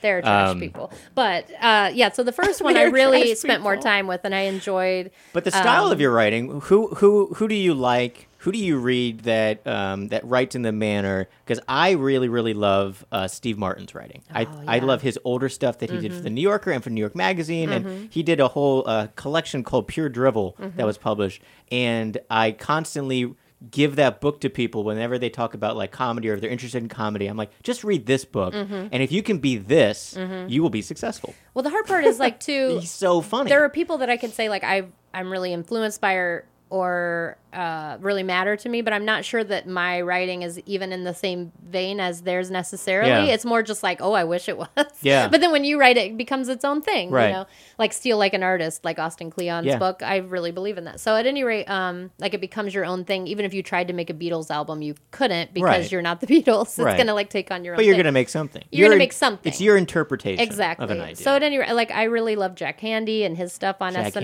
Trash. 0.01 0.11
They're 0.11 0.21
trash 0.21 0.49
Um, 0.49 0.59
people. 0.59 0.91
But 1.15 1.49
uh, 1.61 1.91
yeah, 1.93 2.11
so 2.11 2.23
the 2.23 2.31
first 2.31 2.61
one 2.63 2.75
I 2.77 2.83
really 2.83 3.35
spent 3.35 3.61
more 3.63 3.77
time 3.77 4.07
with, 4.07 4.21
and 4.23 4.33
I 4.35 4.41
enjoyed. 4.41 5.11
But 5.33 5.43
the 5.45 5.51
style 5.51 5.85
Um, 5.85 5.91
of 5.91 6.01
your 6.01 6.11
writing, 6.11 6.61
who 6.61 6.87
who 6.95 7.33
who 7.35 7.47
do 7.47 7.55
you 7.55 7.73
like? 7.73 8.27
who 8.41 8.51
do 8.51 8.57
you 8.57 8.75
read 8.79 9.19
that 9.19 9.67
um, 9.67 10.07
that 10.07 10.25
writes 10.25 10.55
in 10.55 10.63
the 10.63 10.71
manner? 10.71 11.29
Because 11.45 11.63
I 11.67 11.91
really, 11.91 12.27
really 12.27 12.55
love 12.55 13.05
uh, 13.11 13.27
Steve 13.27 13.55
Martin's 13.59 13.93
writing. 13.93 14.23
I, 14.33 14.45
Oh, 14.45 14.63
I 14.67 14.77
yeah. 14.77 14.83
love 14.85 15.03
his 15.03 15.19
older 15.23 15.47
stuff 15.47 15.77
that 15.77 15.91
he 15.91 15.99
did 15.99 16.11
for 16.11 16.21
the 16.21 16.31
New 16.31 16.41
Yorker 16.41 16.71
and 16.71 16.83
for 16.83 16.89
New 16.89 17.01
York 17.01 17.15
Magazine, 17.15 17.69
and 17.71 18.11
he 18.11 18.23
did 18.23 18.39
a 18.39 18.47
whole 18.47 18.83
uh, 18.87 19.07
collection 19.15 19.63
called 19.63 19.87
Pure 19.87 20.09
Drivel 20.09 20.55
that 20.75 20.87
was 20.87 20.97
published. 20.97 21.43
And 21.71 22.17
I 22.31 22.53
constantly 22.53 23.31
give 23.69 23.95
that 23.97 24.21
book 24.21 24.41
to 24.41 24.49
people 24.49 24.83
whenever 24.83 25.19
they 25.19 25.29
talk 25.29 25.53
about 25.53 25.77
like 25.77 25.91
comedy 25.91 26.29
or 26.29 26.33
if 26.33 26.41
they're 26.41 26.49
interested 26.49 26.81
in 26.81 26.89
comedy. 26.89 27.27
I'm 27.27 27.37
like, 27.37 27.51
just 27.61 27.83
read 27.83 28.05
this 28.05 28.25
book, 28.25 28.53
mm-hmm. 28.53 28.87
and 28.91 29.03
if 29.03 29.11
you 29.11 29.21
can 29.21 29.39
be 29.39 29.57
this, 29.57 30.15
mm-hmm. 30.17 30.49
you 30.49 30.61
will 30.61 30.69
be 30.69 30.81
successful. 30.81 31.35
Well, 31.53 31.63
the 31.63 31.69
hard 31.69 31.85
part 31.85 32.05
is 32.05 32.19
like 32.19 32.39
too. 32.51 32.79
He's 32.79 32.91
so 32.91 33.21
funny. 33.21 33.49
there 33.49 33.63
are 33.63 33.69
people 33.69 33.99
that 33.99 34.09
I 34.09 34.17
can 34.17 34.31
say 34.31 34.49
like 34.49 34.63
I 34.63 34.85
I'm 35.13 35.31
really 35.31 35.53
influenced 35.53 36.01
by 36.01 36.13
or 36.13 36.45
or 36.69 37.37
uh, 37.53 37.97
really 37.99 38.23
matter 38.23 38.55
to 38.55 38.69
me, 38.69 38.81
but 38.81 38.93
I'm 38.93 39.05
not 39.05 39.25
sure 39.25 39.43
that 39.43 39.67
my 39.67 40.01
writing 40.01 40.41
is 40.41 40.59
even 40.65 40.91
in 40.91 41.03
the 41.03 41.13
same 41.13 41.51
vein 41.67 41.99
as 41.99 42.21
theirs 42.21 42.49
necessarily. 42.51 43.09
Yeah. 43.09 43.33
It's 43.33 43.45
more 43.45 43.61
just 43.63 43.83
like, 43.83 44.01
oh, 44.01 44.13
I 44.13 44.23
wish 44.23 44.47
it 44.49 44.57
was. 44.57 44.67
Yeah. 45.01 45.27
But 45.31 45.41
then 45.41 45.51
when 45.51 45.63
you 45.63 45.79
write 45.79 45.97
it, 45.97 46.11
it 46.11 46.17
becomes 46.17 46.49
its 46.49 46.63
own 46.65 46.81
thing. 46.81 47.09
Right. 47.11 47.27
You 47.27 47.33
know, 47.33 47.45
like 47.77 47.93
Steal 47.93 48.17
Like 48.17 48.33
an 48.33 48.43
Artist, 48.43 48.83
like 48.85 48.99
Austin 48.99 49.29
Kleon's 49.31 49.67
Yeah. 49.67 49.77
book. 49.77 50.01
I 50.03 50.17
really 50.17 50.51
believe 50.51 50.77
in 50.77 50.83
that. 50.85 50.99
So 50.99 51.15
at 51.15 51.25
any 51.25 51.43
rate, 51.43 51.65
um, 51.69 52.11
like 52.19 52.33
it 52.33 52.41
becomes 52.41 52.73
your 52.73 52.85
own 52.85 53.05
thing. 53.05 53.27
Even 53.27 53.45
if 53.45 53.53
you 53.53 53.63
tried 53.63 53.87
to 53.89 53.93
make 53.93 54.09
a 54.09 54.13
Beatles 54.13 54.49
album, 54.51 54.81
you 54.81 54.95
couldn't 55.11 55.53
because 55.53 55.63
Right. 55.69 55.91
you're 55.91 56.01
not 56.01 56.21
the 56.21 56.27
Beatles. 56.33 56.63
It's 56.63 56.79
Right. 56.79 56.97
gonna 56.97 57.13
like 57.13 57.29
take 57.29 57.51
on 57.51 57.63
your 57.65 57.73
own. 57.73 57.77
but 57.77 57.85
you're 57.85 57.95
thing. 57.95 57.99
gonna 58.03 58.11
make 58.11 58.29
something. 58.29 58.63
You're 58.71 58.85
gonna 58.87 58.95
in- 58.95 58.99
make 58.99 59.13
something. 59.13 59.49
It's 59.51 59.59
your 59.61 59.77
interpretation 59.77 60.43
Exactly. 60.43 60.83
of 60.83 60.91
an 60.91 61.01
idea. 61.01 61.15
So 61.17 61.35
at 61.35 61.43
any 61.43 61.57
rate, 61.57 61.71
like 61.73 61.91
I 61.91 62.03
really 62.03 62.35
love 62.35 62.55
Jack 62.55 62.79
Handey 62.81 63.25
and 63.25 63.35
his 63.35 63.51
stuff 63.51 63.77
on 63.81 63.93
Jack 63.93 64.13
SNL. 64.13 64.23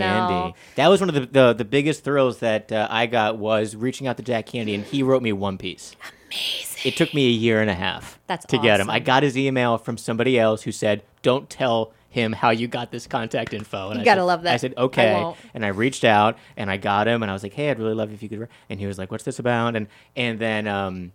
Handey. 0.52 0.54
That 0.76 0.88
was 0.88 1.00
one 1.02 1.10
of 1.10 1.16
the, 1.16 1.26
the, 1.26 1.54
the 1.54 1.66
biggest 1.66 2.04
thrills 2.04 2.40
that 2.40 2.72
uh, 2.72 2.88
I 2.90 3.06
got 3.08 3.17
was 3.38 3.76
reaching 3.76 4.08
out 4.08 4.18
to 4.18 4.24
Jack 4.24 4.48
Handey, 4.48 4.76
and 4.76 4.84
he 4.84 5.04
wrote 5.04 5.22
me 5.24 5.32
One 5.34 5.58
Piece. 5.58 5.96
Amazing. 6.32 6.82
It 6.92 6.96
took 6.98 7.14
me 7.14 7.28
a 7.28 7.32
year 7.32 7.62
and 7.62 7.70
a 7.70 7.74
half 7.74 8.20
That's 8.28 8.46
to 8.48 8.58
get 8.58 8.80
him. 8.80 8.90
I 8.90 9.00
got 9.00 9.24
his 9.24 9.38
email 9.38 9.78
from 9.78 9.98
somebody 9.98 10.38
else 10.40 10.64
who 10.64 10.72
said, 10.72 11.02
"Don't 11.22 11.50
tell 11.50 11.94
him 12.10 12.34
how 12.34 12.50
you 12.50 12.68
got 12.68 12.92
this 12.92 13.08
contact 13.08 13.54
info." 13.54 13.88
And 13.90 13.96
You 13.98 14.02
I 14.02 14.06
gotta 14.06 14.22
said- 14.22 14.26
love 14.26 14.42
that. 14.44 14.54
I 14.54 14.58
said, 14.58 14.74
I 14.78 14.82
"Okay," 14.82 15.14
won't. 15.14 15.38
and 15.54 15.66
I 15.66 15.70
reached 15.70 16.04
out 16.04 16.38
and 16.58 16.70
I 16.70 16.78
got 16.78 17.08
him, 17.08 17.22
and 17.24 17.30
I 17.32 17.34
was 17.34 17.44
like, 17.44 17.54
"Hey, 17.54 17.70
I'd 17.70 17.80
really 17.80 17.94
love 17.94 18.12
if 18.14 18.22
you 18.22 18.30
could." 18.30 18.40
write-" 18.42 18.50
And 18.70 18.80
he 18.80 18.86
was 18.86 18.98
like, 18.98 19.10
"What's 19.12 19.24
this 19.24 19.40
about?" 19.40 19.76
And 19.76 19.88
and 20.16 20.38
then 20.40 20.68
um, 20.68 21.12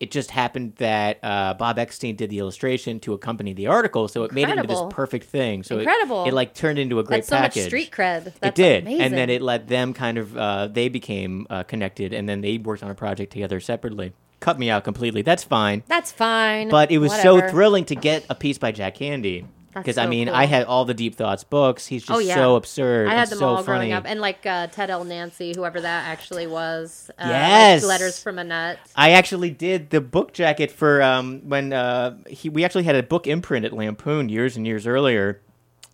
it 0.00 0.10
just 0.10 0.30
happened 0.30 0.74
that 0.76 1.18
uh, 1.22 1.54
Bob 1.54 1.78
Eckstein 1.78 2.16
did 2.16 2.30
the 2.30 2.38
illustration 2.38 3.00
to 3.00 3.14
accompany 3.14 3.52
the 3.52 3.66
article, 3.66 4.06
so 4.08 4.24
it 4.24 4.32
made 4.32 4.48
it 4.48 4.56
into 4.56 4.68
this 4.68 4.80
perfect 4.90 5.26
thing. 5.26 5.62
So 5.62 5.78
Incredible. 5.78 6.24
It, 6.24 6.32
like 6.32 6.54
turned 6.54 6.78
into 6.78 6.98
a 7.00 7.04
great 7.04 7.18
That's 7.18 7.28
so 7.28 7.36
package. 7.36 7.62
much 7.64 7.66
street 7.68 7.90
cred. 7.90 8.24
That's 8.38 8.38
it 8.42 8.54
did, 8.54 8.82
amazing. 8.84 9.00
and 9.02 9.14
then 9.14 9.30
it 9.30 9.42
let 9.42 9.66
them 9.66 9.92
kind 9.94 10.18
of 10.18 10.36
uh, 10.36 10.68
they 10.68 10.88
became 10.88 11.46
uh, 11.50 11.64
connected, 11.64 12.12
and 12.12 12.28
then 12.28 12.40
they 12.40 12.58
worked 12.58 12.82
on 12.82 12.90
a 12.90 12.94
project 12.94 13.32
together 13.32 13.60
separately. 13.60 14.12
Cut 14.40 14.58
me 14.58 14.70
out 14.70 14.84
completely. 14.84 15.22
That's 15.22 15.42
fine, 15.42 15.82
That's 15.88 16.12
fine. 16.12 16.68
but 16.68 16.92
it 16.92 16.98
was 16.98 17.12
so 17.12 17.40
thrilling 17.48 17.84
to 17.86 17.96
get 17.96 18.24
a 18.30 18.36
piece 18.36 18.58
by 18.58 18.70
Jack 18.70 18.96
Handey 18.98 19.46
Because 19.74 19.98
I 19.98 20.06
mean 20.06 20.26
cool. 20.28 20.36
I 20.36 20.46
had 20.46 20.64
all 20.64 20.84
the 20.84 20.94
Deep 20.94 21.14
Thoughts 21.14 21.44
books. 21.44 21.86
He's 21.86 22.02
just 22.02 22.10
Oh, 22.16 22.18
yeah. 22.18 22.34
so 22.34 22.56
absurd. 22.56 23.08
I 23.08 23.14
had 23.14 23.28
them 23.28 23.38
so 23.38 23.48
all 23.48 23.56
funny. 23.56 23.66
growing 23.66 23.92
up, 23.92 24.04
and 24.06 24.20
like 24.20 24.44
uh, 24.46 24.66
Ted 24.68 24.90
L. 24.90 25.04
Nancy, 25.04 25.52
whoever 25.54 25.80
that 25.80 26.08
actually 26.08 26.46
was. 26.46 27.10
Uh, 27.18 27.22
like 27.24 27.30
Yes. 27.30 27.84
letters 27.84 28.20
from 28.22 28.38
a 28.38 28.44
nut. 28.44 28.78
I 28.96 29.10
actually 29.12 29.50
did 29.50 29.90
the 29.90 30.00
book 30.00 30.32
jacket 30.32 30.70
for 30.72 31.02
um, 31.02 31.42
when 31.48 31.72
uh, 31.72 32.16
he, 32.28 32.48
we 32.48 32.64
actually 32.64 32.84
had 32.84 32.96
a 32.96 33.02
book 33.02 33.26
imprint 33.26 33.64
at 33.66 33.72
Lampoon 33.72 34.28
years 34.28 34.56
and 34.56 34.66
years 34.66 34.86
earlier. 34.86 35.40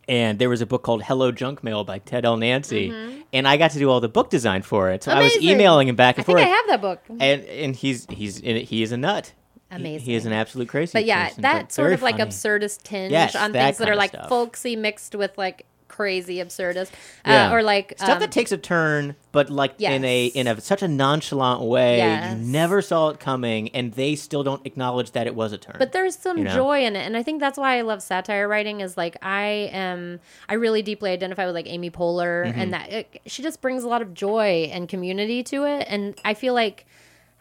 And 0.06 0.38
there 0.38 0.50
was 0.50 0.60
a 0.60 0.66
book 0.66 0.82
called 0.82 1.02
Hello 1.02 1.32
Junk 1.32 1.64
Mail 1.64 1.82
by 1.82 1.98
Ted 1.98 2.26
L. 2.26 2.36
Nancy. 2.36 3.24
And 3.32 3.48
I 3.48 3.56
got 3.56 3.70
to 3.70 3.78
do 3.78 3.88
all 3.90 4.00
the 4.00 4.08
book 4.08 4.28
design 4.28 4.60
for 4.60 4.90
it. 4.90 5.02
So 5.02 5.12
I 5.12 5.22
was 5.22 5.32
Mm-hmm. 5.32 5.48
Emailing 5.48 5.88
him 5.88 5.96
back 5.96 6.16
I 6.16 6.18
and 6.18 6.26
think 6.26 6.38
forth. 6.38 6.46
I 6.46 6.50
have 6.50 6.66
that 6.68 6.80
book. 6.82 7.00
and 7.08 7.42
and 7.44 7.74
he's 7.74 8.06
he's 8.10 8.38
in 8.38 8.56
it, 8.58 8.64
he 8.64 8.82
is 8.82 8.92
a 8.92 8.96
nut. 8.98 9.32
He- 9.80 9.98
He, 9.98 10.14
is 10.14 10.26
an 10.26 10.32
absolute 10.32 10.68
crazy. 10.68 10.90
But 10.92 11.04
yeah, 11.04 11.26
person, 11.28 11.42
that 11.42 11.62
but 11.64 11.72
sort 11.72 11.92
of 11.92 12.02
like 12.02 12.16
absurdist 12.18 12.82
tinge 12.82 13.12
Yes, 13.12 13.34
on 13.34 13.52
that 13.52 13.64
things 13.64 13.78
that 13.78 13.88
are 13.88 13.96
like 13.96 14.10
stuff. 14.10 14.28
folksy 14.28 14.76
mixed 14.76 15.14
with 15.14 15.36
like 15.38 15.66
crazy 15.86 16.38
absurdist, 16.38 16.90
Yeah. 17.24 17.50
uh, 17.50 17.54
or 17.54 17.62
like 17.62 17.94
stuff 17.96 18.10
um, 18.14 18.18
that 18.18 18.32
takes 18.32 18.50
a 18.50 18.56
turn, 18.58 19.14
but 19.30 19.48
like 19.48 19.80
in 19.80 20.04
a 20.04 20.26
in 20.26 20.48
a 20.48 20.60
such 20.60 20.82
a 20.82 20.88
nonchalant 20.88 21.60
way. 21.62 21.98
Yes. 21.98 22.36
You 22.36 22.44
never 22.46 22.82
saw 22.82 23.10
it 23.10 23.20
coming, 23.20 23.68
and 23.68 23.92
they 23.92 24.16
still 24.16 24.42
don't 24.42 24.64
acknowledge 24.66 25.12
that 25.12 25.28
it 25.28 25.36
was 25.36 25.52
a 25.52 25.58
turn. 25.58 25.76
but 25.78 25.92
there's 25.92 26.16
some 26.16 26.38
you 26.38 26.44
know? 26.44 26.54
joy 26.54 26.84
in 26.84 26.96
it 26.96 27.02
and 27.06 27.16
i 27.16 27.22
think 27.22 27.38
that's 27.38 27.56
why 27.56 27.78
i 27.78 27.82
love 27.82 28.02
satire 28.02 28.48
writing 28.48 28.80
is 28.80 28.96
like 28.96 29.16
i 29.22 29.44
am 29.72 30.18
i 30.48 30.54
really 30.54 30.82
deeply 30.82 31.10
identify 31.12 31.46
with 31.46 31.54
like 31.54 31.68
amy 31.68 31.90
poehler 31.92 32.44
Mm-hmm. 32.44 32.58
and 32.60 32.72
that 32.72 32.92
it, 32.92 33.20
she 33.26 33.42
just 33.42 33.60
brings 33.60 33.84
a 33.84 33.88
lot 33.88 34.02
of 34.02 34.14
joy 34.14 34.68
and 34.72 34.88
community 34.88 35.42
to 35.44 35.64
it 35.64 35.86
and 35.88 36.18
i 36.24 36.34
feel 36.34 36.54
like 36.54 36.86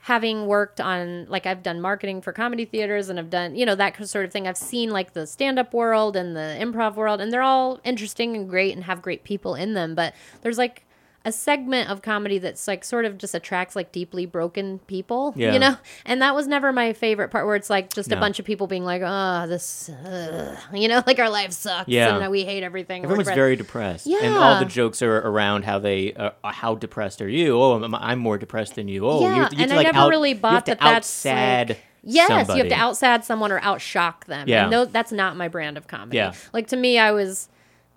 having 0.04 0.48
worked 0.48 0.82
on 0.82 1.26
like 1.30 1.46
i've 1.46 1.64
done 1.64 1.80
marketing 1.80 2.22
for 2.22 2.34
comedy 2.34 2.66
theaters 2.66 3.08
and 3.08 3.18
i've 3.18 3.30
done 3.30 3.56
you 3.56 3.66
know 3.66 3.74
that 3.76 3.96
sort 4.06 4.26
of 4.26 4.32
thing. 4.32 4.48
I've 4.48 4.58
seen 4.58 4.90
like 4.90 5.14
the 5.14 5.26
stand-up 5.26 5.74
world 5.74 6.18
and 6.18 6.36
the 6.36 6.58
improv 6.60 6.96
world 6.96 7.22
and 7.22 7.32
they're 7.32 7.42
all 7.42 7.80
interesting 7.86 8.36
and 8.36 8.50
great 8.50 8.76
and 8.76 8.84
have 8.84 9.02
great 9.02 9.24
people 9.24 9.56
in 9.56 9.74
them 9.74 9.96
but 9.96 10.14
there's 10.42 10.58
like 10.58 10.86
a 11.26 11.32
segment 11.32 11.90
of 11.90 12.02
comedy 12.02 12.38
that's 12.38 12.68
like 12.68 12.84
sort 12.84 13.06
of 13.06 13.18
just 13.18 13.34
attracts 13.34 13.76
like 13.76 13.92
deeply 13.94 14.26
broken 14.26 14.80
people 14.80 15.34
Yeah. 15.38 15.54
you 15.54 15.60
know 15.60 15.78
and 16.06 16.22
that 16.22 16.36
was 16.36 16.48
never 16.48 16.74
my 16.74 16.92
favorite 16.94 17.30
part 17.30 17.46
where 17.46 17.56
it's 17.56 17.70
like 17.70 17.94
just 17.94 18.12
a 18.12 18.18
bunch 18.18 18.40
of 18.40 18.46
people 18.46 18.68
being 18.68 18.84
like 18.84 19.02
oh 19.06 19.48
this 19.48 19.88
uh, 19.90 20.58
you 20.74 20.88
know 20.90 21.02
like 21.08 21.20
our 21.20 21.30
life 21.30 21.52
sucks 21.54 21.88
Yeah. 21.88 22.18
and 22.18 22.30
we 22.32 22.44
hate 22.44 22.64
everything 22.64 23.04
Everyone's 23.04 23.28
very 23.30 23.56
depressed, 23.56 24.06
Yeah. 24.06 24.20
and 24.22 24.36
all 24.36 24.60
the 24.60 24.66
jokes 24.66 25.02
are 25.02 25.18
around 25.18 25.64
how 25.64 25.80
they 25.80 26.14
uh, 26.14 26.32
how 26.44 26.76
depressed 26.76 27.22
are 27.22 27.30
you? 27.30 27.58
Oh, 27.62 27.82
I'm, 27.84 27.96
I'm 27.96 28.20
more 28.20 28.38
depressed 28.38 28.76
than 28.76 28.88
you. 28.88 29.08
Oh, 29.08 29.22
Yeah, 29.22 29.28
you, 29.36 29.42
have 29.42 29.50
to- 29.50 29.56
you 29.56 29.62
have 29.62 29.72
and 29.72 29.78
to, 29.78 29.80
I 29.80 29.84
never 29.84 29.98
out- 30.00 30.10
really 30.10 30.34
bought 30.34 30.66
that 30.66 30.80
that's, 30.80 31.24
outsad 31.26 31.70
like- 31.70 31.84
Yes, 32.06 32.28
somebody. 32.28 32.58
you 32.60 32.70
have 32.70 32.98
to 32.98 33.06
outsad 33.06 33.24
someone 33.24 33.50
or 33.54 33.62
outshock 33.62 34.26
them. 34.26 34.50
Yeah. 34.50 34.70
And 34.70 34.92
that's 34.92 35.14
not 35.14 35.38
my 35.38 35.48
brand 35.48 35.78
of 35.78 35.88
comedy. 35.88 36.18
Yeah. 36.18 36.34
Like 36.52 36.68
to 36.68 36.76
me, 36.76 36.98
I 37.00 37.12
was, 37.14 37.48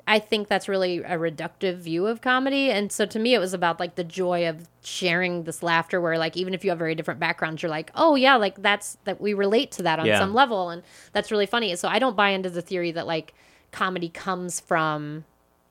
I 0.09 0.21
think 0.21 0.47
that's 0.47 0.69
really 0.69 0.99
a 0.99 1.19
reductive 1.19 1.79
view 1.79 2.07
of 2.07 2.21
comedy. 2.21 2.71
And 2.71 2.93
so 2.93 3.07
to 3.07 3.19
me, 3.19 3.35
it 3.35 3.41
was 3.41 3.53
about 3.53 3.81
like 3.81 3.97
the 3.97 4.05
joy 4.05 4.49
of 4.49 4.69
sharing 4.85 5.43
this 5.43 5.63
laughter 5.65 6.01
where 6.01 6.17
like, 6.17 6.37
even 6.37 6.55
if 6.55 6.63
you 6.65 6.71
have 6.71 6.79
very 6.79 6.95
different 6.95 7.19
backgrounds, 7.19 7.61
you're 7.61 7.71
like, 7.71 7.91
oh 7.97 8.15
yeah, 8.15 8.37
like 8.37 8.63
that's, 8.63 8.99
that 9.05 9.21
we 9.21 9.35
relate 9.35 9.73
to 9.73 9.83
that 9.83 9.99
on 9.99 10.07
Yeah. 10.07 10.21
some 10.21 10.33
level. 10.33 10.71
And 10.71 10.85
that's 11.13 11.33
really 11.33 11.47
funny. 11.47 11.75
So 11.75 11.89
I 11.89 11.99
don't 11.99 12.15
buy 12.17 12.31
into 12.31 12.51
the 12.51 12.63
theory 12.63 12.93
that 12.93 13.07
like 13.09 13.35
comedy 13.73 14.09
comes 14.09 14.61
from 14.61 15.25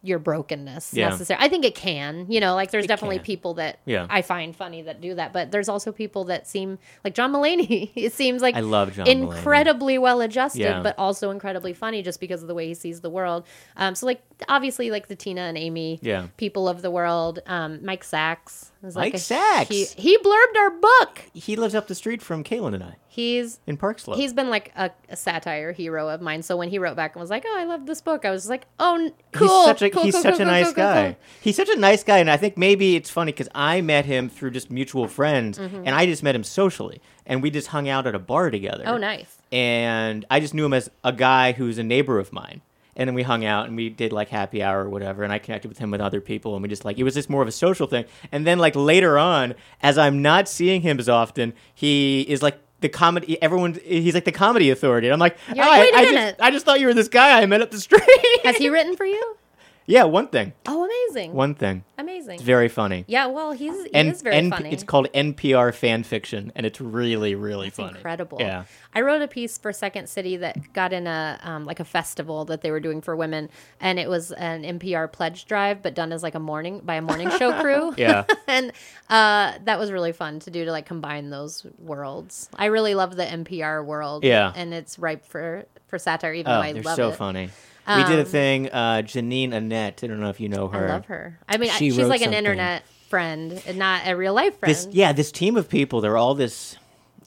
your 0.05 0.19
brokenness 0.19 0.93
Yeah. 0.93 1.09
necessarily. 1.09 1.45
I 1.45 1.49
think 1.49 1.65
it 1.65 1.75
can, 1.75 2.25
you 2.29 2.39
know, 2.39 2.53
like 2.55 2.71
there's 2.71 2.85
It 2.85 2.87
definitely 2.87 3.17
can. 3.17 3.25
people 3.25 3.53
that 3.55 3.79
Yeah. 3.85 4.05
I 4.09 4.21
find 4.21 4.55
funny 4.55 4.83
that 4.83 5.01
do 5.01 5.15
that, 5.15 5.33
but 5.33 5.51
there's 5.51 5.67
also 5.67 5.91
people 5.91 6.25
that 6.25 6.47
seem 6.47 6.77
like 7.03 7.13
John 7.15 7.33
Mulaney. 7.33 7.91
it 7.95 8.13
seems 8.13 8.41
like 8.41 8.55
I 8.55 8.59
love 8.59 8.93
John 8.93 9.07
incredibly 9.07 9.97
well 9.97 10.21
adjusted, 10.21 10.61
Yeah. 10.61 10.81
but 10.81 10.95
also 10.97 11.31
incredibly 11.31 11.73
funny 11.73 12.01
just 12.03 12.19
because 12.19 12.41
of 12.41 12.47
the 12.47 12.53
way 12.55 12.67
he 12.67 12.73
sees 12.73 13.01
the 13.01 13.09
world. 13.09 13.45
Um, 13.75 13.95
so 13.95 14.05
like 14.05 14.21
obviously 14.47 14.91
like 14.91 15.07
the 15.07 15.15
Tina 15.15 15.41
and 15.41 15.57
Amy 15.57 15.99
Yeah. 16.01 16.27
people 16.37 16.67
of 16.69 16.81
the 16.81 16.91
world. 16.91 17.39
Um, 17.47 17.83
Mike 17.83 18.03
Sacks 18.03 18.71
is 18.83 18.95
like 18.95 19.05
Mike 19.07 19.13
a- 19.15 19.19
Sacks! 19.19 19.69
He, 19.69 19.85
he 19.85 20.17
blurbed 20.19 20.57
our 20.57 20.69
book. 20.69 21.23
He 21.33 21.55
lives 21.55 21.73
up 21.75 21.87
the 21.87 21.95
street 21.95 22.21
from 22.21 22.43
Caitlin 22.43 22.73
and 22.75 22.83
I 22.83 22.95
He's 23.07 23.61
in 23.65 23.77
Park 23.77 23.99
Slope. 23.99 24.17
he's 24.17 24.33
been 24.33 24.49
like 24.49 24.73
a, 24.75 24.91
a 25.07 25.15
satire 25.15 25.71
hero 25.71 26.09
of 26.09 26.19
mine. 26.21 26.43
So 26.43 26.57
when 26.57 26.67
he 26.69 26.77
wrote 26.79 26.97
back 26.97 27.15
and 27.15 27.21
was 27.21 27.29
like, 27.29 27.45
"Oh, 27.47 27.55
I 27.57 27.63
love 27.63 27.85
this 27.85 28.01
book," 28.01 28.25
I 28.25 28.29
was 28.29 28.49
like, 28.49 28.67
"Oh, 28.77 29.09
cool." 29.31 29.47
He's 29.47 29.65
such 29.67 29.81
a 29.83 29.89
cool, 29.95 30.03
he's 30.03 30.13
cool, 30.13 30.21
such 30.23 30.33
cool, 30.37 30.43
a 30.43 30.45
nice 30.45 30.71
guy. 30.73 31.17
He's 31.41 31.55
such 31.55 31.69
a 31.69 31.75
nice 31.77 32.03
guy, 32.03 32.19
and 32.19 32.29
I 32.29 32.37
think 32.37 32.57
maybe 32.57 32.95
it's 32.95 33.09
funny 33.09 33.31
because 33.31 33.49
I 33.55 33.81
met 33.81 34.05
him 34.05 34.29
through 34.29 34.51
just 34.51 34.69
mutual 34.69 35.07
friends, 35.07 35.57
Mm-hmm. 35.57 35.83
and 35.85 35.89
I 35.89 36.05
just 36.05 36.21
met 36.23 36.35
him 36.35 36.43
socially, 36.43 37.01
and 37.25 37.41
we 37.41 37.49
just 37.49 37.67
hung 37.67 37.89
out 37.89 38.05
at 38.07 38.13
a 38.15 38.19
bar 38.19 38.51
together. 38.51 38.83
Oh, 38.85 38.97
nice. 38.97 39.37
And 39.51 40.25
I 40.29 40.39
just 40.39 40.53
knew 40.53 40.65
him 40.65 40.73
as 40.73 40.89
a 41.03 41.11
guy 41.13 41.53
who's 41.53 41.77
a 41.77 41.83
neighbor 41.83 42.19
of 42.19 42.31
mine. 42.33 42.61
And 42.97 43.09
then 43.09 43.13
we 43.13 43.23
hung 43.23 43.43
out 43.43 43.67
and 43.67 43.75
we 43.75 43.89
did 43.89 44.13
like 44.13 44.29
happy 44.29 44.63
hour 44.63 44.85
or 44.85 44.89
whatever, 44.89 45.23
and 45.23 45.33
I 45.33 45.37
connected 45.37 45.67
with 45.67 45.79
him 45.79 45.91
with 45.91 45.99
other 45.99 46.21
people, 46.21 46.53
and 46.55 46.63
we 46.63 46.69
just 46.69 46.85
like 46.85 46.97
it 46.97 47.03
was 47.03 47.13
just 47.15 47.29
more 47.29 47.41
of 47.41 47.47
a 47.47 47.51
social 47.51 47.87
thing. 47.87 48.05
And 48.31 48.47
then 48.47 48.57
like 48.57 48.73
later 48.73 49.17
on, 49.19 49.53
as 49.81 49.97
I'm 49.97 50.21
not 50.21 50.47
seeing 50.47 50.79
him 50.81 50.97
as 50.97 51.09
often, 51.09 51.53
he 51.73 52.21
is 52.21 52.41
like 52.41 52.57
the 52.79 52.87
comedy. 52.87 53.41
Everyone, 53.41 53.77
he's 53.83 54.13
like 54.13 54.23
the 54.23 54.31
comedy 54.31 54.69
authority. 54.69 55.07
And 55.07 55.13
I'm 55.13 55.19
like, 55.19 55.35
"Oh, 55.49 55.55
like, 55.55 55.67
I- 55.67 55.79
"Wait 55.81 55.93
a 55.93 55.97
I, 55.97 56.01
just, 56.03 56.13
minute." 56.13 56.35
I 56.39 56.51
just 56.51 56.65
thought 56.65 56.79
you 56.79 56.87
were 56.87 56.93
this 56.93 57.09
guy 57.09 57.41
I 57.41 57.45
met 57.45 57.61
up 57.61 57.69
the 57.69 57.79
street. 57.81 58.01
Has 58.45 58.55
he 58.55 58.69
written 58.69 58.95
for 58.95 59.05
you? 59.05 59.35
Yeah, 59.85 60.03
one 60.03 60.27
thing. 60.27 60.53
Oh, 60.67 60.83
amazing. 60.85 61.33
One 61.33 61.53
thing. 61.55 61.83
Amazing. 61.97 62.35
It's 62.35 62.43
very 62.43 62.67
funny. 62.67 63.05
yeah, 63.07 63.27
well, 63.27 63.51
he's 63.53 63.85
he 63.85 63.93
And, 63.93 64.09
is 64.09 64.21
very 64.21 64.35
and 64.35 64.51
funny. 64.51 64.71
it's 64.71 64.83
called 64.83 65.07
NPR 65.13 65.73
fan 65.73 66.03
fiction, 66.03 66.51
and 66.55 66.65
it's 66.65 66.81
really, 66.81 67.35
really 67.35 67.69
funny. 67.69 67.95
incredible. 67.97 68.37
Yeah. 68.39 68.65
I 68.93 69.01
wrote 69.01 69.21
a 69.21 69.27
piece 69.27 69.57
for 69.57 69.71
Second 69.71 70.07
City 70.09 70.37
that 70.37 70.73
got 70.73 70.91
in 70.93 71.07
a 71.07 71.39
um, 71.43 71.65
like 71.65 71.79
a 71.79 71.85
festival 71.85 72.45
that 72.45 72.61
they 72.61 72.71
were 72.71 72.79
doing 72.79 73.01
for 73.01 73.15
women, 73.15 73.49
and 73.79 73.97
it 73.99 74.09
was 74.09 74.31
an 74.33 74.63
NPR 74.63 75.11
pledge 75.11 75.45
drive, 75.45 75.81
but 75.81 75.93
done 75.95 76.11
as 76.11 76.21
like 76.23 76.35
a 76.35 76.39
morning 76.39 76.81
by 76.83 76.95
a 76.95 77.01
morning 77.01 77.29
show 77.31 77.53
crew. 77.61 77.93
Yeah. 77.97 78.25
and 78.47 78.71
uh, 79.09 79.53
that 79.63 79.79
was 79.79 79.91
really 79.91 80.11
fun 80.11 80.39
to 80.41 80.51
do 80.51 80.65
to 80.65 80.71
like 80.71 80.85
combine 80.85 81.29
those 81.29 81.65
worlds. 81.77 82.49
I 82.55 82.65
really 82.65 82.95
love 82.95 83.15
the 83.15 83.25
NPR 83.25 83.85
world. 83.85 84.23
Yeah. 84.23 84.51
and 84.55 84.73
it's 84.73 84.99
ripe 84.99 85.25
for 85.25 85.65
for 85.87 85.97
satire. 85.99 86.33
Even 86.33 86.51
Oh, 86.51 86.55
though 86.55 86.61
I 86.61 86.67
love 86.67 86.69
it. 86.71 86.73
they're 86.75 86.83
love 86.83 86.95
so 86.95 87.09
it. 87.09 87.15
funny. 87.15 87.49
We 87.87 88.03
did 88.05 88.17
a 88.17 88.21
Um, 88.21 88.25
thing, 88.25 88.69
uh, 88.71 89.01
Janine 89.05 89.49
Annett. 89.51 90.03
I 90.03 90.07
don't 90.07 90.19
know 90.19 90.29
if 90.29 90.39
you 90.39 90.49
know 90.49 90.67
her. 90.69 90.87
I 90.87 90.91
love 90.93 91.05
her. 91.05 91.39
I 91.47 91.57
mean, 91.57 91.69
I- 91.69 91.73
she's 91.77 91.97
wrote 91.97 92.07
like 92.09 92.21
an 92.21 92.25
something. 92.25 92.37
internet 92.39 92.83
friend 93.09 93.61
and 93.67 93.77
not 93.77 94.01
a 94.07 94.15
real 94.15 94.33
life 94.33 94.57
friend. 94.59 94.73
this 94.73 94.87
yeah 94.91 95.13
this 95.13 95.31
team 95.31 95.55
of 95.55 95.69
people 95.69 96.01
they're 96.01 96.17
all 96.17 96.33
this 96.33 96.75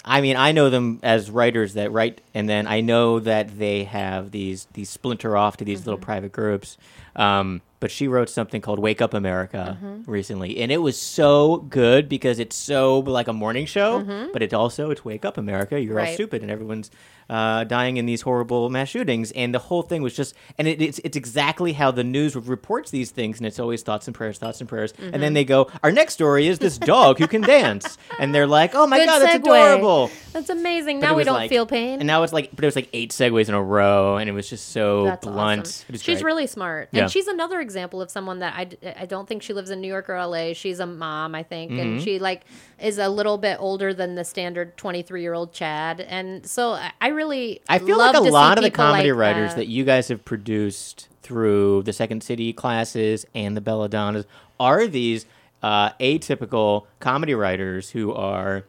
i 0.05 0.21
mean 0.21 0.35
i 0.37 0.51
know 0.51 0.69
them 0.71 0.99
as 1.05 1.31
writers 1.31 1.75
that 1.75 1.93
write 1.93 2.21
and 2.35 2.49
then 2.49 2.67
i 2.67 2.81
know 2.81 3.21
that 3.21 3.57
they 3.61 3.85
have 3.85 4.33
these 4.33 4.67
these 4.73 4.91
splinter 4.91 5.37
off 5.37 5.57
to 5.57 5.65
these 5.65 5.81
Mm-hmm. 5.81 5.91
little 5.91 6.01
private 6.05 6.33
groups 6.33 6.77
um, 7.15 7.63
but 7.81 7.93
she 7.93 8.09
wrote 8.09 8.29
something 8.29 8.61
called 8.61 8.81
wake 8.81 9.01
up 9.01 9.15
america 9.15 9.79
Mm-hmm. 9.81 10.11
recently 10.11 10.59
and 10.59 10.73
it 10.73 10.79
was 10.79 11.01
so 11.01 11.59
good 11.59 12.09
because 12.09 12.41
it's 12.41 12.57
so 12.57 12.99
like 12.99 13.29
a 13.29 13.33
morning 13.33 13.65
show 13.65 14.29
but 14.33 14.43
it 14.43 14.53
also 14.53 14.91
it's 14.91 15.05
wake 15.05 15.25
up 15.25 15.39
america 15.39 15.81
you're 15.81 15.99
all 16.01 16.05
Mm-hmm. 16.07 16.15
Stupid 16.15 16.43
and 16.43 16.51
everyone's 16.51 16.91
uh, 17.29 17.65
dying 17.65 17.97
in 17.99 18.07
these 18.07 18.23
horrible 18.23 18.71
mass 18.71 18.89
shootings 18.89 19.31
and 19.33 19.55
the 19.55 19.59
whole 19.59 19.83
thing 19.83 20.01
was 20.03 20.15
just 20.17 20.35
and 20.57 20.67
it, 20.67 20.81
it's, 20.81 20.99
it's 21.05 21.17
exactly 21.17 21.73
how 21.75 21.91
the 21.91 22.03
news 22.05 22.35
reports 22.35 22.91
these 22.91 23.11
things 23.11 23.39
and 23.39 23.47
it's 23.47 23.59
always 23.59 23.83
thoughts 23.83 24.07
and 24.09 24.15
prayers 24.15 24.39
thoughts 24.39 24.61
and 24.61 24.69
prayers 24.69 24.93
and 24.99 25.13
Mm-hmm. 25.13 25.21
then 25.21 25.35
they 25.35 25.45
go 25.45 25.71
our 25.83 25.93
next 25.93 26.15
story 26.15 26.47
is 26.49 26.59
this 26.59 26.79
dog 26.79 27.19
who 27.19 27.27
can 27.27 27.43
dance 27.43 27.99
and 28.19 28.35
they're 28.35 28.47
like 28.47 28.75
oh 28.75 28.87
my 28.87 28.99
Good 28.99 29.07
god 29.07 29.19
that's 29.21 29.35
segue. 29.37 29.41
adorable 29.41 30.11
That's 30.33 30.51
amazing. 30.51 31.01
But 31.01 31.07
now 31.09 31.15
we 31.17 31.25
don't 31.25 31.35
like- 31.35 31.51
feel 31.51 31.67
pain. 31.67 31.99
and 32.01 32.07
now 32.07 32.23
it's 32.23 32.33
like 32.33 32.51
but 32.55 32.65
it 32.65 32.67
was 32.67 32.77
like 32.77 32.89
eight 32.93 33.11
segues 33.11 33.49
in 33.49 33.55
a 33.55 33.63
row 33.63 34.17
and 34.17 34.29
it 34.29 34.33
was 34.33 34.49
just 34.49 34.69
so 34.71 35.05
That's 35.05 35.27
blunt 35.27 35.61
awesome. 35.63 35.97
She's 35.97 36.03
great. 36.21 36.25
really 36.25 36.47
smart, 36.47 36.89
Yeah. 36.93 37.03
and 37.03 37.11
she's 37.11 37.27
another 37.29 37.61
example 37.61 38.01
of 38.01 38.11
someone 38.11 38.39
that 38.41 38.55
I, 38.57 38.95
I 39.03 39.07
don't 39.07 39.29
think 39.29 39.43
she 39.43 39.53
lives 39.53 39.71
in 39.71 39.81
New 39.81 39.89
York 39.89 40.09
or 40.09 40.15
LA. 40.25 40.53
She's 40.55 40.81
a 40.81 40.87
mom, 40.87 41.35
I 41.35 41.43
think, 41.43 41.73
Mm-hmm. 41.73 41.81
and 41.81 42.03
she 42.03 42.19
like 42.19 42.43
is 42.81 42.99
a 42.99 43.09
little 43.09 43.39
bit 43.39 43.57
older 43.61 43.93
than 43.93 44.15
the 44.15 44.25
standard 44.25 44.77
twenty 44.77 45.03
three 45.03 45.23
year 45.23 45.35
old 45.35 45.53
Chad, 45.53 46.01
and 46.01 46.47
so 46.47 46.73
I, 46.73 46.93
I 47.01 47.09
really 47.19 47.61
I 47.69 47.79
feel 47.79 47.99
like 47.99 48.15
a 48.17 48.21
lot 48.21 48.57
of 48.59 48.65
the 48.65 48.71
comedy 48.71 49.11
like 49.13 49.19
writers 49.19 49.55
that. 49.57 49.67
you 49.67 49.85
guys 49.85 50.09
have 50.09 50.25
produced 50.25 51.09
through 51.23 51.83
the 51.83 51.93
Second 51.93 52.23
City 52.23 52.53
classes 52.53 53.27
and 53.35 53.57
the 53.57 53.61
Belladonnas 53.61 54.25
are 54.59 54.87
these 54.87 55.27
uh, 55.63 55.91
atypical 56.01 56.87
comedy 57.01 57.35
writers 57.35 57.91
who 57.91 58.13
are 58.15 58.65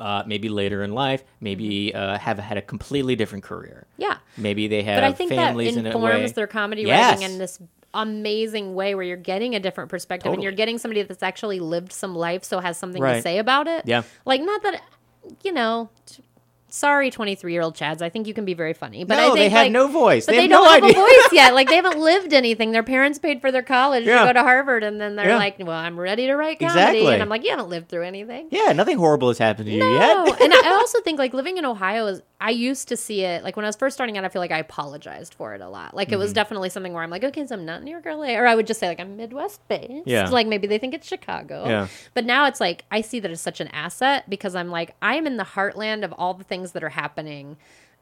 uh, 0.00 0.22
maybe 0.26 0.48
later 0.48 0.82
in 0.82 0.92
life, 0.92 1.24
maybe 1.40 1.92
uh, 1.94 2.18
have 2.18 2.38
had 2.38 2.56
a 2.58 2.62
completely 2.62 3.16
different 3.16 3.42
career. 3.44 3.86
yeah. 3.96 4.18
Maybe 4.36 4.68
they 4.68 4.82
have 4.84 4.96
But 4.96 5.04
I 5.04 5.12
think 5.12 5.30
that 5.30 5.36
families 5.36 5.76
in 5.76 5.86
a 5.86 5.98
way. 5.98 6.12
informs 6.12 6.32
their 6.34 6.46
comedy 6.46 6.82
Yes. 6.82 7.14
writing 7.14 7.32
in 7.32 7.38
this 7.38 7.58
amazing 7.94 8.74
way 8.74 8.94
where 8.94 9.02
you're 9.04 9.16
getting 9.16 9.54
a 9.56 9.60
different 9.60 9.90
perspective 9.90 10.32
and 10.32 10.42
you're 10.42 10.52
getting 10.52 10.78
somebody 10.78 11.02
that's 11.02 11.22
actually 11.22 11.58
lived 11.58 11.92
some 11.92 12.14
life 12.14 12.44
so 12.44 12.60
has 12.60 12.76
something 12.76 13.02
to 13.02 13.22
say 13.22 13.38
about 13.38 13.66
it. 13.66 13.82
Yeah. 13.86 14.02
Like 14.24 14.40
not 14.42 14.62
that 14.62 14.82
you 15.42 15.52
know 15.52 15.90
sorry 16.70 17.10
23 17.10 17.52
year 17.52 17.62
old 17.62 17.74
chads 17.76 18.02
i 18.02 18.08
think 18.08 18.26
you 18.26 18.34
can 18.34 18.44
be 18.44 18.54
very 18.54 18.74
funny 18.74 19.04
but 19.04 19.14
No, 19.16 19.20
I 19.20 19.24
think, 19.26 19.36
they 19.36 19.48
had 19.48 19.62
like- 19.62 19.72
no 19.72 19.88
voice. 19.88 20.26
but 20.26 20.32
They 20.32 20.36
they, 20.36 20.42
have 20.42 20.50
don't 20.50 20.64
no 20.64 20.72
have 20.72 20.82
idea. 20.84 20.98
a 21.02 21.06
voice 21.06 21.28
yet 21.32 21.54
like 21.54 21.68
they 21.68 21.76
haven't 21.76 21.98
lived 21.98 22.32
anything 22.34 22.72
their 22.72 22.82
parents 22.82 23.18
paid 23.18 23.40
for 23.40 23.50
their 23.50 23.62
college 23.62 24.04
Yeah. 24.04 24.20
to 24.20 24.26
go 24.26 24.32
to 24.34 24.42
harvard 24.42 24.82
and 24.84 25.00
then 25.00 25.16
they're 25.16 25.28
Yeah. 25.30 25.36
like 25.38 25.56
well 25.58 25.70
i'm 25.70 25.98
ready 25.98 26.26
to 26.26 26.34
write 26.36 26.58
comedy 26.58 26.78
Exactly. 26.78 27.12
and 27.14 27.22
i'm 27.22 27.28
like 27.30 27.42
you 27.44 27.50
haven't 27.50 27.68
lived 27.70 27.88
through 27.88 28.04
anything 28.04 28.48
Yeah, 28.50 28.72
nothing 28.72 28.98
horrible 28.98 29.28
has 29.28 29.38
happened 29.38 29.66
to 29.66 29.72
you 29.72 29.78
no, 29.80 29.92
yet. 30.26 30.40
and 30.42 30.52
I 30.52 30.70
also 30.78 31.00
think 31.00 31.18
like 31.18 31.32
living 31.34 31.56
in 31.56 31.64
Ohio 31.64 32.06
is. 32.06 32.22
I 32.40 32.50
used 32.50 32.86
to 32.88 32.96
see 32.96 33.22
it 33.22 33.42
like 33.42 33.56
when 33.56 33.64
I 33.64 33.68
was 33.68 33.74
first 33.74 33.94
starting 33.96 34.16
out. 34.16 34.24
I 34.24 34.28
feel 34.28 34.40
like 34.40 34.52
I 34.52 34.58
apologized 34.58 35.34
for 35.34 35.54
it 35.54 35.60
a 35.60 35.68
lot. 35.68 35.94
Like 35.94 36.08
it 36.08 36.12
Mm-hmm. 36.12 36.20
was 36.20 36.32
definitely 36.32 36.68
something 36.68 36.92
where 36.92 37.02
I'm 37.02 37.10
like, 37.10 37.24
okay, 37.24 37.44
so 37.46 37.56
I'm 37.56 37.64
not 37.64 37.82
New 37.82 37.90
York 37.90 38.06
or 38.06 38.14
LA, 38.14 38.36
or 38.36 38.46
I 38.46 38.54
would 38.54 38.66
just 38.66 38.78
say 38.78 38.86
like 38.86 39.00
I'm 39.00 39.16
Midwest 39.16 39.66
based. 39.66 40.06
Yeah. 40.06 40.28
Like 40.28 40.46
maybe 40.46 40.68
they 40.68 40.78
think 40.78 40.94
it's 40.94 41.08
Chicago. 41.08 41.66
Yeah. 41.66 41.88
But 42.14 42.24
now 42.24 42.46
it's 42.46 42.60
like 42.60 42.84
I 42.92 43.00
see 43.00 43.18
that 43.20 43.30
it's 43.30 43.40
such 43.42 43.60
an 43.60 43.68
asset 43.68 44.30
because 44.30 44.54
I'm 44.54 44.68
like 44.70 44.94
I 45.02 45.16
am 45.16 45.26
in 45.26 45.36
the 45.36 45.44
heartland 45.44 46.04
of 46.04 46.12
all 46.12 46.32
the 46.32 46.44
things 46.44 46.72
that 46.72 46.84
are 46.84 46.90
happening 46.90 47.56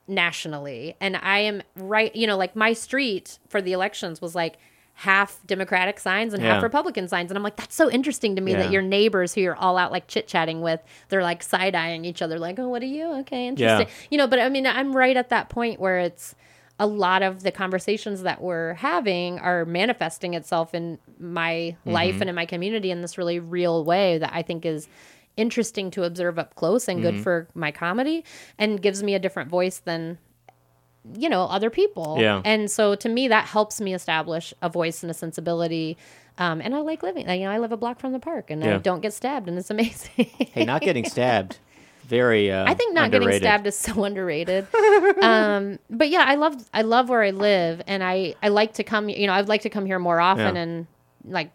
nationally, 0.09 0.97
and 1.01 1.16
I 1.16 1.39
am 1.39 1.62
right. 1.74 2.14
You 2.14 2.26
know, 2.26 2.37
like 2.37 2.55
my 2.57 2.72
street 2.72 3.39
for 3.49 3.61
the 3.62 3.72
elections 3.72 4.20
was 4.20 4.34
like 4.34 4.57
half 4.99 5.38
Democratic 5.47 6.01
signs 6.01 6.32
and 6.32 6.42
Yeah. 6.42 6.55
half 6.55 6.62
Republican 6.62 7.07
signs. 7.07 7.30
And 7.30 7.36
I'm 7.36 7.44
like, 7.44 7.57
that's 7.57 7.74
so 7.74 7.90
interesting 7.90 8.34
to 8.34 8.40
me 8.40 8.53
Yeah. 8.53 8.62
that 8.62 8.72
your 8.72 8.80
neighbors 8.80 9.34
who 9.34 9.42
you're 9.42 9.55
all 9.55 9.76
out 9.76 9.92
like 9.92 10.07
chit 10.07 10.26
chatting 10.26 10.62
with, 10.62 10.80
they're 11.11 11.22
like 11.22 11.42
side 11.42 11.74
eyeing 11.74 12.07
each 12.07 12.22
other, 12.22 12.38
like, 12.38 12.59
oh, 12.59 12.68
what 12.68 12.82
are 12.82 12.86
you? 12.86 13.12
Okay, 13.20 13.47
interesting. 13.47 13.88
You 14.11 14.16
know, 14.16 14.26
but 14.26 14.38
I 14.38 14.49
mean, 14.49 14.66
I'm 14.66 14.97
right 14.97 15.14
at 15.14 15.28
that 15.28 15.51
point 15.51 15.80
where 15.80 15.99
it's 15.99 16.34
a 16.78 16.86
lot 16.86 17.22
of 17.22 17.42
the 17.42 17.53
conversations 17.53 18.22
that 18.22 18.40
we're 18.40 18.72
having 18.74 19.38
are 19.38 19.66
manifesting 19.66 20.32
itself 20.32 20.74
in 20.74 20.99
my 21.18 21.53
mm-hmm. 21.53 21.90
life 21.90 22.20
and 22.22 22.30
in 22.30 22.34
my 22.34 22.47
community 22.47 22.90
in 22.90 23.03
this 23.03 23.18
really 23.18 23.38
real 23.38 23.84
way 23.84 24.16
that 24.16 24.30
I 24.32 24.40
think 24.40 24.64
is 24.64 24.88
interesting 25.36 25.90
to 25.90 26.05
observe 26.05 26.38
up 26.38 26.55
close 26.55 26.88
and 26.88 27.03
good 27.03 27.14
mm-hmm. 27.14 27.22
for 27.22 27.49
my 27.55 27.70
comedy 27.70 28.24
and 28.59 28.80
gives 28.80 29.03
me 29.03 29.14
a 29.14 29.18
different 29.18 29.51
voice 29.51 29.78
than 29.78 30.16
you 31.14 31.28
know 31.28 31.42
other 31.44 31.70
people 31.70 32.16
Yeah. 32.18 32.42
and 32.44 32.70
so 32.70 32.94
to 32.96 33.09
me 33.09 33.28
that 33.28 33.44
helps 33.46 33.80
me 33.80 33.94
establish 33.94 34.52
a 34.62 34.68
voice 34.68 35.02
and 35.02 35.11
a 35.11 35.14
sensibility 35.14 35.96
um, 36.38 36.61
and 36.61 36.74
i 36.74 36.78
like 36.80 37.02
living 37.02 37.28
you 37.28 37.44
know 37.44 37.50
i 37.50 37.59
live 37.59 37.72
a 37.72 37.76
block 37.76 38.00
from 38.00 38.12
the 38.12 38.18
park 38.18 38.50
and 38.50 38.64
i 38.64 38.78
don't 38.78 39.00
get 39.00 39.12
stabbed 39.12 39.48
and 39.48 39.57
it's 39.59 39.70
amazing 39.76 40.26
hey, 40.36 40.64
not 40.64 40.82
getting 40.82 41.04
stabbed. 41.09 41.59
Very. 42.07 42.52
Uh, 42.52 42.64
I 42.70 42.74
think 42.74 42.94
not 42.94 43.07
underrated. 43.07 43.42
getting 43.42 43.46
stabbed 43.48 43.66
is 43.66 43.76
so 43.76 44.04
underrated. 44.09 44.68
um, 45.22 45.80
but 45.90 46.09
yeah, 46.09 46.24
I 46.26 46.36
love 46.36 46.54
I 46.72 46.82
love 46.82 47.09
where 47.09 47.22
I 47.22 47.30
live, 47.30 47.82
and 47.88 48.00
I 48.04 48.36
I 48.42 48.46
like 48.48 48.74
to 48.74 48.84
come. 48.84 49.09
You 49.09 49.26
know, 49.26 49.32
I'd 49.32 49.48
like 49.48 49.62
to 49.62 49.70
come 49.70 49.86
here 49.86 49.98
more 49.98 50.20
often, 50.20 50.54
Yeah. 50.54 50.62
and 50.62 50.86
like 51.24 51.50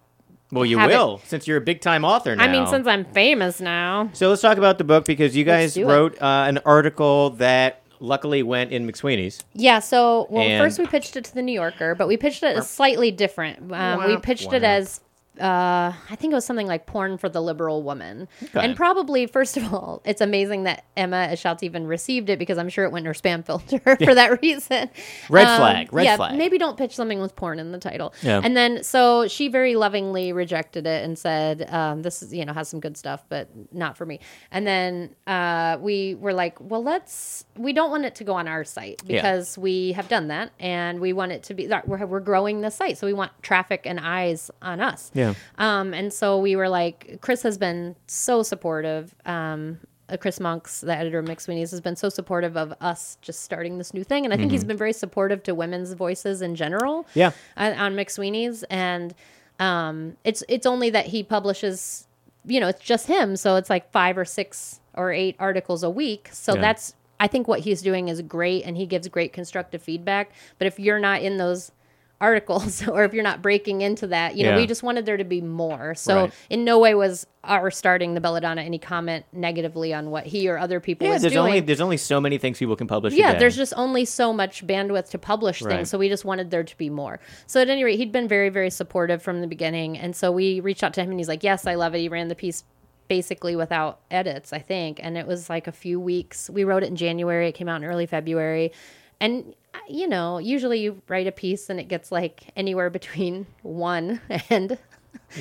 Well, 0.51 0.65
you 0.65 0.77
have 0.77 0.91
it- 0.91 0.97
will 0.97 1.21
since 1.23 1.47
you're 1.47 1.55
a 1.57 1.61
big 1.61 1.79
time 1.79 2.03
author 2.03 2.35
now. 2.35 2.43
I 2.43 2.51
mean, 2.51 2.67
since 2.67 2.85
I'm 2.85 3.05
famous 3.05 3.61
now. 3.61 4.09
So 4.11 4.27
let's 4.29 4.41
talk 4.41 4.57
about 4.57 4.77
the 4.77 4.83
book 4.83 5.05
because 5.05 5.37
you 5.37 5.45
guys 5.45 5.77
wrote 5.79 6.21
uh, 6.21 6.45
an 6.47 6.57
article 6.65 7.29
that 7.31 7.80
luckily 8.01 8.43
went 8.43 8.71
in 8.71 8.85
McSweeney's. 8.85 9.43
Yeah, 9.53 9.79
so 9.79 10.27
well, 10.29 10.43
And- 10.43 10.61
first 10.61 10.79
we 10.79 10.87
pitched 10.87 11.15
it 11.15 11.23
to 11.25 11.33
the 11.33 11.41
New 11.41 11.53
Yorker, 11.53 11.95
but 11.95 12.07
we 12.07 12.17
pitched 12.17 12.43
it 12.43 12.57
as 12.57 12.69
slightly 12.69 13.11
different. 13.11 13.71
Um, 13.71 13.99
we 13.99 14.15
Womp 14.15 14.23
pitched 14.23 14.51
it 14.51 14.63
as 14.63 14.99
uh, 15.41 15.93
I 16.09 16.15
think 16.15 16.31
it 16.31 16.35
was 16.35 16.45
something 16.45 16.67
like 16.67 16.85
porn 16.85 17.17
for 17.17 17.27
the 17.29 17.41
liberal 17.41 17.81
woman. 17.83 18.27
Okay. 18.43 18.59
And 18.63 18.75
probably, 18.75 19.25
first 19.25 19.57
of 19.57 19.73
all, 19.73 20.01
it's 20.05 20.21
amazing 20.21 20.63
that 20.63 20.85
Emma 20.95 21.27
Eschaltz 21.31 21.63
even 21.63 21.87
received 21.87 22.29
it 22.29 22.37
because 22.39 22.57
I'm 22.57 22.69
sure 22.69 22.85
it 22.85 22.91
went 22.91 23.03
in 23.07 23.07
her 23.07 23.19
spam 23.19 23.45
filter 23.45 23.79
for 24.05 24.13
that 24.15 24.41
reason. 24.41 24.89
Red 25.29 25.47
Um, 25.47 25.57
flag, 25.59 25.93
red 25.93 26.03
yeah, 26.03 26.15
flag. 26.15 26.37
Maybe 26.37 26.57
don't 26.57 26.77
pitch 26.77 26.95
something 26.95 27.19
with 27.19 27.35
porn 27.35 27.59
in 27.59 27.71
the 27.71 27.77
title. 27.79 28.13
Yeah. 28.21 28.41
And 28.43 28.55
then, 28.55 28.83
so 28.83 29.27
she 29.27 29.47
very 29.47 29.75
lovingly 29.75 30.31
rejected 30.33 30.85
it 30.85 31.03
and 31.03 31.17
said, 31.17 31.67
um, 31.73 32.01
this 32.03 32.21
is, 32.21 32.33
you 32.33 32.45
know, 32.45 32.53
has 32.53 32.69
some 32.69 32.79
good 32.79 32.95
stuff, 32.97 33.23
but 33.29 33.49
not 33.73 33.97
for 33.97 34.05
me. 34.05 34.19
And 34.51 34.67
then 34.67 35.15
uh, 35.27 35.77
we 35.81 36.15
were 36.15 36.33
like, 36.33 36.57
well, 36.59 36.83
let's, 36.83 37.45
we 37.57 37.73
don't 37.73 37.89
want 37.89 38.05
it 38.05 38.15
to 38.15 38.23
go 38.23 38.33
on 38.33 38.47
our 38.47 38.63
site 38.63 39.01
Yeah. 39.05 39.17
because 39.21 39.57
we 39.57 39.93
have 39.93 40.07
done 40.07 40.27
that 40.27 40.51
and 40.59 40.99
we 40.99 41.13
want 41.13 41.31
it 41.31 41.43
to 41.43 41.53
be, 41.53 41.67
we're, 41.85 42.05
we're 42.05 42.19
growing 42.19 42.61
the 42.61 42.69
site. 42.69 42.97
So 42.97 43.07
we 43.07 43.13
want 43.13 43.31
traffic 43.41 43.81
and 43.85 43.99
eyes 43.99 44.51
on 44.61 44.79
us. 44.81 45.11
Yeah. 45.13 45.30
Um, 45.57 45.93
and 45.93 46.11
so 46.11 46.37
we 46.39 46.55
were 46.55 46.69
like, 46.69 47.19
Chris 47.21 47.43
has 47.43 47.57
been 47.57 47.95
so 48.07 48.43
supportive. 48.43 49.13
Um, 49.25 49.79
uh, 50.09 50.17
Chris 50.17 50.39
Monks, 50.39 50.81
the 50.81 50.93
editor 50.95 51.19
of 51.19 51.25
McSweeney's, 51.25 51.71
has 51.71 51.79
been 51.81 51.95
so 51.95 52.09
supportive 52.09 52.57
of 52.57 52.73
us 52.81 53.17
just 53.21 53.43
starting 53.43 53.77
this 53.77 53.93
new 53.93 54.03
thing, 54.03 54.25
and 54.25 54.33
I 54.33 54.37
think 54.37 54.51
he's 54.51 54.65
been 54.65 54.77
very 54.77 54.91
supportive 54.93 55.41
to 55.43 55.55
women's 55.55 55.93
voices 55.93 56.41
in 56.41 56.55
general. 56.55 57.03
Mm-hmm. 57.03 57.19
Yeah. 57.19 57.31
on, 57.55 57.73
on 57.73 57.95
McSweeney's, 57.95 58.63
and 58.63 59.13
um, 59.59 60.17
it's 60.25 60.43
it's 60.49 60.65
only 60.65 60.89
that 60.89 61.05
he 61.07 61.23
publishes, 61.23 62.07
you 62.45 62.59
know, 62.59 62.67
it's 62.67 62.81
just 62.81 63.07
him, 63.07 63.35
so 63.37 63.55
it's 63.55 63.69
like 63.69 63.89
five 63.91 64.17
or 64.17 64.25
six 64.25 64.81
or 64.95 65.11
eight 65.13 65.35
articles 65.39 65.83
a 65.83 65.89
week. 65.89 66.29
So 66.33 66.55
Yeah. 66.55 66.61
that's 66.61 66.93
I 67.19 67.27
think 67.27 67.47
what 67.47 67.59
he's 67.61 67.81
doing 67.81 68.09
is 68.09 68.21
great, 68.23 68.63
and 68.65 68.75
he 68.75 68.85
gives 68.87 69.07
great 69.07 69.31
constructive 69.31 69.81
feedback. 69.81 70.31
But 70.57 70.65
if 70.67 70.79
you're 70.79 70.99
not 70.99 71.21
in 71.21 71.37
those 71.37 71.71
articles 72.21 72.87
or 72.87 73.03
if 73.03 73.13
you're 73.13 73.23
not 73.23 73.41
breaking 73.41 73.81
into 73.81 74.07
that 74.07 74.35
you 74.37 74.43
know 74.43 74.51
Yeah. 74.51 74.57
we 74.57 74.67
just 74.67 74.83
wanted 74.83 75.05
there 75.05 75.17
to 75.17 75.23
be 75.23 75.41
more 75.41 75.95
so 75.95 76.15
Right. 76.15 76.33
in 76.49 76.63
no 76.63 76.79
way 76.79 76.93
was 76.93 77.25
our 77.43 77.71
starting 77.71 78.13
the 78.13 78.21
belladonna 78.21 78.61
any 78.61 78.77
comment 78.77 79.25
negatively 79.33 79.93
on 79.93 80.11
what 80.11 80.27
he 80.27 80.47
or 80.47 80.57
other 80.59 80.79
people 80.79 81.07
Yeah, 81.07 81.13
was 81.13 81.21
there's 81.23 81.33
doing 81.33 81.45
only 81.47 81.59
there's 81.61 81.81
only 81.81 81.97
so 81.97 82.21
many 82.21 82.37
things 82.37 82.59
people 82.59 82.75
can 82.75 82.85
publish. 82.87 83.13
yeah, 83.15 83.33
there's 83.39 83.55
just 83.57 83.73
only 83.75 84.05
so 84.05 84.31
much 84.31 84.65
bandwidth 84.67 85.09
to 85.09 85.17
publish 85.17 85.61
Right. 85.63 85.77
things, 85.77 85.89
so 85.89 85.97
we 85.97 86.07
just 86.09 86.23
wanted 86.23 86.51
there 86.51 86.63
to 86.63 86.77
be 86.77 86.89
more. 86.91 87.19
So 87.47 87.59
at 87.59 87.69
any 87.69 87.83
rate, 87.83 87.97
he'd 87.97 88.11
been 88.11 88.27
very, 88.27 88.49
very 88.49 88.69
supportive 88.69 89.21
from 89.23 89.41
the 89.41 89.47
beginning, 89.47 89.97
and 89.97 90.15
so 90.15 90.31
we 90.31 90.59
reached 90.59 90.83
out 90.83 90.93
to 90.93 91.01
him, 91.01 91.09
and 91.09 91.19
he's 91.19 91.27
like, 91.27 91.43
"Yes, 91.43 91.65
I 91.65 91.73
love 91.75 91.95
it." 91.95 91.99
He 91.99 92.09
ran 92.09 92.27
the 92.27 92.35
piece 92.35 92.63
basically 93.07 93.55
without 93.55 93.99
edits, 94.09 94.53
I 94.53 94.59
think, 94.59 94.99
and 95.03 95.17
it 95.17 95.27
was 95.27 95.49
like 95.49 95.67
a 95.67 95.71
few 95.71 95.99
weeks. 95.99 96.49
We 96.49 96.63
wrote 96.63 96.83
it 96.83 96.87
in 96.89 96.95
January; 96.95 97.47
it 97.49 97.53
came 97.53 97.67
out 97.67 97.81
in 97.81 97.85
early 97.85 98.05
February, 98.05 98.71
and 99.21 99.55
uh, 99.73 99.77
you 99.89 100.07
know, 100.09 100.37
usually 100.39 100.81
you 100.81 101.01
write 101.07 101.27
a 101.27 101.31
piece 101.31 101.69
and 101.69 101.79
it 101.79 101.87
gets 101.87 102.11
like 102.11 102.51
anywhere 102.57 102.89
between 102.89 103.45
one 103.61 104.19
and 104.49 104.77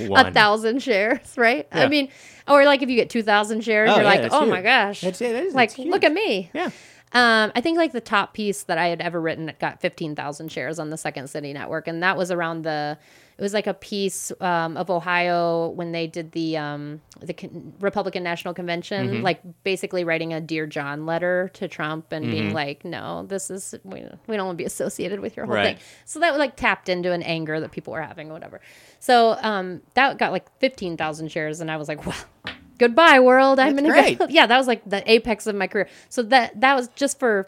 One. 0.07 0.27
a 0.27 0.31
thousand 0.33 0.83
shares, 0.83 1.35
right? 1.37 1.67
Yeah. 1.75 1.83
I 1.85 1.89
mean, 1.89 2.11
or 2.47 2.65
like 2.65 2.83
if 2.83 2.89
you 2.89 2.95
get 2.97 3.11
two 3.11 3.23
thousand 3.25 3.65
shares, 3.65 3.91
Oh, 3.91 3.95
you're 3.97 4.05
yeah, 4.05 4.09
like, 4.23 4.33
"Oh 4.33 4.41
huge. 4.43 4.51
my 4.51 4.63
gosh!" 4.63 5.01
That's 5.01 5.21
it. 5.21 5.33
That 5.33 5.45
is- 5.45 5.55
like, 5.55 5.73
huge. 5.73 5.89
look 5.89 6.05
at 6.05 6.13
me. 6.13 6.51
Yeah. 6.55 6.71
Um, 7.13 7.51
I 7.57 7.61
think 7.61 7.77
like 7.77 7.91
the 7.93 8.01
top 8.01 8.35
piece 8.35 8.63
that 8.65 8.79
I 8.79 8.87
had 8.87 9.01
ever 9.01 9.21
written 9.21 9.49
it 9.49 9.59
got 9.59 9.81
15,000 9.81 10.51
shares 10.53 10.79
on 10.79 10.91
the 10.91 10.97
Second 10.97 11.29
City 11.29 11.53
Network. 11.53 11.89
And 11.89 12.03
that 12.05 12.17
was 12.17 12.31
around 12.31 12.63
the, 12.63 12.97
it 13.37 13.43
was 13.43 13.53
like 13.53 13.67
a 13.67 13.75
piece 13.75 14.31
um, 14.41 14.77
of 14.77 14.91
Ohio 14.91 15.71
when 15.71 15.91
they 15.91 16.07
did 16.07 16.31
the 16.33 16.57
um, 16.59 17.01
the 17.21 17.33
Con- 17.33 17.73
Republican 17.81 18.23
National 18.23 18.55
Convention, 18.55 19.23
like 19.23 19.41
basically 19.65 20.05
writing 20.05 20.33
a 20.33 20.41
Dear 20.41 20.67
John 20.67 21.05
letter 21.05 21.51
to 21.55 21.67
Trump 21.67 22.13
and 22.13 22.31
being 22.31 22.53
like, 22.53 22.85
no, 22.85 23.25
this 23.27 23.51
is, 23.51 23.75
we, 23.83 24.05
we 24.29 24.37
don't 24.37 24.47
want 24.47 24.57
to 24.59 24.63
be 24.63 24.67
associated 24.67 25.19
with 25.21 25.37
your 25.37 25.47
whole 25.47 25.55
Right. 25.57 25.79
thing. 25.79 25.87
So 26.05 26.21
that 26.21 26.39
like 26.39 26.55
tapped 26.55 26.89
into 26.89 27.13
an 27.13 27.23
anger 27.25 27.59
that 27.61 27.73
people 27.73 27.93
were 27.93 28.03
having 28.03 28.31
or 28.31 28.35
whatever. 28.35 28.61
So 29.01 29.37
um, 29.43 29.81
that 29.95 30.17
got 30.19 30.31
like 30.33 30.47
15,000 30.61 31.29
shares. 31.33 31.61
And 31.61 31.71
I 31.71 31.77
was 31.79 31.89
like, 31.89 32.07
well, 32.07 32.50
goodbye 32.81 33.21
world. 33.21 33.61
I'm 33.61 33.77
That's 33.77 34.09
to 34.11 34.15
go. 34.17 34.27
Yeah, 34.31 34.47
that 34.47 34.59
was 34.59 34.67
like 34.67 34.83
the 34.89 35.09
apex 35.11 35.47
of 35.47 35.55
my 35.55 35.67
career. 35.69 35.89
So 36.09 36.23
that, 36.25 36.61
that 36.61 36.75
was 36.75 36.89
just 36.97 37.19
for 37.21 37.47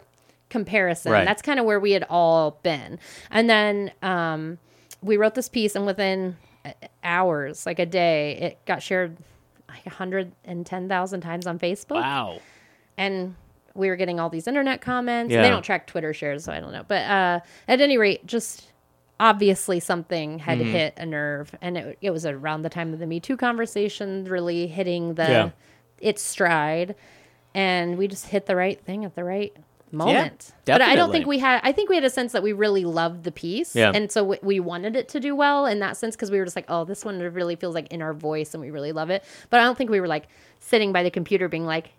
comparison. 0.49 1.11
Right. 1.11 1.25
That's 1.25 1.41
kind 1.41 1.59
of 1.59 1.65
where 1.65 1.79
we 1.79 1.91
had 1.91 2.05
all 2.09 2.59
been. 2.63 2.99
And 3.31 3.49
then 3.49 3.91
um, 4.01 4.59
we 5.01 5.17
wrote 5.17 5.33
this 5.35 5.49
piece 5.49 5.75
and 5.75 5.85
within 5.85 6.37
uh, 6.63 6.71
hours, 7.03 7.65
like 7.65 7.79
a 7.79 7.85
day, 7.85 8.37
it 8.37 8.65
got 8.65 8.81
shared 8.83 9.17
like 9.67 9.85
110,000 9.85 11.21
times 11.21 11.47
on 11.47 11.57
Facebook 11.59 12.01
Wow. 12.01 12.39
and 12.97 13.35
we 13.75 13.89
were 13.89 13.95
getting 13.95 14.19
all 14.19 14.29
these 14.29 14.47
internet 14.47 14.81
comments. 14.81 15.33
Yeah. 15.33 15.41
They 15.41 15.49
don't 15.49 15.63
track 15.63 15.87
Twitter 15.87 16.13
shares, 16.13 16.43
so 16.43 16.53
I 16.53 16.59
don't 16.59 16.71
know. 16.71 16.85
But 16.87 17.09
uh, 17.09 17.39
at 17.67 17.81
any 17.81 17.97
rate, 17.97 18.23
just 18.27 18.67
obviously 19.19 19.79
something 19.79 20.39
had 20.39 20.59
Mm-hmm. 20.59 20.71
hit 20.71 20.93
a 20.97 21.05
nerve, 21.05 21.55
and 21.61 21.77
it, 21.77 21.97
it 22.01 22.11
was 22.11 22.25
around 22.25 22.63
the 22.63 22.69
time 22.69 22.93
of 22.93 22.99
the 22.99 23.07
Me 23.07 23.19
Too 23.19 23.37
conversation 23.37 24.25
really 24.25 24.67
hitting 24.67 25.13
the 25.15 25.23
Yeah. 25.23 25.49
its 25.99 26.21
stride, 26.21 26.95
and 27.53 27.97
we 27.97 28.07
just 28.07 28.27
hit 28.27 28.45
the 28.45 28.55
right 28.55 28.79
thing 28.83 29.05
at 29.05 29.15
the 29.15 29.23
right 29.23 29.55
moment. 29.91 30.51
but 30.65 30.81
I 30.81 30.95
don't 30.95 31.11
think 31.11 31.27
we 31.27 31.37
had. 31.39 31.61
I 31.63 31.71
think 31.71 31.87
we 31.89 31.95
had 31.95 32.03
a 32.03 32.09
sense 32.09 32.31
that 32.31 32.41
we 32.41 32.51
really 32.51 32.83
loved 32.83 33.23
the 33.23 33.31
piece, 33.31 33.75
Yeah. 33.75 33.91
and 33.93 34.11
so 34.11 34.23
we, 34.23 34.39
we 34.41 34.59
wanted 34.59 34.95
it 34.95 35.07
to 35.09 35.19
do 35.19 35.35
well 35.35 35.65
in 35.67 35.79
that 35.79 35.97
sense 35.97 36.15
because 36.15 36.31
we 36.31 36.39
were 36.39 36.45
just 36.45 36.55
like, 36.55 36.65
oh, 36.67 36.83
this 36.83 37.05
one 37.05 37.19
really 37.19 37.55
feels 37.55 37.75
like 37.75 37.87
in 37.93 38.01
our 38.01 38.13
voice, 38.13 38.53
and 38.55 38.61
we 38.61 38.71
really 38.71 38.91
love 38.91 39.09
it. 39.11 39.23
But 39.51 39.59
I 39.59 39.63
don't 39.63 39.77
think 39.77 39.89
we 39.91 40.01
were 40.01 40.07
like 40.07 40.27
sitting 40.59 40.91
by 40.91 41.03
the 41.03 41.11
computer 41.11 41.47
being 41.47 41.65
like. 41.65 41.91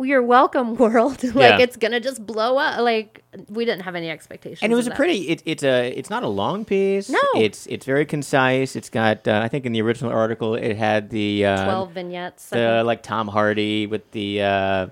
Well, 0.00 0.08
you're 0.08 0.22
welcome, 0.22 0.76
world. 0.76 1.22
like 1.34 1.34
Yeah. 1.34 1.58
it's 1.58 1.76
gonna 1.76 2.00
just 2.00 2.24
blow 2.24 2.56
up. 2.56 2.80
Like 2.80 3.22
we 3.50 3.66
didn't 3.66 3.82
have 3.82 3.94
any 3.94 4.08
expectations. 4.08 4.60
And 4.62 4.72
it 4.72 4.74
was 4.76 4.86
a 4.86 4.88
that. 4.88 4.96
pretty. 4.96 5.28
It, 5.28 5.42
it's 5.44 5.62
a. 5.62 5.88
It's 5.90 6.08
not 6.08 6.22
a 6.22 6.28
long 6.28 6.64
piece. 6.64 7.10
No. 7.10 7.20
It's 7.36 7.66
it's 7.66 7.84
very 7.84 8.06
concise. 8.06 8.76
It's 8.76 8.88
got. 8.88 9.28
Uh, 9.28 9.40
I 9.44 9.48
think 9.48 9.66
in 9.66 9.72
the 9.72 9.82
original 9.82 10.10
article 10.10 10.54
it 10.54 10.74
had 10.78 11.10
the 11.10 11.44
uh, 11.44 11.64
twelve 11.64 11.92
vignettes. 11.92 12.48
The 12.48 12.82
like 12.82 13.02
Tom 13.02 13.28
Hardy 13.28 13.86
with 13.86 14.10
the 14.12 14.40
uh, 14.42 14.86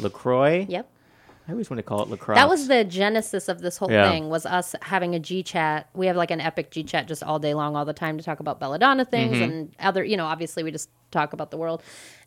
Lacroix. 0.00 0.64
yep. 0.66 0.88
I 1.46 1.52
always 1.52 1.68
want 1.68 1.78
to 1.78 1.82
call 1.82 2.00
it 2.02 2.08
Lacroix. 2.08 2.36
That 2.36 2.48
was 2.48 2.68
the 2.68 2.84
genesis 2.84 3.48
of 3.50 3.60
this 3.60 3.76
whole 3.76 3.90
Yeah. 3.90 4.08
thing 4.10 4.30
was 4.30 4.46
us 4.46 4.74
having 4.80 5.14
a 5.14 5.18
G 5.18 5.42
chat. 5.42 5.90
We 5.92 6.06
have 6.06 6.16
like 6.16 6.30
an 6.30 6.40
epic 6.40 6.70
G 6.70 6.84
chat 6.84 7.06
just 7.06 7.22
all 7.22 7.38
day 7.38 7.52
long, 7.52 7.76
all 7.76 7.84
the 7.84 7.92
time 7.92 8.16
to 8.16 8.24
talk 8.24 8.40
about 8.40 8.60
belladonna 8.60 9.04
things 9.04 9.34
Mm-hmm. 9.34 9.42
and 9.42 9.74
other, 9.80 10.02
you 10.04 10.16
know, 10.16 10.24
obviously 10.24 10.62
we 10.62 10.70
just 10.70 10.88
talk 11.12 11.32
about 11.32 11.50
the 11.50 11.56
world. 11.56 11.82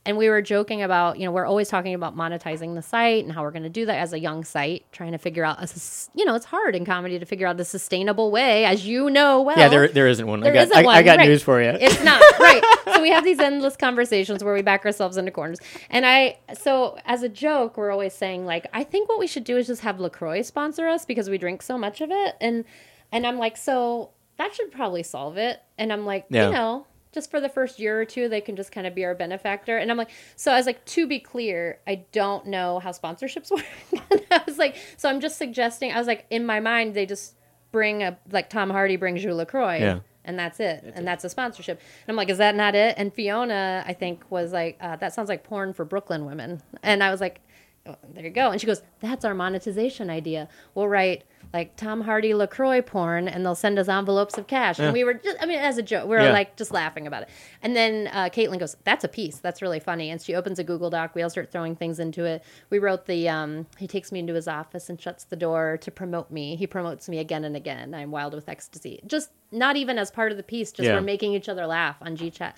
And 0.08 0.18
we 0.18 0.30
were 0.30 0.44
joking 0.44 0.84
about, 0.84 1.18
you 1.18 1.26
know, 1.26 1.32
we're 1.32 1.48
always 1.48 1.68
talking 1.68 1.96
about 1.96 2.16
monetizing 2.16 2.76
the 2.76 2.84
site 2.84 3.24
and 3.24 3.34
how 3.34 3.42
we're 3.42 3.50
going 3.50 3.64
to 3.64 3.70
do 3.70 3.88
that 3.88 3.98
as 3.98 4.14
a 4.14 4.20
young 4.20 4.44
site, 4.44 4.86
trying 4.92 5.14
to 5.14 5.18
figure 5.18 5.44
out, 5.44 5.60
a, 5.60 5.68
you 6.14 6.26
know, 6.26 6.36
it's 6.36 6.46
hard 6.46 6.76
in 6.76 6.86
comedy 6.86 7.18
to 7.18 7.26
figure 7.26 7.48
out 7.48 7.58
the 7.58 7.66
sustainable 7.66 8.30
way, 8.30 8.66
as 8.66 8.86
you 8.86 9.10
know 9.10 9.42
well. 9.42 9.58
Yeah, 9.58 9.68
there 9.68 9.88
there 9.88 10.08
isn't 10.08 10.28
one. 10.28 10.42
There 10.42 10.52
I 10.52 10.54
got 10.54 10.68
isn't 10.68 10.86
I, 10.86 10.92
I 10.92 11.02
got 11.02 11.18
right. 11.18 11.28
news 11.28 11.42
for 11.42 11.60
you. 11.60 11.70
It's 11.70 12.04
not 12.04 12.22
right. 12.40 12.64
So 12.94 13.02
we 13.02 13.10
have 13.10 13.24
these 13.24 13.40
endless 13.40 13.76
conversations 13.76 14.44
where 14.44 14.54
we 14.54 14.62
back 14.62 14.86
ourselves 14.86 15.18
into 15.18 15.32
corners. 15.32 15.58
And 15.90 16.06
I, 16.06 16.38
so 16.54 17.00
as 17.06 17.24
a 17.24 17.30
joke, 17.30 17.76
we're 17.76 17.90
always 17.92 18.14
saying 18.14 18.46
like, 18.46 18.68
I 18.74 18.84
think 18.84 19.10
what 19.10 19.18
we 19.18 19.26
should 19.26 19.44
do 19.44 19.58
is 19.58 19.66
just 19.66 19.82
have 19.82 20.00
Lacroix 20.00 20.44
sponsor 20.44 20.88
us 20.88 21.04
because 21.04 21.32
we 21.32 21.40
drink 21.40 21.64
so 21.64 21.80
much 21.80 22.02
of 22.02 22.12
it. 22.12 22.36
And 22.40 22.64
and 23.12 23.26
I'm 23.26 23.40
like, 23.40 23.58
so 23.58 24.12
that 24.38 24.54
should 24.54 24.72
probably 24.72 25.02
solve 25.02 25.38
it. 25.38 25.64
And 25.80 25.92
I'm 25.92 26.06
like, 26.06 26.26
Yeah. 26.30 26.48
you 26.48 26.54
know. 26.54 26.86
Just 27.16 27.32
for 27.32 27.40
the 27.40 27.50
first 27.50 27.80
year 27.80 28.00
or 28.00 28.06
two, 28.06 28.30
they 28.30 28.42
can 28.42 28.56
just 28.56 28.72
kind 28.72 28.86
of 28.86 28.94
be 28.94 29.04
our 29.06 29.16
benefactor. 29.16 29.78
And 29.80 29.90
I'm 29.90 29.98
like, 29.98 30.12
so 30.36 30.52
I 30.52 30.58
was 30.58 30.68
like, 30.68 30.86
to 30.86 31.08
be 31.08 31.20
clear, 31.20 31.80
I 31.88 32.06
don't 32.12 32.46
know 32.46 32.78
how 32.80 32.92
sponsorships 32.92 33.50
work. 33.56 33.66
and 34.12 34.22
I 34.30 34.42
was 34.46 34.58
like, 34.60 34.76
so 34.98 35.10
I'm 35.10 35.20
just 35.22 35.38
suggesting, 35.38 35.92
I 35.92 35.98
was 35.98 36.06
like, 36.08 36.26
in 36.30 36.46
my 36.46 36.60
mind, 36.60 36.94
they 36.94 37.08
just 37.08 37.36
bring 37.72 38.04
a, 38.04 38.20
like 38.32 38.50
Tom 38.50 38.70
Hardy 38.70 38.98
brings 38.98 39.24
you 39.24 39.34
LaCroix 39.34 39.78
Yeah. 39.80 40.00
and 40.26 40.38
that's 40.38 40.60
it 40.60 40.84
and 40.96 41.06
that's 41.08 41.24
a 41.26 41.30
sponsorship 41.30 41.78
and 41.80 42.10
i'm 42.14 42.16
like 42.16 42.30
is 42.30 42.38
that 42.38 42.56
not 42.56 42.74
it 42.74 42.96
and 42.98 43.14
fiona 43.14 43.84
i 43.86 43.92
think 43.94 44.24
was 44.32 44.54
like 44.54 44.78
uh, 44.80 44.96
that 44.96 45.14
sounds 45.14 45.28
like 45.30 45.44
porn 45.44 45.74
for 45.74 45.84
brooklyn 45.84 46.26
women 46.26 46.62
and 46.84 47.04
i 47.04 47.12
was 47.12 47.20
like 47.20 47.42
oh, 47.86 47.96
there 48.14 48.24
you 48.24 48.30
go 48.30 48.50
and 48.52 48.62
she 48.62 48.66
goes 48.68 48.82
that's 49.02 49.26
our 49.26 49.34
monetization 49.36 50.10
idea 50.10 50.48
we'll 50.74 50.88
write 50.88 51.26
like 51.56 51.76
tom 51.78 52.02
hardy 52.02 52.34
lacroix 52.34 52.82
porn 52.82 53.28
and 53.28 53.46
they'll 53.46 53.56
send 53.56 53.80
us 53.80 53.88
envelopes 53.88 54.38
of 54.38 54.46
cash. 54.48 54.78
And 54.78 54.92
we 54.94 55.04
were 55.04 55.14
just 55.16 55.38
i 55.42 55.46
mean 55.46 55.58
as 55.60 55.78
a 55.78 55.82
joke 55.84 56.04
we 56.10 56.16
were 56.18 56.22
Yeah. 56.24 56.32
like 56.42 56.56
just 56.58 56.72
laughing 56.72 57.08
about 57.08 57.24
it. 57.24 57.30
And 57.64 57.76
then 57.76 58.08
uh, 58.12 58.30
caitlin 58.30 58.60
goes 58.60 58.76
that's 58.84 59.04
a 59.04 59.08
piece. 59.08 59.38
That's 59.40 59.62
really 59.62 59.80
funny. 59.80 60.10
And 60.12 60.22
she 60.22 60.36
opens 60.36 60.60
a 60.60 60.64
google 60.64 60.90
doc. 60.90 61.16
We 61.16 61.22
all 61.24 61.30
start 61.30 61.52
throwing 61.52 61.76
things 61.76 61.98
into 62.00 62.26
it. 62.26 62.44
We 62.70 62.78
wrote 62.80 63.06
the 63.06 63.30
um, 63.30 63.66
he 63.78 63.88
takes 63.88 64.12
me 64.12 64.20
into 64.20 64.34
his 64.34 64.48
office 64.48 64.90
and 64.90 65.00
shuts 65.02 65.24
the 65.24 65.36
door 65.38 65.78
to 65.82 65.90
promote 65.92 66.30
me. 66.30 66.56
He 66.58 66.68
promotes 66.68 67.08
me 67.10 67.18
again 67.20 67.44
and 67.46 67.56
again. 67.56 67.94
I'm 67.94 68.12
wild 68.12 68.34
with 68.34 68.50
ecstasy. 68.50 69.00
Just 69.08 69.30
not 69.52 69.76
even 69.78 69.98
as 69.98 70.12
part 70.12 70.32
of 70.32 70.38
the 70.38 70.44
piece 70.44 70.72
just 70.72 70.86
Yeah. 70.88 70.96
we're 70.96 71.02
making 71.02 71.34
each 71.34 71.48
other 71.50 71.66
laugh 71.66 71.96
on 72.02 72.18
gchat. 72.18 72.54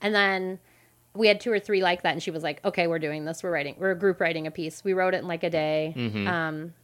And 0.00 0.14
then 0.14 0.58
we 1.14 1.26
had 1.28 1.40
two 1.40 1.52
or 1.52 1.58
three 1.60 1.82
like 1.82 2.02
that 2.02 2.12
and 2.12 2.22
she 2.22 2.30
was 2.30 2.42
like 2.42 2.64
okay 2.64 2.86
we're 2.86 2.98
doing 2.98 3.24
this. 3.24 3.42
We're 3.42 3.50
writing 3.52 3.76
we're 3.78 3.92
a 3.92 3.98
group 3.98 4.20
writing 4.20 4.46
a 4.46 4.50
piece. 4.50 4.82
We 4.84 4.92
wrote 4.92 5.14
it 5.14 5.18
in 5.18 5.28
like 5.28 5.42
a 5.44 5.50
day. 5.50 5.94
Mm-hmm. 5.96 6.26
um, 6.28 6.74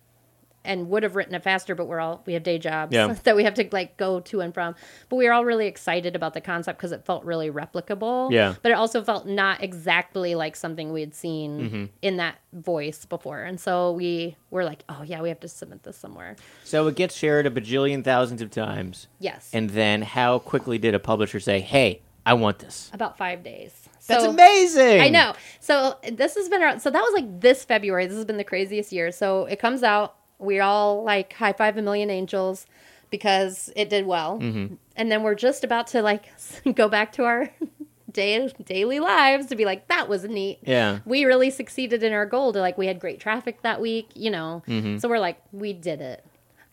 and 0.64 0.88
would 0.90 1.02
have 1.02 1.14
written 1.16 1.34
it 1.34 1.42
faster 1.42 1.74
but 1.74 1.86
we're 1.86 2.00
all 2.00 2.22
we 2.26 2.32
have 2.34 2.42
day 2.42 2.58
jobs 2.58 2.92
Yeah. 2.92 3.14
that 3.24 3.36
we 3.36 3.44
have 3.44 3.54
to 3.54 3.68
like 3.72 3.96
go 3.96 4.20
to 4.20 4.40
and 4.40 4.52
from 4.52 4.74
but 5.08 5.16
we 5.16 5.24
were 5.26 5.32
all 5.32 5.44
really 5.44 5.66
excited 5.66 6.16
about 6.16 6.34
the 6.34 6.40
concept 6.40 6.78
because 6.78 6.92
it 6.92 7.04
felt 7.04 7.24
really 7.24 7.50
replicable 7.50 8.30
Yeah. 8.32 8.54
but 8.62 8.72
it 8.72 8.74
also 8.74 9.02
felt 9.02 9.26
not 9.26 9.62
exactly 9.62 10.34
like 10.34 10.56
something 10.56 10.92
we 10.92 11.00
had 11.00 11.14
seen 11.14 11.48
Mm-hmm. 11.60 11.84
in 12.02 12.16
that 12.18 12.36
voice 12.52 13.04
before 13.04 13.42
and 13.42 13.58
so 13.60 13.92
we 13.92 14.36
were 14.50 14.64
like 14.64 14.82
oh 14.88 15.02
yeah 15.04 15.20
we 15.22 15.28
have 15.28 15.40
to 15.40 15.48
submit 15.48 15.82
this 15.84 15.96
somewhere 15.96 16.36
So 16.64 16.86
it 16.88 16.96
gets 16.96 17.14
shared 17.16 17.46
a 17.46 17.50
bajillion 17.50 18.04
thousands 18.04 18.42
of 18.42 18.50
times. 18.50 19.06
yes 19.20 19.50
And 19.52 19.70
then 19.70 20.02
how 20.02 20.38
quickly 20.40 20.78
did 20.78 20.94
a 20.94 20.98
publisher 20.98 21.40
say, 21.40 21.60
"Hey, 21.60 22.02
I 22.26 22.34
want 22.34 22.58
this"? 22.58 22.90
about 22.92 23.16
five 23.16 23.42
days 23.42 23.72
That's 24.06 24.24
So- 24.24 24.30
amazing. 24.30 25.00
I 25.02 25.08
know. 25.10 25.34
So 25.60 25.96
this 26.10 26.34
has 26.36 26.48
been 26.48 26.62
around. 26.62 26.80
so 26.80 26.90
that 26.90 27.00
was 27.00 27.12
like 27.14 27.40
this 27.40 27.64
February. 27.64 28.06
This 28.06 28.16
has 28.16 28.24
been 28.24 28.38
the 28.38 28.44
craziest 28.44 28.90
year. 28.92 29.12
So 29.12 29.44
it 29.46 29.58
comes 29.58 29.82
out. 29.82 30.14
We 30.38 30.60
all 30.60 31.02
like 31.04 31.32
high 31.34 31.52
five 31.52 31.76
a 31.76 31.82
million 31.82 32.10
angels 32.10 32.66
because 33.10 33.70
it 33.74 33.88
did 33.88 34.06
well, 34.06 34.38
Mm-hmm. 34.38 34.74
and 34.96 35.10
then 35.10 35.22
we're 35.22 35.34
just 35.34 35.64
about 35.64 35.86
to 35.88 36.02
like 36.02 36.24
go 36.74 36.88
back 36.88 37.12
to 37.12 37.24
our 37.24 37.50
day 38.12 38.48
daily 38.64 39.00
lives 39.00 39.46
to 39.46 39.56
be 39.56 39.64
like 39.64 39.88
that 39.88 40.08
was 40.08 40.24
neat. 40.24 40.58
Yeah. 40.62 41.00
we 41.04 41.24
really 41.24 41.50
succeeded 41.50 42.02
in 42.02 42.12
our 42.12 42.26
goal 42.26 42.52
to 42.52 42.60
like 42.60 42.76
we 42.78 42.86
had 42.86 43.00
great 43.00 43.18
traffic 43.20 43.62
that 43.62 43.80
week. 43.80 44.08
You 44.14 44.30
know, 44.30 44.62
so 44.98 45.08
we're 45.08 45.18
like 45.18 45.40
we 45.52 45.72
did 45.72 46.00
it. 46.00 46.24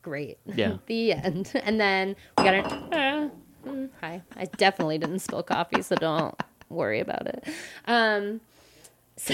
Great. 0.01 0.38
Mm-hmm. 0.47 0.59
Yeah. 0.59 0.78
the 0.86 1.13
end. 1.13 1.51
And 1.63 1.80
then 1.80 2.16
we 2.38 2.43
got 2.43 2.53
it. 2.53 2.66
Uh, 2.66 3.30
mm, 3.66 3.89
hi. 4.01 4.22
I 4.36 4.45
definitely 4.45 4.97
didn't 4.99 5.20
spill 5.20 5.41
coffee, 5.41 5.82
so 5.82 5.95
don't 5.95 6.36
worry 6.70 6.99
about 6.99 7.26
it. 7.28 7.47
Um, 7.88 8.41
so, 9.18 9.34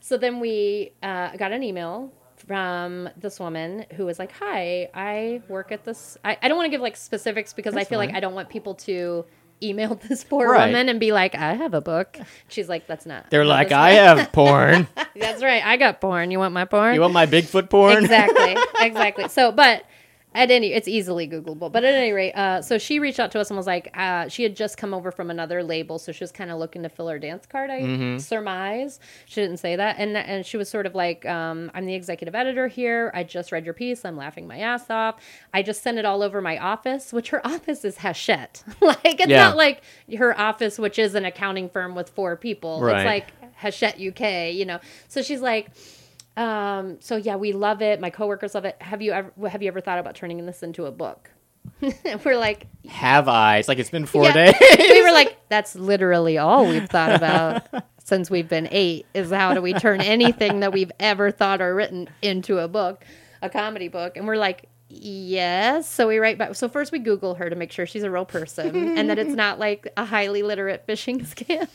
so 0.00 0.16
then 0.16 0.40
we 0.40 0.92
uh, 1.02 1.36
got 1.36 1.52
an 1.52 1.62
email 1.62 2.10
from 2.50 3.08
this 3.16 3.38
woman 3.38 3.86
who 3.96 4.04
was 4.06 4.18
like, 4.18 4.32
"Hi, 4.40 4.88
I 4.92 5.40
work 5.48 5.70
at 5.70 5.84
this. 5.84 6.18
I, 6.24 6.36
I 6.42 6.48
don't 6.48 6.56
want 6.56 6.66
to 6.66 6.70
give 6.72 6.80
like 6.80 6.96
specifics 6.96 7.52
because 7.52 7.74
I 7.74 7.78
That's 7.78 7.88
feel 7.90 8.00
like. 8.00 8.12
I 8.12 8.18
don't 8.18 8.34
want 8.34 8.48
people 8.48 8.74
to." 8.86 9.24
Email 9.62 9.94
this 10.08 10.24
poor 10.24 10.50
Right. 10.50 10.68
woman 10.68 10.88
and 10.88 10.98
be 10.98 11.12
like, 11.12 11.34
"I 11.34 11.52
have 11.52 11.74
a 11.74 11.82
book." 11.82 12.18
She's 12.48 12.66
like, 12.68 12.86
"That's 12.86 13.04
not." 13.06 13.30
They're 13.30 13.44
like, 13.44 13.70
"I 13.72 13.90
have 13.92 14.32
porn. 14.38 14.88
That's 15.14 15.42
right. 15.44 15.62
I 15.64 15.76
got 15.76 16.00
porn. 16.00 16.30
You 16.30 16.38
want 16.38 16.54
my 16.54 16.64
porn? 16.64 16.94
you 16.94 17.00
want 17.02 17.12
my 17.12 17.26
Bigfoot 17.26 17.68
porn?" 17.70 18.02
exactly 18.02 18.56
exactly 18.80 19.28
so 19.28 19.52
but 19.52 19.84
at 20.32 20.50
any 20.50 20.72
it's 20.72 20.86
easily 20.86 21.26
googleable. 21.28 21.72
But 21.72 21.84
at 21.84 21.94
any 21.94 22.12
rate 22.12 22.32
uh, 22.34 22.62
so 22.62 22.78
she 22.78 22.98
reached 23.00 23.18
out 23.18 23.32
to 23.32 23.40
us 23.40 23.50
and 23.50 23.56
was 23.56 23.66
like 23.66 23.90
uh, 23.94 24.28
she 24.28 24.42
had 24.44 24.54
just 24.54 24.76
come 24.76 24.94
over 24.94 25.10
from 25.10 25.28
another 25.30 25.62
label 25.64 25.98
so 25.98 26.12
she 26.12 26.22
was 26.22 26.30
kind 26.30 26.50
of 26.50 26.58
looking 26.58 26.82
to 26.84 26.88
fill 26.88 27.08
her 27.08 27.18
dance 27.18 27.46
card 27.46 27.68
i 27.70 27.80
Mm-hmm. 27.80 28.18
surmise. 28.18 29.00
She 29.26 29.40
didn't 29.40 29.56
say 29.58 29.76
that. 29.76 29.96
And 29.98 30.16
and 30.16 30.46
she 30.46 30.56
was 30.56 30.68
sort 30.68 30.86
of 30.86 30.94
like 30.94 31.26
um, 31.26 31.70
i'm 31.74 31.84
the 31.86 31.94
executive 31.94 32.34
editor 32.34 32.68
here. 32.68 33.10
I 33.14 33.24
just 33.24 33.50
read 33.52 33.64
your 33.64 33.74
piece. 33.74 34.04
I'm 34.04 34.16
laughing 34.16 34.46
my 34.46 34.58
ass 34.58 34.88
off. 34.90 35.16
I 35.52 35.62
just 35.62 35.82
sent 35.82 35.98
it 35.98 36.04
all 36.04 36.22
over 36.22 36.40
my 36.40 36.58
office 36.58 37.12
which 37.12 37.30
her 37.30 37.44
office 37.54 37.84
is 37.84 37.98
hachette. 37.98 38.62
Like 38.80 39.04
it's 39.20 39.26
Yeah. 39.28 39.48
not 39.48 39.56
like 39.56 39.82
her 40.16 40.38
office 40.38 40.78
which 40.78 40.98
is 40.98 41.14
an 41.14 41.24
accounting 41.24 41.68
firm 41.68 41.94
with 41.94 42.08
four 42.10 42.36
people. 42.36 42.80
Right. 42.80 42.98
it's 42.98 43.06
like 43.06 43.54
hachette 43.56 44.00
uk 44.00 44.20
you 44.54 44.64
know? 44.64 44.78
So 45.08 45.22
she's 45.22 45.40
like 45.40 45.70
um, 46.36 47.00
so 47.00 47.16
yeah, 47.16 47.36
we 47.36 47.52
love 47.52 47.82
it. 47.82 48.00
My 48.00 48.10
coworkers 48.10 48.54
love 48.54 48.64
it. 48.64 48.80
Have 48.80 49.02
you 49.02 49.12
ever 49.12 49.48
have 49.48 49.62
you 49.62 49.68
ever 49.68 49.80
thought 49.80 49.98
about 49.98 50.14
turning 50.14 50.44
this 50.46 50.62
into 50.62 50.86
a 50.86 50.90
book? 50.90 51.30
we're 52.24 52.38
like, 52.38 52.66
Have 52.88 53.28
I? 53.28 53.58
It's 53.58 53.68
like 53.68 53.78
it's 53.78 53.90
been 53.90 54.06
four 54.06 54.24
yeah. 54.24 54.52
days. 54.52 54.54
we 54.78 55.02
were 55.02 55.12
like, 55.12 55.36
that's 55.48 55.74
literally 55.74 56.38
all 56.38 56.66
we've 56.66 56.88
thought 56.88 57.14
about. 57.14 57.66
since 58.04 58.28
we've 58.28 58.48
been 58.48 58.66
eight 58.72 59.06
is 59.14 59.30
how 59.30 59.54
do 59.54 59.62
we 59.62 59.72
turn 59.72 60.00
anything 60.00 60.60
that 60.60 60.72
we've 60.72 60.90
ever 60.98 61.30
thought 61.30 61.60
or 61.60 61.74
written 61.74 62.08
into 62.22 62.58
a 62.58 62.66
book, 62.66 63.04
a 63.40 63.48
comedy 63.48 63.88
book? 63.88 64.16
And 64.16 64.26
we're 64.26 64.36
like, 64.36 64.66
yes. 64.88 65.88
So 65.88 66.08
we 66.08 66.18
write 66.18 66.36
back. 66.36 66.56
So 66.56 66.68
first 66.68 66.90
we 66.90 66.98
Google 66.98 67.34
her 67.36 67.48
to 67.48 67.54
make 67.54 67.70
sure 67.70 67.86
she's 67.86 68.02
a 68.02 68.10
real 68.10 68.24
person 68.24 68.98
and 68.98 69.08
that 69.10 69.18
it's 69.18 69.34
not 69.36 69.58
like 69.58 69.92
a 69.96 70.04
highly 70.04 70.42
literate 70.42 70.86
phishing 70.86 71.24
scam. 71.24 71.68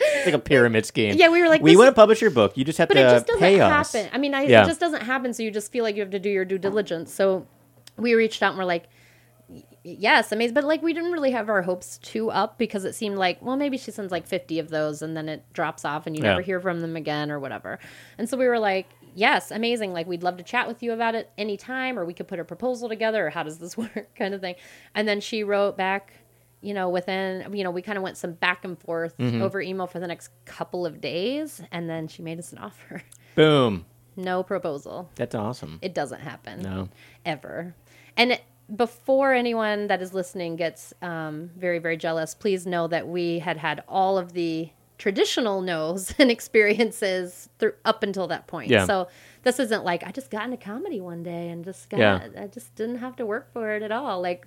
It's 0.00 0.26
like 0.26 0.34
a 0.34 0.38
pyramid 0.38 0.86
scheme. 0.86 1.16
Yeah, 1.16 1.28
we 1.28 1.40
were 1.42 1.48
like, 1.48 1.60
we 1.62 1.76
want 1.76 1.88
to 1.88 1.92
publish 1.92 2.20
your 2.20 2.30
book. 2.30 2.56
You 2.56 2.64
just 2.64 2.78
have 2.78 2.88
but 2.88 2.94
to 2.94 3.00
it 3.00 3.10
just 3.10 3.26
doesn't 3.26 3.40
pay 3.40 3.60
us. 3.60 3.92
happen. 3.92 4.10
I 4.12 4.18
mean, 4.18 4.34
I, 4.34 4.42
Yeah. 4.42 4.62
it 4.62 4.66
just 4.66 4.80
doesn't 4.80 5.02
happen. 5.02 5.32
So 5.34 5.42
you 5.42 5.50
just 5.50 5.72
feel 5.72 5.82
like 5.84 5.96
you 5.96 6.02
have 6.02 6.10
to 6.12 6.18
do 6.20 6.30
your 6.30 6.44
due 6.44 6.58
diligence. 6.58 7.12
So 7.12 7.46
we 7.96 8.14
reached 8.14 8.42
out 8.42 8.50
and 8.50 8.58
we're 8.58 8.64
like, 8.64 8.88
yes, 9.82 10.32
amazing. 10.32 10.54
But 10.54 10.64
like, 10.64 10.82
we 10.82 10.92
didn't 10.92 11.12
really 11.12 11.30
have 11.32 11.48
our 11.48 11.62
hopes 11.62 11.98
too 11.98 12.30
up 12.30 12.58
because 12.58 12.84
it 12.84 12.94
seemed 12.94 13.16
like, 13.16 13.40
well, 13.42 13.56
maybe 13.56 13.76
she 13.78 13.90
sends 13.90 14.12
like 14.12 14.26
50 14.26 14.58
of 14.58 14.68
those 14.68 15.02
and 15.02 15.16
then 15.16 15.28
it 15.28 15.44
drops 15.52 15.84
off 15.84 16.06
and 16.06 16.16
you 16.16 16.22
Yeah. 16.22 16.30
never 16.30 16.42
hear 16.42 16.60
from 16.60 16.80
them 16.80 16.96
again 16.96 17.30
or 17.30 17.38
whatever. 17.40 17.78
And 18.18 18.28
so 18.28 18.36
we 18.36 18.46
were 18.46 18.58
like, 18.58 18.86
yes, 19.14 19.50
amazing. 19.50 19.92
Like, 19.92 20.06
we'd 20.06 20.22
love 20.22 20.36
to 20.36 20.44
chat 20.44 20.68
with 20.68 20.82
you 20.82 20.92
about 20.92 21.14
it 21.14 21.30
anytime 21.38 21.98
or 21.98 22.04
we 22.04 22.14
could 22.14 22.28
put 22.28 22.38
a 22.38 22.44
proposal 22.44 22.88
together 22.88 23.26
or 23.26 23.30
how 23.30 23.42
does 23.42 23.58
this 23.58 23.76
work 23.76 24.14
kind 24.14 24.34
of 24.34 24.40
thing. 24.40 24.54
And 24.94 25.08
then 25.08 25.20
she 25.20 25.42
wrote 25.42 25.76
back, 25.76 26.12
you 26.60 26.74
know, 26.74 26.88
within, 26.88 27.54
you 27.54 27.62
know, 27.64 27.70
we 27.70 27.82
kind 27.82 27.96
of 27.98 28.02
went 28.04 28.16
some 28.16 28.32
back 28.32 28.64
and 28.64 28.78
forth 28.78 29.16
Mm-hmm. 29.18 29.42
over 29.42 29.60
email 29.60 29.86
for 29.86 30.00
the 30.00 30.06
next 30.06 30.30
couple 30.44 30.84
of 30.86 31.00
days. 31.00 31.60
And 31.70 31.88
then 31.88 32.08
she 32.08 32.22
made 32.22 32.38
us 32.38 32.52
an 32.52 32.58
offer. 32.68 33.02
Boom. 33.34 33.84
No 34.16 34.42
proposal. 34.42 35.08
That's 35.14 35.34
awesome. 35.36 35.78
It 35.82 35.94
doesn't 35.94 36.20
happen 36.20 36.62
No. 36.62 36.88
ever. 37.24 37.74
And 38.16 38.32
it- 38.32 38.42
before 38.74 39.32
anyone 39.32 39.86
that 39.86 40.02
is 40.02 40.12
listening 40.12 40.56
gets 40.56 40.92
um, 41.00 41.50
very, 41.56 41.78
very 41.78 41.96
jealous, 41.96 42.34
please 42.34 42.66
know 42.66 42.86
that 42.88 43.08
we 43.08 43.38
had 43.38 43.56
had 43.56 43.82
all 43.88 44.18
of 44.18 44.34
the 44.34 44.68
traditional 44.98 45.62
no's 45.62 46.12
and 46.18 46.30
experiences 46.30 47.48
through 47.58 47.72
up 47.84 48.02
until 48.02 48.26
that 48.28 48.46
point. 48.46 48.70
Yeah. 48.70 48.84
So 48.84 49.08
this 49.42 49.58
isn't 49.58 49.84
like 49.84 50.04
I 50.06 50.10
just 50.10 50.30
got 50.30 50.44
into 50.44 50.56
comedy 50.58 51.00
one 51.00 51.22
day 51.22 51.48
and 51.48 51.64
just 51.64 51.88
got 51.88 51.98
Yeah. 52.00 52.28
I 52.38 52.46
just 52.48 52.74
didn't 52.74 52.98
have 52.98 53.16
to 53.16 53.24
work 53.26 53.50
for 53.52 53.70
it 53.70 53.82
at 53.82 53.92
all. 53.92 54.20
Like 54.20 54.46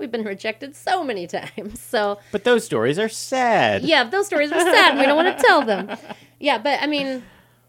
we've 0.00 0.10
been 0.10 0.24
rejected 0.24 0.74
so 0.74 1.04
many 1.04 1.26
times. 1.26 1.80
So 1.90 2.18
But 2.32 2.44
those 2.44 2.64
stories 2.64 2.98
are 2.98 3.08
sad. 3.08 3.82
yeah, 3.82 4.04
those 4.04 4.26
stories 4.26 4.50
are 4.50 4.60
sad. 4.60 4.98
We 4.98 5.04
don't 5.06 5.16
want 5.16 5.36
to 5.36 5.42
tell 5.46 5.62
them. 5.62 5.96
Yeah, 6.38 6.58
but 6.58 6.80
I 6.82 6.86
mean, 6.86 7.22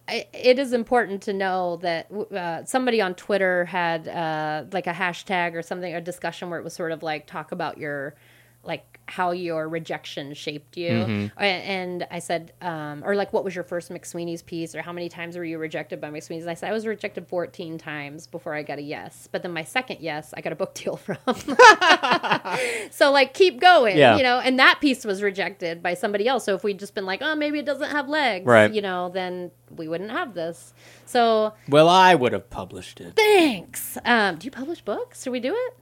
it 0.07 0.59
is 0.59 0.73
important 0.73 1.21
to 1.23 1.34
know 1.34 1.77
that 1.77 2.11
uh, 2.11 2.65
somebody 2.65 3.01
on 3.01 3.15
Twitter 3.15 3.65
had 3.65 4.07
uh, 4.07 4.63
like 4.71 4.88
a 4.88 4.93
hashtag 4.93 5.53
or 5.53 5.61
something, 5.61 5.93
a 5.93 6.01
discussion 6.01 6.49
where 6.49 6.59
it 6.59 6.63
was 6.63 6.73
sort 6.73 6.91
of 6.91 7.03
like 7.03 7.27
talk 7.27 7.51
about 7.51 7.77
your 7.77 8.15
like 8.63 8.90
how 9.12 9.32
your 9.32 9.68
rejection 9.68 10.34
shaped 10.34 10.78
you. 10.78 10.89
Mm-hmm. 10.91 11.43
And 11.43 12.07
i 12.09 12.20
said 12.20 12.53
um, 12.62 13.03
or 13.05 13.14
like 13.16 13.34
what 13.34 13.43
was 13.43 13.53
your 13.53 13.64
first 13.66 13.91
mcsweeney's 13.91 14.41
piece 14.41 14.74
or 14.76 14.82
how 14.82 14.93
many 14.93 15.09
times 15.09 15.36
were 15.38 15.43
you 15.43 15.57
rejected 15.57 15.99
by 15.99 16.09
mcsweeney's? 16.09 16.47
I 16.47 16.53
said 16.53 16.70
i 16.70 16.74
was 16.74 16.86
rejected 16.88 17.28
14 17.28 17.78
times 17.78 18.26
before 18.28 18.53
i 18.53 18.64
got 18.64 18.80
a 18.80 18.82
yes. 18.82 19.28
But 19.32 19.43
then 19.43 19.51
my 19.53 19.64
second 19.64 19.97
yes 19.99 20.34
i 20.38 20.41
got 20.41 20.53
a 20.53 20.55
book 20.55 20.74
deal 20.74 20.95
from. 21.05 21.18
So 22.91 23.12
like 23.12 23.34
keep 23.34 23.59
going 23.59 23.97
Yeah. 23.97 24.18
you 24.18 24.24
know? 24.24 24.39
And 24.39 24.59
that 24.59 24.80
piece 24.82 25.05
was 25.05 25.22
rejected 25.22 25.82
by 25.84 25.93
somebody 25.93 26.28
else. 26.28 26.43
So 26.45 26.55
if 26.55 26.64
we'd 26.64 26.80
just 26.80 26.95
been 26.95 27.05
like 27.05 27.22
oh 27.22 27.36
maybe 27.36 27.59
it 27.59 27.66
doesn't 27.66 27.89
have 27.91 28.07
legs 28.09 28.45
Right. 28.45 28.72
you 28.74 28.82
know 28.82 29.09
then 29.09 29.51
we 29.76 29.88
wouldn't 29.88 30.12
have 30.12 30.34
this. 30.34 30.74
So 31.05 31.53
Well, 31.70 31.88
I 31.89 32.16
would 32.16 32.34
have 32.34 32.49
published 32.49 32.99
it. 33.01 33.14
thanks. 33.16 33.97
Um, 34.05 34.38
do 34.38 34.45
you 34.45 34.51
publish 34.51 34.82
books? 34.82 35.24
Should 35.24 35.32
we 35.32 35.39
do 35.39 35.53
it 35.55 35.74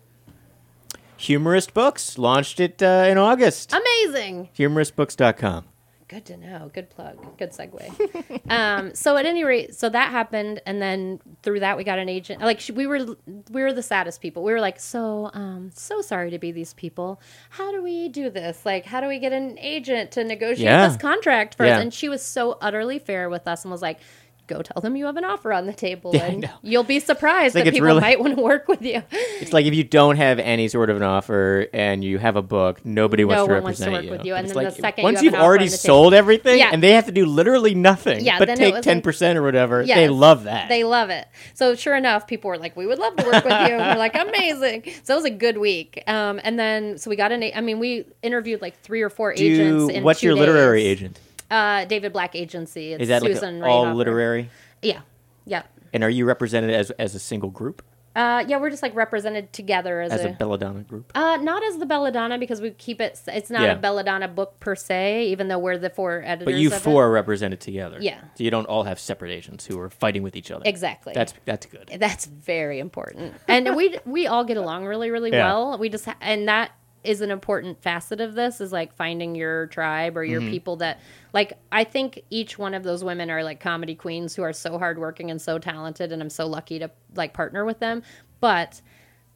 Humorist 1.20 1.74
Books 1.74 2.18
launched 2.18 2.60
it 2.60 2.82
uh, 2.82 3.06
in 3.08 3.18
August. 3.18 3.74
amazing 3.74 4.50
Humoristbooks.com. 4.58 5.66
Good 6.08 6.26
to 6.26 6.38
know. 6.38 6.72
Good 6.74 6.90
plug. 6.90 7.38
Good 7.38 7.52
segue. 7.52 8.42
um, 8.50 8.96
so 8.96 9.16
at 9.16 9.28
any 9.28 9.44
rate, 9.44 9.76
so 9.76 9.90
that 9.90 10.10
happened, 10.10 10.60
and 10.66 10.82
then 10.82 11.20
through 11.44 11.60
that 11.60 11.78
we 11.78 11.84
got 11.84 12.00
an 12.00 12.10
agent. 12.10 12.42
Like 12.42 12.60
she, 12.60 12.72
we 12.72 12.88
were, 12.88 13.16
we 13.52 13.62
were 13.62 13.74
the 13.74 13.84
saddest 13.84 14.20
people. 14.20 14.44
We 14.44 14.52
were 14.52 14.60
like, 14.60 14.80
so, 14.80 15.30
um, 15.36 15.70
so 15.76 16.02
sorry 16.02 16.32
to 16.32 16.40
be 16.40 16.52
these 16.52 16.74
people. 16.74 17.22
How 17.52 17.72
do 17.72 17.84
we 17.84 18.10
do 18.10 18.32
this? 18.32 18.66
Like, 18.66 18.86
how 18.86 19.02
do 19.02 19.08
we 19.08 19.20
get 19.20 19.34
an 19.34 19.60
agent 19.60 20.10
to 20.14 20.24
negotiate 20.24 20.66
Yeah. 20.66 20.88
this 20.88 20.98
contract 20.98 21.54
for 21.56 21.66
Yeah. 21.68 21.76
us? 21.76 21.82
And 21.84 21.94
she 21.94 22.10
was 22.10 22.24
so 22.24 22.58
utterly 22.60 22.98
fair 22.98 23.30
with 23.30 23.48
us 23.48 23.64
and 23.64 23.72
was 23.72 23.82
like. 23.82 24.00
Go 24.50 24.64
tell 24.64 24.82
them 24.82 24.96
you 24.96 25.06
have 25.06 25.16
an 25.16 25.26
offer 25.26 25.54
on 25.54 25.68
the 25.68 25.74
table, 25.74 26.10
Yeah, 26.16 26.26
and 26.26 26.50
you'll 26.64 26.84
be 26.84 27.00
surprised 27.00 27.54
Like, 27.54 27.66
that 27.66 27.74
people 27.76 27.86
really- 27.86 28.02
might 28.02 28.20
want 28.20 28.36
to 28.36 28.42
work 28.42 28.68
with 28.68 28.82
you. 28.82 29.04
It's 29.12 29.54
like 29.54 29.68
if 29.68 29.76
you 29.76 29.84
don't 29.84 30.16
have 30.18 30.40
any 30.40 30.68
sort 30.70 30.90
of 30.90 30.98
an 30.98 31.04
offer 31.04 31.68
and 31.72 32.04
you 32.04 32.18
have 32.18 32.36
a 32.36 32.42
book, 32.42 32.84
nobody 32.84 33.24
wants 33.24 33.42
No 33.42 33.48
to 33.48 33.54
one 33.54 33.64
wants 33.64 33.80
to 33.80 33.86
represent 33.86 33.94
work 33.94 34.04
you. 34.06 34.18
with 34.18 34.26
you, 34.26 34.34
and 34.34 34.46
it's 34.48 34.56
then 34.56 34.64
the 34.66 34.72
second 34.72 35.02
you 35.02 35.04
once 35.04 35.18
have 35.20 35.24
you've 35.26 35.34
already 35.36 35.66
on 35.66 35.70
the 35.72 35.78
table- 35.78 35.96
sold 35.96 36.14
everything 36.16 36.58
Yeah. 36.58 36.72
and 36.74 36.82
they 36.82 36.94
have 36.94 37.06
to 37.06 37.12
do 37.12 37.28
literally 37.28 37.76
nothing 37.76 38.26
Yeah, 38.26 38.40
but 38.40 38.46
take 38.56 38.74
was 38.74 38.84
ten 38.84 38.98
like- 38.98 39.04
percent 39.04 39.38
or 39.38 39.44
whatever, 39.44 39.86
they 39.86 40.08
love 40.10 40.46
that. 40.46 40.68
They 40.68 40.84
love 40.84 41.12
it. 41.12 41.28
So 41.54 41.76
sure 41.76 41.96
enough, 41.96 42.26
people 42.26 42.50
were 42.50 42.58
like, 42.58 42.76
"We 42.76 42.88
would 42.88 42.98
love 42.98 43.16
to 43.18 43.26
work 43.26 43.44
with 43.46 43.54
you." 43.70 43.76
And 43.76 43.86
we're 43.94 44.00
like, 44.00 44.16
"Amazing!" 44.28 44.84
So 45.04 45.14
it 45.14 45.18
was 45.18 45.26
a 45.26 45.30
good 45.30 45.60
week. 45.60 46.04
Um, 46.08 46.42
and 46.44 46.58
then 46.58 46.98
so 46.98 47.12
we 47.12 47.16
got 47.16 47.32
an. 47.32 47.44
a- 47.44 47.54
I 47.54 47.62
mean, 47.62 47.78
we 47.78 48.06
interviewed 48.24 48.64
like 48.64 48.82
three 48.82 49.02
or 49.04 49.12
four 49.12 49.32
do 49.36 49.44
agents. 49.46 49.94
In 49.94 50.04
what's 50.04 50.24
your 50.24 50.34
literary 50.34 50.86
agent? 50.86 51.20
Uh, 51.50 51.86
David 51.86 52.14
Black 52.14 52.36
Agency. 52.36 52.94
It's 52.94 53.04
Is 53.04 53.08
that 53.10 53.22
Susan 53.22 53.60
like 53.60 53.70
all 53.72 53.94
literary? 53.94 54.50
Yeah, 54.82 55.02
yeah, 55.46 55.64
And 55.94 56.04
are 56.04 56.10
you 56.10 56.26
represented 56.26 56.70
as 56.72 56.92
as 56.92 57.16
a 57.16 57.20
single 57.20 57.50
group, 57.50 57.82
uh, 58.16 58.44
yeah. 58.48 58.58
We're 58.58 58.70
just 58.70 58.82
like 58.84 58.96
represented 58.96 59.52
together 59.54 60.02
as, 60.02 60.12
as 60.12 60.26
a 60.26 60.30
a. 60.30 60.34
belladonna 60.34 60.82
group? 60.84 61.12
uh, 61.16 61.38
not 61.42 61.64
as 61.64 61.78
the 61.78 61.86
Belladonna 61.86 62.38
because 62.38 62.60
we 62.62 62.72
keep 62.72 63.00
it. 63.02 63.20
It's 63.28 63.50
not 63.50 63.62
Yeah. 63.64 63.74
a 63.74 63.76
Belladonna 63.78 64.28
book 64.28 64.60
per 64.60 64.76
se, 64.76 65.26
even 65.28 65.48
though 65.48 65.60
we're 65.60 65.78
the 65.78 65.90
four 65.90 66.22
editors. 66.26 66.46
But 66.54 66.56
you 66.56 66.68
of 66.68 66.74
it. 66.74 66.80
four 66.82 67.06
are 67.06 67.12
represented 67.12 67.60
together. 67.62 67.98
Yeah. 68.00 68.20
So 68.36 68.44
you 68.44 68.52
don't 68.52 68.66
all 68.68 68.84
have 68.84 69.00
separate 69.00 69.32
agents 69.32 69.66
who 69.66 69.80
are 69.80 69.90
fighting 69.90 70.22
with 70.24 70.36
each 70.36 70.52
other. 70.52 70.64
exactly. 70.66 71.14
That's 71.14 71.34
that's 71.46 71.66
good. 71.66 71.90
That's 72.00 72.26
very 72.26 72.80
important, 72.80 73.34
and 73.48 73.76
we 73.76 73.98
we 74.06 74.28
all 74.28 74.44
get 74.44 74.58
along 74.58 74.86
really 74.86 75.10
really 75.12 75.32
Yeah. 75.32 75.46
well. 75.46 75.78
We 75.78 75.90
just 75.90 76.06
ha- 76.06 76.18
and 76.22 76.48
that 76.48 76.72
is 77.04 77.22
an 77.22 77.32
important 77.32 77.82
facet 77.82 78.20
of 78.20 78.34
this 78.36 78.60
is 78.60 78.72
like 78.72 78.94
finding 78.94 79.36
your 79.36 79.68
tribe 79.68 80.18
or 80.18 80.24
your 80.24 80.42
mm-hmm. 80.42 80.50
people 80.50 80.76
that 80.78 81.00
like 81.34 81.54
I 81.72 81.84
think 81.84 82.24
each 82.30 82.58
one 82.58 82.74
of 82.74 82.84
those 82.84 83.04
women 83.04 83.30
are 83.30 83.44
like 83.44 83.60
comedy 83.60 83.96
queens 83.96 84.36
who 84.36 84.44
are 84.44 84.54
so 84.54 84.78
hardworking 84.78 85.32
and 85.32 85.42
so 85.42 85.60
talented, 85.60 86.12
and 86.12 86.22
I'm 86.22 86.30
so 86.30 86.48
lucky 86.48 86.80
to 86.80 86.92
like 87.16 87.34
partner 87.34 87.66
with 87.66 87.80
them. 87.80 88.04
But 88.40 88.82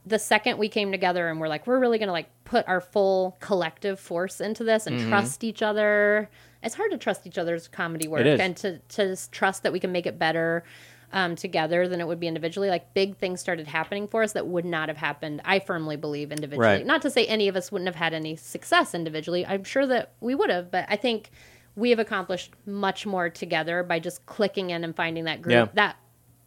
the 0.06 0.20
second 0.20 0.58
we 0.58 0.68
came 0.68 0.92
together 0.92 1.30
and 1.30 1.40
we're 1.40 1.48
like 1.48 1.66
we're 1.66 1.80
really 1.80 1.98
gonna 1.98 2.12
like 2.12 2.30
put 2.44 2.68
our 2.68 2.82
full 2.82 3.38
collective 3.40 4.00
force 4.00 4.42
into 4.42 4.64
this 4.64 4.86
and 4.86 5.00
mm-hmm. 5.00 5.10
trust 5.10 5.44
each 5.44 5.62
other 5.62 6.30
it's 6.62 6.76
hard 6.76 6.92
to 6.92 6.98
trust 6.98 7.26
each 7.28 7.38
other's 7.38 7.68
comedy 7.68 8.08
work 8.08 8.26
and 8.26 8.56
to, 8.58 8.80
to 8.90 9.08
just 9.08 9.32
trust 9.32 9.64
that 9.64 9.72
we 9.72 9.80
can 9.80 9.92
make 9.92 10.06
it 10.06 10.20
better 10.20 10.64
um, 11.14 11.36
together 11.36 11.88
than 11.88 12.02
it 12.02 12.08
would 12.08 12.20
be 12.20 12.28
individually 12.28 12.70
like 12.70 12.94
big 12.94 13.16
things 13.18 13.40
started 13.40 13.68
happening 13.68 14.08
for 14.08 14.24
us 14.24 14.34
that 14.34 14.48
would 14.48 14.66
not 14.66 14.90
have 14.90 14.98
happened 14.98 15.40
i 15.46 15.60
firmly 15.60 15.96
believe 15.96 16.32
individually 16.32 16.68
Right. 16.68 16.86
not 16.86 17.02
to 17.04 17.10
say 17.10 17.26
any 17.28 17.48
of 17.48 17.56
us 17.56 17.72
wouldn't 17.72 17.88
have 17.88 17.96
had 17.96 18.14
any 18.14 18.36
success 18.36 18.94
individually 18.94 19.46
i'm 19.46 19.64
sure 19.64 19.86
that 19.88 20.14
we 20.20 20.34
would 20.36 20.50
have 20.50 20.72
but 20.72 20.86
i 20.90 20.96
think 20.96 21.30
we 21.76 21.90
have 21.92 22.00
accomplished 22.00 22.52
much 22.66 23.06
more 23.06 23.30
together 23.30 23.82
by 23.84 24.00
just 24.00 24.26
clicking 24.26 24.72
in 24.72 24.84
and 24.84 24.96
finding 24.96 25.24
that 25.26 25.42
group 25.42 25.54
Yeah. 25.54 25.68
that 25.76 25.96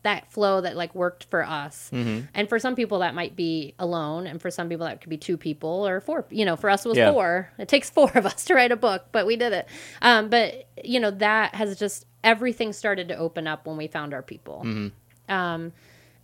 that 0.07 0.31
flow 0.33 0.61
that 0.61 0.77
like 0.77 0.95
worked 0.95 1.25
for 1.25 1.45
us 1.45 1.91
Mm-hmm. 1.93 2.27
and 2.35 2.49
for 2.49 2.59
some 2.59 2.75
people 2.75 3.01
that 3.01 3.15
might 3.15 3.35
be 3.37 3.75
alone 3.79 4.27
and 4.27 4.41
for 4.41 4.51
some 4.51 4.69
people 4.69 4.87
that 4.87 5.01
could 5.01 5.11
be 5.11 5.17
two 5.19 5.37
people 5.37 5.87
or 5.87 6.01
four 6.01 6.25
you 6.31 6.45
know 6.45 6.57
for 6.57 6.71
us 6.71 6.85
it 6.87 6.89
was 6.89 6.99
Yeah. 6.99 7.13
four 7.13 7.51
it 7.59 7.69
takes 7.69 7.91
four 7.91 8.11
of 8.15 8.25
us 8.27 8.45
to 8.47 8.55
write 8.55 8.73
a 8.73 8.77
book 8.77 9.07
but 9.13 9.27
we 9.27 9.37
did 9.37 9.53
it 9.53 9.69
um, 10.03 10.29
but 10.31 10.69
you 10.85 11.01
know 11.01 11.11
that 11.11 11.55
has 11.55 11.79
just 11.79 12.07
everything 12.25 12.73
started 12.73 13.09
to 13.09 13.17
open 13.17 13.47
up 13.47 13.67
when 13.67 13.77
we 13.77 13.87
found 13.87 14.15
our 14.15 14.23
people 14.23 14.63
Mm-hmm. 14.65 15.33
um, 15.35 15.73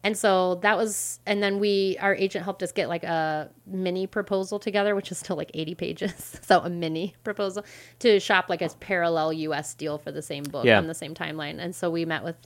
and 0.05 0.16
so 0.16 0.57
that 0.57 0.76
was 0.76 1.20
and 1.26 1.41
then 1.43 1.61
we 1.61 1.97
our 2.01 2.14
agent 2.14 2.43
helped 2.45 2.62
us 2.64 2.72
get 2.72 2.89
like 2.89 3.05
a 3.05 3.49
mini 3.66 4.07
proposal 4.09 4.59
together 4.59 4.97
which 4.97 5.12
is 5.12 5.18
still 5.18 5.37
like 5.37 5.51
80 5.55 5.74
pages 5.76 6.39
so 6.43 6.59
a 6.61 6.68
mini 6.70 7.14
proposal 7.22 7.64
to 8.01 8.18
shop 8.18 8.47
like 8.49 8.62
a 8.62 8.68
parallel 8.80 9.30
us 9.53 9.74
deal 9.74 9.99
for 9.99 10.11
the 10.11 10.22
same 10.22 10.43
book 10.45 10.64
Yeah. 10.64 10.78
on 10.78 10.87
the 10.89 10.95
same 10.95 11.14
timeline 11.14 11.59
and 11.61 11.74
so 11.74 11.89
we 11.91 12.05
met 12.05 12.24
with 12.24 12.37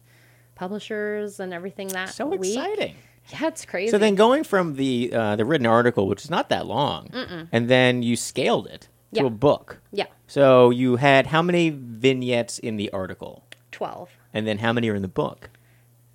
publishers 0.56 1.38
and 1.38 1.54
everything 1.54 1.88
that 1.88 2.08
So 2.08 2.26
week. 2.26 2.56
exciting. 2.56 2.94
yeah 3.30 3.46
it's 3.46 3.64
crazy 3.64 3.90
So 3.92 3.98
then 3.98 4.16
going 4.16 4.42
from 4.42 4.74
the 4.74 5.12
uh, 5.12 5.36
the 5.36 5.44
written 5.44 5.66
article, 5.66 6.08
which 6.08 6.24
is 6.24 6.30
not 6.30 6.48
that 6.48 6.66
long, 6.66 7.10
and 7.52 7.68
then 7.68 8.02
you 8.02 8.16
scaled 8.16 8.66
it 8.66 8.88
to 9.14 9.20
Yeah. 9.20 9.26
a 9.26 9.30
book. 9.30 9.80
yeah 9.92 10.06
So 10.26 10.70
you 10.70 10.96
had 10.96 11.28
how 11.28 11.42
many 11.42 11.70
vignettes 11.70 12.58
in 12.58 12.76
the 12.76 12.90
article, 12.90 13.44
12 13.70 14.10
and 14.34 14.46
then 14.46 14.58
how 14.58 14.72
many 14.72 14.88
are 14.90 14.94
in 14.96 15.02
the 15.02 15.08
book? 15.22 15.50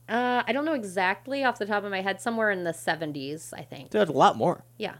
uh, 0.10 0.44
i 0.46 0.52
don't 0.52 0.66
know 0.66 0.74
exactly 0.74 1.42
off 1.46 1.58
the 1.58 1.66
top 1.66 1.84
of 1.86 1.92
my 1.92 2.02
head 2.02 2.20
somewhere 2.20 2.52
in 2.52 2.64
the 2.66 2.74
70s 2.74 3.54
i 3.58 3.62
think 3.62 3.92
So 3.94 4.02
a 4.02 4.06
lot 4.06 4.36
more. 4.36 4.66
yeah 4.78 4.96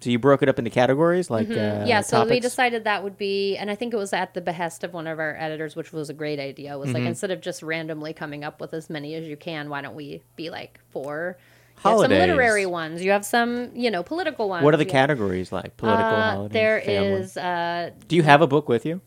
So 0.00 0.10
you 0.10 0.18
broke 0.18 0.42
it 0.42 0.48
up 0.48 0.58
into 0.58 0.70
categories, 0.70 1.30
like 1.30 1.48
uh, 1.50 1.54
Mm-hmm. 1.54 1.86
yeah 1.86 2.00
so 2.02 2.24
we 2.26 2.38
decided 2.38 2.84
that 2.84 3.02
would 3.02 3.16
be 3.16 3.56
and 3.56 3.70
i 3.70 3.74
think 3.74 3.94
it 3.94 3.96
was 3.96 4.12
at 4.12 4.34
the 4.34 4.40
behest 4.42 4.84
of 4.84 4.92
one 4.92 5.06
of 5.06 5.18
our 5.18 5.34
editors 5.38 5.74
which 5.74 5.92
was 5.92 6.10
a 6.10 6.14
great 6.14 6.38
idea 6.38 6.78
was 6.78 6.88
Mm-hmm. 6.88 6.94
like 6.98 7.06
instead 7.06 7.30
of 7.30 7.40
just 7.40 7.62
randomly 7.62 8.12
coming 8.12 8.44
up 8.44 8.60
with 8.60 8.74
as 8.74 8.90
many 8.90 9.14
as 9.14 9.26
you 9.26 9.36
can 9.36 9.68
why 9.70 9.80
don't 9.80 9.94
we 9.96 10.22
be 10.36 10.50
like 10.50 10.78
four 10.90 11.38
have 11.76 11.82
Holidays. 11.92 12.18
some 12.20 12.28
literary 12.28 12.66
ones 12.66 13.02
you 13.02 13.10
have 13.10 13.24
some 13.24 13.70
you 13.74 13.90
know 13.90 14.02
political 14.02 14.48
ones 14.48 14.64
What 14.64 14.74
are 14.74 14.76
the 14.76 14.84
you 14.84 14.88
have- 14.92 15.08
categories 15.08 15.50
like? 15.50 15.76
Political, 15.78 16.04
uh, 16.04 16.30
holiday, 16.32 16.52
there 16.52 16.80
family. 16.82 17.08
is 17.22 17.36
uh 17.36 17.90
Do 18.06 18.16
you 18.16 18.22
have 18.22 18.42
a 18.42 18.46
book 18.46 18.68
with 18.68 18.84
you? 18.86 19.00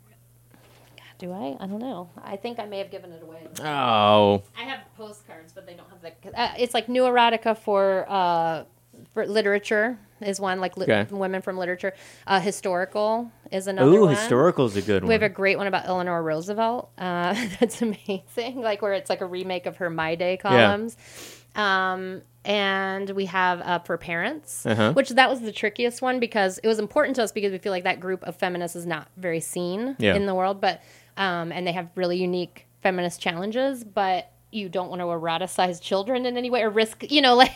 Do 1.19 1.33
I? 1.33 1.57
I 1.59 1.67
don't 1.67 1.79
know. 1.79 2.09
I 2.23 2.37
think 2.37 2.59
I 2.59 2.65
may 2.65 2.77
have 2.77 2.89
given 2.91 3.11
it 3.11 3.21
away. 3.21 3.45
Oh, 3.61 4.41
I 4.57 4.63
have 4.63 4.79
postcards, 4.95 5.51
but 5.51 5.65
they 5.67 5.73
don't 5.73 5.89
have 5.89 6.01
the. 6.01 6.13
Uh, 6.41 6.53
it's 6.57 6.73
like 6.73 6.87
new 6.87 7.01
erotica 7.03 7.57
for 7.57 8.05
uh, 8.07 8.63
for 9.13 9.25
literature 9.27 9.97
is 10.21 10.39
one 10.39 10.59
like 10.59 10.77
li- 10.77 10.83
Okay. 10.83 11.07
women 11.13 11.41
from 11.41 11.57
literature. 11.57 11.93
Uh, 12.27 12.39
historical 12.39 13.31
is 13.51 13.67
another 13.67 13.89
ooh, 13.89 14.01
one. 14.05 14.13
is 14.13 14.75
a 14.77 14.81
good 14.81 15.03
one. 15.03 15.07
We 15.07 15.13
have 15.13 15.23
a 15.23 15.29
great 15.29 15.57
one 15.57 15.67
about 15.67 15.85
Eleanor 15.85 16.21
Roosevelt. 16.21 16.89
Uh, 16.97 17.33
that's 17.59 17.81
amazing. 17.81 18.61
Like 18.61 18.81
where 18.81 18.93
it's 18.93 19.09
like 19.09 19.21
a 19.21 19.25
remake 19.25 19.65
of 19.65 19.77
her 19.77 19.89
My 19.89 20.15
Day 20.15 20.37
columns. 20.37 20.97
Um, 21.55 22.21
and 22.45 23.09
we 23.11 23.25
have 23.25 23.61
uh, 23.61 23.79
for 23.79 23.97
parents, 23.97 24.65
Uh-huh. 24.65 24.93
which 24.93 25.09
that 25.09 25.29
was 25.29 25.41
the 25.41 25.51
trickiest 25.51 26.01
one 26.01 26.19
because 26.19 26.57
it 26.59 26.67
was 26.67 26.79
important 26.79 27.15
to 27.17 27.23
us 27.23 27.31
because 27.31 27.51
we 27.51 27.57
feel 27.57 27.71
like 27.71 27.83
that 27.83 27.99
group 27.99 28.23
of 28.23 28.35
feminists 28.35 28.75
is 28.75 28.85
not 28.85 29.07
very 29.17 29.39
seen 29.39 29.95
Yeah. 29.99 30.15
in 30.15 30.25
the 30.25 30.35
world, 30.35 30.61
but 30.61 30.81
um, 31.17 31.51
and 31.51 31.67
they 31.67 31.73
have 31.73 31.89
really 31.95 32.17
unique 32.17 32.65
feminist 32.81 33.19
challenges, 33.19 33.83
but 33.83 34.31
you 34.51 34.69
don't 34.69 34.89
want 34.89 34.99
to 35.01 35.05
eroticize 35.05 35.81
children 35.81 36.25
in 36.25 36.37
any 36.37 36.49
way 36.49 36.61
or 36.63 36.69
risk, 36.69 37.09
you 37.11 37.21
know, 37.21 37.35
like 37.43 37.51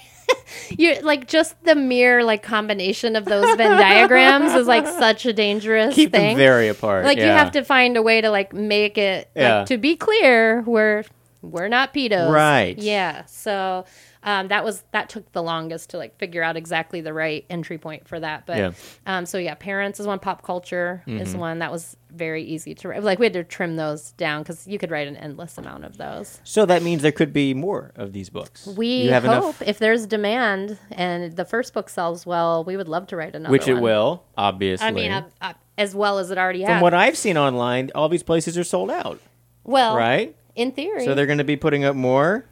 you 0.77 0.99
like 1.01 1.27
just 1.27 1.61
the 1.63 1.75
mere 1.75 2.23
like 2.23 2.43
combination 2.43 3.15
of 3.15 3.25
those 3.25 3.55
Venn 3.55 3.77
diagrams 3.77 4.53
is 4.53 4.67
like 4.67 4.85
such 4.99 5.25
a 5.25 5.33
dangerous 5.33 5.95
Keep 5.95 6.11
thing 6.11 6.29
them 6.29 6.37
very 6.37 6.67
apart. 6.67 7.05
like 7.05 7.17
you 7.17 7.23
have 7.25 7.51
to 7.51 7.63
find 7.63 7.97
a 7.97 8.01
way 8.01 8.21
to 8.21 8.29
like 8.29 8.53
make 8.53 8.97
it 8.97 9.29
Yeah. 9.35 9.59
like 9.59 9.67
to 9.67 9.77
be 9.77 9.95
clear 9.95 10.61
we're 10.61 11.03
we're 11.41 11.67
not 11.67 11.93
pedos 11.93 12.31
Right. 12.31 12.77
yeah 12.77 13.25
so 13.25 13.85
um, 14.23 14.47
that 14.47 14.63
was 14.63 14.83
that 14.91 15.09
took 15.09 15.31
the 15.33 15.43
longest 15.43 15.89
to 15.91 15.97
like 15.97 16.17
figure 16.17 16.41
out 16.43 16.55
exactly 16.57 17.01
the 17.01 17.13
right 17.13 17.45
entry 17.49 17.77
point 17.77 18.07
for 18.07 18.19
that 18.19 18.45
but 18.45 18.57
Yeah. 18.57 18.67
Mm-hmm. 18.69 19.09
um, 19.09 19.25
so 19.25 19.37
yeah 19.37 19.55
parents 19.55 19.99
is 19.99 20.07
one 20.07 20.19
pop 20.19 20.41
culture 20.43 21.03
is 21.07 21.35
one 21.35 21.59
that 21.59 21.71
was 21.71 21.97
very 22.11 22.43
easy 22.43 22.75
to 22.75 22.87
write 22.89 23.03
like 23.03 23.17
we 23.19 23.25
had 23.25 23.33
to 23.33 23.43
trim 23.43 23.75
those 23.75 24.11
down 24.13 24.43
because 24.43 24.67
you 24.67 24.77
could 24.77 24.91
write 24.91 25.07
an 25.07 25.17
endless 25.17 25.57
amount 25.57 25.83
of 25.83 25.97
those 25.97 26.39
So 26.43 26.65
that 26.67 26.83
means 26.83 27.01
there 27.01 27.11
could 27.11 27.33
be 27.33 27.53
more 27.55 27.91
of 27.95 28.13
these 28.13 28.29
books. 28.29 28.67
we 28.67 29.09
hope 29.09 29.23
enough, 29.23 29.61
if 29.63 29.79
there's 29.79 30.05
demand 30.05 30.77
and 30.91 31.35
the 31.35 31.45
first 31.45 31.73
book 31.73 31.89
sells 31.89 32.25
well 32.25 32.63
we 32.63 32.77
would 32.77 32.87
love 32.87 33.07
to 33.07 33.15
write 33.15 33.35
another 33.35 33.51
which 33.51 33.67
it 33.67 33.75
will, 33.75 34.23
obviously. 34.37 34.87
i 34.87 34.91
mean 34.91 35.11
uh, 35.11 35.27
uh, 35.41 35.53
as 35.77 35.95
well 35.95 36.19
as 36.19 36.29
it 36.29 36.37
already 36.37 36.61
has 36.61 36.69
From 36.69 36.81
what 36.81 36.93
I've 36.93 37.17
seen 37.17 37.35
online, 37.35 37.89
all 37.95 38.07
these 38.07 38.21
places 38.21 38.57
are 38.59 38.63
sold 38.63 38.91
out, 38.91 39.19
well 39.63 39.97
right? 39.97 40.35
in 40.55 40.71
theory 40.71 41.03
So 41.05 41.15
they're 41.15 41.25
going 41.25 41.39
to 41.39 41.43
be 41.43 41.55
putting 41.57 41.83
up 41.83 41.95
more. 41.95 42.45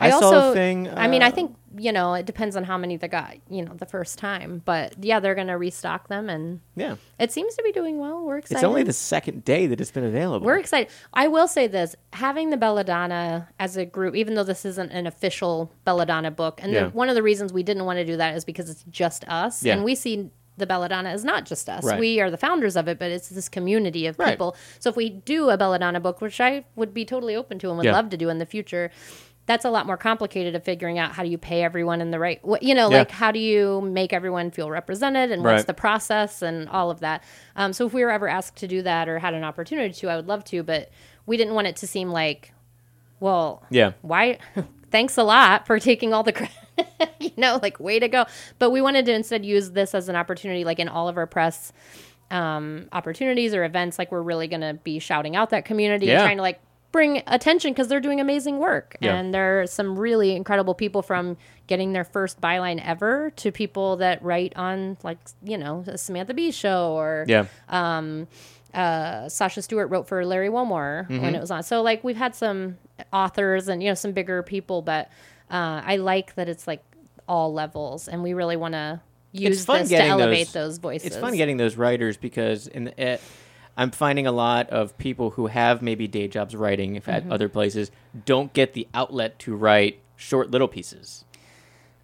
I, 0.00 0.06
I, 0.06 0.10
saw 0.10 0.16
also, 0.16 0.50
a 0.50 0.54
thing. 0.54 0.88
I 0.88 1.06
mean, 1.08 1.22
I 1.22 1.28
uh, 1.28 1.30
think 1.30 1.56
you 1.76 1.92
know 1.92 2.14
it 2.14 2.26
depends 2.26 2.56
on 2.56 2.64
how 2.64 2.78
many 2.78 2.96
they 2.96 3.06
got, 3.08 3.36
you 3.48 3.64
know, 3.64 3.74
the 3.74 3.86
first 3.86 4.18
time. 4.18 4.62
But 4.64 4.94
yeah, 5.04 5.20
they're 5.20 5.34
gonna 5.34 5.58
restock 5.58 6.08
them, 6.08 6.28
and 6.30 6.60
yeah, 6.74 6.96
it 7.18 7.30
seems 7.32 7.54
to 7.56 7.62
be 7.62 7.70
doing 7.72 7.98
well. 7.98 8.24
We're 8.24 8.38
excited. 8.38 8.56
it's 8.56 8.64
only 8.64 8.82
the 8.82 8.92
second 8.92 9.44
day 9.44 9.66
that 9.66 9.80
it's 9.80 9.90
been 9.90 10.04
available. 10.04 10.46
We're 10.46 10.58
excited. 10.58 10.90
I 11.12 11.28
will 11.28 11.46
say 11.48 11.66
this: 11.66 11.94
having 12.14 12.50
the 12.50 12.56
Belladonna 12.56 13.48
as 13.58 13.76
a 13.76 13.84
group, 13.84 14.16
even 14.16 14.34
though 14.34 14.44
this 14.44 14.64
isn't 14.64 14.90
an 14.90 15.06
official 15.06 15.70
Belladonna 15.84 16.30
book, 16.30 16.60
and 16.62 16.72
Yeah. 16.72 16.84
the, 16.84 16.90
one 16.90 17.08
of 17.08 17.14
the 17.14 17.22
reasons 17.22 17.52
we 17.52 17.62
didn't 17.62 17.84
want 17.84 17.98
to 17.98 18.04
do 18.04 18.16
that 18.16 18.34
is 18.36 18.44
because 18.44 18.70
it's 18.70 18.84
just 18.90 19.24
us, 19.28 19.62
Yeah. 19.62 19.74
and 19.74 19.84
we 19.84 19.94
see 19.94 20.30
the 20.56 20.66
Belladonna 20.66 21.08
as 21.08 21.24
not 21.24 21.46
just 21.46 21.68
us. 21.68 21.84
Right. 21.84 21.98
We 21.98 22.20
are 22.20 22.30
the 22.30 22.36
founders 22.36 22.76
of 22.76 22.86
it, 22.86 22.98
but 22.98 23.10
it's 23.10 23.28
this 23.28 23.48
community 23.48 24.06
of 24.06 24.18
Right. 24.18 24.30
people. 24.30 24.56
So 24.78 24.90
if 24.90 24.96
we 24.96 25.08
do 25.08 25.50
a 25.50 25.56
Belladonna 25.56 26.00
book, 26.00 26.20
which 26.20 26.40
I 26.40 26.64
would 26.76 26.94
be 26.94 27.04
totally 27.04 27.34
open 27.34 27.58
to 27.60 27.68
and 27.68 27.78
would 27.78 27.86
Yeah. 27.86 27.92
love 27.92 28.10
to 28.10 28.16
do 28.16 28.28
in 28.28 28.38
the 28.38 28.46
future. 28.46 28.90
That's 29.50 29.64
a 29.64 29.70
lot 29.70 29.84
more 29.84 29.96
complicated 29.96 30.54
of 30.54 30.62
figuring 30.62 31.00
out 31.00 31.10
how 31.10 31.24
do 31.24 31.28
you 31.28 31.36
pay 31.36 31.64
everyone 31.64 32.00
in 32.00 32.12
the 32.12 32.20
right 32.20 32.38
way. 32.46 32.60
You 32.62 32.72
know, 32.76 32.88
Yeah. 32.88 32.98
like 32.98 33.10
how 33.10 33.32
do 33.32 33.40
you 33.40 33.80
make 33.80 34.12
everyone 34.12 34.52
feel 34.52 34.70
represented 34.70 35.32
and 35.32 35.42
what's 35.42 35.64
the 35.64 35.74
process 35.74 36.40
and 36.40 36.68
all 36.68 36.88
of 36.92 37.00
that. 37.00 37.24
Um, 37.56 37.72
so 37.72 37.84
if 37.84 37.92
we 37.92 38.04
were 38.04 38.12
ever 38.12 38.28
asked 38.28 38.58
to 38.58 38.68
do 38.68 38.80
that 38.82 39.08
or 39.08 39.18
had 39.18 39.34
an 39.34 39.42
opportunity 39.42 39.92
to, 39.92 40.08
I 40.08 40.14
would 40.14 40.28
love 40.28 40.44
to, 40.44 40.62
but 40.62 40.90
we 41.26 41.36
didn't 41.36 41.54
want 41.54 41.66
it 41.66 41.74
to 41.76 41.88
seem 41.88 42.10
like, 42.10 42.52
well, 43.18 43.64
Yeah. 43.70 43.92
why? 44.02 44.38
Thanks 44.92 45.16
a 45.18 45.24
lot 45.24 45.66
for 45.66 45.80
taking 45.80 46.12
all 46.14 46.22
the 46.22 46.32
credit. 46.32 46.54
you 47.18 47.32
know, 47.36 47.58
like 47.60 47.80
way 47.80 47.98
to 47.98 48.06
go. 48.06 48.26
But 48.60 48.70
we 48.70 48.80
wanted 48.80 49.04
to 49.06 49.12
instead 49.12 49.44
use 49.44 49.72
this 49.72 49.96
as 49.96 50.08
an 50.08 50.14
opportunity, 50.14 50.62
like 50.62 50.78
in 50.78 50.88
all 50.88 51.08
of 51.08 51.16
our 51.16 51.26
press 51.26 51.72
um, 52.30 52.86
opportunities 52.92 53.52
or 53.52 53.64
events. 53.64 53.98
Like 53.98 54.12
we're 54.12 54.22
really 54.22 54.46
going 54.46 54.60
to 54.60 54.74
be 54.74 55.00
shouting 55.00 55.34
out 55.34 55.50
that 55.50 55.64
community 55.64 56.06
Yeah. 56.06 56.20
and 56.20 56.22
trying 56.26 56.36
to 56.36 56.42
like 56.42 56.60
bring 56.92 57.22
attention 57.26 57.72
because 57.72 57.88
they're 57.88 58.00
doing 58.00 58.20
amazing 58.20 58.58
work. 58.58 58.96
Yeah. 59.00 59.14
And 59.14 59.32
there 59.32 59.62
are 59.62 59.66
some 59.66 59.98
really 59.98 60.34
incredible 60.34 60.74
people 60.74 61.02
from 61.02 61.36
getting 61.68 61.92
their 61.92 62.02
first 62.04 62.40
byline 62.40 62.84
ever 62.84 63.30
to 63.36 63.52
people 63.52 63.96
that 63.98 64.22
write 64.22 64.52
on 64.56 64.96
like 65.04 65.18
you 65.42 65.56
know 65.56 65.84
a 65.86 65.96
Samantha 65.96 66.34
Bee 66.34 66.50
show 66.50 66.92
or 66.92 67.24
Yeah. 67.28 67.46
uh, 68.74 69.28
Sasha 69.28 69.62
Stewart 69.62 69.90
wrote 69.90 70.06
for 70.06 70.24
Larry 70.24 70.48
Wilmore 70.48 71.06
Mm-hmm. 71.08 71.22
when 71.22 71.34
it 71.34 71.40
was 71.40 71.50
on. 71.50 71.62
So 71.62 71.82
like 71.82 72.04
we've 72.04 72.16
had 72.16 72.34
some 72.34 72.78
authors 73.12 73.68
and 73.68 73.82
you 73.82 73.88
know 73.90 73.94
some 73.94 74.12
bigger 74.12 74.42
people, 74.42 74.82
but 74.82 75.08
uh, 75.50 75.82
I 75.84 75.96
like 75.96 76.34
that 76.36 76.48
it's 76.48 76.66
like 76.66 76.82
all 77.28 77.52
levels, 77.52 78.08
and 78.08 78.22
we 78.22 78.34
really 78.34 78.56
want 78.56 78.74
to 78.74 79.00
use 79.32 79.64
this 79.64 79.88
to 79.90 79.96
elevate 80.02 80.46
those- 80.48 80.52
those, 80.52 80.78
voices. 80.78 81.06
It's 81.06 81.16
fun 81.16 81.36
getting 81.36 81.56
those 81.56 81.76
writers 81.76 82.16
because 82.16 82.66
in 82.66 82.84
the, 82.84 83.00
it, 83.12 83.20
I'm 83.80 83.90
finding 83.90 84.26
a 84.26 84.32
lot 84.32 84.68
of 84.70 84.96
people 84.98 85.30
who 85.30 85.46
have 85.46 85.80
maybe 85.80 86.06
day 86.06 86.28
jobs 86.28 86.54
writing 86.54 86.96
if 86.96 87.06
Mm-hmm. 87.06 87.28
at 87.28 87.32
other 87.34 87.48
places 87.48 87.90
don't 88.26 88.52
get 88.52 88.74
the 88.74 88.86
outlet 88.92 89.38
to 89.40 89.56
write 89.56 90.00
short 90.16 90.50
little 90.50 90.68
pieces. 90.68 91.24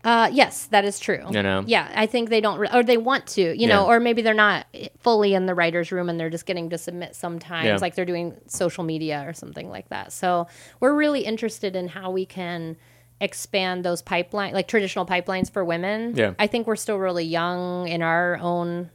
Uh, 0.02 0.30
yes, 0.32 0.66
that 0.66 0.84
is 0.84 1.00
true. 1.00 1.24
You 1.32 1.42
know? 1.42 1.64
yeah, 1.66 1.90
I 1.94 2.06
think 2.06 2.30
they 2.30 2.40
don't, 2.40 2.58
re- 2.60 2.68
or 2.72 2.84
they 2.84 2.96
want 2.96 3.26
to, 3.28 3.58
you 3.60 3.66
know, 3.66 3.86
or 3.86 3.98
maybe 3.98 4.22
they're 4.22 4.34
not 4.34 4.66
fully 5.00 5.34
in 5.34 5.46
the 5.46 5.54
writer's 5.54 5.90
room 5.90 6.08
and 6.08 6.18
they're 6.18 6.30
just 6.30 6.46
getting 6.46 6.70
to 6.70 6.78
submit 6.78 7.16
sometimes, 7.16 7.66
Yeah. 7.66 7.76
like 7.80 7.96
they're 7.96 8.04
doing 8.04 8.36
social 8.46 8.84
media 8.84 9.24
or 9.26 9.32
something 9.32 9.68
like 9.68 9.88
that. 9.88 10.12
So 10.12 10.46
we're 10.78 10.94
really 10.94 11.22
interested 11.24 11.74
in 11.74 11.88
how 11.88 12.12
we 12.12 12.24
can 12.24 12.76
expand 13.20 13.84
those 13.84 14.00
pipeline, 14.00 14.52
like 14.54 14.68
traditional 14.68 15.06
pipelines 15.06 15.50
for 15.52 15.64
women. 15.64 16.14
Yeah. 16.14 16.34
I 16.38 16.46
think 16.46 16.66
we're 16.68 16.76
still 16.76 16.98
really 16.98 17.24
young 17.24 17.88
in 17.88 18.00
our 18.00 18.38
own, 18.40 18.90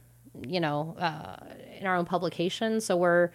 you 0.46 0.60
know, 0.60 0.96
uh, 0.98 1.36
in 1.78 1.86
our 1.86 1.96
own 1.96 2.04
publication, 2.04 2.80
so 2.80 2.96
we're 2.96 3.30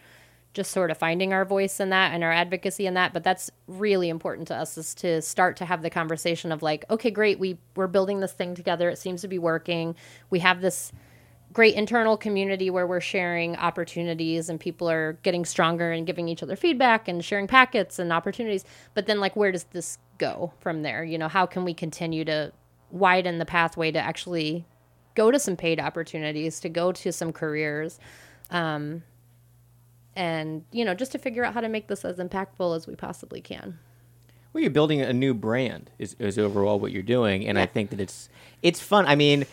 just 0.57 0.71
sort 0.71 0.89
of 0.89 0.97
finding 0.97 1.33
our 1.33 1.45
voice 1.45 1.79
in 1.79 1.91
that 1.91 2.13
and 2.13 2.23
our 2.23 2.31
advocacy 2.31 2.87
in 2.87 2.95
that. 2.95 3.13
But 3.13 3.23
that's 3.23 3.51
really 3.67 4.09
important 4.09 4.47
to 4.47 4.55
us 4.55 4.77
is 4.77 4.95
to 4.95 5.21
start 5.21 5.55
to 5.57 5.65
have 5.65 5.83
the 5.83 5.89
conversation 5.89 6.51
of 6.51 6.63
like 6.63 6.83
okay 6.89 7.11
great 7.11 7.39
we 7.39 7.59
we're 7.75 7.87
building 7.87 8.19
this 8.19 8.33
thing 8.33 8.55
together. 8.55 8.89
It 8.89 8.97
seems 8.97 9.21
to 9.21 9.27
be 9.27 9.37
working. 9.37 9.95
We 10.29 10.39
have 10.39 10.61
this 10.61 10.91
great 11.53 11.75
internal 11.75 12.17
community 12.17 12.69
where 12.69 12.85
we're 12.85 12.99
sharing 12.99 13.55
opportunities 13.55 14.49
and 14.49 14.59
people 14.59 14.89
are 14.89 15.13
getting 15.23 15.45
stronger 15.45 15.91
and 15.91 16.05
giving 16.05 16.27
each 16.27 16.43
other 16.43 16.55
feedback 16.55 17.07
and 17.07 17.23
sharing 17.23 17.47
packets 17.47 17.99
and 17.99 18.11
opportunities. 18.11 18.65
But 18.95 19.05
then 19.05 19.19
like 19.19 19.35
where 19.35 19.51
does 19.51 19.65
this 19.65 19.99
go 20.17 20.53
from 20.59 20.81
there? 20.81 21.03
You 21.03 21.19
know 21.19 21.27
how 21.27 21.45
can 21.45 21.65
we 21.65 21.73
continue 21.73 22.25
to 22.25 22.51
widen 22.89 23.37
the 23.37 23.45
pathway 23.45 23.91
to 23.91 23.99
actually 23.99 24.65
go 25.17 25.31
to 25.31 25.39
some 25.39 25.55
paid 25.57 25.79
opportunities 25.79 26.59
to 26.61 26.69
go 26.69 26.91
to 26.91 27.11
some 27.11 27.31
careers 27.33 27.99
um, 28.51 29.01
and 30.15 30.63
you 30.71 30.85
know 30.85 30.93
just 30.93 31.11
to 31.11 31.17
figure 31.17 31.43
out 31.43 31.53
how 31.53 31.61
to 31.61 31.69
make 31.69 31.87
this 31.87 32.05
as 32.05 32.17
impactful 32.17 32.75
as 32.75 32.87
we 32.87 32.95
possibly 32.95 33.41
can 33.41 33.77
Well, 34.53 34.61
you're 34.61 34.71
building 34.79 35.01
a 35.01 35.13
new 35.13 35.33
brand 35.33 35.89
is, 35.99 36.15
is 36.19 36.37
overall 36.37 36.79
what 36.79 36.91
you're 36.91 37.03
doing, 37.17 37.47
and 37.47 37.57
I 37.59 37.65
think 37.65 37.89
that 37.91 37.99
it's 37.99 38.29
it's 38.61 38.79
fun. 38.79 39.05
I 39.05 39.15
mean, 39.15 39.45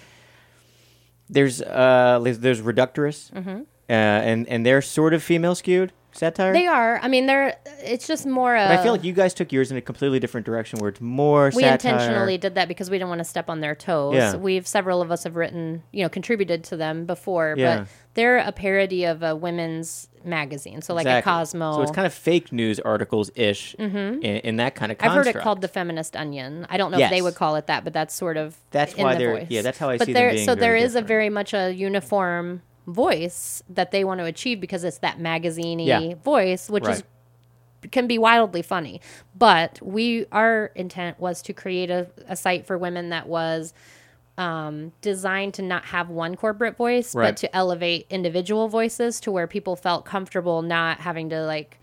there's 1.29 1.61
uh 1.63 2.21
there's, 2.23 2.39
there's 2.39 2.61
Reductress, 2.61 3.31
Mm-hmm. 3.33 3.61
uh, 3.89 3.93
and 4.31 4.49
and 4.49 4.65
they're 4.65 4.83
sort 4.83 5.13
of 5.15 5.23
female 5.23 5.55
skewed 5.55 5.93
satire. 6.15 6.53
they 6.53 6.67
are 6.67 6.99
i 7.03 7.09
mean 7.09 7.27
they're 7.27 7.57
it's 7.83 8.07
just 8.07 8.25
more 8.27 8.55
but 8.55 8.71
I 8.71 8.83
feel 8.83 8.93
like 8.93 9.05
you 9.05 9.13
guys 9.13 9.35
took 9.35 9.53
yours 9.53 9.71
in 9.71 9.77
a 9.77 9.81
completely 9.83 10.19
different 10.19 10.47
direction, 10.47 10.79
where 10.79 10.89
it's 10.89 11.01
more 11.01 11.47
we 11.55 11.63
satire. 11.63 11.73
intentionally 11.75 12.39
did 12.39 12.55
that 12.55 12.67
because 12.67 12.89
we 12.91 12.97
didn't 12.99 13.11
want 13.11 13.19
to 13.21 13.25
step 13.25 13.51
on 13.51 13.61
their 13.61 13.75
toes. 13.75 14.15
Yeah. 14.15 14.37
We've 14.37 14.67
several 14.67 15.03
of 15.03 15.11
us 15.11 15.25
have 15.25 15.37
written, 15.37 15.83
you 15.93 16.03
know, 16.03 16.09
contributed 16.09 16.65
to 16.65 16.77
them 16.77 17.05
before, 17.05 17.55
Yeah. 17.59 17.81
but 17.81 17.89
they're 18.15 18.39
a 18.39 18.53
parody 18.53 19.05
of 19.05 19.23
a 19.23 19.37
women's 19.37 20.09
magazine, 20.25 20.81
so 20.83 20.95
like 20.95 21.05
Exactly. 21.05 21.31
a 21.31 21.35
Cosmo. 21.35 21.73
So 21.75 21.83
it's 21.83 21.91
kind 21.91 22.07
of 22.07 22.15
fake 22.15 22.53
news 22.53 22.81
articles 22.81 23.31
ish 23.35 23.77
mm-hmm. 23.79 24.23
in, 24.23 24.37
in 24.39 24.57
that 24.57 24.75
kind 24.75 24.91
of. 24.91 24.99
I've 25.01 25.13
heard 25.13 25.27
it 25.27 25.37
called 25.37 25.61
the 25.61 25.69
feminist 25.69 26.17
onion. 26.17 26.67
I 26.71 26.77
don't 26.79 26.91
know 26.91 26.99
if 26.99 27.11
they 27.11 27.21
would 27.23 27.35
call 27.35 27.57
it 27.57 27.67
that, 27.67 27.85
but 27.85 27.93
that's 27.93 28.15
sort 28.15 28.37
of 28.39 28.57
That's 28.71 28.97
why 28.97 29.15
the 29.15 29.19
they're- 29.19 29.37
voice. 29.39 29.47
yeah, 29.51 29.63
that's 29.63 29.79
how 29.79 29.91
I 29.91 29.99
but 29.99 30.07
see 30.07 30.13
them 30.15 30.23
there, 30.23 30.33
being 30.33 30.47
So 30.47 30.55
there 30.55 30.77
is 30.77 30.95
a 30.95 31.03
very 31.03 31.29
much 31.29 31.53
a 31.53 31.71
uniform 31.73 32.63
voice 32.87 33.63
that 33.69 33.91
they 33.91 34.05
want 34.05 34.21
to 34.21 34.25
achieve 34.27 34.61
because 34.61 34.85
it's 34.85 34.99
that 34.99 35.19
magaziney 35.19 35.87
Yeah. 35.87 36.15
voice, 36.23 36.69
which 36.71 36.87
is 36.89 37.03
can 37.91 38.07
be 38.07 38.17
wildly 38.19 38.63
funny. 38.63 39.01
But 39.37 39.79
we 39.83 40.27
our 40.33 40.67
intent 40.75 41.21
was 41.21 41.43
to 41.43 41.53
create 41.53 41.91
a, 41.91 42.09
a 42.29 42.37
site 42.37 42.67
for 42.67 42.79
women 42.79 43.11
that 43.11 43.29
was 43.29 43.75
um, 44.37 44.93
designed 45.01 45.55
to 45.55 45.63
not 45.63 45.85
have 45.87 46.09
one 46.09 46.35
corporate 46.35 46.77
voice, 46.77 47.15
Right. 47.15 47.29
but 47.29 47.37
to 47.39 47.55
elevate 47.55 48.07
individual 48.11 48.69
voices 48.69 49.21
to 49.21 49.31
where 49.31 49.47
people 49.47 49.77
felt 49.77 50.05
comfortable 50.05 50.61
not 50.63 50.99
having 51.01 51.29
to 51.31 51.45
like 51.45 51.79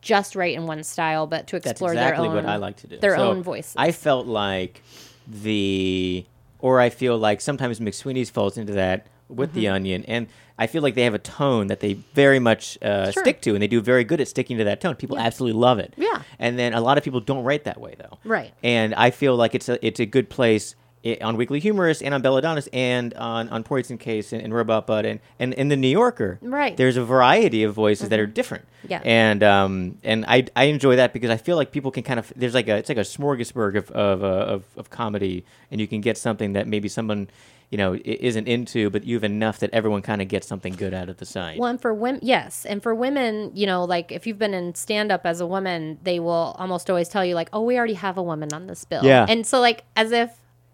just 0.00 0.34
write 0.34 0.54
in 0.56 0.66
one 0.66 0.82
style, 0.82 1.26
but 1.26 1.46
to 1.48 1.56
That's 1.56 1.72
explore 1.72 1.92
exactly 1.92 2.28
their 2.28 2.36
own 2.38 2.44
what 2.44 2.50
I 2.50 2.56
like 2.56 2.76
to 2.78 2.86
do. 2.86 2.98
their 2.98 3.16
So 3.16 3.30
own 3.30 3.42
voices. 3.42 3.74
I 3.76 3.92
felt 3.92 4.26
like 4.26 4.82
the, 5.28 6.24
or 6.60 6.80
I 6.80 6.88
feel 6.90 7.18
like 7.18 7.40
sometimes 7.42 7.80
McSweeney's 7.80 8.30
falls 8.30 8.56
into 8.56 8.72
that. 8.74 9.06
With 9.30 9.52
the 9.54 9.68
Onion, 9.68 10.04
and 10.06 10.26
I 10.58 10.66
feel 10.66 10.82
like 10.82 10.94
they 10.94 11.04
have 11.04 11.14
a 11.14 11.18
tone 11.18 11.68
that 11.68 11.80
they 11.80 11.94
very 12.14 12.38
much 12.38 12.76
uh, 12.82 13.10
Sure. 13.12 13.22
stick 13.22 13.40
to, 13.42 13.54
and 13.54 13.62
they 13.62 13.66
do 13.68 13.80
very 13.80 14.04
good 14.04 14.20
at 14.20 14.28
sticking 14.28 14.58
to 14.58 14.64
that 14.64 14.80
tone. 14.80 14.94
People 14.96 15.18
absolutely 15.18 15.58
love 15.58 15.78
it. 15.78 15.94
Yeah. 15.96 16.22
and 16.38 16.58
then 16.58 16.74
a 16.74 16.80
lot 16.80 16.98
of 16.98 17.04
people 17.04 17.20
don't 17.20 17.44
write 17.44 17.64
that 17.64 17.80
way 17.80 17.94
though. 17.98 18.18
Right. 18.24 18.52
And 18.62 18.94
I 18.94 19.10
feel 19.10 19.36
like 19.36 19.54
it's 19.54 19.68
a 19.68 19.84
it's 19.86 20.00
a 20.00 20.06
good 20.06 20.28
place. 20.28 20.74
i 21.02 21.16
on 21.22 21.38
Weekly 21.38 21.60
Humorist 21.60 22.02
and 22.02 22.12
on 22.12 22.20
Belladonna's 22.22 22.68
and 22.74 23.14
on 23.14 23.48
on 23.48 23.62
Points 23.64 23.90
in 23.90 23.96
Case 23.96 24.34
and, 24.34 24.42
and 24.42 24.52
Robot 24.52 24.86
Butt 24.86 25.06
and, 25.06 25.18
and 25.38 25.54
in 25.54 25.68
the 25.68 25.76
New 25.76 25.88
Yorker, 25.88 26.38
Right. 26.42 26.76
There's 26.76 26.98
a 26.98 27.04
variety 27.04 27.62
of 27.62 27.72
voices 27.72 28.10
that 28.10 28.20
are 28.20 28.26
different, 28.26 28.66
Yeah. 28.86 29.00
And 29.02 29.42
um 29.42 29.72
and 30.04 30.26
I 30.28 30.44
I 30.54 30.64
enjoy 30.64 30.96
that 30.96 31.14
because 31.14 31.30
I 31.30 31.38
feel 31.38 31.56
like 31.56 31.72
people 31.72 31.90
can 31.90 32.02
kind 32.02 32.18
of 32.20 32.30
there's 32.36 32.52
like 32.60 32.68
a 32.68 32.76
it's 32.76 32.90
like 32.90 32.98
a 32.98 33.08
smorgasbord 33.16 33.76
of 33.76 33.90
of 33.92 34.22
uh, 34.22 34.54
of, 34.54 34.64
of 34.76 34.90
comedy, 34.90 35.44
and 35.70 35.80
you 35.80 35.88
can 35.88 36.02
get 36.02 36.18
something 36.18 36.52
that 36.52 36.66
maybe 36.68 36.88
someone 36.88 37.28
you 37.70 37.78
know 37.78 37.96
isn't 38.04 38.48
into, 38.48 38.90
but 38.90 39.04
you 39.04 39.14
have 39.14 39.24
enough 39.24 39.60
that 39.60 39.70
everyone 39.72 40.02
kind 40.02 40.20
of 40.20 40.28
gets 40.28 40.46
something 40.46 40.74
good 40.74 40.92
out 40.92 41.08
of 41.08 41.16
the 41.18 41.24
site. 41.26 41.58
Well, 41.58 41.70
and 41.70 41.80
for 41.80 41.94
women, 41.94 42.20
yes, 42.22 42.66
and 42.66 42.82
for 42.82 42.94
women, 42.94 43.52
you 43.54 43.66
know, 43.66 43.84
like 43.84 44.10
if 44.12 44.26
you've 44.26 44.38
been 44.38 44.54
in 44.54 44.74
stand 44.74 45.12
up 45.12 45.24
as 45.24 45.40
a 45.40 45.46
woman, 45.46 45.98
they 46.02 46.18
will 46.20 46.54
almost 46.58 46.90
always 46.90 47.08
tell 47.08 47.24
you 47.24 47.34
like, 47.34 47.48
"Oh, 47.52 47.62
we 47.62 47.78
already 47.78 47.94
have 47.94 48.18
a 48.18 48.22
woman 48.22 48.52
on 48.52 48.66
this 48.66 48.84
bill," 48.84 49.04
Yeah. 49.04 49.24
and 49.28 49.46
so 49.46 49.60
like 49.60 49.84
as 49.96 50.10
if 50.12 50.30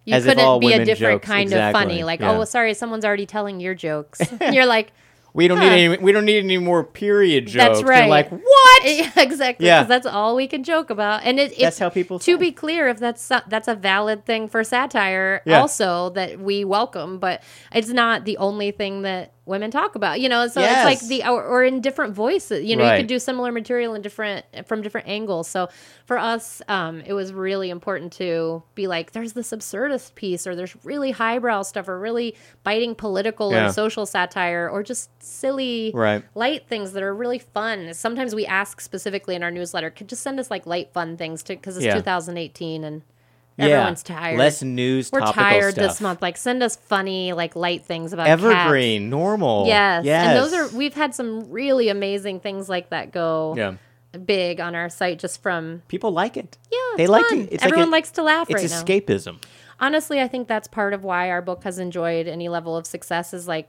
you 0.06 0.14
As 0.14 0.24
couldn't 0.24 0.60
be 0.60 0.72
a 0.72 0.84
different 0.84 1.20
jokes, 1.22 1.26
kind 1.26 1.42
exactly, 1.42 1.66
of 1.66 1.88
funny, 1.88 2.04
like, 2.04 2.20
yeah. 2.20 2.32
"Oh, 2.32 2.44
sorry, 2.44 2.72
someone's 2.74 3.04
already 3.04 3.26
telling 3.26 3.60
your 3.60 3.74
jokes," 3.74 4.20
and 4.40 4.54
you're 4.54 4.66
like. 4.66 4.92
We 5.36 5.46
don't 5.48 5.58
Huh. 5.58 5.64
need 5.70 5.84
any 5.84 5.98
we 6.02 6.10
don't 6.12 6.24
need 6.24 6.38
any 6.42 6.58
more 6.58 6.82
period 6.82 7.46
jokes. 7.46 7.64
That's 7.64 7.78
They're 7.80 7.88
right. 7.88 8.08
like 8.10 8.30
what? 8.30 8.82
Exactly. 9.16 9.66
Yeah. 9.66 9.84
That's 9.84 10.06
all 10.06 10.34
we 10.36 10.46
can 10.48 10.64
joke 10.64 10.90
about, 10.90 11.22
and 11.24 11.38
it, 11.38 11.56
That's 11.58 11.78
how 11.78 11.88
people 11.88 12.18
To 12.18 12.24
think. 12.24 12.40
be 12.40 12.52
clear, 12.52 12.88
if 12.88 12.98
that's 12.98 13.28
that's 13.48 13.68
a 13.68 13.74
valid 13.74 14.24
thing 14.26 14.48
for 14.48 14.64
satire, 14.64 15.42
Yeah. 15.44 15.60
also 15.60 16.10
that 16.10 16.38
we 16.40 16.64
welcome, 16.64 17.18
but 17.18 17.42
it's 17.72 17.88
not 17.90 18.24
the 18.24 18.36
only 18.38 18.70
thing 18.70 19.02
that 19.02 19.32
women 19.46 19.70
talk 19.70 19.94
about. 19.94 20.20
You 20.20 20.28
know, 20.28 20.46
so 20.48 20.60
Yes. 20.60 20.78
it's 20.78 21.02
like 21.02 21.08
the 21.08 21.28
or, 21.30 21.42
or 21.42 21.64
in 21.64 21.80
different 21.80 22.14
voices. 22.14 22.64
You 22.64 22.76
know, 22.76 22.84
Right. 22.84 22.96
you 22.96 23.02
could 23.02 23.06
do 23.08 23.18
similar 23.18 23.50
material 23.52 23.94
in 23.94 24.02
different 24.02 24.44
from 24.66 24.82
different 24.82 25.08
angles. 25.08 25.48
So 25.48 25.68
for 26.04 26.18
us, 26.18 26.60
um, 26.68 27.00
it 27.06 27.12
was 27.14 27.32
really 27.32 27.70
important 27.70 28.12
to 28.14 28.62
be 28.74 28.86
like, 28.86 29.12
there's 29.12 29.32
this 29.32 29.50
absurdist 29.52 30.14
piece, 30.16 30.46
or 30.46 30.54
there's 30.54 30.74
really 30.84 31.12
highbrow 31.12 31.62
stuff, 31.62 31.88
or 31.88 31.98
really 31.98 32.34
biting 32.64 32.94
political 32.94 33.52
Yeah. 33.52 33.68
or 33.68 33.72
social 33.72 34.04
satire, 34.04 34.68
or 34.68 34.82
just 34.82 35.10
silly 35.22 35.92
Right. 35.94 36.22
light 36.34 36.66
things 36.68 36.92
that 36.92 37.02
are 37.02 37.14
really 37.14 37.38
fun. 37.38 37.94
Sometimes 37.94 38.34
we 38.34 38.44
ask 38.46 38.80
specifically 38.80 39.34
in 39.36 39.42
our 39.42 39.50
newsletter, 39.50 39.90
could 39.90 40.08
just 40.08 40.22
send 40.22 40.38
us 40.40 40.50
like 40.50 40.66
light 40.66 40.92
fun 40.92 41.16
things 41.16 41.42
to 41.44 41.54
because 41.54 41.76
it's 41.76 41.86
Yeah. 41.86 41.94
2018 41.94 42.82
and 42.84 43.02
everyone's 43.58 44.02
tired. 44.02 44.38
Less 44.38 44.62
news. 44.62 45.10
We're 45.12 45.20
tired 45.20 45.74
stuff. 45.74 45.88
this 45.90 46.00
month. 46.00 46.22
Like 46.22 46.36
send 46.36 46.62
us 46.62 46.76
funny 46.76 47.32
like 47.32 47.56
light 47.56 47.84
things 47.86 48.12
about 48.12 48.26
cats. 48.26 48.42
Evergreen, 48.42 49.08
normal. 49.10 49.66
Yes. 49.66 50.04
Yes. 50.04 50.26
and 50.26 50.36
those 50.38 50.52
are 50.52 50.76
we've 50.76 50.94
had 50.94 51.14
some 51.14 51.50
really 51.50 51.88
amazing 51.88 52.40
things 52.40 52.68
like 52.68 52.90
that 52.90 53.12
go 53.12 53.54
Yeah. 53.56 53.74
big 54.24 54.60
on 54.60 54.74
our 54.74 54.88
site 54.88 55.18
just 55.18 55.42
from 55.42 55.82
People 55.88 56.10
like 56.12 56.36
it. 56.36 56.58
yeah. 56.70 56.78
They 56.96 57.06
like 57.06 57.30
it. 57.32 57.48
It's 57.52 57.64
Everyone 57.64 57.86
like 57.86 57.88
a- 57.88 57.92
likes 57.92 58.10
to 58.12 58.22
laugh 58.22 58.50
It's 58.50 58.62
right 58.62 58.70
now 58.70 58.82
escapism. 58.82 59.42
honestly, 59.80 60.20
I 60.20 60.28
think 60.28 60.48
that's 60.48 60.68
part 60.68 60.92
of 60.94 61.04
why 61.04 61.30
our 61.30 61.42
book 61.42 61.64
has 61.64 61.78
enjoyed 61.78 62.26
any 62.26 62.48
level 62.48 62.76
of 62.76 62.86
success. 62.86 63.32
Is 63.34 63.46
like 63.48 63.68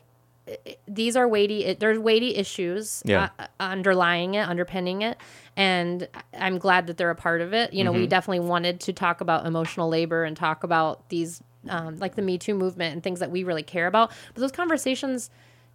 these 0.87 1.15
are 1.15 1.27
weighty. 1.27 1.73
There's 1.73 1.99
weighty 1.99 2.35
issues 2.35 3.01
Yeah. 3.05 3.29
uh, 3.39 3.47
underlying 3.59 4.35
it, 4.35 4.47
underpinning 4.47 5.01
it, 5.01 5.17
and 5.55 6.07
I'm 6.33 6.57
glad 6.57 6.87
that 6.87 6.97
they're 6.97 7.09
a 7.11 7.15
part 7.15 7.41
of 7.41 7.53
it. 7.53 7.73
You 7.73 7.83
know, 7.83 7.91
Mm-hmm. 7.91 8.01
we 8.01 8.07
definitely 8.07 8.47
wanted 8.47 8.79
to 8.81 8.93
talk 8.93 9.21
about 9.21 9.45
emotional 9.45 9.89
labor 9.89 10.23
and 10.23 10.35
talk 10.37 10.63
about 10.63 11.09
these, 11.09 11.41
um, 11.69 11.97
like 11.97 12.15
the 12.15 12.21
Me 12.21 12.37
Too 12.37 12.53
movement 12.55 12.93
and 12.93 13.03
things 13.03 13.19
that 13.19 13.31
we 13.31 13.43
really 13.43 13.63
care 13.63 13.87
about. 13.87 14.11
But 14.33 14.41
those 14.41 14.51
conversations 14.51 15.29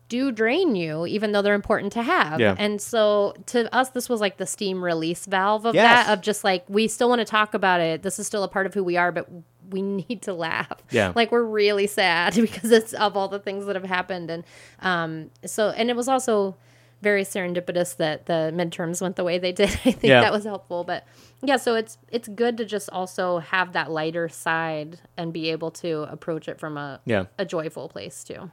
do 0.08 0.30
drain 0.30 0.74
you, 0.74 1.06
even 1.06 1.32
though 1.32 1.40
they're 1.40 1.54
important 1.54 1.92
to 1.94 2.02
have. 2.02 2.38
Yeah. 2.38 2.54
And 2.58 2.82
so 2.82 3.34
to 3.46 3.72
us, 3.74 3.90
this 3.90 4.08
was 4.10 4.20
like 4.20 4.36
the 4.36 4.44
steam 4.46 4.84
release 4.84 5.24
valve 5.24 5.64
of 5.64 5.74
Yes. 5.74 6.06
that, 6.06 6.12
of 6.12 6.20
just 6.22 6.44
like, 6.44 6.64
we 6.68 6.86
still 6.88 7.08
want 7.08 7.20
to 7.20 7.24
talk 7.24 7.54
about 7.54 7.80
it. 7.80 8.02
This 8.02 8.18
is 8.18 8.26
still 8.26 8.42
a 8.42 8.48
part 8.48 8.66
of 8.66 8.74
who 8.74 8.84
we 8.84 8.98
are, 8.98 9.10
but 9.10 9.26
we 9.72 9.82
need 9.82 10.22
to 10.22 10.34
laugh. 10.34 10.72
Yeah. 10.90 11.12
Like 11.14 11.32
we're 11.32 11.42
really 11.44 11.86
sad 11.86 12.34
because 12.40 12.70
it's 12.70 12.92
of 12.92 13.16
all 13.16 13.28
the 13.28 13.38
things 13.38 13.66
that 13.66 13.76
have 13.76 13.84
happened. 13.84 14.30
And 14.30 14.44
um, 14.80 15.30
so, 15.44 15.70
and 15.70 15.90
it 15.90 15.96
was 15.96 16.08
also 16.08 16.56
very 17.00 17.24
serendipitous 17.24 17.96
that 17.96 18.26
the 18.26 18.52
midterms 18.54 19.00
went 19.02 19.16
the 19.16 19.24
way 19.24 19.38
they 19.38 19.50
did. 19.52 19.68
I 19.84 19.90
think 19.92 20.04
Yeah. 20.04 20.20
that 20.20 20.32
was 20.32 20.44
helpful. 20.44 20.84
But 20.84 21.04
yeah, 21.42 21.56
so 21.56 21.74
it's 21.74 21.98
it's 22.10 22.28
good 22.28 22.56
to 22.58 22.64
just 22.64 22.88
also 22.90 23.38
have 23.38 23.72
that 23.72 23.90
lighter 23.90 24.28
side 24.28 25.00
and 25.16 25.32
be 25.32 25.50
able 25.50 25.70
to 25.72 26.02
approach 26.02 26.46
it 26.48 26.60
from 26.60 26.76
a 26.76 27.00
Yeah. 27.04 27.24
a 27.38 27.44
joyful 27.44 27.88
place 27.88 28.22
too. 28.22 28.50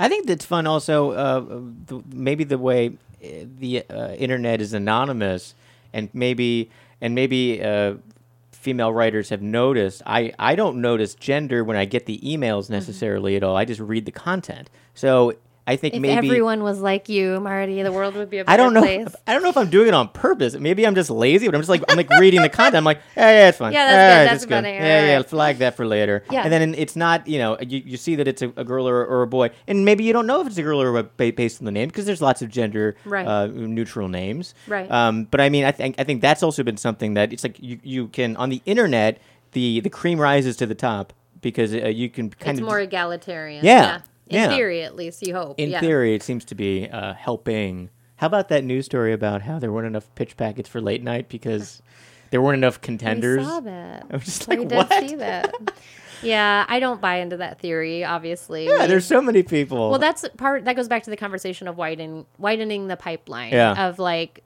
I 0.00 0.08
think 0.08 0.28
that's 0.28 0.44
fun. 0.44 0.66
Also, 0.68 1.10
uh, 1.10 1.40
the, 1.86 2.00
maybe 2.14 2.44
the 2.44 2.58
way 2.58 2.90
uh, 3.20 3.26
the 3.58 3.82
uh, 3.90 4.12
internet 4.12 4.60
is 4.60 4.72
anonymous, 4.72 5.54
and 5.92 6.08
maybe 6.12 6.70
and 7.00 7.16
maybe 7.16 7.60
uh, 7.60 7.94
female 8.58 8.92
writers 8.92 9.28
have 9.30 9.40
noticed. 9.40 10.02
I 10.04 10.32
I 10.38 10.54
don't 10.54 10.80
notice 10.80 11.14
gender 11.14 11.62
when 11.64 11.76
I 11.76 11.84
get 11.84 12.06
the 12.06 12.18
emails 12.18 12.64
mm-hmm. 12.64 12.74
necessarily 12.74 13.36
at 13.36 13.42
all. 13.42 13.56
I 13.56 13.64
just 13.64 13.80
read 13.80 14.04
the 14.04 14.12
content. 14.12 14.68
So 14.94 15.34
I 15.68 15.76
think 15.76 15.94
If 15.94 16.00
maybe 16.00 16.16
everyone 16.28 16.62
was 16.62 16.80
like 16.80 17.08
you, 17.08 17.38
Marty, 17.40 17.82
the 17.82 17.92
world 17.92 18.14
would 18.16 18.30
be 18.30 18.38
a 18.38 18.44
better 18.44 18.54
I 18.54 18.56
don't 18.56 18.72
know. 18.72 18.80
place. 18.80 19.06
I 19.26 19.32
don't 19.34 19.42
know 19.42 19.50
if 19.50 19.56
I'm 19.56 19.68
doing 19.70 19.88
it 19.88 19.94
on 19.94 20.08
purpose. 20.08 20.54
Maybe 20.54 20.86
I'm 20.86 20.94
just 20.94 21.10
lazy, 21.10 21.46
but 21.46 21.54
I'm 21.54 21.60
just 21.60 21.68
like 21.68 21.82
I'm 21.90 21.96
like 21.96 22.08
reading 22.18 22.40
the 22.42 22.48
content. 22.48 22.76
I'm 22.76 22.84
like, 22.84 23.00
yeah, 23.16 23.30
yeah, 23.30 23.48
it's 23.50 23.58
fine. 23.58 23.72
Yeah, 23.74 23.86
that's 23.86 23.92
All 23.92 23.98
good, 23.98 24.18
right, 24.18 24.24
that's 24.32 24.44
funny, 24.46 24.74
Yeah, 24.74 25.06
yeah, 25.06 25.16
right. 25.16 25.28
flag 25.28 25.58
that 25.58 25.76
for 25.76 25.86
later. 25.86 26.24
Yeah. 26.30 26.42
and 26.42 26.52
then 26.52 26.74
it's 26.74 26.96
not. 26.96 27.28
You 27.28 27.38
know, 27.38 27.58
you, 27.60 27.82
you 27.84 27.96
see 27.98 28.14
that 28.16 28.26
it's 28.26 28.40
a, 28.42 28.48
a 28.56 28.64
girl 28.64 28.88
or, 28.88 29.04
or 29.04 29.22
a 29.22 29.26
boy, 29.26 29.50
and 29.68 29.84
maybe 29.84 30.04
you 30.04 30.12
don't 30.12 30.26
know 30.26 30.40
if 30.40 30.46
it's 30.46 30.58
a 30.58 30.62
girl 30.62 30.80
or 30.80 30.96
a 30.96 31.02
boy 31.04 31.32
based 31.32 31.60
on 31.60 31.66
the 31.66 31.72
name 31.72 31.88
because 31.88 32.06
there's 32.06 32.22
lots 32.22 32.40
of 32.42 32.48
gender 32.48 32.96
Right. 33.04 33.26
uh, 33.26 33.46
neutral 33.48 34.08
names. 34.08 34.54
Right. 34.66 34.90
Um, 34.90 35.24
but 35.30 35.40
I 35.40 35.48
mean, 35.50 35.64
I 35.64 35.72
think 35.72 35.96
I 35.98 36.04
think 36.04 36.22
that's 36.22 36.42
also 36.42 36.62
been 36.62 36.76
something 36.78 37.14
that 37.14 37.32
it's 37.32 37.42
like 37.44 37.60
you 37.60 37.78
you 37.82 38.08
can 38.08 38.36
on 38.36 38.48
the 38.48 38.62
internet 38.64 39.20
the 39.52 39.80
the 39.80 39.90
cream 39.90 40.18
rises 40.20 40.56
to 40.58 40.66
the 40.66 40.74
top 40.74 41.12
because 41.40 41.72
uh, 41.74 41.86
you 41.86 42.08
can 42.08 42.30
kind 42.30 42.42
of 42.42 42.48
it's 42.54 42.60
of 42.60 42.66
more 42.66 42.80
egalitarian. 42.80 43.64
Yeah, 43.64 44.00
In 44.28 44.36
yeah. 44.36 44.48
theory, 44.48 44.82
at 44.82 44.94
least, 44.94 45.26
you 45.26 45.34
hope. 45.34 45.58
in 45.58 45.70
yeah. 45.70 45.80
theory, 45.80 46.14
it 46.14 46.22
seems 46.22 46.44
to 46.46 46.54
be 46.54 46.88
uh, 46.88 47.14
helping. 47.14 47.90
How 48.16 48.26
about 48.26 48.48
that 48.48 48.64
news 48.64 48.84
story 48.86 49.12
about 49.12 49.42
how 49.42 49.58
there 49.58 49.72
weren't 49.72 49.86
enough 49.86 50.12
pitch 50.14 50.36
packets 50.36 50.68
for 50.68 50.80
late 50.80 51.02
night 51.02 51.28
because 51.28 51.80
there 52.30 52.42
weren't 52.42 52.58
enough 52.58 52.80
contenders? 52.80 53.38
We 53.38 53.44
saw 53.44 53.60
that. 53.60 54.06
I 54.10 54.16
was 54.16 54.24
just 54.24 54.48
like, 54.48 54.60
did 54.60 54.72
what? 54.72 54.92
see 55.08 55.14
that. 55.16 55.54
Yeah, 56.22 56.64
I 56.68 56.80
don't 56.80 57.00
buy 57.00 57.16
into 57.20 57.36
that 57.36 57.60
theory. 57.60 58.04
Obviously, 58.04 58.66
Yeah, 58.66 58.82
We- 58.82 58.86
there's 58.88 59.06
so 59.06 59.22
many 59.22 59.42
people. 59.42 59.90
Well, 59.90 60.00
that's 60.00 60.28
part 60.36 60.64
that 60.64 60.74
goes 60.74 60.88
back 60.88 61.04
to 61.04 61.10
the 61.10 61.16
conversation 61.16 61.68
of 61.68 61.76
widening 61.76 62.26
widening 62.38 62.88
the 62.88 62.96
pipeline 62.96 63.52
Yeah. 63.52 63.86
of 63.88 63.98
like 63.98 64.42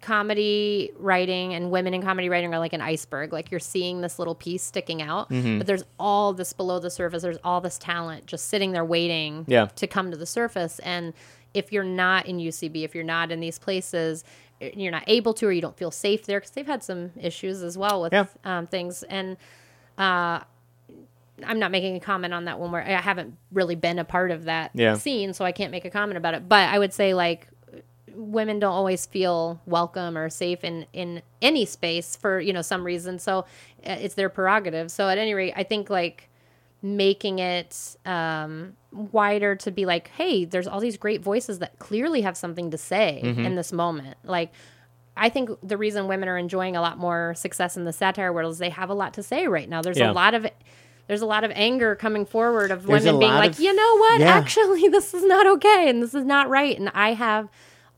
comedy 0.00 0.92
writing 0.98 1.54
and 1.54 1.70
women 1.70 1.94
in 1.94 2.02
comedy 2.02 2.28
writing 2.28 2.52
are 2.54 2.58
like 2.58 2.72
an 2.72 2.80
iceberg. 2.80 3.32
Like 3.32 3.50
you're 3.50 3.60
seeing 3.60 4.00
this 4.00 4.18
little 4.18 4.34
piece 4.34 4.62
sticking 4.62 5.02
out, 5.02 5.28
Mm-hmm. 5.30 5.58
but 5.58 5.66
there's 5.66 5.84
all 5.98 6.32
this 6.32 6.52
below 6.52 6.78
the 6.78 6.90
surface. 6.90 7.22
There's 7.22 7.38
all 7.44 7.60
this 7.60 7.78
talent 7.78 8.26
just 8.26 8.48
sitting 8.48 8.72
there 8.72 8.84
waiting 8.84 9.44
Yeah. 9.48 9.66
to 9.76 9.86
come 9.86 10.10
to 10.10 10.16
the 10.16 10.26
surface. 10.26 10.78
And 10.80 11.12
if 11.54 11.72
you're 11.72 11.82
not 11.84 12.26
in 12.26 12.38
UCB, 12.38 12.84
if 12.84 12.94
you're 12.94 13.04
not 13.04 13.30
in 13.32 13.40
these 13.40 13.58
places, 13.58 14.24
eh, 14.60 14.70
you're 14.74 14.92
not 14.92 15.04
able 15.06 15.34
to, 15.34 15.46
or 15.46 15.52
you 15.52 15.60
don't 15.60 15.76
feel 15.76 15.90
safe 15.90 16.26
there 16.26 16.38
because 16.40 16.52
they've 16.52 16.66
had 16.66 16.82
some 16.84 17.10
issues 17.20 17.62
as 17.62 17.76
well 17.76 18.02
with 18.02 18.12
Yeah. 18.12 18.26
um, 18.44 18.66
things. 18.68 19.02
And 19.02 19.36
uh, 19.98 20.40
I'm 21.44 21.58
not 21.58 21.70
making 21.72 21.96
a 21.96 22.00
comment 22.00 22.32
on 22.34 22.44
that 22.44 22.60
one 22.60 22.70
where 22.70 22.82
I 22.82 23.00
haven't 23.00 23.36
really 23.52 23.74
been 23.74 23.98
a 23.98 24.04
part 24.04 24.30
of 24.30 24.44
that 24.44 24.70
Yeah. 24.74 24.94
scene, 24.94 25.32
so 25.34 25.44
I 25.44 25.52
can't 25.52 25.70
make 25.72 25.84
a 25.84 25.90
comment 25.90 26.18
about 26.18 26.34
it. 26.34 26.48
But 26.48 26.68
I 26.68 26.78
would 26.78 26.92
say 26.92 27.14
like 27.14 27.48
women 28.14 28.58
don't 28.58 28.72
always 28.72 29.06
feel 29.06 29.60
welcome 29.66 30.16
or 30.16 30.28
safe 30.30 30.64
in 30.64 30.86
in 30.92 31.22
any 31.42 31.64
space 31.64 32.16
for 32.16 32.40
you 32.40 32.52
know 32.52 32.62
some 32.62 32.84
reason. 32.84 33.18
So 33.18 33.40
uh, 33.86 33.96
it's 34.00 34.14
their 34.14 34.28
prerogative. 34.28 34.90
So 34.90 35.08
at 35.08 35.18
any 35.18 35.34
rate, 35.34 35.52
I 35.56 35.62
think 35.62 35.90
like 35.90 36.28
making 36.82 37.38
it 37.40 37.96
um, 38.06 38.74
wider 38.92 39.54
to 39.56 39.70
be 39.70 39.84
like, 39.84 40.08
hey, 40.08 40.44
there's 40.46 40.66
all 40.66 40.80
these 40.80 40.96
great 40.96 41.22
voices 41.22 41.58
that 41.58 41.78
clearly 41.78 42.22
have 42.22 42.36
something 42.36 42.70
to 42.70 42.78
say 42.78 43.20
in 43.22 43.54
this 43.54 43.72
moment, 43.72 44.16
like. 44.24 44.52
I 45.16 45.28
think 45.28 45.50
the 45.62 45.76
reason 45.76 46.06
women 46.08 46.30
are 46.30 46.38
enjoying 46.38 46.76
a 46.76 46.80
lot 46.80 46.96
more 46.96 47.34
success 47.36 47.76
in 47.76 47.84
the 47.84 47.92
satire 47.92 48.32
world 48.32 48.52
is 48.52 48.58
they 48.58 48.70
have 48.70 48.88
a 48.88 48.94
lot 48.94 49.12
to 49.14 49.22
say 49.22 49.48
right 49.48 49.68
now. 49.68 49.82
There's 49.82 49.98
Yeah. 49.98 50.10
a 50.10 50.14
lot 50.14 50.32
of 50.32 50.46
there's 51.08 51.20
a 51.20 51.26
lot 51.26 51.44
of 51.44 51.50
anger 51.54 51.94
coming 51.96 52.24
forward 52.24 52.70
of 52.70 52.86
There's 52.86 53.04
women 53.04 53.18
being 53.20 53.32
like, 53.32 53.50
of- 53.50 53.60
you 53.60 53.74
know 53.74 53.96
what? 53.98 54.20
Yeah. 54.20 54.28
Actually, 54.28 54.88
this 54.88 55.12
is 55.12 55.24
not 55.24 55.46
okay 55.46 55.90
and 55.90 56.00
this 56.02 56.14
is 56.14 56.24
not 56.24 56.48
right. 56.48 56.78
And 56.78 56.88
I 56.94 57.12
have 57.14 57.50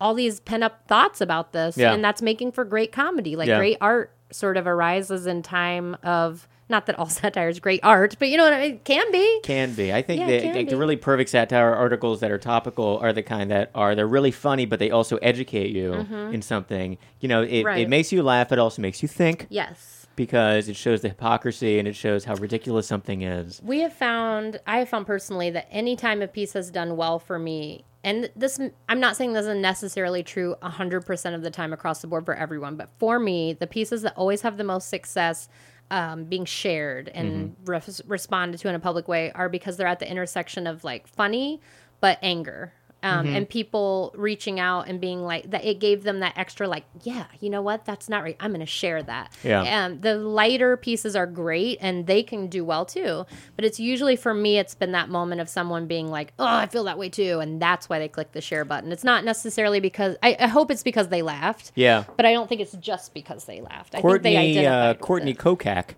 all 0.02 0.12
these 0.14 0.40
pent 0.40 0.62
up 0.64 0.86
thoughts 0.88 1.20
about 1.20 1.52
this. 1.52 1.78
Yeah. 1.78 1.92
And 1.94 2.04
that's 2.04 2.20
making 2.20 2.52
for 2.52 2.64
great 2.64 2.92
comedy. 2.92 3.36
Like 3.36 3.48
Yeah. 3.48 3.58
great 3.58 3.78
art 3.80 4.12
sort 4.30 4.56
of 4.56 4.66
arises 4.66 5.26
in 5.26 5.42
time 5.42 5.96
of 6.02 6.48
not 6.68 6.86
that 6.86 6.98
all 6.98 7.06
satire 7.20 7.48
is 7.48 7.60
great 7.60 7.80
art, 7.82 8.16
but 8.18 8.28
you 8.28 8.36
know 8.36 8.44
what 8.44 8.52
I 8.54 8.60
mean? 8.62 8.72
It 8.76 8.84
can 8.84 9.12
be. 9.12 9.40
Can 9.42 9.74
be. 9.74 9.92
I 9.92 10.00
think 10.02 10.20
Yeah, 10.20 10.40
can 10.40 10.54
like, 10.54 10.68
the 10.70 10.76
really 10.76 10.96
perfect 10.96 11.30
satire 11.30 11.74
articles 11.74 12.20
that 12.20 12.30
are 12.30 12.38
topical 12.38 12.98
are 13.02 13.12
the 13.12 13.22
kind 13.22 13.50
that 13.50 13.70
are 13.74 13.94
they're 13.94 14.06
really 14.06 14.30
funny, 14.30 14.64
but 14.66 14.78
they 14.78 14.90
also 14.90 15.16
educate 15.18 15.70
you 15.70 15.92
in 16.32 16.42
something. 16.42 16.98
You 17.20 17.28
know, 17.28 17.42
it, 17.42 17.50
Mm-hmm. 17.50 17.66
Right. 17.66 17.80
it 17.82 17.88
makes 17.88 18.10
you 18.12 18.22
laugh. 18.22 18.52
It 18.52 18.58
also 18.58 18.82
makes 18.82 19.02
you 19.02 19.08
think 19.08 19.46
Yes. 19.50 20.01
Because 20.16 20.68
it 20.68 20.76
shows 20.76 21.00
the 21.00 21.08
hypocrisy 21.08 21.78
and 21.78 21.88
it 21.88 21.96
shows 21.96 22.24
how 22.24 22.34
ridiculous 22.34 22.86
something 22.86 23.22
is. 23.22 23.60
We 23.64 23.80
have 23.80 23.92
found, 23.92 24.60
I 24.66 24.78
have 24.78 24.88
found 24.88 25.06
personally 25.06 25.50
that 25.50 25.68
any 25.70 25.96
time 25.96 26.22
a 26.22 26.28
piece 26.28 26.52
has 26.52 26.70
done 26.70 26.96
well 26.96 27.18
for 27.18 27.38
me, 27.38 27.84
and 28.04 28.30
this, 28.34 28.58
I'm 28.88 29.00
not 29.00 29.16
saying 29.16 29.32
this 29.32 29.46
is 29.46 29.56
necessarily 29.56 30.22
true 30.22 30.56
100% 30.62 31.34
of 31.34 31.42
the 31.42 31.50
time 31.50 31.72
across 31.72 32.00
the 32.00 32.08
board 32.08 32.24
for 32.24 32.34
everyone, 32.34 32.76
but 32.76 32.88
for 32.98 33.18
me, 33.18 33.52
the 33.52 33.66
pieces 33.66 34.02
that 34.02 34.16
always 34.16 34.42
have 34.42 34.56
the 34.56 34.64
most 34.64 34.88
success 34.88 35.48
um, 35.90 36.24
being 36.24 36.44
shared 36.44 37.10
and 37.10 37.54
res- 37.64 38.00
responded 38.06 38.58
to 38.58 38.68
in 38.68 38.74
a 38.74 38.80
public 38.80 39.08
way 39.08 39.30
are 39.32 39.48
because 39.48 39.76
they're 39.76 39.86
at 39.86 39.98
the 39.98 40.10
intersection 40.10 40.66
of 40.66 40.84
like 40.84 41.06
funny, 41.06 41.60
but 42.00 42.18
anger. 42.22 42.72
Um, 43.02 43.26
And 43.26 43.48
people 43.48 44.12
reaching 44.14 44.60
out 44.60 44.86
and 44.86 45.00
being 45.00 45.22
like 45.22 45.50
that, 45.50 45.64
it 45.64 45.80
gave 45.80 46.04
them 46.04 46.20
that 46.20 46.34
extra, 46.36 46.68
like, 46.68 46.84
yeah, 47.02 47.24
you 47.40 47.50
know 47.50 47.60
what? 47.60 47.84
That's 47.84 48.08
not 48.08 48.22
right. 48.22 48.36
I'm 48.38 48.50
going 48.50 48.60
to 48.60 48.66
share 48.66 49.02
that. 49.02 49.36
Yeah. 49.42 49.84
Um, 49.86 50.00
the 50.00 50.14
lighter 50.16 50.76
pieces 50.76 51.16
are 51.16 51.26
great 51.26 51.78
and 51.80 52.06
they 52.06 52.22
can 52.22 52.46
do 52.46 52.64
well 52.64 52.84
too. 52.84 53.26
But 53.56 53.64
it's 53.64 53.80
usually 53.80 54.14
for 54.14 54.32
me, 54.32 54.58
it's 54.58 54.76
been 54.76 54.92
that 54.92 55.08
moment 55.08 55.40
of 55.40 55.48
someone 55.48 55.86
being 55.86 56.08
like, 56.08 56.32
oh, 56.38 56.46
I 56.46 56.66
feel 56.66 56.84
that 56.84 56.96
way 56.96 57.08
too. 57.08 57.40
And 57.40 57.60
that's 57.60 57.88
why 57.88 57.98
they 57.98 58.08
click 58.08 58.32
the 58.32 58.40
share 58.40 58.64
button. 58.64 58.92
It's 58.92 59.04
not 59.04 59.24
necessarily 59.24 59.80
because, 59.80 60.16
I, 60.22 60.36
I 60.38 60.46
hope 60.46 60.70
it's 60.70 60.84
because 60.84 61.08
they 61.08 61.22
laughed. 61.22 61.72
Yeah. 61.74 62.04
But 62.16 62.24
I 62.26 62.32
don't 62.32 62.48
think 62.48 62.60
it's 62.60 62.76
just 62.76 63.14
because 63.14 63.46
they 63.46 63.60
laughed. 63.60 63.96
I 63.96 64.00
Courtney 64.00 64.34
think 64.36 64.54
they 64.54 64.66
uh, 64.66 64.70
identified 64.70 64.96
with 64.96 65.06
Courtney. 65.06 65.34
Kocak. 65.34 65.94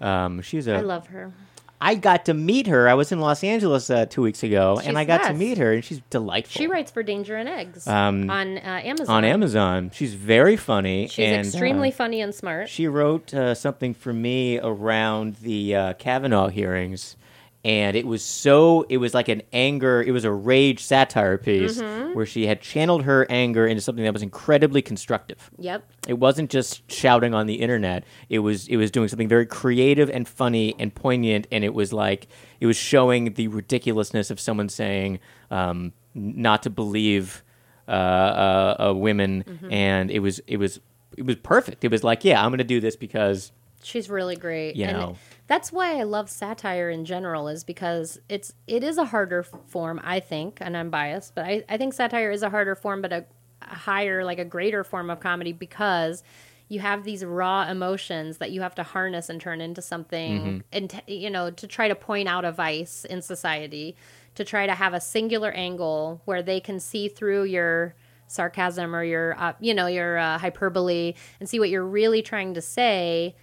Um, 0.00 0.42
she's 0.42 0.66
a 0.66 0.76
I 0.76 0.80
love 0.80 1.06
her. 1.08 1.32
I 1.80 1.94
got 1.94 2.24
to 2.24 2.34
meet 2.34 2.66
her. 2.66 2.88
I 2.88 2.94
was 2.94 3.12
in 3.12 3.20
Los 3.20 3.44
Angeles 3.44 3.88
uh, 3.88 4.06
two 4.06 4.22
weeks 4.22 4.42
ago, 4.42 4.78
She's 4.80 4.88
and 4.88 4.98
I 4.98 5.04
got 5.04 5.18
to 5.18 5.28
best. 5.28 5.38
meet 5.38 5.58
her, 5.58 5.72
and 5.74 5.84
she's 5.84 6.00
delightful. 6.10 6.58
She 6.60 6.66
writes 6.66 6.90
for 6.90 7.02
Danger 7.04 7.36
and 7.36 7.48
Eggs 7.48 7.86
Um, 7.86 8.28
on 8.28 8.58
uh, 8.58 8.80
Amazon. 8.84 9.14
on 9.16 9.24
Amazon. 9.24 9.90
She's 9.94 10.14
very 10.14 10.56
funny. 10.56 11.06
She's 11.06 11.24
and, 11.26 11.46
extremely 11.46 11.90
uh, 11.90 11.94
funny 11.94 12.20
and 12.20 12.34
smart. 12.34 12.68
She 12.68 12.88
wrote 12.88 13.32
uh, 13.32 13.54
something 13.54 13.94
for 13.94 14.12
me 14.12 14.58
around 14.58 15.36
the 15.36 15.74
uh, 15.76 15.92
Kavanaugh 15.94 16.48
hearings, 16.48 17.16
and 17.64 17.96
it 17.96 18.06
was 18.06 18.24
so. 18.24 18.86
It 18.88 18.98
was 18.98 19.14
like 19.14 19.28
an 19.28 19.42
anger. 19.52 20.02
It 20.02 20.12
was 20.12 20.24
a 20.24 20.32
rage 20.32 20.82
satire 20.82 21.36
piece 21.38 21.78
Mm-hmm. 21.80 22.14
where 22.14 22.24
she 22.26 22.46
had 22.46 22.60
channeled 22.60 23.02
her 23.02 23.26
anger 23.28 23.66
into 23.66 23.80
something 23.82 24.04
that 24.04 24.12
was 24.12 24.22
incredibly 24.22 24.80
constructive. 24.80 25.50
Yep. 25.58 25.84
It 26.06 26.14
wasn't 26.18 26.50
just 26.50 26.90
shouting 26.90 27.34
on 27.34 27.46
the 27.46 27.56
internet. 27.56 28.04
It 28.28 28.38
was 28.38 28.68
it 28.68 28.76
was 28.76 28.90
doing 28.90 29.08
something 29.08 29.28
very 29.28 29.44
creative 29.46 30.08
and 30.08 30.26
funny 30.28 30.74
and 30.78 30.94
poignant, 30.94 31.46
and 31.50 31.64
it 31.64 31.74
was 31.74 31.92
like 31.92 32.28
it 32.60 32.66
was 32.66 32.76
showing 32.76 33.34
the 33.34 33.48
ridiculousness 33.48 34.30
of 34.30 34.38
someone 34.40 34.68
saying 34.68 35.18
um, 35.50 35.92
not 36.14 36.62
to 36.62 36.70
believe 36.70 37.42
uh, 37.86 37.90
uh, 37.90 38.76
uh, 38.90 38.94
women, 38.94 39.44
Mm-hmm. 39.44 39.72
and 39.72 40.10
it 40.10 40.20
was 40.20 40.38
it 40.46 40.58
was 40.58 40.78
it 41.16 41.26
was 41.26 41.36
perfect. 41.36 41.84
It 41.84 41.90
was 41.90 42.04
like, 42.04 42.24
yeah, 42.24 42.40
I'm 42.42 42.50
going 42.50 42.58
to 42.58 42.64
do 42.64 42.80
this 42.80 42.94
because 42.96 43.50
She's 43.82 44.08
really 44.10 44.36
great. 44.36 44.76
You 44.76 44.84
and 44.86 44.96
know. 44.96 45.16
That's 45.48 45.72
why 45.72 45.98
I 45.98 46.02
love 46.02 46.28
satire 46.28 46.90
in 46.90 47.06
general 47.06 47.48
is 47.48 47.64
because 47.64 48.20
it's 48.28 48.52
it 48.66 48.84
is 48.84 48.98
a 48.98 49.06
harder 49.06 49.42
form, 49.42 49.98
I 50.04 50.20
think, 50.20 50.58
and 50.60 50.76
I'm 50.76 50.90
biased, 50.90 51.34
but 51.34 51.46
I, 51.46 51.64
I 51.68 51.78
think 51.78 51.94
satire 51.94 52.30
is 52.30 52.42
a 52.42 52.50
harder 52.50 52.74
form 52.74 53.00
but 53.02 53.12
a, 53.12 53.24
a 53.62 53.74
higher, 53.74 54.24
like 54.24 54.38
a 54.38 54.44
greater 54.44 54.84
form 54.84 55.08
of 55.08 55.20
comedy 55.20 55.52
because 55.52 56.22
you 56.68 56.80
have 56.80 57.02
these 57.04 57.24
raw 57.24 57.66
emotions 57.66 58.36
that 58.36 58.50
you 58.50 58.60
have 58.60 58.74
to 58.74 58.82
harness 58.82 59.30
and 59.30 59.40
turn 59.40 59.62
into 59.62 59.80
something 59.80 60.62
and 60.70 61.02
you 61.06 61.30
know, 61.30 61.50
to 61.50 61.66
try 61.66 61.88
to 61.88 61.94
point 61.94 62.28
out 62.28 62.44
a 62.44 62.52
vice 62.52 63.06
in 63.06 63.22
society, 63.22 63.96
to 64.34 64.44
try 64.44 64.66
to 64.66 64.74
have 64.74 64.92
a 64.92 65.00
singular 65.00 65.50
angle 65.52 66.20
where 66.26 66.42
they 66.42 66.60
can 66.60 66.78
see 66.78 67.08
through 67.08 67.44
your 67.44 67.94
sarcasm 68.26 68.94
or 68.94 69.02
your 69.02 69.34
uh, 69.40 69.54
you 69.60 69.72
know, 69.72 69.86
your 69.86 70.18
uh, 70.18 70.36
hyperbole 70.36 71.14
and 71.40 71.48
see 71.48 71.58
what 71.58 71.70
you're 71.70 71.86
really 71.86 72.20
trying 72.20 72.52
to 72.52 72.60
say 72.60 73.34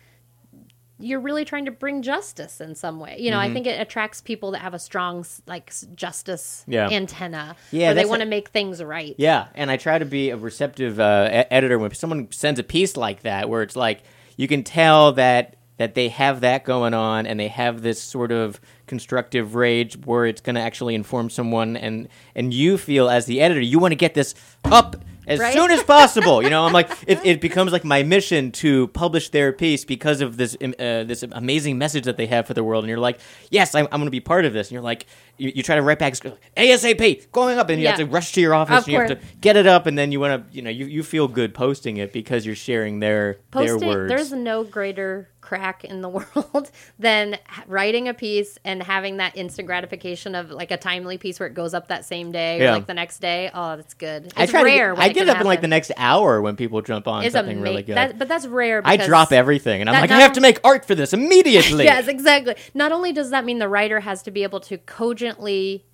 you're 0.98 1.20
really 1.20 1.43
trying 1.43 1.66
to 1.66 1.72
bring 1.72 2.02
justice 2.02 2.62
in 2.62 2.74
some 2.76 3.00
way. 3.00 3.18
You 3.20 3.30
know, 3.32 3.38
Mm-hmm. 3.38 3.52
I 3.52 3.54
think 3.54 3.68
it 3.68 3.82
attracts 3.82 4.22
people 4.22 4.52
that 4.52 4.60
have 4.60 4.74
a 4.74 4.80
strong 4.80 5.26
like 5.46 5.74
justice 5.96 6.64
Yeah. 6.68 6.89
antenna. 6.89 7.56
Yeah, 7.72 7.88
where 7.88 7.93
they 7.96 8.06
want 8.06 8.22
to 8.22 8.28
make 8.28 8.50
things 8.50 8.82
right. 8.84 9.14
Yeah, 9.18 9.48
and 9.56 9.70
I 9.70 9.78
try 9.78 10.00
to 10.00 10.06
be 10.06 10.30
a 10.30 10.38
receptive 10.38 11.00
uh, 11.00 11.28
e- 11.32 11.36
editor 11.52 11.78
when 11.78 11.93
someone 11.93 12.32
sends 12.32 12.60
a 12.60 12.64
piece 12.64 12.96
like 12.96 13.24
that, 13.24 13.50
where 13.50 13.62
it's 13.62 13.76
like 13.76 14.04
you 14.38 14.48
can 14.48 14.64
tell 14.64 15.12
that 15.14 15.56
that 15.78 15.93
they 15.93 16.08
have 16.08 16.39
that 16.39 16.64
going 16.64 16.93
on, 16.93 17.26
and 17.28 17.38
they 17.38 17.50
have 17.50 17.82
this 17.82 18.02
sort 18.02 18.32
of 18.32 18.62
constructive 18.88 19.56
rage 19.56 19.98
where 20.06 20.26
it's 20.26 20.39
going 20.39 20.56
to 20.56 20.62
actually 20.62 20.96
inform 20.96 21.30
someone, 21.30 21.76
and 21.76 22.08
and 22.36 22.54
you 22.54 22.78
feel 22.78 23.10
as 23.10 23.26
the 23.26 23.41
editor, 23.41 23.60
you 23.60 23.78
want 23.80 23.91
to 23.91 23.98
get 23.98 24.14
this 24.14 24.34
up 24.64 24.96
as 25.28 25.40
Right? 25.40 25.54
soon 25.54 25.72
as 25.72 25.84
possible. 25.84 26.44
You 26.44 26.50
know, 26.50 26.66
I'm 26.66 26.74
like 26.74 26.90
it, 27.08 27.20
it 27.24 27.42
becomes 27.42 27.72
like 27.72 27.84
my 27.84 28.04
mission 28.04 28.52
to 28.54 28.88
publish 28.90 29.30
their 29.30 29.52
piece 29.52 29.86
because 29.86 30.22
of 30.22 30.38
this 30.38 30.56
uh, 30.62 31.04
this 31.04 31.24
amazing 31.24 31.78
message 31.78 32.06
that 32.06 32.18
they 32.18 32.28
have 32.28 32.48
for 32.48 32.54
the 32.54 32.64
world, 32.64 32.84
and 32.84 32.90
you're 32.90 33.00
like, 33.00 33.20
yes, 33.50 33.76
I'm, 33.76 33.86
I'm 33.92 34.00
going 34.00 34.06
to 34.06 34.12
be 34.12 34.20
part 34.20 34.46
of 34.46 34.54
this, 34.54 34.68
and 34.68 34.74
you're 34.74 34.82
like, 34.82 35.06
you, 35.38 35.52
you 35.56 35.64
try 35.64 35.76
to 35.76 35.82
write 35.82 36.00
back 36.00 36.14
ASAP, 36.58 37.32
going 37.32 37.58
up, 37.58 37.70
and 37.70 37.82
you 37.82 37.88
have 37.88 37.98
to 37.98 38.06
rush 38.06 38.32
to 38.34 38.42
your 38.42 38.54
office, 38.54 38.80
Of 38.80 38.84
and 38.86 38.94
you 38.94 39.00
have 39.00 39.10
to 39.10 39.20
get 39.42 39.58
it 39.58 39.68
up. 39.68 39.86
And 39.86 39.98
then 39.98 40.12
you 40.12 40.20
want 40.20 40.50
to 40.50 40.56
you 40.56 40.62
know 40.62 40.70
you, 40.70 40.86
you 40.86 41.04
feel 41.04 41.28
good 41.28 41.54
posting 41.54 41.98
it 41.98 42.14
because 42.14 42.46
you're 42.46 42.56
sharing 42.56 43.00
their 43.00 43.40
Posting, 43.52 43.80
their 43.80 43.90
words. 43.90 44.10
there's 44.10 44.32
no 44.34 44.64
greater 44.64 45.30
crack 45.46 45.84
in 45.86 46.02
the 46.02 46.10
world 46.18 46.72
than 46.98 47.38
writing 47.68 48.08
a 48.08 48.14
piece 48.14 48.58
and 48.66 48.82
having 48.82 49.18
that 49.18 49.38
instant 49.38 49.68
gratification 49.68 50.34
of 50.34 50.50
like 50.50 50.72
a 50.72 50.78
timely 50.78 51.18
piece 51.18 51.39
where 51.39 51.48
it 51.48 51.54
goes 51.54 51.74
up 51.74 51.88
that 51.89 52.04
same 52.04 52.32
day 52.32 52.60
Yeah. 52.60 52.72
or 52.72 52.74
like 52.74 52.88
the 52.88 52.93
next 52.96 53.20
day. 53.20 53.52
Oh, 53.54 53.76
that's 53.78 53.93
good. 53.93 54.26
It's 54.26 54.34
I 54.38 54.46
try 54.48 54.64
rare. 54.64 54.89
to 54.91 54.96
get, 54.96 55.04
I 55.04 55.06
it 55.10 55.14
get 55.14 55.20
can 55.28 55.30
up 55.36 55.41
in 55.41 55.48
like 55.48 55.62
the 55.62 55.68
next 55.68 55.91
hour 55.98 56.41
when 56.41 56.56
people 56.56 56.82
jump 56.82 57.08
on 57.08 57.24
It's 57.24 57.34
something 57.34 57.58
ama- 57.58 57.64
really 57.64 57.84
good 57.84 57.96
that- 57.96 58.18
but 58.18 58.28
that's 58.28 58.48
rare. 58.48 58.82
I 58.84 58.98
drop 58.98 59.32
everything 59.32 59.82
and 59.82 59.89
I'm 59.89 60.02
like 60.02 60.12
I 60.12 60.20
have 60.22 60.34
to 60.34 60.41
make 60.41 60.60
art 60.64 60.86
for 60.86 60.96
this 60.96 61.14
immediately 61.14 61.84
Yes, 61.86 62.08
exactly. 62.08 62.56
Not 62.74 62.91
only 62.91 63.14
does 63.14 63.30
that 63.30 63.46
mean 63.46 63.60
the 63.60 63.70
writer 63.70 64.00
has 64.00 64.24
to 64.24 64.32
be 64.32 64.43
able 64.43 64.60
to 64.62 64.78
cogently 64.80 65.86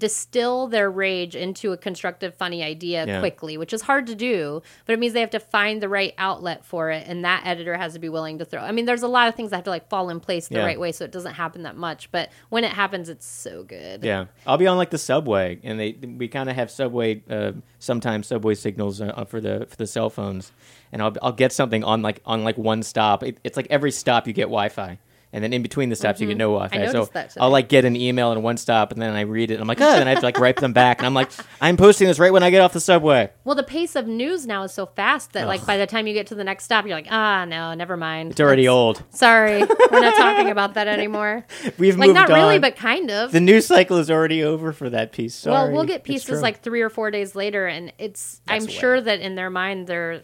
distill 0.00 0.66
their 0.66 0.90
rage 0.90 1.36
into 1.36 1.70
a 1.70 1.76
constructive, 1.76 2.34
funny 2.34 2.64
idea 2.64 3.06
Yeah. 3.06 3.20
quickly, 3.20 3.56
which 3.56 3.72
is 3.72 3.82
hard 3.82 4.08
to 4.08 4.16
do, 4.16 4.62
but 4.86 4.94
it 4.94 4.98
means 4.98 5.12
they 5.12 5.20
have 5.20 5.30
to 5.30 5.38
find 5.38 5.80
the 5.80 5.88
right 5.88 6.12
outlet 6.18 6.64
for 6.64 6.90
it, 6.90 7.04
and 7.06 7.24
that 7.24 7.42
editor 7.46 7.76
has 7.76 7.92
to 7.92 8.00
be 8.00 8.08
willing 8.08 8.38
to 8.38 8.44
throw. 8.44 8.60
I 8.62 8.72
mean, 8.72 8.86
there's 8.86 9.02
a 9.04 9.08
lot 9.08 9.28
of 9.28 9.36
things 9.36 9.50
that 9.50 9.56
have 9.58 9.64
to 9.64 9.70
like 9.70 9.88
fall 9.88 10.10
in 10.10 10.18
place 10.18 10.48
the 10.48 10.56
Yeah. 10.56 10.64
right 10.64 10.80
way 10.80 10.90
so 10.90 11.04
it 11.04 11.12
doesn't 11.12 11.34
happen 11.34 11.62
that 11.62 11.76
much, 11.76 12.10
but 12.10 12.30
when 12.48 12.64
it 12.64 12.72
happens, 12.72 13.08
it's 13.08 13.26
so 13.26 13.62
good. 13.62 14.02
yeah 14.02 14.24
I'll 14.46 14.56
be 14.58 14.66
on 14.66 14.76
like 14.78 14.90
the 14.90 14.98
subway 14.98 15.60
and 15.62 15.78
they 15.78 15.92
we 15.92 16.26
kind 16.26 16.48
of 16.50 16.56
have 16.56 16.70
subway 16.70 17.22
uh, 17.30 17.52
sometimes 17.78 18.26
subway 18.26 18.54
signals 18.54 19.00
uh, 19.00 19.24
for 19.26 19.40
the 19.40 19.66
for 19.68 19.76
the 19.76 19.86
cell 19.86 20.10
phones 20.10 20.50
and 20.92 21.02
I'll 21.02 21.14
I'll 21.22 21.32
get 21.32 21.52
something 21.52 21.84
on 21.84 22.00
like 22.02 22.20
on 22.24 22.42
like 22.42 22.56
one 22.58 22.82
stop 22.82 23.22
it, 23.22 23.38
it's 23.44 23.56
like 23.56 23.66
every 23.70 23.90
stop 23.92 24.26
you 24.26 24.32
get 24.32 24.44
Wi-Fi 24.44 24.98
and 25.32 25.44
then 25.44 25.52
in 25.52 25.62
between 25.62 25.88
the 25.88 25.96
stops 25.96 26.20
you 26.20 26.26
get 26.26 26.36
no 26.36 26.48
Wi-Fi. 26.52 26.74
Mm-hmm. 26.76 26.82
I 26.82 26.86
so 26.86 26.92
noticed 26.92 27.12
that 27.12 27.30
today. 27.30 27.40
I'll 27.40 27.50
like 27.50 27.68
get 27.68 27.84
an 27.84 27.94
email 27.96 28.32
in 28.32 28.42
one 28.42 28.56
stop 28.56 28.92
and 28.92 29.00
then 29.00 29.14
I 29.14 29.20
read 29.22 29.50
it. 29.50 29.54
And 29.54 29.62
I'm 29.62 29.68
like, 29.68 29.80
oh, 29.80 29.92
then 29.92 30.06
I 30.06 30.10
have 30.10 30.20
to 30.20 30.26
like 30.26 30.38
write 30.38 30.56
them 30.56 30.72
back. 30.72 30.98
And 30.98 31.06
I'm 31.06 31.14
like, 31.14 31.30
I'm 31.60 31.76
posting 31.76 32.08
this 32.08 32.18
right 32.18 32.32
when 32.32 32.42
I 32.42 32.50
get 32.50 32.60
off 32.60 32.72
the 32.72 32.80
subway. 32.80 33.30
Well, 33.44 33.54
the 33.54 33.62
pace 33.62 33.94
of 33.96 34.06
news 34.06 34.46
now 34.46 34.64
is 34.64 34.72
so 34.72 34.86
fast 34.86 35.32
that 35.32 35.46
like 35.46 35.64
by 35.66 35.76
the 35.76 35.86
time 35.86 36.06
you 36.06 36.14
get 36.14 36.26
to 36.28 36.34
the 36.34 36.44
next 36.44 36.64
stop, 36.64 36.84
you're 36.84 36.96
like, 36.96 37.08
ah, 37.10 37.44
no, 37.44 37.74
never 37.74 37.96
mind. 37.96 38.32
It's 38.32 38.40
already 38.40 38.62
Let's- 38.62 38.72
old. 38.72 39.02
Sorry, 39.10 39.58
we're 39.90 40.00
not 40.00 40.16
talking 40.16 40.50
about 40.50 40.74
that 40.74 40.88
anymore. 40.88 41.46
We've 41.78 41.96
Like 41.96 42.12
not 42.12 42.28
really, 42.28 42.58
but 42.58 42.76
kind 42.76 43.10
of. 43.10 43.32
the 43.32 43.40
news 43.40 43.66
cycle 43.66 43.98
is 43.98 44.10
already 44.10 44.42
over 44.42 44.72
for 44.72 44.90
that 44.90 45.12
piece. 45.12 45.34
Sorry. 45.34 45.52
Well, 45.54 45.72
we'll 45.72 45.84
get 45.84 46.04
pieces 46.04 46.42
like 46.42 46.62
three 46.62 46.80
or 46.82 46.90
four 46.90 47.10
days 47.10 47.34
later, 47.34 47.66
and 47.66 47.92
it's. 47.98 48.40
That's 48.46 48.64
I'm 48.64 48.66
way. 48.68 48.72
sure 48.72 49.00
that 49.00 49.20
in 49.20 49.34
their 49.34 49.50
mind 49.50 49.86
they're 49.86 50.22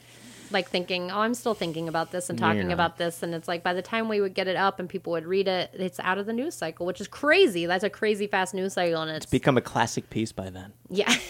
like 0.51 0.69
thinking, 0.69 1.11
"Oh, 1.11 1.21
I'm 1.21 1.35
still 1.35 1.55
thinking 1.55 1.89
about 1.89 2.11
this 2.13 2.31
and 2.31 2.39
talking 2.39 2.73
about 2.73 2.97
this," 2.99 3.23
and 3.23 3.35
it's 3.35 3.49
like 3.49 3.63
by 3.63 3.75
the 3.75 3.83
time 3.83 4.09
we 4.09 4.21
would 4.21 4.35
get 4.35 4.49
it 4.49 4.57
up 4.57 4.79
and 4.81 4.89
people 4.89 5.13
would 5.13 5.27
read 5.27 5.49
it, 5.49 5.71
it's 5.75 6.01
out 6.01 6.19
of 6.19 6.27
the 6.27 6.33
news 6.33 6.55
cycle, 6.55 6.87
which 6.87 7.01
is 7.01 7.09
crazy. 7.09 7.67
That's 7.67 7.85
a 7.85 7.91
crazy 7.91 8.27
fast 8.27 8.55
news 8.55 8.75
cycle, 8.75 9.03
and 9.03 9.11
it's 9.11 9.27
become 9.27 9.57
a 9.57 9.61
classic 9.63 10.11
piece 10.11 10.33
by 10.33 10.51
then. 10.51 10.73
yeah. 10.89 11.13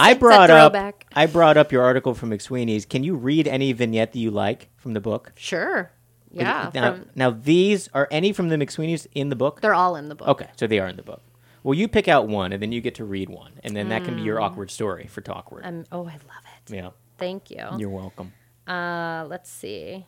I 0.00 0.14
brought 0.14 0.50
up. 0.50 0.74
I 1.14 1.26
brought 1.26 1.56
up 1.56 1.70
your 1.70 1.82
article 1.82 2.12
from 2.14 2.30
McSweeney's. 2.30 2.84
Can 2.84 3.04
you 3.04 3.14
read 3.14 3.46
any 3.46 3.72
vignette 3.72 4.12
that 4.12 4.18
you 4.18 4.32
like 4.32 4.68
from 4.76 4.94
the 4.94 5.00
book? 5.00 5.32
Sure. 5.36 5.92
Yeah. 6.32 6.70
Now, 6.74 6.92
from- 6.94 7.08
now 7.14 7.30
these 7.30 7.88
are 7.94 8.08
any 8.10 8.32
from 8.32 8.48
the 8.48 8.56
McSweeney's 8.56 9.06
in 9.14 9.28
the 9.28 9.36
book? 9.36 9.60
they're 9.60 9.74
all 9.74 9.94
in 9.94 10.08
the 10.08 10.16
book. 10.16 10.26
Okay, 10.28 10.48
so 10.56 10.66
they 10.66 10.80
are 10.80 10.88
in 10.88 10.96
the 10.96 11.04
book. 11.04 11.22
Well, 11.62 11.74
you 11.74 11.86
pick 11.86 12.08
out 12.08 12.26
one, 12.26 12.52
and 12.52 12.60
then 12.60 12.72
you 12.72 12.80
get 12.80 12.96
to 12.96 13.04
read 13.04 13.28
one, 13.28 13.52
and 13.62 13.76
then 13.76 13.88
that 13.90 14.04
can 14.04 14.14
be 14.16 14.22
Mm. 14.22 14.26
your 14.26 14.40
awkward 14.40 14.70
story 14.72 15.06
for 15.06 15.20
Talkward. 15.20 15.64
Um, 15.64 15.84
oh, 15.92 16.00
I 16.00 16.12
love 16.14 16.44
it. 16.68 16.74
yeah, 16.74 16.90
Thank 17.18 17.50
you. 17.50 17.64
you're 17.78 17.88
welcome. 17.88 18.32
Uh, 18.66 19.26
let's 19.28 19.50
see. 19.50 20.04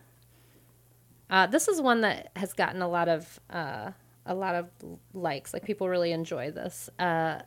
Uh, 1.31 1.47
this 1.47 1.69
is 1.69 1.81
one 1.81 2.01
that 2.03 2.31
has 2.37 2.53
gotten 2.53 2.82
a 2.82 2.89
lot 2.89 3.09
of 3.09 3.41
uh, 3.51 3.93
a 4.27 4.35
lot 4.35 4.55
of 4.55 4.69
likes. 5.15 5.53
Like 5.53 5.65
people 5.65 5.89
really 5.89 6.12
enjoy 6.12 6.51
this. 6.51 6.89
Uh, 6.99 7.41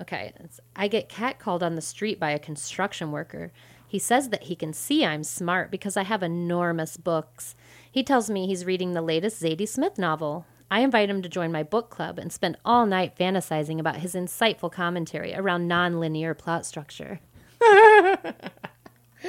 okay, 0.00 0.32
it's, 0.40 0.60
I 0.76 0.88
get 0.88 1.08
catcalled 1.08 1.62
on 1.62 1.74
the 1.74 1.80
street 1.80 2.20
by 2.20 2.30
a 2.30 2.38
construction 2.38 3.10
worker. 3.12 3.52
He 3.86 3.98
says 3.98 4.28
that 4.28 4.44
he 4.44 4.54
can 4.54 4.72
see 4.72 5.04
I'm 5.04 5.24
smart 5.24 5.70
because 5.70 5.96
I 5.96 6.02
have 6.04 6.22
enormous 6.22 6.96
books. 6.96 7.54
He 7.90 8.02
tells 8.02 8.28
me 8.28 8.46
he's 8.46 8.66
reading 8.66 8.92
the 8.92 9.02
latest 9.02 9.42
Zadie 9.42 9.66
Smith 9.66 9.98
novel. 9.98 10.44
I 10.70 10.80
invite 10.80 11.08
him 11.08 11.22
to 11.22 11.28
join 11.28 11.50
my 11.50 11.62
book 11.62 11.88
club 11.88 12.18
and 12.18 12.30
spend 12.30 12.58
all 12.64 12.84
night 12.84 13.16
fantasizing 13.16 13.80
about 13.80 13.96
his 13.96 14.14
insightful 14.14 14.70
commentary 14.70 15.34
around 15.34 15.68
nonlinear 15.68 16.36
plot 16.36 16.66
structure. 16.66 17.20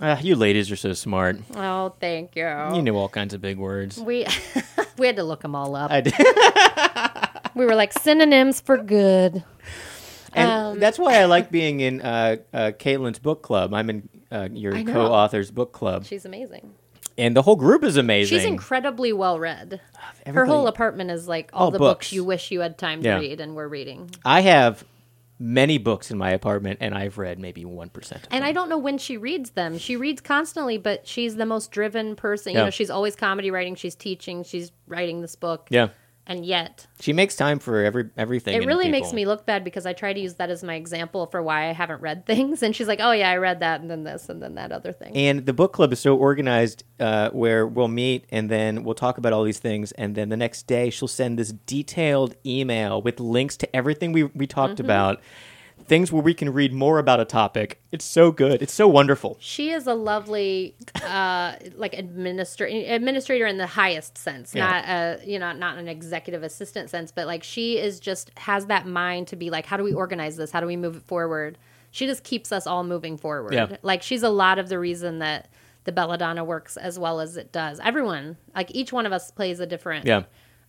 Ah, 0.00 0.18
you 0.20 0.34
ladies 0.34 0.70
are 0.72 0.76
so 0.76 0.94
smart. 0.94 1.36
Oh, 1.54 1.94
thank 2.00 2.34
you. 2.34 2.46
You 2.74 2.82
knew 2.82 2.96
all 2.96 3.08
kinds 3.10 3.34
of 3.34 3.40
big 3.40 3.58
words. 3.58 3.98
We 3.98 4.26
we 4.98 5.06
had 5.06 5.16
to 5.16 5.22
look 5.22 5.42
them 5.42 5.54
all 5.54 5.76
up. 5.76 5.90
I 5.92 6.00
did. 6.00 6.14
we 7.54 7.66
were 7.66 7.74
like 7.76 7.92
synonyms 7.92 8.60
for 8.60 8.78
good. 8.78 9.44
And 10.32 10.50
Um, 10.50 10.78
that's 10.80 10.98
why 10.98 11.20
I 11.20 11.26
like 11.26 11.50
being 11.50 11.80
in 11.80 12.00
uh, 12.00 12.36
uh, 12.54 12.72
Caitlin's 12.78 13.18
book 13.18 13.42
club. 13.42 13.74
I'm 13.74 13.90
in 13.90 14.08
uh, 14.32 14.48
your 14.50 14.74
I 14.74 14.82
co-author's 14.82 15.50
book 15.50 15.72
club, 15.72 16.06
She's 16.06 16.24
amazing. 16.24 16.72
and 17.18 17.36
the 17.36 17.42
whole 17.42 17.56
group 17.56 17.84
is 17.84 17.98
amazing. 17.98 18.38
She's 18.38 18.46
incredibly 18.46 19.12
well 19.12 19.38
read. 19.38 19.82
Her 20.26 20.46
whole 20.46 20.66
apartment 20.68 21.10
is 21.10 21.28
like 21.28 21.50
all 21.52 21.64
All 21.66 21.70
the 21.70 21.78
books. 21.78 22.06
books. 22.06 22.12
you 22.14 22.24
wish 22.24 22.50
you 22.50 22.60
had 22.60 22.78
time 22.78 23.02
Yeah. 23.02 23.16
to 23.16 23.20
read 23.20 23.40
and 23.40 23.54
we're 23.54 23.68
reading. 23.68 24.10
I 24.24 24.40
have 24.40 24.82
many 25.42 25.76
books 25.76 26.10
in 26.12 26.16
my 26.16 26.30
apartment, 26.30 26.78
and 26.80 26.94
I've 26.94 27.18
read 27.18 27.38
maybe 27.40 27.64
one 27.64 27.88
percent. 27.88 28.28
And 28.30 28.44
I 28.44 28.52
don't 28.52 28.68
know 28.68 28.78
when 28.78 28.96
she 28.96 29.16
reads 29.16 29.50
them. 29.50 29.76
She 29.76 29.96
reads 29.96 30.20
constantly, 30.20 30.78
but 30.78 31.06
she's 31.06 31.34
the 31.36 31.44
most 31.46 31.72
driven 31.72 32.14
person. 32.14 32.52
You 32.52 32.60
Yeah. 32.60 32.64
know, 32.66 32.70
she's 32.70 32.90
always 32.90 33.16
comedy 33.16 33.50
writing, 33.50 33.74
she's 33.74 33.96
teaching, 33.96 34.44
she's 34.44 34.70
writing 34.86 35.20
this 35.20 35.34
book. 35.34 35.66
Yeah, 35.70 35.88
And 36.32 36.46
yet, 36.46 36.86
she 36.98 37.12
makes 37.12 37.36
time 37.36 37.58
for 37.58 37.84
every 37.84 38.08
everything. 38.16 38.54
it 38.54 38.66
really 38.66 38.90
makes 38.90 39.12
me 39.12 39.26
look 39.26 39.44
bad 39.44 39.64
because 39.64 39.84
I 39.84 39.92
try 39.92 40.12
to 40.14 40.18
use 40.20 40.34
that 40.36 40.48
as 40.50 40.64
my 40.64 40.76
example 40.76 41.26
for 41.26 41.42
why 41.42 41.68
I 41.68 41.72
haven't 41.72 42.00
read 42.00 42.24
things. 42.30 42.62
And 42.62 42.74
she's 42.74 42.88
like, 42.88 43.00
oh, 43.02 43.12
yeah, 43.12 43.30
I 43.30 43.36
read 43.36 43.60
that, 43.60 43.80
and 43.82 43.90
then 43.90 44.04
this, 44.04 44.28
and 44.30 44.42
then 44.42 44.54
that 44.54 44.72
other 44.72 44.92
thing. 44.92 45.14
And 45.14 45.44
the 45.44 45.52
book 45.52 45.72
club 45.74 45.92
is 45.92 46.00
so 46.00 46.16
organized 46.16 46.84
uh, 46.98 47.28
where 47.30 47.66
we'll 47.66 47.88
meet 47.88 48.24
and 48.30 48.50
then 48.50 48.82
we'll 48.84 48.94
talk 48.94 49.18
about 49.18 49.32
all 49.32 49.44
these 49.44 49.58
things. 49.58 49.92
And 49.92 50.14
then 50.14 50.30
the 50.30 50.36
next 50.36 50.66
day, 50.66 50.88
she'll 50.90 51.06
send 51.08 51.38
this 51.38 51.52
detailed 51.52 52.34
email 52.46 53.02
with 53.02 53.20
links 53.20 53.56
to 53.58 53.76
everything 53.76 54.12
we, 54.12 54.24
we 54.24 54.46
talked 54.46 54.74
Mm-hmm. 54.76 54.84
about, 54.86 55.20
things 55.86 56.10
where 56.12 56.22
we 56.22 56.34
can 56.34 56.52
read 56.52 56.72
more 56.72 56.98
about 56.98 57.20
a 57.20 57.24
topic. 57.24 57.80
It's 57.90 58.04
so 58.04 58.30
good. 58.32 58.62
It's 58.62 58.72
so 58.72 58.88
wonderful. 58.88 59.36
She 59.40 59.70
is 59.70 59.86
a 59.86 59.94
lovely, 59.94 60.74
uh, 61.04 61.54
like 61.76 61.94
administrator, 61.94 62.92
administrator 62.94 63.46
in 63.46 63.58
the 63.58 63.66
highest 63.66 64.16
sense, 64.18 64.54
Yeah. 64.54 64.66
not 64.66 64.84
a, 64.88 65.20
you 65.30 65.38
know, 65.38 65.52
not 65.52 65.78
an 65.78 65.88
executive 65.88 66.42
assistant 66.42 66.90
sense, 66.90 67.10
but 67.12 67.26
like 67.26 67.42
she 67.42 67.78
is 67.78 68.00
just 68.00 68.30
has 68.38 68.66
that 68.66 68.86
mind 68.86 69.28
to 69.28 69.36
be 69.36 69.50
like, 69.50 69.66
how 69.66 69.76
do 69.76 69.84
we 69.84 69.92
organize 69.92 70.36
this? 70.36 70.50
How 70.50 70.60
do 70.60 70.66
we 70.66 70.76
move 70.76 70.96
it 70.96 71.02
forward? 71.02 71.58
She 71.90 72.06
just 72.06 72.24
keeps 72.24 72.52
us 72.52 72.66
all 72.66 72.84
moving 72.84 73.18
forward. 73.18 73.52
Yeah. 73.52 73.76
Like 73.82 74.02
she's 74.02 74.22
a 74.22 74.30
lot 74.30 74.58
of 74.58 74.68
the 74.68 74.78
reason 74.78 75.18
that 75.18 75.48
the 75.84 75.92
Belladonna 75.92 76.44
works 76.44 76.76
as 76.76 76.98
well 76.98 77.20
as 77.20 77.36
it 77.36 77.52
does. 77.52 77.80
Everyone, 77.80 78.36
like 78.54 78.70
each 78.74 78.92
one 78.92 79.04
of 79.04 79.12
us, 79.12 79.30
plays 79.30 79.58
a 79.60 79.66
different, 79.66 80.06
Yeah. 80.06 80.22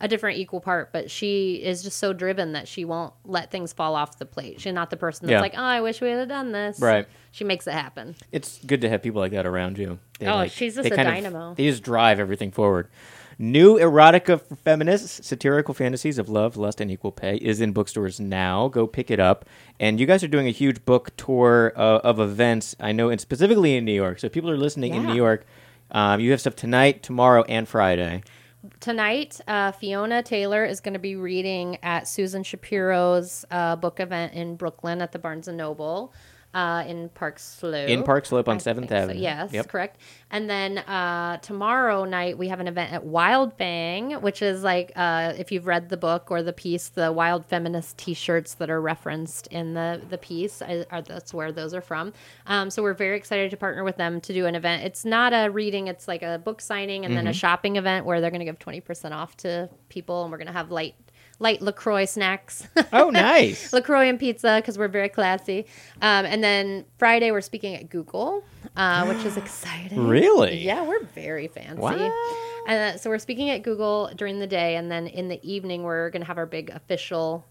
A 0.04 0.08
different 0.08 0.38
equal 0.38 0.60
part, 0.60 0.92
but 0.92 1.10
she 1.10 1.56
is 1.56 1.82
just 1.82 1.98
so 1.98 2.12
driven 2.14 2.52
that 2.52 2.68
she 2.68 2.84
won't 2.86 3.14
let 3.26 3.50
things 3.50 3.72
fall 3.74 3.96
off 3.96 4.20
the 4.20 4.26
plate. 4.26 4.60
She's 4.62 4.74
not 4.74 4.90
the 4.90 4.98
person 4.98 5.26
that's 5.28 5.38
Yeah. 5.38 5.42
like, 5.42 5.54
oh, 5.56 5.62
I 5.64 5.82
wish 5.82 6.02
we 6.02 6.10
had 6.10 6.28
done 6.28 6.52
this. 6.52 6.80
Right. 6.80 7.08
She 7.32 7.44
makes 7.46 7.66
it 7.68 7.74
happen. 7.74 8.16
It's 8.32 8.60
good 8.66 8.82
to 8.82 8.90
have 8.90 9.02
people 9.02 9.22
like 9.22 9.32
that 9.32 9.46
around 9.46 9.78
you. 9.78 10.00
They, 10.20 10.28
Oh, 10.28 10.36
like- 10.36 10.52
she's 10.52 10.76
just 10.76 10.88
they 10.90 10.94
a 10.94 10.96
kind 10.96 11.08
of- 11.08 11.14
dynamo. 11.16 11.54
they 11.56 11.66
just 11.68 11.82
drive 11.84 12.20
everything 12.20 12.52
forward. 12.52 12.90
New 13.40 13.80
erotica 13.80 14.40
for 14.42 14.56
feminists, 14.58 15.26
satirical 15.26 15.74
fantasies 15.74 16.20
of 16.20 16.30
love, 16.30 16.56
lust, 16.56 16.80
and 16.80 16.92
equal 16.92 17.12
pay 17.12 17.38
is 17.38 17.62
in 17.62 17.72
bookstores 17.72 18.20
now. 18.20 18.68
Go 18.68 18.86
pick 18.86 19.10
it 19.10 19.20
up. 19.20 19.46
And 19.80 20.00
you 20.00 20.06
guys 20.06 20.24
are 20.24 20.28
doing 20.28 20.46
a 20.48 20.52
huge 20.52 20.86
book 20.86 21.10
tour 21.18 21.74
uh, 21.76 22.00
of 22.04 22.20
events. 22.20 22.76
I 22.80 22.92
know, 22.92 23.10
and 23.10 23.20
specifically 23.20 23.76
in 23.76 23.86
New 23.86 23.94
York. 23.94 24.20
So 24.20 24.28
if 24.28 24.34
people 24.34 24.52
are 24.52 24.58
listening 24.58 24.94
in 24.94 25.02
Yeah. 25.04 25.08
New 25.10 25.16
York, 25.16 25.46
um, 25.92 26.20
you 26.20 26.30
have 26.32 26.42
stuff 26.42 26.56
tonight, 26.56 27.02
tomorrow, 27.02 27.44
and 27.50 27.68
Friday. 27.68 28.22
Tonight 28.80 29.41
uh, 29.48 29.72
fiona 29.72 30.23
taylor 30.23 30.64
is 30.64 30.80
going 30.80 30.94
to 30.94 30.99
be 30.99 31.15
reading 31.15 31.77
at 31.84 32.07
susan 32.07 32.44
shapiro's 32.44 33.44
uh, 33.52 33.76
book 33.76 33.99
event 33.99 34.34
in 34.34 34.56
brooklyn 34.56 35.02
at 35.02 35.11
the 35.11 35.19
barnes 35.19 35.48
and 35.48 35.57
noble 35.57 36.14
uh, 36.54 36.84
in 36.88 37.10
park 37.10 37.40
slope 37.40 37.90
In 37.90 38.04
Park 38.04 38.26
Slope 38.26 38.48
on 38.48 38.58
7th 38.60 38.76
think 38.76 38.90
so. 38.90 38.96
Avenue. 38.96 39.20
yes 39.22 39.52
Yep. 39.54 39.68
correct 39.70 40.00
and 40.30 40.50
then 40.50 40.78
uh, 40.80 41.38
tomorrow 41.38 42.06
night 42.06 42.38
we 42.38 42.48
have 42.50 42.60
an 42.60 42.68
event 42.68 42.94
at 42.94 43.04
Wildfang 43.04 44.22
which 44.22 44.42
is 44.42 44.64
like 44.64 44.92
uh, 44.96 45.34
if 45.38 45.52
you've 45.52 45.66
read 45.68 45.90
the 45.90 45.98
book 45.98 46.28
or 46.30 46.44
the 46.44 46.54
piece 46.54 46.90
the 46.90 47.12
wild 47.12 47.46
feminist 47.46 47.98
t-shirts 47.98 48.54
that 48.56 48.70
are 48.70 48.82
referenced 48.82 49.48
in 49.48 49.74
the, 49.74 50.02
the 50.10 50.18
piece 50.18 50.62
I, 50.62 50.86
are, 50.92 51.02
that's 51.02 51.34
where 51.34 51.52
those 51.52 51.74
are 51.74 51.82
from 51.82 52.14
um, 52.48 52.70
so 52.70 52.82
we're 52.84 52.94
very 52.94 53.18
excited 53.18 53.52
to 53.52 53.58
partner 53.58 53.84
with 53.84 53.98
them 53.98 54.22
to 54.22 54.34
do 54.34 54.46
an 54.46 54.56
event 54.56 54.84
it's 54.84 55.06
not 55.06 55.34
a 55.34 55.50
reading 55.50 55.88
it's 55.88 56.08
like 56.08 56.22
a 56.24 56.38
book 56.40 56.62
signing 56.62 57.06
and 57.06 57.16
then 57.16 57.24
Mm-hmm. 57.24 57.30
a 57.30 57.34
shopping 57.34 57.76
event 57.78 58.06
where 58.06 58.20
they're 58.20 58.32
going 58.32 58.40
to 58.40 58.46
give 58.46 58.60
20% 58.60 59.12
off 59.14 59.38
to 59.38 59.70
people 59.88 60.24
and 60.24 60.32
we're 60.32 60.38
going 60.38 60.48
to 60.48 60.54
have 60.54 60.72
light 60.72 60.96
light 61.40 61.62
lacroix 61.62 62.06
snacks 62.06 62.68
Oh, 62.94 63.10
nice. 63.14 63.74
LaCroix 63.74 64.08
and 64.10 64.20
pizza 64.20 64.58
because 64.62 64.78
we're 64.78 64.88
very 64.88 65.10
classy. 65.10 65.66
Um, 66.02 66.26
and 66.26 66.44
then 66.44 66.86
Friday, 66.98 67.32
we're 67.32 67.42
speaking 67.42 67.76
at 67.76 67.90
Google, 67.90 68.44
uh, 68.78 69.06
which 69.06 69.26
is 69.26 69.36
exciting. 69.44 70.08
Really? 70.08 70.58
Yeah, 70.60 70.84
we're 70.86 71.04
very 71.16 71.48
fancy. 71.48 71.82
What? 71.82 72.00
Uh, 72.68 72.98
so 72.98 73.10
we're 73.10 73.20
speaking 73.20 73.50
at 73.50 73.64
Google 73.64 74.10
during 74.16 74.40
the 74.40 74.48
day, 74.48 74.76
and 74.78 74.90
then 74.92 75.08
in 75.08 75.28
the 75.28 75.40
evening, 75.44 75.84
we're 75.84 76.10
going 76.12 76.22
to 76.22 76.28
have 76.28 76.38
our 76.38 76.46
big 76.46 76.70
official 76.70 77.46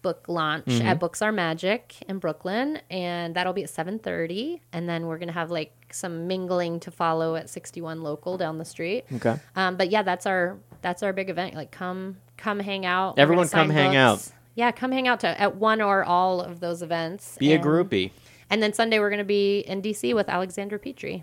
book 0.00 0.26
launch 0.28 0.64
Mm-hmm. 0.66 0.86
at 0.86 1.00
Books 1.00 1.22
Are 1.22 1.32
Magic 1.32 1.96
in 2.08 2.18
Brooklyn, 2.20 2.80
and 2.88 3.34
that'll 3.34 3.52
be 3.52 3.64
at 3.64 3.70
seven 3.70 3.98
thirty. 3.98 4.62
And 4.72 4.88
then 4.88 5.06
we're 5.06 5.18
going 5.18 5.26
to 5.28 5.34
have 5.34 5.50
like 5.50 5.72
some 5.90 6.28
mingling 6.28 6.78
to 6.80 6.90
follow 6.92 7.34
at 7.34 7.50
sixty 7.50 7.80
one 7.80 8.02
local 8.02 8.36
down 8.38 8.58
the 8.58 8.64
street. 8.64 9.06
Okay. 9.14 9.36
Um, 9.56 9.76
but 9.76 9.90
yeah, 9.90 10.02
that's 10.04 10.24
our 10.26 10.58
that's 10.82 11.02
our 11.02 11.12
big 11.12 11.30
event. 11.30 11.54
Like, 11.54 11.72
come 11.72 12.18
come 12.38 12.60
hang 12.60 12.86
out. 12.86 13.16
We're 13.18 13.22
Everyone 13.24 13.42
gonna 13.42 13.48
sign 13.50 13.66
come 13.66 13.70
hang 13.76 13.96
out. 13.96 14.26
Yeah, 14.54 14.70
come 14.72 14.90
hang 14.92 15.06
out 15.06 15.20
to 15.20 15.40
at 15.40 15.56
one 15.56 15.80
or 15.82 16.02
all 16.04 16.40
of 16.40 16.60
those 16.60 16.80
events. 16.82 17.36
Be 17.38 17.52
a 17.52 17.56
And- 17.56 17.64
groupie. 17.64 18.10
And 18.50 18.62
then 18.62 18.72
Sunday 18.72 18.98
we're 18.98 19.10
going 19.10 19.18
to 19.18 19.24
be 19.24 19.60
in 19.60 19.82
DC 19.82 20.14
with 20.14 20.26
Alexandra 20.30 20.78
Petri 20.78 21.22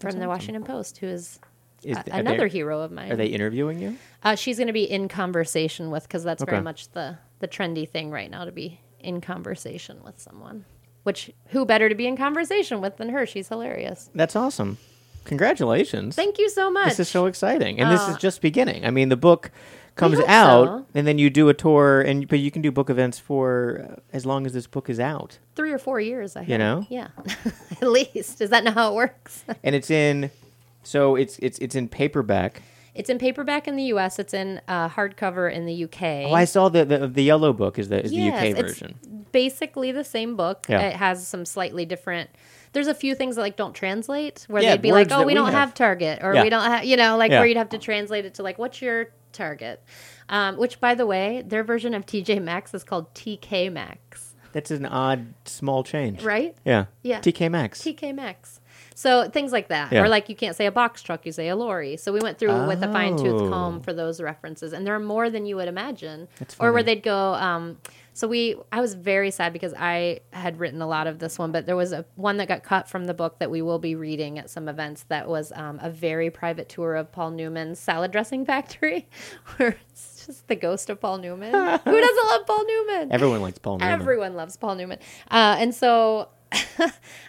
from 0.00 0.18
the 0.18 0.26
Washington 0.26 0.64
Post, 0.64 0.98
who 0.98 1.06
is, 1.06 1.38
Is 1.84 1.96
a- 1.96 2.02
th- 2.02 2.14
are 2.16 2.18
another 2.18 2.48
they- 2.48 2.48
hero 2.48 2.80
of 2.80 2.90
mine. 2.90 3.12
Are 3.12 3.16
they 3.16 3.28
interviewing 3.28 3.78
you? 3.80 3.96
Uh, 4.24 4.34
she's 4.34 4.56
going 4.56 4.66
to 4.66 4.72
be 4.72 4.82
in 4.82 5.06
conversation 5.06 5.92
with 5.92 6.02
because 6.02 6.24
that's 6.24 6.42
very 6.42 6.56
Okay. 6.58 6.64
much 6.64 6.88
the 6.90 7.18
the 7.38 7.46
trendy 7.46 7.88
thing 7.88 8.10
right 8.10 8.28
now 8.30 8.44
to 8.44 8.50
be 8.52 8.80
in 8.98 9.20
conversation 9.20 10.02
with 10.04 10.18
someone. 10.18 10.64
Which 11.04 11.30
who 11.48 11.64
better 11.64 11.88
to 11.88 11.94
be 11.94 12.06
in 12.08 12.16
conversation 12.16 12.80
with 12.80 12.96
than 12.96 13.10
her? 13.10 13.24
She's 13.24 13.48
hilarious. 13.48 14.10
That's 14.14 14.34
awesome. 14.34 14.78
Congratulations. 15.24 16.16
Thank 16.16 16.38
you 16.38 16.48
so 16.48 16.70
much. 16.70 16.88
This 16.90 17.00
is 17.00 17.08
so 17.08 17.26
exciting, 17.26 17.78
and 17.80 17.90
this 17.90 18.00
is 18.08 18.14
Uh, 18.14 18.18
just 18.18 18.40
beginning. 18.40 18.84
I 18.86 18.90
mean, 18.90 19.08
the 19.10 19.16
book 19.16 19.50
comes 19.96 20.18
out, 20.26 20.66
so. 20.66 20.86
and 20.94 21.06
then 21.06 21.18
you 21.18 21.30
do 21.30 21.48
a 21.48 21.54
tour, 21.54 22.00
and 22.00 22.26
but 22.28 22.38
you 22.40 22.50
can 22.50 22.62
do 22.62 22.70
book 22.72 22.90
events 22.90 23.18
for 23.18 23.86
uh, 23.92 24.00
as 24.12 24.26
long 24.26 24.46
as 24.46 24.52
this 24.52 24.66
book 24.66 24.88
is 24.90 24.98
out, 24.98 25.38
Three 25.54 25.72
or 25.72 25.78
four 25.78 26.00
years. 26.00 26.36
I 26.36 26.42
You 26.42 26.58
know? 26.58 26.86
yeah, 26.90 27.08
at 27.80 27.88
least. 27.88 28.40
Is 28.40 28.50
that 28.50 28.64
not 28.64 28.74
how 28.74 28.90
it 28.92 28.94
works? 28.94 29.44
and 29.62 29.74
it's 29.74 29.90
in. 29.90 30.30
So 30.82 31.14
it's 31.16 31.38
it's 31.38 31.58
it's 31.60 31.74
in 31.74 31.88
paperback. 31.88 32.62
It's 32.94 33.10
in 33.10 33.18
paperback 33.18 33.66
in 33.66 33.74
the 33.76 33.84
U.S. 33.84 34.18
It's 34.20 34.34
in 34.34 34.60
uh, 34.68 34.88
hardcover 34.88 35.52
in 35.52 35.66
the 35.66 35.72
U.K. 35.74 36.26
Oh, 36.28 36.32
I 36.34 36.44
saw 36.44 36.68
the 36.68 36.84
the, 36.84 37.08
the 37.08 37.22
yellow 37.22 37.52
book 37.52 37.78
is 37.78 37.88
the 37.88 38.04
is 38.04 38.12
Yes, 38.12 38.40
the 38.42 38.48
UK 38.50 38.58
it's 38.58 38.60
version. 38.78 39.26
basically 39.32 39.90
the 39.92 40.04
same 40.04 40.36
book. 40.36 40.66
Yeah. 40.68 40.80
It 40.80 40.96
has 40.96 41.26
some 41.26 41.44
slightly 41.44 41.84
different. 41.84 42.30
There's 42.72 42.86
a 42.88 42.94
few 42.94 43.14
things 43.14 43.36
that 43.36 43.42
like 43.42 43.56
don't 43.56 43.72
translate 43.74 44.44
where 44.48 44.62
Yeah, 44.62 44.72
they'd 44.72 44.82
be 44.82 44.92
like, 44.92 45.10
"Oh, 45.10 45.20
we 45.20 45.26
we 45.26 45.34
don't 45.34 45.46
have. 45.46 45.54
have. 45.70 45.74
Target," 45.74 46.20
or 46.22 46.34
Yeah. 46.34 46.42
"We 46.42 46.50
don't 46.50 46.64
have," 46.64 46.84
you 46.84 46.96
know, 46.96 47.16
like 47.16 47.30
where 47.30 47.46
you'd 47.46 47.56
have 47.56 47.70
to 47.70 47.78
translate 47.78 48.24
it 48.26 48.34
to 48.34 48.42
like, 48.42 48.58
"What's 48.58 48.80
your 48.82 49.08
Target?" 49.34 49.82
Um, 50.30 50.56
which, 50.56 50.80
by 50.80 50.94
the 50.94 51.04
way, 51.06 51.42
their 51.46 51.62
version 51.62 51.92
of 51.92 52.06
TJ 52.06 52.40
Maxx 52.42 52.72
is 52.72 52.82
called 52.84 53.12
TK 53.14 53.70
Maxx, 53.70 54.34
That's 54.52 54.70
an 54.70 54.86
odd 54.86 55.34
small 55.44 55.82
change, 55.84 56.22
right? 56.22 56.56
Yeah. 56.64 56.86
Yeah. 57.02 57.20
TK 57.20 57.50
Maxx. 57.50 57.82
TK 57.82 58.14
Maxx. 58.14 58.60
So 58.94 59.28
things 59.28 59.50
like 59.50 59.68
that, 59.68 59.92
Yeah. 59.92 60.02
or 60.02 60.08
like 60.08 60.28
you 60.28 60.36
can't 60.36 60.54
say 60.54 60.66
a 60.66 60.72
box 60.72 61.02
truck, 61.02 61.26
you 61.26 61.32
say 61.32 61.48
a 61.48 61.56
lorry. 61.56 61.96
So 61.96 62.12
we 62.12 62.20
went 62.20 62.38
through 62.38 62.66
with 62.68 62.80
a 62.82 62.92
fine 62.92 63.16
tooth 63.16 63.40
Oh. 63.42 63.50
comb 63.50 63.80
for 63.80 63.92
those 63.92 64.20
references, 64.20 64.72
and 64.72 64.86
there 64.86 64.94
are 64.94 65.00
more 65.00 65.28
than 65.28 65.44
you 65.46 65.56
would 65.56 65.66
imagine. 65.68 66.28
That's 66.38 66.56
or 66.60 66.72
where 66.72 66.84
they'd 66.84 67.02
go. 67.02 67.34
Um, 67.34 67.78
so 68.14 68.28
we, 68.28 68.56
I 68.72 68.80
was 68.80 68.94
very 68.94 69.30
sad 69.32 69.52
because 69.52 69.74
I 69.76 70.20
had 70.32 70.58
written 70.60 70.80
a 70.80 70.86
lot 70.86 71.06
of 71.08 71.18
this 71.18 71.38
one, 71.38 71.50
but 71.50 71.66
there 71.66 71.74
was 71.74 71.92
a 71.92 72.04
one 72.14 72.36
that 72.36 72.46
got 72.48 72.62
cut 72.62 72.88
from 72.88 73.04
the 73.06 73.12
book 73.14 73.40
that 73.40 73.50
we 73.50 73.60
will 73.60 73.80
be 73.80 73.96
reading 73.96 74.38
at 74.38 74.48
some 74.48 74.68
events. 74.68 75.04
That 75.08 75.28
was 75.28 75.52
um, 75.56 75.80
a 75.82 75.90
very 75.90 76.30
private 76.30 76.68
tour 76.68 76.94
of 76.94 77.10
Paul 77.10 77.32
Newman's 77.32 77.80
salad 77.80 78.12
dressing 78.12 78.46
factory, 78.46 79.08
where 79.56 79.76
it's 79.90 80.26
just 80.26 80.46
the 80.46 80.54
ghost 80.56 80.88
of 80.90 81.00
Paul 81.00 81.18
Newman. 81.18 81.52
Who 81.52 82.00
doesn't 82.00 82.26
love 82.26 82.46
Paul 82.46 82.64
Newman? 82.64 83.12
Everyone 83.12 83.42
likes 83.42 83.58
Paul 83.58 83.78
Newman. 83.78 83.92
Everyone 83.92 84.34
loves 84.34 84.56
Paul 84.56 84.76
Newman. 84.76 84.98
Uh, 85.30 85.56
and 85.58 85.74
so 85.74 86.28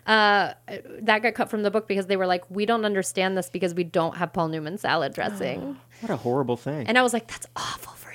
uh, 0.05 0.53
that 1.01 1.21
got 1.23 1.33
cut 1.33 1.49
from 1.49 1.63
the 1.63 1.71
book 1.71 1.87
because 1.87 2.05
they 2.07 2.17
were 2.17 2.27
like, 2.27 2.43
we 2.49 2.65
don't 2.65 2.85
understand 2.85 3.37
this 3.37 3.49
because 3.49 3.73
we 3.73 3.83
don't 3.83 4.17
have 4.17 4.33
Paul 4.33 4.49
Newman 4.49 4.77
salad 4.77 5.13
dressing. 5.13 5.77
what 6.01 6.11
a 6.11 6.17
horrible 6.17 6.57
thing. 6.57 6.87
and 6.87 6.97
I 6.97 7.01
was 7.01 7.13
like, 7.13 7.27
that's 7.27 7.47
awful 7.55 7.93
for 7.93 8.13
you. 8.13 8.14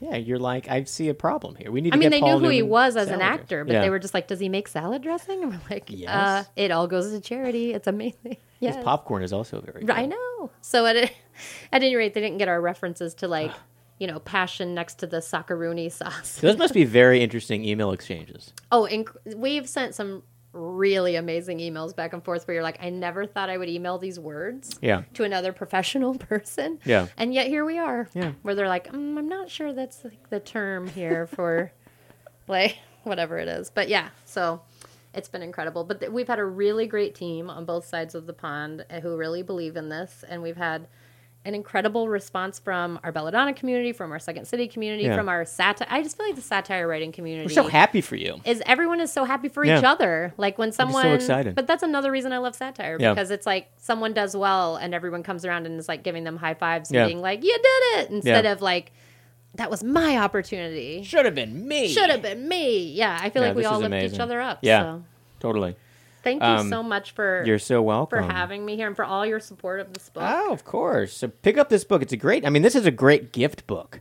Yeah, 0.00 0.16
you're 0.16 0.38
like, 0.38 0.68
I 0.68 0.84
see 0.84 1.08
a 1.08 1.14
problem 1.14 1.56
here. 1.56 1.70
We 1.70 1.80
need. 1.82 1.92
I 1.92 1.96
to 1.96 2.00
mean, 2.00 2.10
get 2.10 2.16
they 2.16 2.20
Paul 2.20 2.40
knew 2.40 2.46
who 2.46 2.50
he 2.50 2.62
was 2.62 2.96
as 2.96 3.08
an 3.08 3.20
salad 3.20 3.40
actor, 3.40 3.64
but 3.64 3.74
Yeah. 3.74 3.80
they 3.82 3.90
were 3.90 3.98
just 3.98 4.14
like, 4.14 4.28
"Does 4.28 4.40
he 4.40 4.48
make 4.48 4.66
salad 4.66 5.02
dressing?" 5.02 5.42
And 5.42 5.52
we're 5.52 5.60
like, 5.70 5.90
Yes. 5.90 6.08
uh, 6.10 6.44
"It 6.56 6.70
all 6.70 6.86
goes 6.86 7.10
to 7.12 7.20
charity. 7.20 7.72
It's 7.74 7.86
amazing." 7.86 8.16
His 8.60 8.76
Yeah, 8.76 8.82
popcorn 8.82 9.22
is 9.22 9.32
also 9.32 9.60
very. 9.60 9.80
Good. 9.80 9.90
I 9.90 10.06
know. 10.06 10.50
So 10.62 10.86
at 10.86 10.96
at 10.96 11.10
any 11.72 11.94
rate, 11.96 12.14
they 12.14 12.20
didn't 12.20 12.38
get 12.38 12.48
our 12.48 12.60
references 12.60 13.14
to 13.16 13.28
like, 13.28 13.52
you 13.98 14.06
know, 14.06 14.18
passion 14.20 14.74
next 14.74 14.98
to 15.00 15.06
the 15.06 15.18
Sockarooni 15.18 15.92
sauce. 15.92 16.36
Those 16.40 16.56
must 16.56 16.72
be 16.74 16.84
very 16.84 17.22
interesting 17.22 17.64
email 17.64 17.92
exchanges. 17.92 18.52
Oh, 18.72 18.88
inc- 18.90 19.14
we've 19.36 19.68
sent 19.68 19.94
some 19.94 20.22
really 20.52 21.14
amazing 21.16 21.58
emails 21.58 21.94
back 21.94 22.12
and 22.12 22.24
forth 22.24 22.46
where 22.48 22.54
you're 22.54 22.62
like, 22.62 22.78
I 22.82 22.90
never 22.90 23.24
thought 23.26 23.48
I 23.50 23.56
would 23.56 23.68
email 23.68 23.98
these 23.98 24.18
words 24.18 24.78
Yeah. 24.82 25.02
to 25.14 25.24
another 25.24 25.52
professional 25.52 26.14
person. 26.18 26.78
Yeah. 26.84 27.06
And 27.16 27.32
yet 27.32 27.46
here 27.46 27.64
we 27.64 27.78
are. 27.78 28.08
Yeah. 28.14 28.32
Where 28.42 28.54
they're 28.54 28.68
like, 28.68 28.88
mm, 28.92 29.16
I'm 29.18 29.28
not 29.28 29.48
sure 29.50 29.72
that's 29.72 30.02
like 30.04 30.28
the 30.30 30.40
term 30.40 30.88
here 30.88 31.26
for 31.28 31.72
like 32.48 32.78
whatever 33.04 33.38
it 33.38 33.48
is. 33.48 33.70
But 33.70 33.88
yeah, 33.88 34.08
so 34.24 34.62
it's 35.14 35.28
been 35.28 35.42
incredible. 35.42 35.84
But 35.84 36.00
th- 36.00 36.12
we've 36.12 36.28
had 36.28 36.38
a 36.38 36.44
really 36.44 36.86
great 36.86 37.14
team 37.14 37.48
on 37.48 37.64
both 37.64 37.84
sides 37.86 38.14
of 38.14 38.26
the 38.26 38.32
pond 38.32 38.84
uh, 38.90 39.00
who 39.00 39.16
really 39.16 39.42
believe 39.42 39.76
in 39.76 39.88
this. 39.88 40.24
And 40.28 40.42
we've 40.42 40.56
had 40.56 40.88
an 41.44 41.54
incredible 41.54 42.06
response 42.08 42.58
from 42.58 43.00
our 43.02 43.10
Belladonna 43.12 43.54
community, 43.54 43.92
from 43.92 44.12
our 44.12 44.18
Second 44.18 44.44
City 44.46 44.68
community, 44.68 45.04
Yeah. 45.04 45.16
from 45.16 45.28
our 45.28 45.46
satire. 45.46 45.88
I 45.90 46.02
just 46.02 46.16
feel 46.18 46.26
like 46.26 46.34
the 46.36 46.42
satire 46.42 46.86
writing 46.86 47.12
community 47.12 47.46
We're 47.46 47.62
so 47.62 47.68
happy 47.68 48.02
for 48.02 48.14
you. 48.16 48.40
is 48.44 48.62
everyone 48.66 49.00
is 49.00 49.10
so 49.10 49.24
happy 49.24 49.48
for 49.48 49.64
Yeah. 49.64 49.78
each 49.78 49.84
other. 49.84 50.34
Like 50.36 50.58
when 50.58 50.70
someone 50.70 51.02
so 51.02 51.12
excited. 51.14 51.54
But 51.54 51.66
that's 51.66 51.82
another 51.82 52.10
reason 52.10 52.32
I 52.34 52.38
love 52.38 52.54
satire 52.54 52.98
Yeah. 53.00 53.14
because 53.14 53.30
it's 53.30 53.46
like 53.46 53.68
someone 53.78 54.12
does 54.12 54.36
well 54.36 54.76
and 54.76 54.94
everyone 54.94 55.22
comes 55.22 55.46
around 55.46 55.64
and 55.64 55.78
is 55.78 55.88
like 55.88 56.02
giving 56.02 56.24
them 56.24 56.36
high 56.36 56.54
fives 56.54 56.90
and 56.90 57.06
being 57.06 57.22
like, 57.22 57.42
"You 57.42 57.56
did 57.56 58.00
it!" 58.04 58.10
instead 58.10 58.44
of 58.44 58.60
like, 58.60 58.92
"That 59.54 59.70
was 59.70 59.82
my 59.82 60.18
opportunity. 60.18 61.02
Should 61.04 61.24
have 61.24 61.34
been 61.34 61.66
me. 61.66 61.88
Should 61.88 62.10
have 62.10 62.20
been 62.20 62.46
me." 62.48 62.92
Yeah, 62.92 63.18
I 63.18 63.30
feel 63.30 63.40
like 63.42 63.56
we 63.56 63.64
all 63.64 63.80
lift 63.80 64.12
each 64.14 64.20
other 64.20 64.42
up. 64.42 64.58
Yeah. 64.60 64.82
So 64.82 65.02
Totally. 65.40 65.74
Thank 66.22 66.42
you 66.42 66.48
Um, 66.48 66.68
so 66.68 66.82
much 66.82 67.12
for 67.12 67.42
You're 67.46 67.58
so 67.58 67.82
welcome. 67.82 68.24
for 68.26 68.32
having 68.32 68.64
me 68.64 68.76
here 68.76 68.86
and 68.86 68.96
for 68.96 69.04
all 69.04 69.24
your 69.26 69.40
support 69.40 69.80
of 69.80 69.92
this 69.92 70.08
book. 70.08 70.22
Oh, 70.26 70.52
of 70.52 70.64
course. 70.64 71.12
So 71.16 71.28
pick 71.28 71.58
up 71.58 71.68
this 71.68 71.84
book. 71.84 72.02
It's 72.02 72.12
a 72.12 72.16
great. 72.16 72.46
I 72.46 72.50
mean, 72.50 72.62
this 72.62 72.74
is 72.74 72.86
a 72.86 72.90
great 72.90 73.32
gift 73.32 73.66
book. 73.66 74.00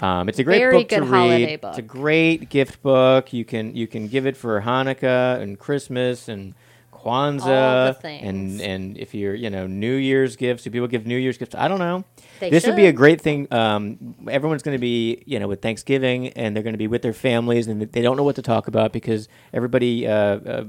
Um, 0.00 0.28
it's 0.28 0.38
a 0.38 0.44
great 0.44 0.58
Very 0.58 0.78
book 0.78 0.88
to 0.90 1.00
good 1.00 1.08
holiday 1.08 1.46
read. 1.46 1.60
book. 1.60 1.70
It's 1.70 1.78
a 1.78 1.82
great 1.82 2.48
gift 2.48 2.82
book. 2.82 3.32
You 3.32 3.44
can 3.44 3.74
you 3.74 3.86
can 3.86 4.08
give 4.08 4.24
it 4.26 4.36
for 4.36 4.60
Hanukkah 4.62 5.40
and 5.40 5.58
Christmas 5.58 6.28
and 6.28 6.54
All 6.92 7.00
Kwanzaa 7.00 7.88
the 7.88 7.94
things. 8.00 8.22
and 8.26 8.60
and 8.60 8.98
if 8.98 9.14
you're 9.14 9.34
you 9.34 9.50
know 9.50 9.66
New 9.66 9.94
Year's 9.96 10.36
gifts. 10.36 10.62
Do 10.64 10.70
people 10.70 10.86
give 10.88 11.06
New 11.06 11.16
Year's 11.18 11.36
gifts? 11.38 11.54
I 11.54 11.66
don't 11.68 11.80
know. 11.80 12.04
They 12.38 12.48
this 12.50 12.66
would 12.66 12.76
be 12.76 12.86
a 12.86 12.92
great 12.92 13.20
thing. 13.20 13.48
Um, 13.50 14.14
everyone's 14.30 14.62
going 14.62 14.76
to 14.76 14.80
be 14.80 15.22
you 15.26 15.38
know 15.38 15.48
with 15.48 15.60
Thanksgiving 15.60 16.28
and 16.28 16.54
they're 16.56 16.62
going 16.62 16.72
to 16.74 16.78
be 16.78 16.86
with 16.86 17.02
their 17.02 17.12
families 17.12 17.66
and 17.66 17.82
they 17.82 18.00
don't 18.00 18.16
know 18.16 18.22
what 18.24 18.36
to 18.36 18.42
talk 18.42 18.68
about 18.68 18.92
because 18.92 19.28
everybody. 19.52 20.06
Uh, 20.06 20.12
uh, 20.14 20.64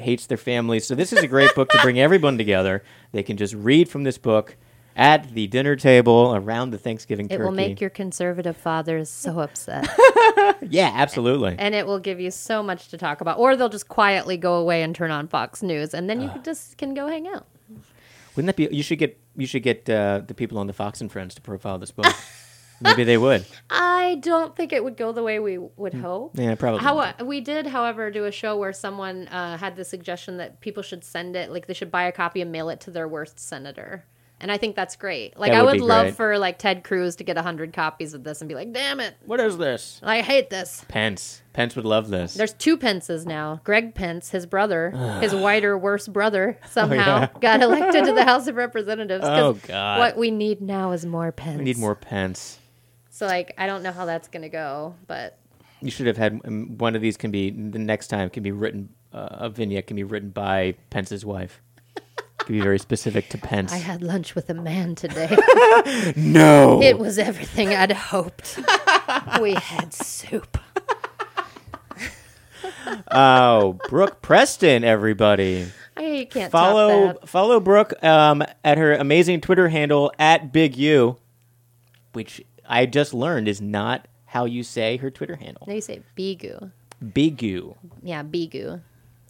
hates 0.00 0.26
their 0.26 0.38
families. 0.38 0.86
So 0.86 0.94
this 0.94 1.12
is 1.12 1.20
a 1.20 1.26
great 1.26 1.54
book 1.54 1.68
to 1.70 1.78
bring 1.82 1.98
everyone 1.98 2.38
together. 2.38 2.82
They 3.12 3.22
can 3.22 3.36
just 3.36 3.54
read 3.54 3.88
from 3.88 4.04
this 4.04 4.18
book 4.18 4.56
at 4.96 5.32
the 5.32 5.46
dinner 5.46 5.76
table 5.76 6.34
around 6.34 6.70
the 6.70 6.78
Thanksgiving 6.78 7.26
It 7.26 7.28
turkey. 7.30 7.42
It 7.42 7.44
will 7.44 7.52
make 7.52 7.80
your 7.80 7.90
conservative 7.90 8.56
fathers 8.56 9.08
so 9.08 9.38
upset. 9.38 9.88
yeah, 10.60 10.90
absolutely. 10.94 11.54
and 11.58 11.74
it 11.74 11.86
will 11.86 12.00
give 12.00 12.18
you 12.20 12.30
so 12.32 12.62
much 12.62 12.88
to 12.88 12.98
talk 12.98 13.20
about. 13.20 13.38
Or 13.38 13.56
they'll 13.56 13.68
just 13.68 13.88
quietly 13.88 14.36
go 14.36 14.54
away 14.54 14.82
and 14.82 14.94
turn 14.94 15.10
on 15.10 15.28
Fox 15.28 15.62
News, 15.62 15.94
and 15.94 16.10
then 16.10 16.20
you 16.20 16.28
could 16.28 16.44
just 16.44 16.76
can 16.78 16.94
go 16.94 17.06
hang 17.06 17.28
out. 17.28 17.46
Wouldn't 18.34 18.46
that 18.46 18.56
be? 18.56 18.74
You 18.74 18.82
should 18.82 18.98
get 18.98 19.18
you 19.36 19.46
should 19.46 19.62
get 19.62 19.88
uh, 19.88 20.22
the 20.26 20.34
people 20.34 20.58
on 20.58 20.66
the 20.66 20.72
Fox 20.72 21.00
and 21.00 21.10
Friends 21.10 21.34
to 21.36 21.40
profile 21.40 21.78
this 21.78 21.92
book. 21.92 22.06
Maybe 22.80 23.04
they 23.04 23.18
would. 23.18 23.44
I 23.70 24.16
don't 24.20 24.54
think 24.56 24.72
it 24.72 24.82
would 24.84 24.96
go 24.96 25.12
the 25.12 25.22
way 25.22 25.38
we 25.38 25.58
would 25.58 25.94
hope. 25.94 26.34
Mm. 26.36 26.44
Yeah, 26.44 26.54
probably. 26.54 26.80
How 26.80 27.14
we 27.24 27.40
did, 27.40 27.66
however, 27.66 28.10
do 28.10 28.24
a 28.24 28.32
show 28.32 28.56
where 28.56 28.72
someone 28.72 29.28
uh, 29.28 29.56
had 29.58 29.76
the 29.76 29.84
suggestion 29.84 30.36
that 30.38 30.60
people 30.60 30.82
should 30.82 31.04
send 31.04 31.36
it, 31.36 31.50
like 31.50 31.66
they 31.66 31.74
should 31.74 31.90
buy 31.90 32.04
a 32.04 32.12
copy 32.12 32.40
and 32.40 32.52
mail 32.52 32.68
it 32.68 32.80
to 32.82 32.90
their 32.90 33.08
worst 33.08 33.38
senator. 33.40 34.04
And 34.40 34.52
I 34.52 34.56
think 34.56 34.76
that's 34.76 34.94
great. 34.94 35.36
Like 35.36 35.50
That 35.50 35.58
I 35.58 35.62
would 35.62 35.70
would 35.72 35.78
be 35.78 35.80
love 35.80 36.04
great. 36.04 36.14
for 36.14 36.38
like 36.38 36.58
Ted 36.60 36.84
Cruz 36.84 37.16
to 37.16 37.24
get 37.24 37.36
hundred 37.36 37.72
copies 37.72 38.14
of 38.14 38.22
this 38.22 38.40
and 38.40 38.48
be 38.48 38.54
like, 38.54 38.72
"Damn 38.72 39.00
it, 39.00 39.16
what 39.26 39.40
is 39.40 39.58
this? 39.58 39.98
I 40.00 40.20
hate 40.20 40.48
this." 40.48 40.84
Pence. 40.86 41.42
Pence 41.54 41.74
would 41.74 41.84
love 41.84 42.08
this. 42.08 42.34
There's 42.34 42.52
two 42.52 42.76
Pences 42.76 43.26
now. 43.26 43.60
Greg 43.64 43.96
Pence, 43.96 44.30
his 44.30 44.46
brother, 44.46 44.92
his 45.20 45.34
whiter, 45.34 45.76
worse 45.76 46.06
brother, 46.06 46.56
somehow 46.70 47.16
Oh, 47.16 47.20
yeah. 47.22 47.28
got 47.40 47.62
elected 47.62 48.04
to 48.04 48.12
the 48.12 48.22
House 48.24 48.46
of 48.46 48.54
Representatives. 48.54 49.24
'cause 49.26 49.56
Oh, 49.56 49.58
God. 49.66 49.98
What 49.98 50.16
we 50.16 50.30
need 50.30 50.60
now 50.60 50.92
is 50.92 51.04
more 51.04 51.32
Pence. 51.32 51.58
we 51.58 51.64
need 51.64 51.78
more 51.78 51.96
Pence. 51.96 52.60
So 53.18 53.26
like, 53.26 53.52
I 53.58 53.66
don't 53.66 53.82
know 53.82 53.90
how 53.90 54.04
that's 54.04 54.28
gonna 54.28 54.48
go, 54.48 54.94
but 55.08 55.36
You 55.80 55.90
should 55.90 56.06
have 56.06 56.16
had 56.16 56.40
um, 56.44 56.78
one 56.78 56.94
of 56.94 57.02
these. 57.02 57.16
Can 57.16 57.32
be 57.32 57.50
the 57.50 57.80
next 57.80 58.06
time 58.06 58.30
can 58.30 58.44
be 58.44 58.52
written. 58.52 58.90
Uh, 59.12 59.26
a 59.30 59.50
vignette 59.50 59.88
can 59.88 59.96
be 59.96 60.04
written 60.04 60.30
by 60.30 60.76
Pence's 60.90 61.24
wife. 61.24 61.60
Can 61.96 62.54
be 62.54 62.60
very 62.60 62.78
specific 62.78 63.28
to 63.30 63.38
Pence. 63.38 63.72
I 63.72 63.78
had 63.78 64.04
lunch 64.04 64.36
with 64.36 64.48
a 64.50 64.54
man 64.54 64.94
today. 64.94 65.36
no. 66.16 66.80
It 66.80 67.00
was 67.00 67.18
everything 67.18 67.70
I'd 67.70 67.90
hoped. 67.90 68.60
we 69.40 69.54
had 69.54 69.92
soup. 69.92 70.56
oh, 73.10 73.80
Brooke 73.88 74.22
Preston, 74.22 74.84
everybody. 74.84 75.66
I 75.96 76.28
can't 76.30 76.52
follow 76.52 77.06
top 77.06 77.20
that. 77.22 77.28
follow 77.28 77.58
Brooke 77.58 78.00
um, 78.04 78.44
at 78.62 78.78
her 78.78 78.94
amazing 78.94 79.40
Twitter 79.40 79.70
handle 79.70 80.12
at 80.20 80.52
Big 80.52 80.76
U, 80.76 81.16
which 82.12 82.44
I 82.68 82.86
just 82.86 83.14
learned 83.14 83.48
is 83.48 83.60
not 83.60 84.06
how 84.26 84.44
you 84.44 84.62
say 84.62 84.98
her 84.98 85.10
Twitter 85.10 85.36
handle. 85.36 85.64
No, 85.66 85.74
you 85.74 85.80
say 85.80 86.02
bigu. 86.16 86.70
Bigu. 87.02 87.74
Yeah, 88.02 88.22
bigu. 88.22 88.80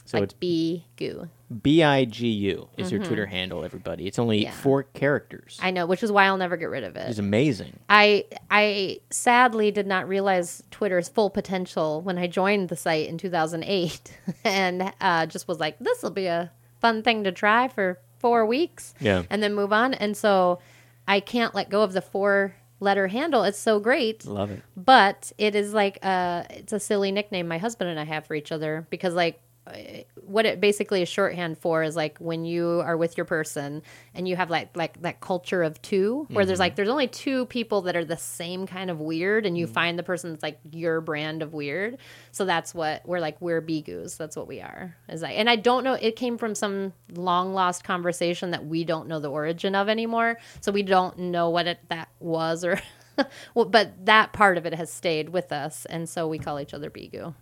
So 0.05 0.19
like 0.19 0.24
it's 0.24 0.35
bigu. 0.35 1.28
B 1.62 1.82
I 1.82 2.05
G 2.06 2.28
U 2.28 2.69
is 2.77 2.90
her 2.90 2.98
Twitter 2.98 3.27
handle. 3.27 3.65
Everybody, 3.65 4.06
it's 4.06 4.19
only 4.19 4.39
Mm-hmm. 4.39 4.44
Yeah. 4.47 4.52
four 4.62 4.82
characters. 4.82 5.59
I 5.62 5.70
know, 5.70 5.86
which 5.86 6.02
is 6.02 6.10
why 6.10 6.24
I'll 6.24 6.36
never 6.39 6.56
get 6.56 6.66
rid 6.70 6.82
of 6.85 6.97
it. 6.97 7.09
It's 7.09 7.19
amazing. 7.19 7.78
I 7.89 8.24
I 8.51 9.01
sadly 9.10 9.70
did 9.70 9.86
not 9.86 10.09
realize 10.09 10.62
Twitter's 10.70 11.09
full 11.09 11.31
potential 11.31 12.01
when 12.02 12.19
I 12.19 12.27
joined 12.27 12.69
the 12.70 12.77
site 12.77 13.09
in 13.09 13.19
2008, 13.19 14.19
and 14.44 14.93
uh, 15.01 15.27
just 15.27 15.47
was 15.47 15.60
like, 15.60 15.78
this 15.78 16.02
will 16.02 16.10
be 16.10 16.27
a 16.27 16.51
fun 16.81 17.02
thing 17.02 17.24
to 17.24 17.32
try 17.32 17.69
for 17.69 17.98
four 18.19 18.44
weeks, 18.47 18.94
Yeah. 19.01 19.23
and 19.31 19.43
then 19.43 19.55
move 19.55 19.73
on. 19.73 19.94
And 19.94 20.16
so 20.16 20.59
I 21.06 21.20
can't 21.20 21.55
let 21.55 21.70
go 21.70 21.82
of 21.82 21.93
the 21.93 22.02
four 22.02 22.55
letter 22.80 23.09
handle. 23.09 23.42
It's 23.44 23.59
so 23.59 23.80
great, 23.80 24.24
Love 24.24 24.50
it. 24.50 24.62
but 24.76 25.32
it 25.38 25.55
is 25.55 25.72
like 25.74 25.98
a 26.05 26.46
it's 26.50 26.72
a 26.72 26.80
silly 26.80 27.10
nickname 27.12 27.48
my 27.48 27.59
husband 27.59 27.90
and 27.90 27.98
I 27.98 28.05
have 28.05 28.26
for 28.26 28.34
each 28.34 28.52
other 28.52 28.86
because 28.90 29.14
like 29.14 29.34
uh, 29.36 29.40
Uh, 29.69 30.03
what 30.23 30.47
it 30.47 30.61
basically 30.61 31.03
is 31.03 31.09
shorthand 31.09 31.59
for 31.59 31.82
is 31.82 31.97
like 31.97 32.19
when 32.19 32.45
you 32.45 32.82
are 32.85 32.97
with 32.97 33.16
your 33.16 33.24
person 33.24 33.82
and 34.15 34.28
you 34.28 34.36
have 34.36 34.51
like 34.51 34.77
like 34.77 35.01
that 35.03 35.20
culture 35.20 35.62
of 35.62 35.81
two 35.82 36.27
where 36.31 36.45
there's 36.45 36.57
mm-hmm. 36.57 36.65
like 36.65 36.77
there's 36.77 36.89
only 36.89 37.09
two 37.09 37.47
people 37.47 37.82
that 37.82 37.97
are 37.97 38.05
the 38.05 38.16
same 38.16 38.66
kind 38.66 38.90
of 38.90 39.01
weird 39.01 39.47
and 39.47 39.57
you 39.57 39.66
mm-hmm. 39.66 39.74
find 39.74 39.99
the 39.99 40.03
person 40.03 40.31
that's 40.31 40.43
like 40.43 40.59
your 40.70 41.01
brand 41.01 41.43
of 41.43 41.53
weird. 41.53 41.99
So 42.32 42.45
that's 42.45 42.74
what 42.74 43.07
we're 43.07 43.20
like 43.20 43.40
we're 43.40 43.62
bigus 43.62 44.16
that's 44.16 44.36
what 44.36 44.49
we 44.49 44.61
are. 44.61 44.97
Is 45.09 45.23
like 45.23 45.36
and 45.36 45.49
I 45.49 45.57
don't 45.57 45.85
know 45.85 45.95
it 45.95 46.16
came 46.16 46.39
from 46.39 46.55
some 46.55 46.93
long 47.15 47.53
lost 47.53 47.85
conversation 47.85 48.51
that 48.53 48.66
we 48.66 48.85
don't 48.85 49.09
know 49.09 49.20
the 49.20 49.31
origin 49.31 49.74
of 49.74 49.89
anymore. 49.89 50.39
So 50.61 50.73
we 50.73 50.82
don't 50.82 51.19
know 51.19 51.51
what 51.51 51.66
it 51.66 51.78
that 51.89 52.09
was 52.20 52.65
or 52.65 52.81
well, 53.55 53.65
but 53.65 54.07
that 54.07 54.32
part 54.32 54.59
of 54.59 54.66
it 54.66 54.74
has 54.74 54.93
stayed 54.93 55.31
with 55.31 55.53
us, 55.53 55.86
and 55.86 56.09
so 56.09 56.28
we 56.28 56.39
call 56.39 56.61
each 56.61 56.74
other 56.74 56.90
Bigu. 56.90 57.35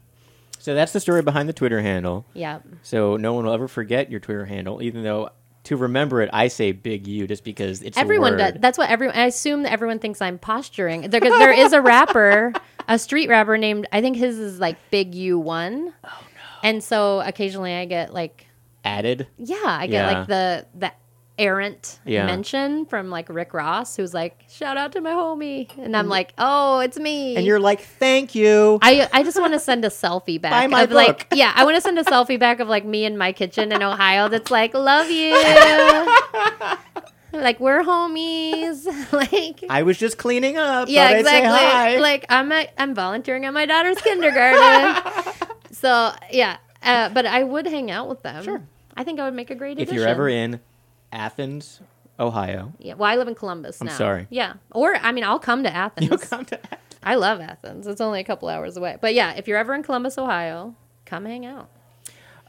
So 0.66 0.74
that's 0.74 0.92
the 0.92 0.98
story 0.98 1.22
behind 1.22 1.48
the 1.48 1.52
Twitter 1.52 1.80
handle. 1.80 2.26
Yeah, 2.34 2.58
So 2.82 3.16
no 3.16 3.34
one 3.34 3.44
will 3.44 3.52
ever 3.52 3.68
forget 3.68 4.10
your 4.10 4.18
Twitter 4.18 4.44
handle, 4.46 4.82
even 4.82 5.04
though 5.04 5.30
to 5.62 5.76
remember 5.76 6.22
it, 6.22 6.30
I 6.32 6.48
say 6.48 6.72
Big 6.72 7.06
U 7.06 7.28
just 7.28 7.44
because 7.44 7.82
it's 7.82 7.96
everyone 7.96 8.36
does. 8.36 8.54
That's 8.58 8.76
what 8.76 8.90
everyone. 8.90 9.14
I 9.16 9.26
assume 9.26 9.62
that 9.62 9.70
everyone 9.70 10.00
thinks 10.00 10.20
I'm 10.20 10.38
posturing. 10.40 11.02
There, 11.02 11.20
there 11.20 11.52
is 11.52 11.72
a 11.72 11.80
rapper, 11.80 12.52
a 12.88 12.98
street 12.98 13.28
rapper 13.28 13.56
named. 13.56 13.86
I 13.92 14.00
think 14.00 14.16
his 14.16 14.40
is 14.40 14.58
like 14.58 14.76
Big 14.90 15.14
U 15.14 15.38
One. 15.38 15.94
Oh 16.02 16.08
no! 16.08 16.68
And 16.68 16.82
so 16.82 17.20
occasionally 17.20 17.72
I 17.72 17.84
get 17.84 18.12
like, 18.12 18.48
Added. 18.84 19.28
yeah, 19.38 19.56
I 19.64 19.86
get 19.86 19.92
Yeah. 20.10 20.18
like 20.18 20.26
the 20.26 20.66
the 20.74 20.92
errant 21.38 22.00
Yeah. 22.04 22.26
mention 22.26 22.86
from 22.86 23.10
like 23.10 23.28
Rick 23.28 23.54
Ross, 23.54 23.96
who's 23.96 24.14
like, 24.14 24.44
shout 24.48 24.76
out 24.76 24.92
to 24.92 25.00
my 25.00 25.10
homie, 25.10 25.76
and 25.78 25.96
I'm 25.96 26.08
like, 26.08 26.32
oh, 26.38 26.80
it's 26.80 26.98
me. 26.98 27.36
And 27.36 27.44
you're 27.44 27.60
like, 27.60 27.80
thank 27.80 28.34
you. 28.34 28.78
I 28.82 29.08
I 29.12 29.22
just 29.22 29.38
want 29.40 29.52
to 29.52 29.58
send 29.60 29.84
a 29.84 29.88
selfie 29.88 30.40
back. 30.40 30.52
Buy 30.52 30.66
my 30.66 30.82
of 30.82 30.92
like 30.92 31.26
yeah, 31.32 31.52
I 31.54 31.64
want 31.64 31.76
to 31.76 31.80
send 31.80 31.98
a 31.98 32.04
selfie 32.04 32.38
back 32.40 32.60
of 32.60 32.68
like 32.68 32.84
me 32.84 33.04
in 33.04 33.18
my 33.18 33.32
kitchen 33.32 33.72
in 33.72 33.82
Ohio. 33.82 34.28
That's 34.28 34.50
like 34.50 34.74
love 34.74 35.10
you. 35.10 35.32
like 37.32 37.60
we're 37.60 37.82
homies. 37.82 38.86
like 39.12 39.64
I 39.68 39.82
was 39.82 39.98
just 39.98 40.18
cleaning 40.18 40.56
up. 40.56 40.88
yeah, 40.88 41.08
Thought 41.08 41.16
I'd 41.16 41.24
say 41.26 41.44
hi. 41.44 41.88
exactly. 41.88 42.00
Like 42.00 42.26
I'm 42.28 42.52
at, 42.52 42.72
I'm 42.78 42.94
volunteering 42.94 43.44
at 43.44 43.52
my 43.52 43.66
daughter's 43.66 44.00
kindergarten. 44.00 45.02
so 45.72 46.12
yeah, 46.30 46.56
uh, 46.82 47.08
but 47.10 47.26
I 47.26 47.42
would 47.42 47.66
hang 47.66 47.90
out 47.90 48.08
with 48.08 48.22
them. 48.22 48.44
Sure. 48.44 48.62
I 48.96 49.04
think 49.04 49.20
I 49.20 49.24
would 49.24 49.34
make 49.34 49.50
a 49.50 49.54
great. 49.54 49.78
if 49.78 49.92
you're 49.92 50.06
ever 50.08 50.28
in 50.28 50.60
Athens, 51.16 51.80
Ohio, 52.20 52.72
yeah, 52.78 52.94
well, 52.94 53.10
I 53.10 53.16
live 53.16 53.28
in 53.28 53.34
Columbus 53.34 53.80
I'm 53.80 53.88
now. 53.88 53.94
sorry. 53.94 54.26
Yeah, 54.30 54.54
or 54.72 54.94
I 54.96 55.12
mean, 55.12 55.24
I'll 55.24 55.38
come 55.38 55.62
to 55.64 55.74
Athens. 55.74 56.06
you'll 56.08 56.18
come 56.18 56.44
to. 56.46 56.58
Athens. 56.64 56.80
I 57.02 57.14
love 57.16 57.40
Athens. 57.40 57.86
It's 57.86 58.00
only 58.00 58.20
a 58.20 58.24
couple 58.24 58.48
hours 58.48 58.76
away. 58.76 58.96
But 59.00 59.14
yeah, 59.14 59.34
if 59.34 59.46
you're 59.48 59.58
ever 59.58 59.74
in 59.74 59.82
Columbus, 59.82 60.18
Ohio, 60.18 60.74
come 61.04 61.24
hang 61.24 61.44
out. 61.46 61.68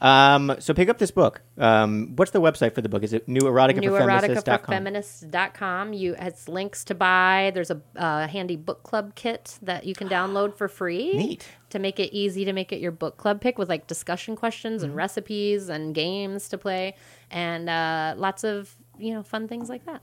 Um, 0.00 0.54
so 0.60 0.74
pick 0.74 0.88
up 0.88 0.98
this 0.98 1.10
book. 1.10 1.42
Um, 1.56 2.12
what's 2.14 2.30
the 2.30 2.40
website 2.40 2.74
for 2.74 2.82
the 2.82 2.88
book? 2.88 3.02
Is 3.02 3.12
it 3.12 3.28
neweroticaforfeminists.com? 3.28 4.84
neweroticaforfeminists.com. 4.84 5.92
You 5.92 6.14
it's 6.18 6.48
links 6.48 6.84
to 6.84 6.94
buy. 6.94 7.50
There's 7.52 7.70
a 7.70 7.80
uh, 7.96 8.28
handy 8.28 8.56
book 8.56 8.84
club 8.84 9.14
kit 9.16 9.58
that 9.62 9.84
you 9.84 9.94
can 9.94 10.08
download 10.08 10.56
for 10.56 10.68
free. 10.68 11.12
Neat. 11.16 11.46
To 11.70 11.78
make 11.78 12.00
it 12.00 12.16
easy 12.16 12.46
to 12.46 12.52
make 12.52 12.72
it 12.72 12.80
your 12.80 12.92
book 12.92 13.18
club 13.18 13.40
pick 13.40 13.58
with 13.58 13.68
like 13.68 13.86
discussion 13.86 14.36
questions 14.36 14.82
and 14.82 14.96
recipes 14.96 15.68
and 15.68 15.94
games 15.94 16.48
to 16.48 16.56
play 16.56 16.94
and 17.30 17.68
uh, 17.68 18.14
lots 18.16 18.42
of 18.44 18.74
you 18.98 19.12
know 19.12 19.22
fun 19.22 19.48
things 19.48 19.68
like 19.68 19.84
that. 19.84 20.02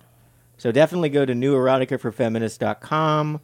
So 0.57 0.72
definitely 0.72 1.09
go 1.09 1.26
to 1.26 1.34
neweroticaforfeminists.com. 1.34 3.41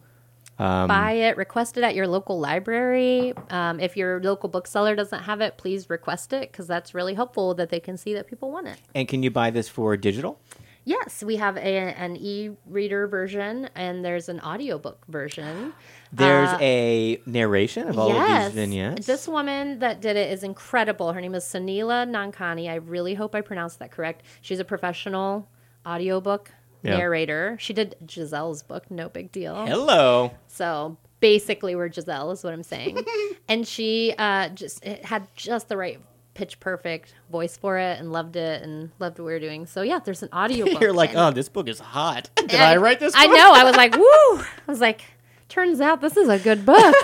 Um, 0.58 0.86
Buy 0.88 1.12
it, 1.12 1.36
request 1.36 1.76
it 1.78 1.82
at 1.84 1.94
your 1.94 2.06
local 2.06 2.38
library. 2.38 3.32
Um, 3.50 3.80
if 3.80 3.96
your 3.96 4.20
local 4.20 4.48
bookseller 4.48 4.94
doesn't 4.94 5.22
have 5.24 5.40
it, 5.40 5.56
please 5.56 5.88
request 5.90 6.32
it 6.32 6.52
because 6.52 6.66
that's 6.66 6.94
really 6.94 7.14
helpful 7.14 7.54
that 7.54 7.70
they 7.70 7.80
can 7.80 7.96
see 7.96 8.14
that 8.14 8.26
people 8.26 8.50
want 8.50 8.68
it. 8.68 8.76
and 8.94 9.08
can 9.08 9.22
you 9.22 9.30
buy 9.30 9.50
this 9.50 9.68
for 9.68 9.96
digital? 9.96 10.38
Yes, 10.84 11.22
we 11.22 11.36
have 11.36 11.56
a, 11.56 11.60
an 11.60 12.16
e-reader 12.16 13.06
version 13.06 13.68
and 13.76 14.04
there's 14.04 14.28
an 14.28 14.40
audiobook 14.40 14.98
version. 15.08 15.72
There's 16.12 16.48
Uh, 16.50 16.58
a 16.60 17.20
narration 17.24 17.86
of 17.88 17.98
all 18.00 18.10
of 18.10 18.16
these 18.44 18.52
vignettes. 18.52 19.06
This 19.06 19.28
woman 19.28 19.78
that 19.78 20.00
did 20.00 20.16
it 20.16 20.32
is 20.32 20.42
incredible. 20.42 21.12
Her 21.12 21.20
name 21.20 21.36
is 21.36 21.44
Soneela 21.44 22.04
Nankani. 22.08 22.68
I 22.68 22.74
really 22.76 23.14
hope 23.14 23.34
I 23.36 23.42
pronounced 23.42 23.78
that 23.78 23.92
correct. 23.92 24.22
She's 24.40 24.58
a 24.58 24.64
professional 24.64 25.48
audiobook 25.86 26.50
Yeah. 26.82 26.96
narrator. 26.98 27.56
She 27.60 27.72
did 27.72 27.96
Giselle's 28.06 28.62
book, 28.62 28.90
no 28.90 29.08
big 29.08 29.30
deal. 29.32 29.66
Hello. 29.66 30.32
So 30.48 30.96
basically, 31.20 31.74
we're 31.74 31.90
Giselle, 31.90 32.30
is 32.32 32.42
what 32.44 32.52
I'm 32.52 32.62
saying. 32.62 33.04
and 33.48 33.66
she 33.66 34.14
uh, 34.18 34.48
just 34.50 34.84
had 34.84 35.26
just 35.36 35.68
the 35.68 35.76
right 35.76 36.00
pitch 36.34 36.58
perfect 36.60 37.14
voice 37.30 37.56
for 37.56 37.78
it 37.78 37.98
and 37.98 38.10
loved 38.10 38.36
it 38.36 38.62
and 38.62 38.90
loved 38.98 39.18
what 39.18 39.26
we 39.26 39.32
were 39.32 39.40
doing. 39.40 39.66
So 39.66 39.82
yeah, 39.82 40.00
there's 40.04 40.22
an 40.22 40.30
audio 40.32 40.66
book. 40.66 40.80
You're 40.80 40.92
like, 40.92 41.14
oh, 41.14 41.30
this 41.30 41.48
book 41.48 41.68
is 41.68 41.80
hot. 41.80 42.30
Did 42.36 42.52
and 42.52 42.62
I 42.62 42.76
write 42.76 43.00
this? 43.00 43.14
I 43.16 43.26
know. 43.26 43.52
I 43.52 43.64
was 43.64 43.76
like, 43.76 43.96
woo. 43.96 44.02
I 44.04 44.44
was 44.66 44.80
like, 44.80 45.02
turns 45.48 45.80
out 45.80 46.00
this 46.00 46.16
is 46.16 46.28
a 46.28 46.38
good 46.38 46.66
book. 46.66 46.94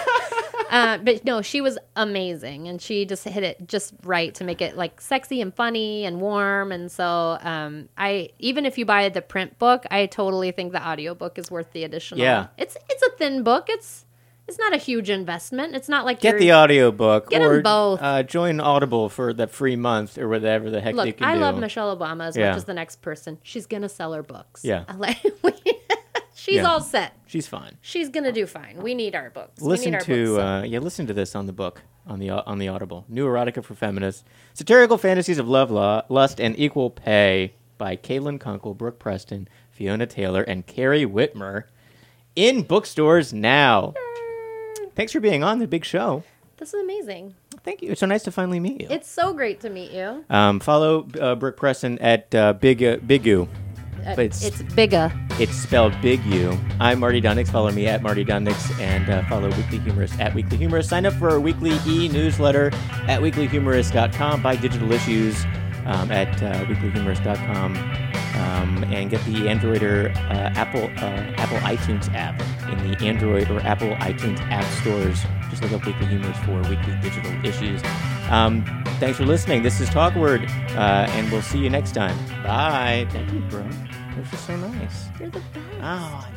Uh, 0.71 0.99
but 0.99 1.25
no, 1.25 1.43
she 1.43 1.61
was 1.61 1.79
amazing, 1.97 2.69
and 2.69 2.81
she 2.81 3.05
just 3.05 3.25
hit 3.25 3.43
it 3.45 3.67
just 3.69 3.95
right 4.05 4.35
to 4.37 4.45
make 4.45 4.61
it 4.63 4.77
like 4.77 5.01
sexy 5.01 5.41
and 5.41 5.55
funny 5.55 6.05
and 6.05 6.21
warm. 6.21 6.73
And 6.73 6.91
so, 6.91 7.39
um, 7.43 7.89
I 7.97 8.31
even 8.39 8.67
if 8.67 8.79
you 8.79 8.85
buy 8.85 9.09
the 9.09 9.23
print 9.23 9.59
book, 9.59 9.85
I 9.91 10.07
totally 10.07 10.51
think 10.53 10.73
the 10.73 10.87
audiobook 10.87 11.39
is 11.39 11.51
worth 11.51 11.73
the 11.73 11.85
additional. 11.85 12.21
Yeah. 12.23 12.49
it's 12.57 12.77
it's 12.89 13.03
a 13.03 13.11
thin 13.19 13.43
book. 13.43 13.67
It's 13.69 14.05
it's 14.47 14.59
not 14.59 14.73
a 14.73 14.79
huge 14.79 15.11
investment. 15.11 15.75
It's 15.75 15.91
not 15.91 16.07
like 16.07 16.21
Get 16.21 16.39
the 16.39 16.53
audio 16.53 16.91
book 16.91 17.29
Get 17.29 17.43
or 17.43 17.61
both. 17.61 18.01
Uh, 18.03 18.23
join 18.23 18.61
Audible 18.61 19.11
for 19.11 19.35
that 19.35 19.51
free 19.51 19.77
month 19.77 20.17
or 20.17 20.27
whatever 20.27 20.71
the 20.71 20.81
heck 20.81 20.95
they 20.95 21.05
Look, 21.07 21.17
can 21.19 21.27
I 21.27 21.35
do. 21.35 21.41
love 21.41 21.59
Michelle 21.59 21.95
Obama 21.95 22.29
as 22.29 22.37
Yeah. 22.37 22.49
much 22.49 22.57
as 22.57 22.65
the 22.65 22.73
next 22.73 23.03
person. 23.03 23.37
She's 23.43 23.67
gonna 23.67 23.91
sell 23.91 24.15
her 24.15 24.23
books. 24.23 24.65
Yeah. 24.65 24.85
She's 26.39 26.57
Yeah. 26.57 26.69
all 26.69 26.81
set. 26.81 27.15
She's 27.27 27.49
fine. 27.49 27.77
She's 27.83 28.09
gonna 28.09 28.31
do 28.31 28.47
fine. 28.47 28.81
We 28.81 28.95
need 28.95 29.17
our 29.17 29.29
books. 29.31 29.61
we 29.61 29.69
Listen 29.71 29.91
need 29.91 29.95
our 29.97 30.01
to 30.03 30.27
books 30.35 30.39
uh, 30.43 30.63
yeah, 30.67 30.79
listen 30.79 31.07
to 31.09 31.13
this 31.13 31.35
on 31.35 31.47
the 31.47 31.53
book 31.53 31.83
on 32.07 32.21
the 32.21 32.31
on 32.31 32.59
the 32.59 32.69
Audible. 32.69 33.05
New 33.09 33.27
erotica 33.27 33.63
for 33.65 33.75
feminists, 33.75 34.23
satirical 34.55 34.99
fantasies 34.99 35.39
of 35.39 35.49
love, 35.49 35.71
law, 35.71 36.03
lust, 36.09 36.41
and 36.41 36.57
equal 36.59 36.91
pay 36.91 37.55
by 37.77 37.97
Caitlin 37.97 38.39
Kunkel, 38.39 38.75
Brooke 38.75 38.99
Preston, 39.01 39.49
Fiona 39.73 40.07
Taylor, 40.07 40.43
and 40.43 40.65
Carrie 40.67 41.05
Wittmer 41.05 41.65
in 42.37 42.63
bookstores 42.63 43.33
now. 43.33 43.95
Thanks 44.95 45.13
for 45.13 45.21
being 45.21 45.43
on 45.43 45.59
the 45.59 45.67
big 45.67 45.85
show. 45.85 46.23
This 46.57 46.73
is 46.75 46.81
amazing. 46.83 47.35
Thank 47.65 47.83
you. 47.83 47.91
It's 47.93 48.01
so 48.01 48.07
nice 48.07 48.23
to 48.25 48.33
finally 48.33 48.59
meet 48.61 48.81
you. 48.81 48.89
It's 48.91 49.09
so 49.11 49.33
great 49.33 49.61
to 49.61 49.71
meet 49.71 49.91
you. 49.93 50.25
Um, 50.31 50.59
follow 50.61 51.07
uh, 51.21 51.35
Brooke 51.35 51.57
Preston 51.57 51.99
at 51.99 52.33
uh, 52.35 52.53
Big 52.55 52.83
uh, 52.83 52.97
Bigu. 52.99 53.49
Uh, 54.09 54.15
But 54.17 54.25
it's- 54.25 54.43
it's 54.45 54.63
bigger. 54.75 55.13
It's 55.39 55.55
spelled 55.55 55.93
Big 56.01 56.25
U. 56.25 56.59
I'm 56.81 56.99
Marty 57.01 57.21
Dundics. 57.21 57.49
Follow 57.51 57.71
me 57.71 57.87
at 57.87 58.03
Marty 58.03 58.25
Dundics 58.25 58.79
and 58.81 59.09
uh, 59.11 59.23
follow 59.29 59.49
Weekly 59.49 59.79
Humorist 59.81 60.19
at 60.19 60.35
Weekly 60.35 60.57
Humorist. 60.57 60.89
Sign 60.89 61.05
up 61.07 61.13
for 61.15 61.31
our 61.31 61.39
weekly 61.41 61.79
e 61.87 62.09
newsletter 62.09 62.71
at 63.07 63.21
weeklyhumorist.com. 63.21 64.43
Buy 64.43 64.57
digital 64.57 64.91
issues 64.93 65.45
um, 65.87 66.11
at 66.11 66.43
uh, 66.43 66.65
weeklyhumorist.com 66.65 67.77
um, 68.35 68.85
and 68.93 69.11
get 69.11 69.23
the 69.27 69.49
Android 69.49 69.83
or 69.83 70.09
uh, 70.31 70.53
Apple 70.57 70.85
uh, 70.97 71.41
Apple 71.43 71.59
iTunes 71.59 72.13
app 72.15 72.41
in 72.71 72.91
the 72.91 73.05
Android 73.07 73.51
or 73.51 73.61
Apple 73.61 73.91
iTunes 73.97 74.41
app 74.51 74.65
stores. 74.81 75.23
Just 75.51 75.63
look 75.63 75.73
up 75.73 75.87
Weekly 75.87 76.07
Humorist 76.07 76.41
for 76.45 76.61
weekly 76.69 76.97
digital 77.01 77.33
issues. 77.45 77.83
Um, 78.31 78.65
thanks 79.01 79.17
for 79.19 79.25
listening. 79.25 79.63
This 79.63 79.81
is 79.81 79.89
Talkward, 79.91 80.45
uh, 80.77 81.07
and 81.11 81.31
we'll 81.33 81.43
see 81.43 81.59
you 81.59 81.71
next 81.71 81.93
time. 81.93 82.17
Bye. 82.43 83.07
Thank 83.11 83.33
you, 83.33 83.41
bro. 83.49 83.67
This 84.19 84.33
is 84.33 84.41
so 84.41 84.57
nice. 84.57 85.07
You're 85.21 85.31
the 85.31 85.39
best. 85.39 85.81
Oh. 85.81 86.29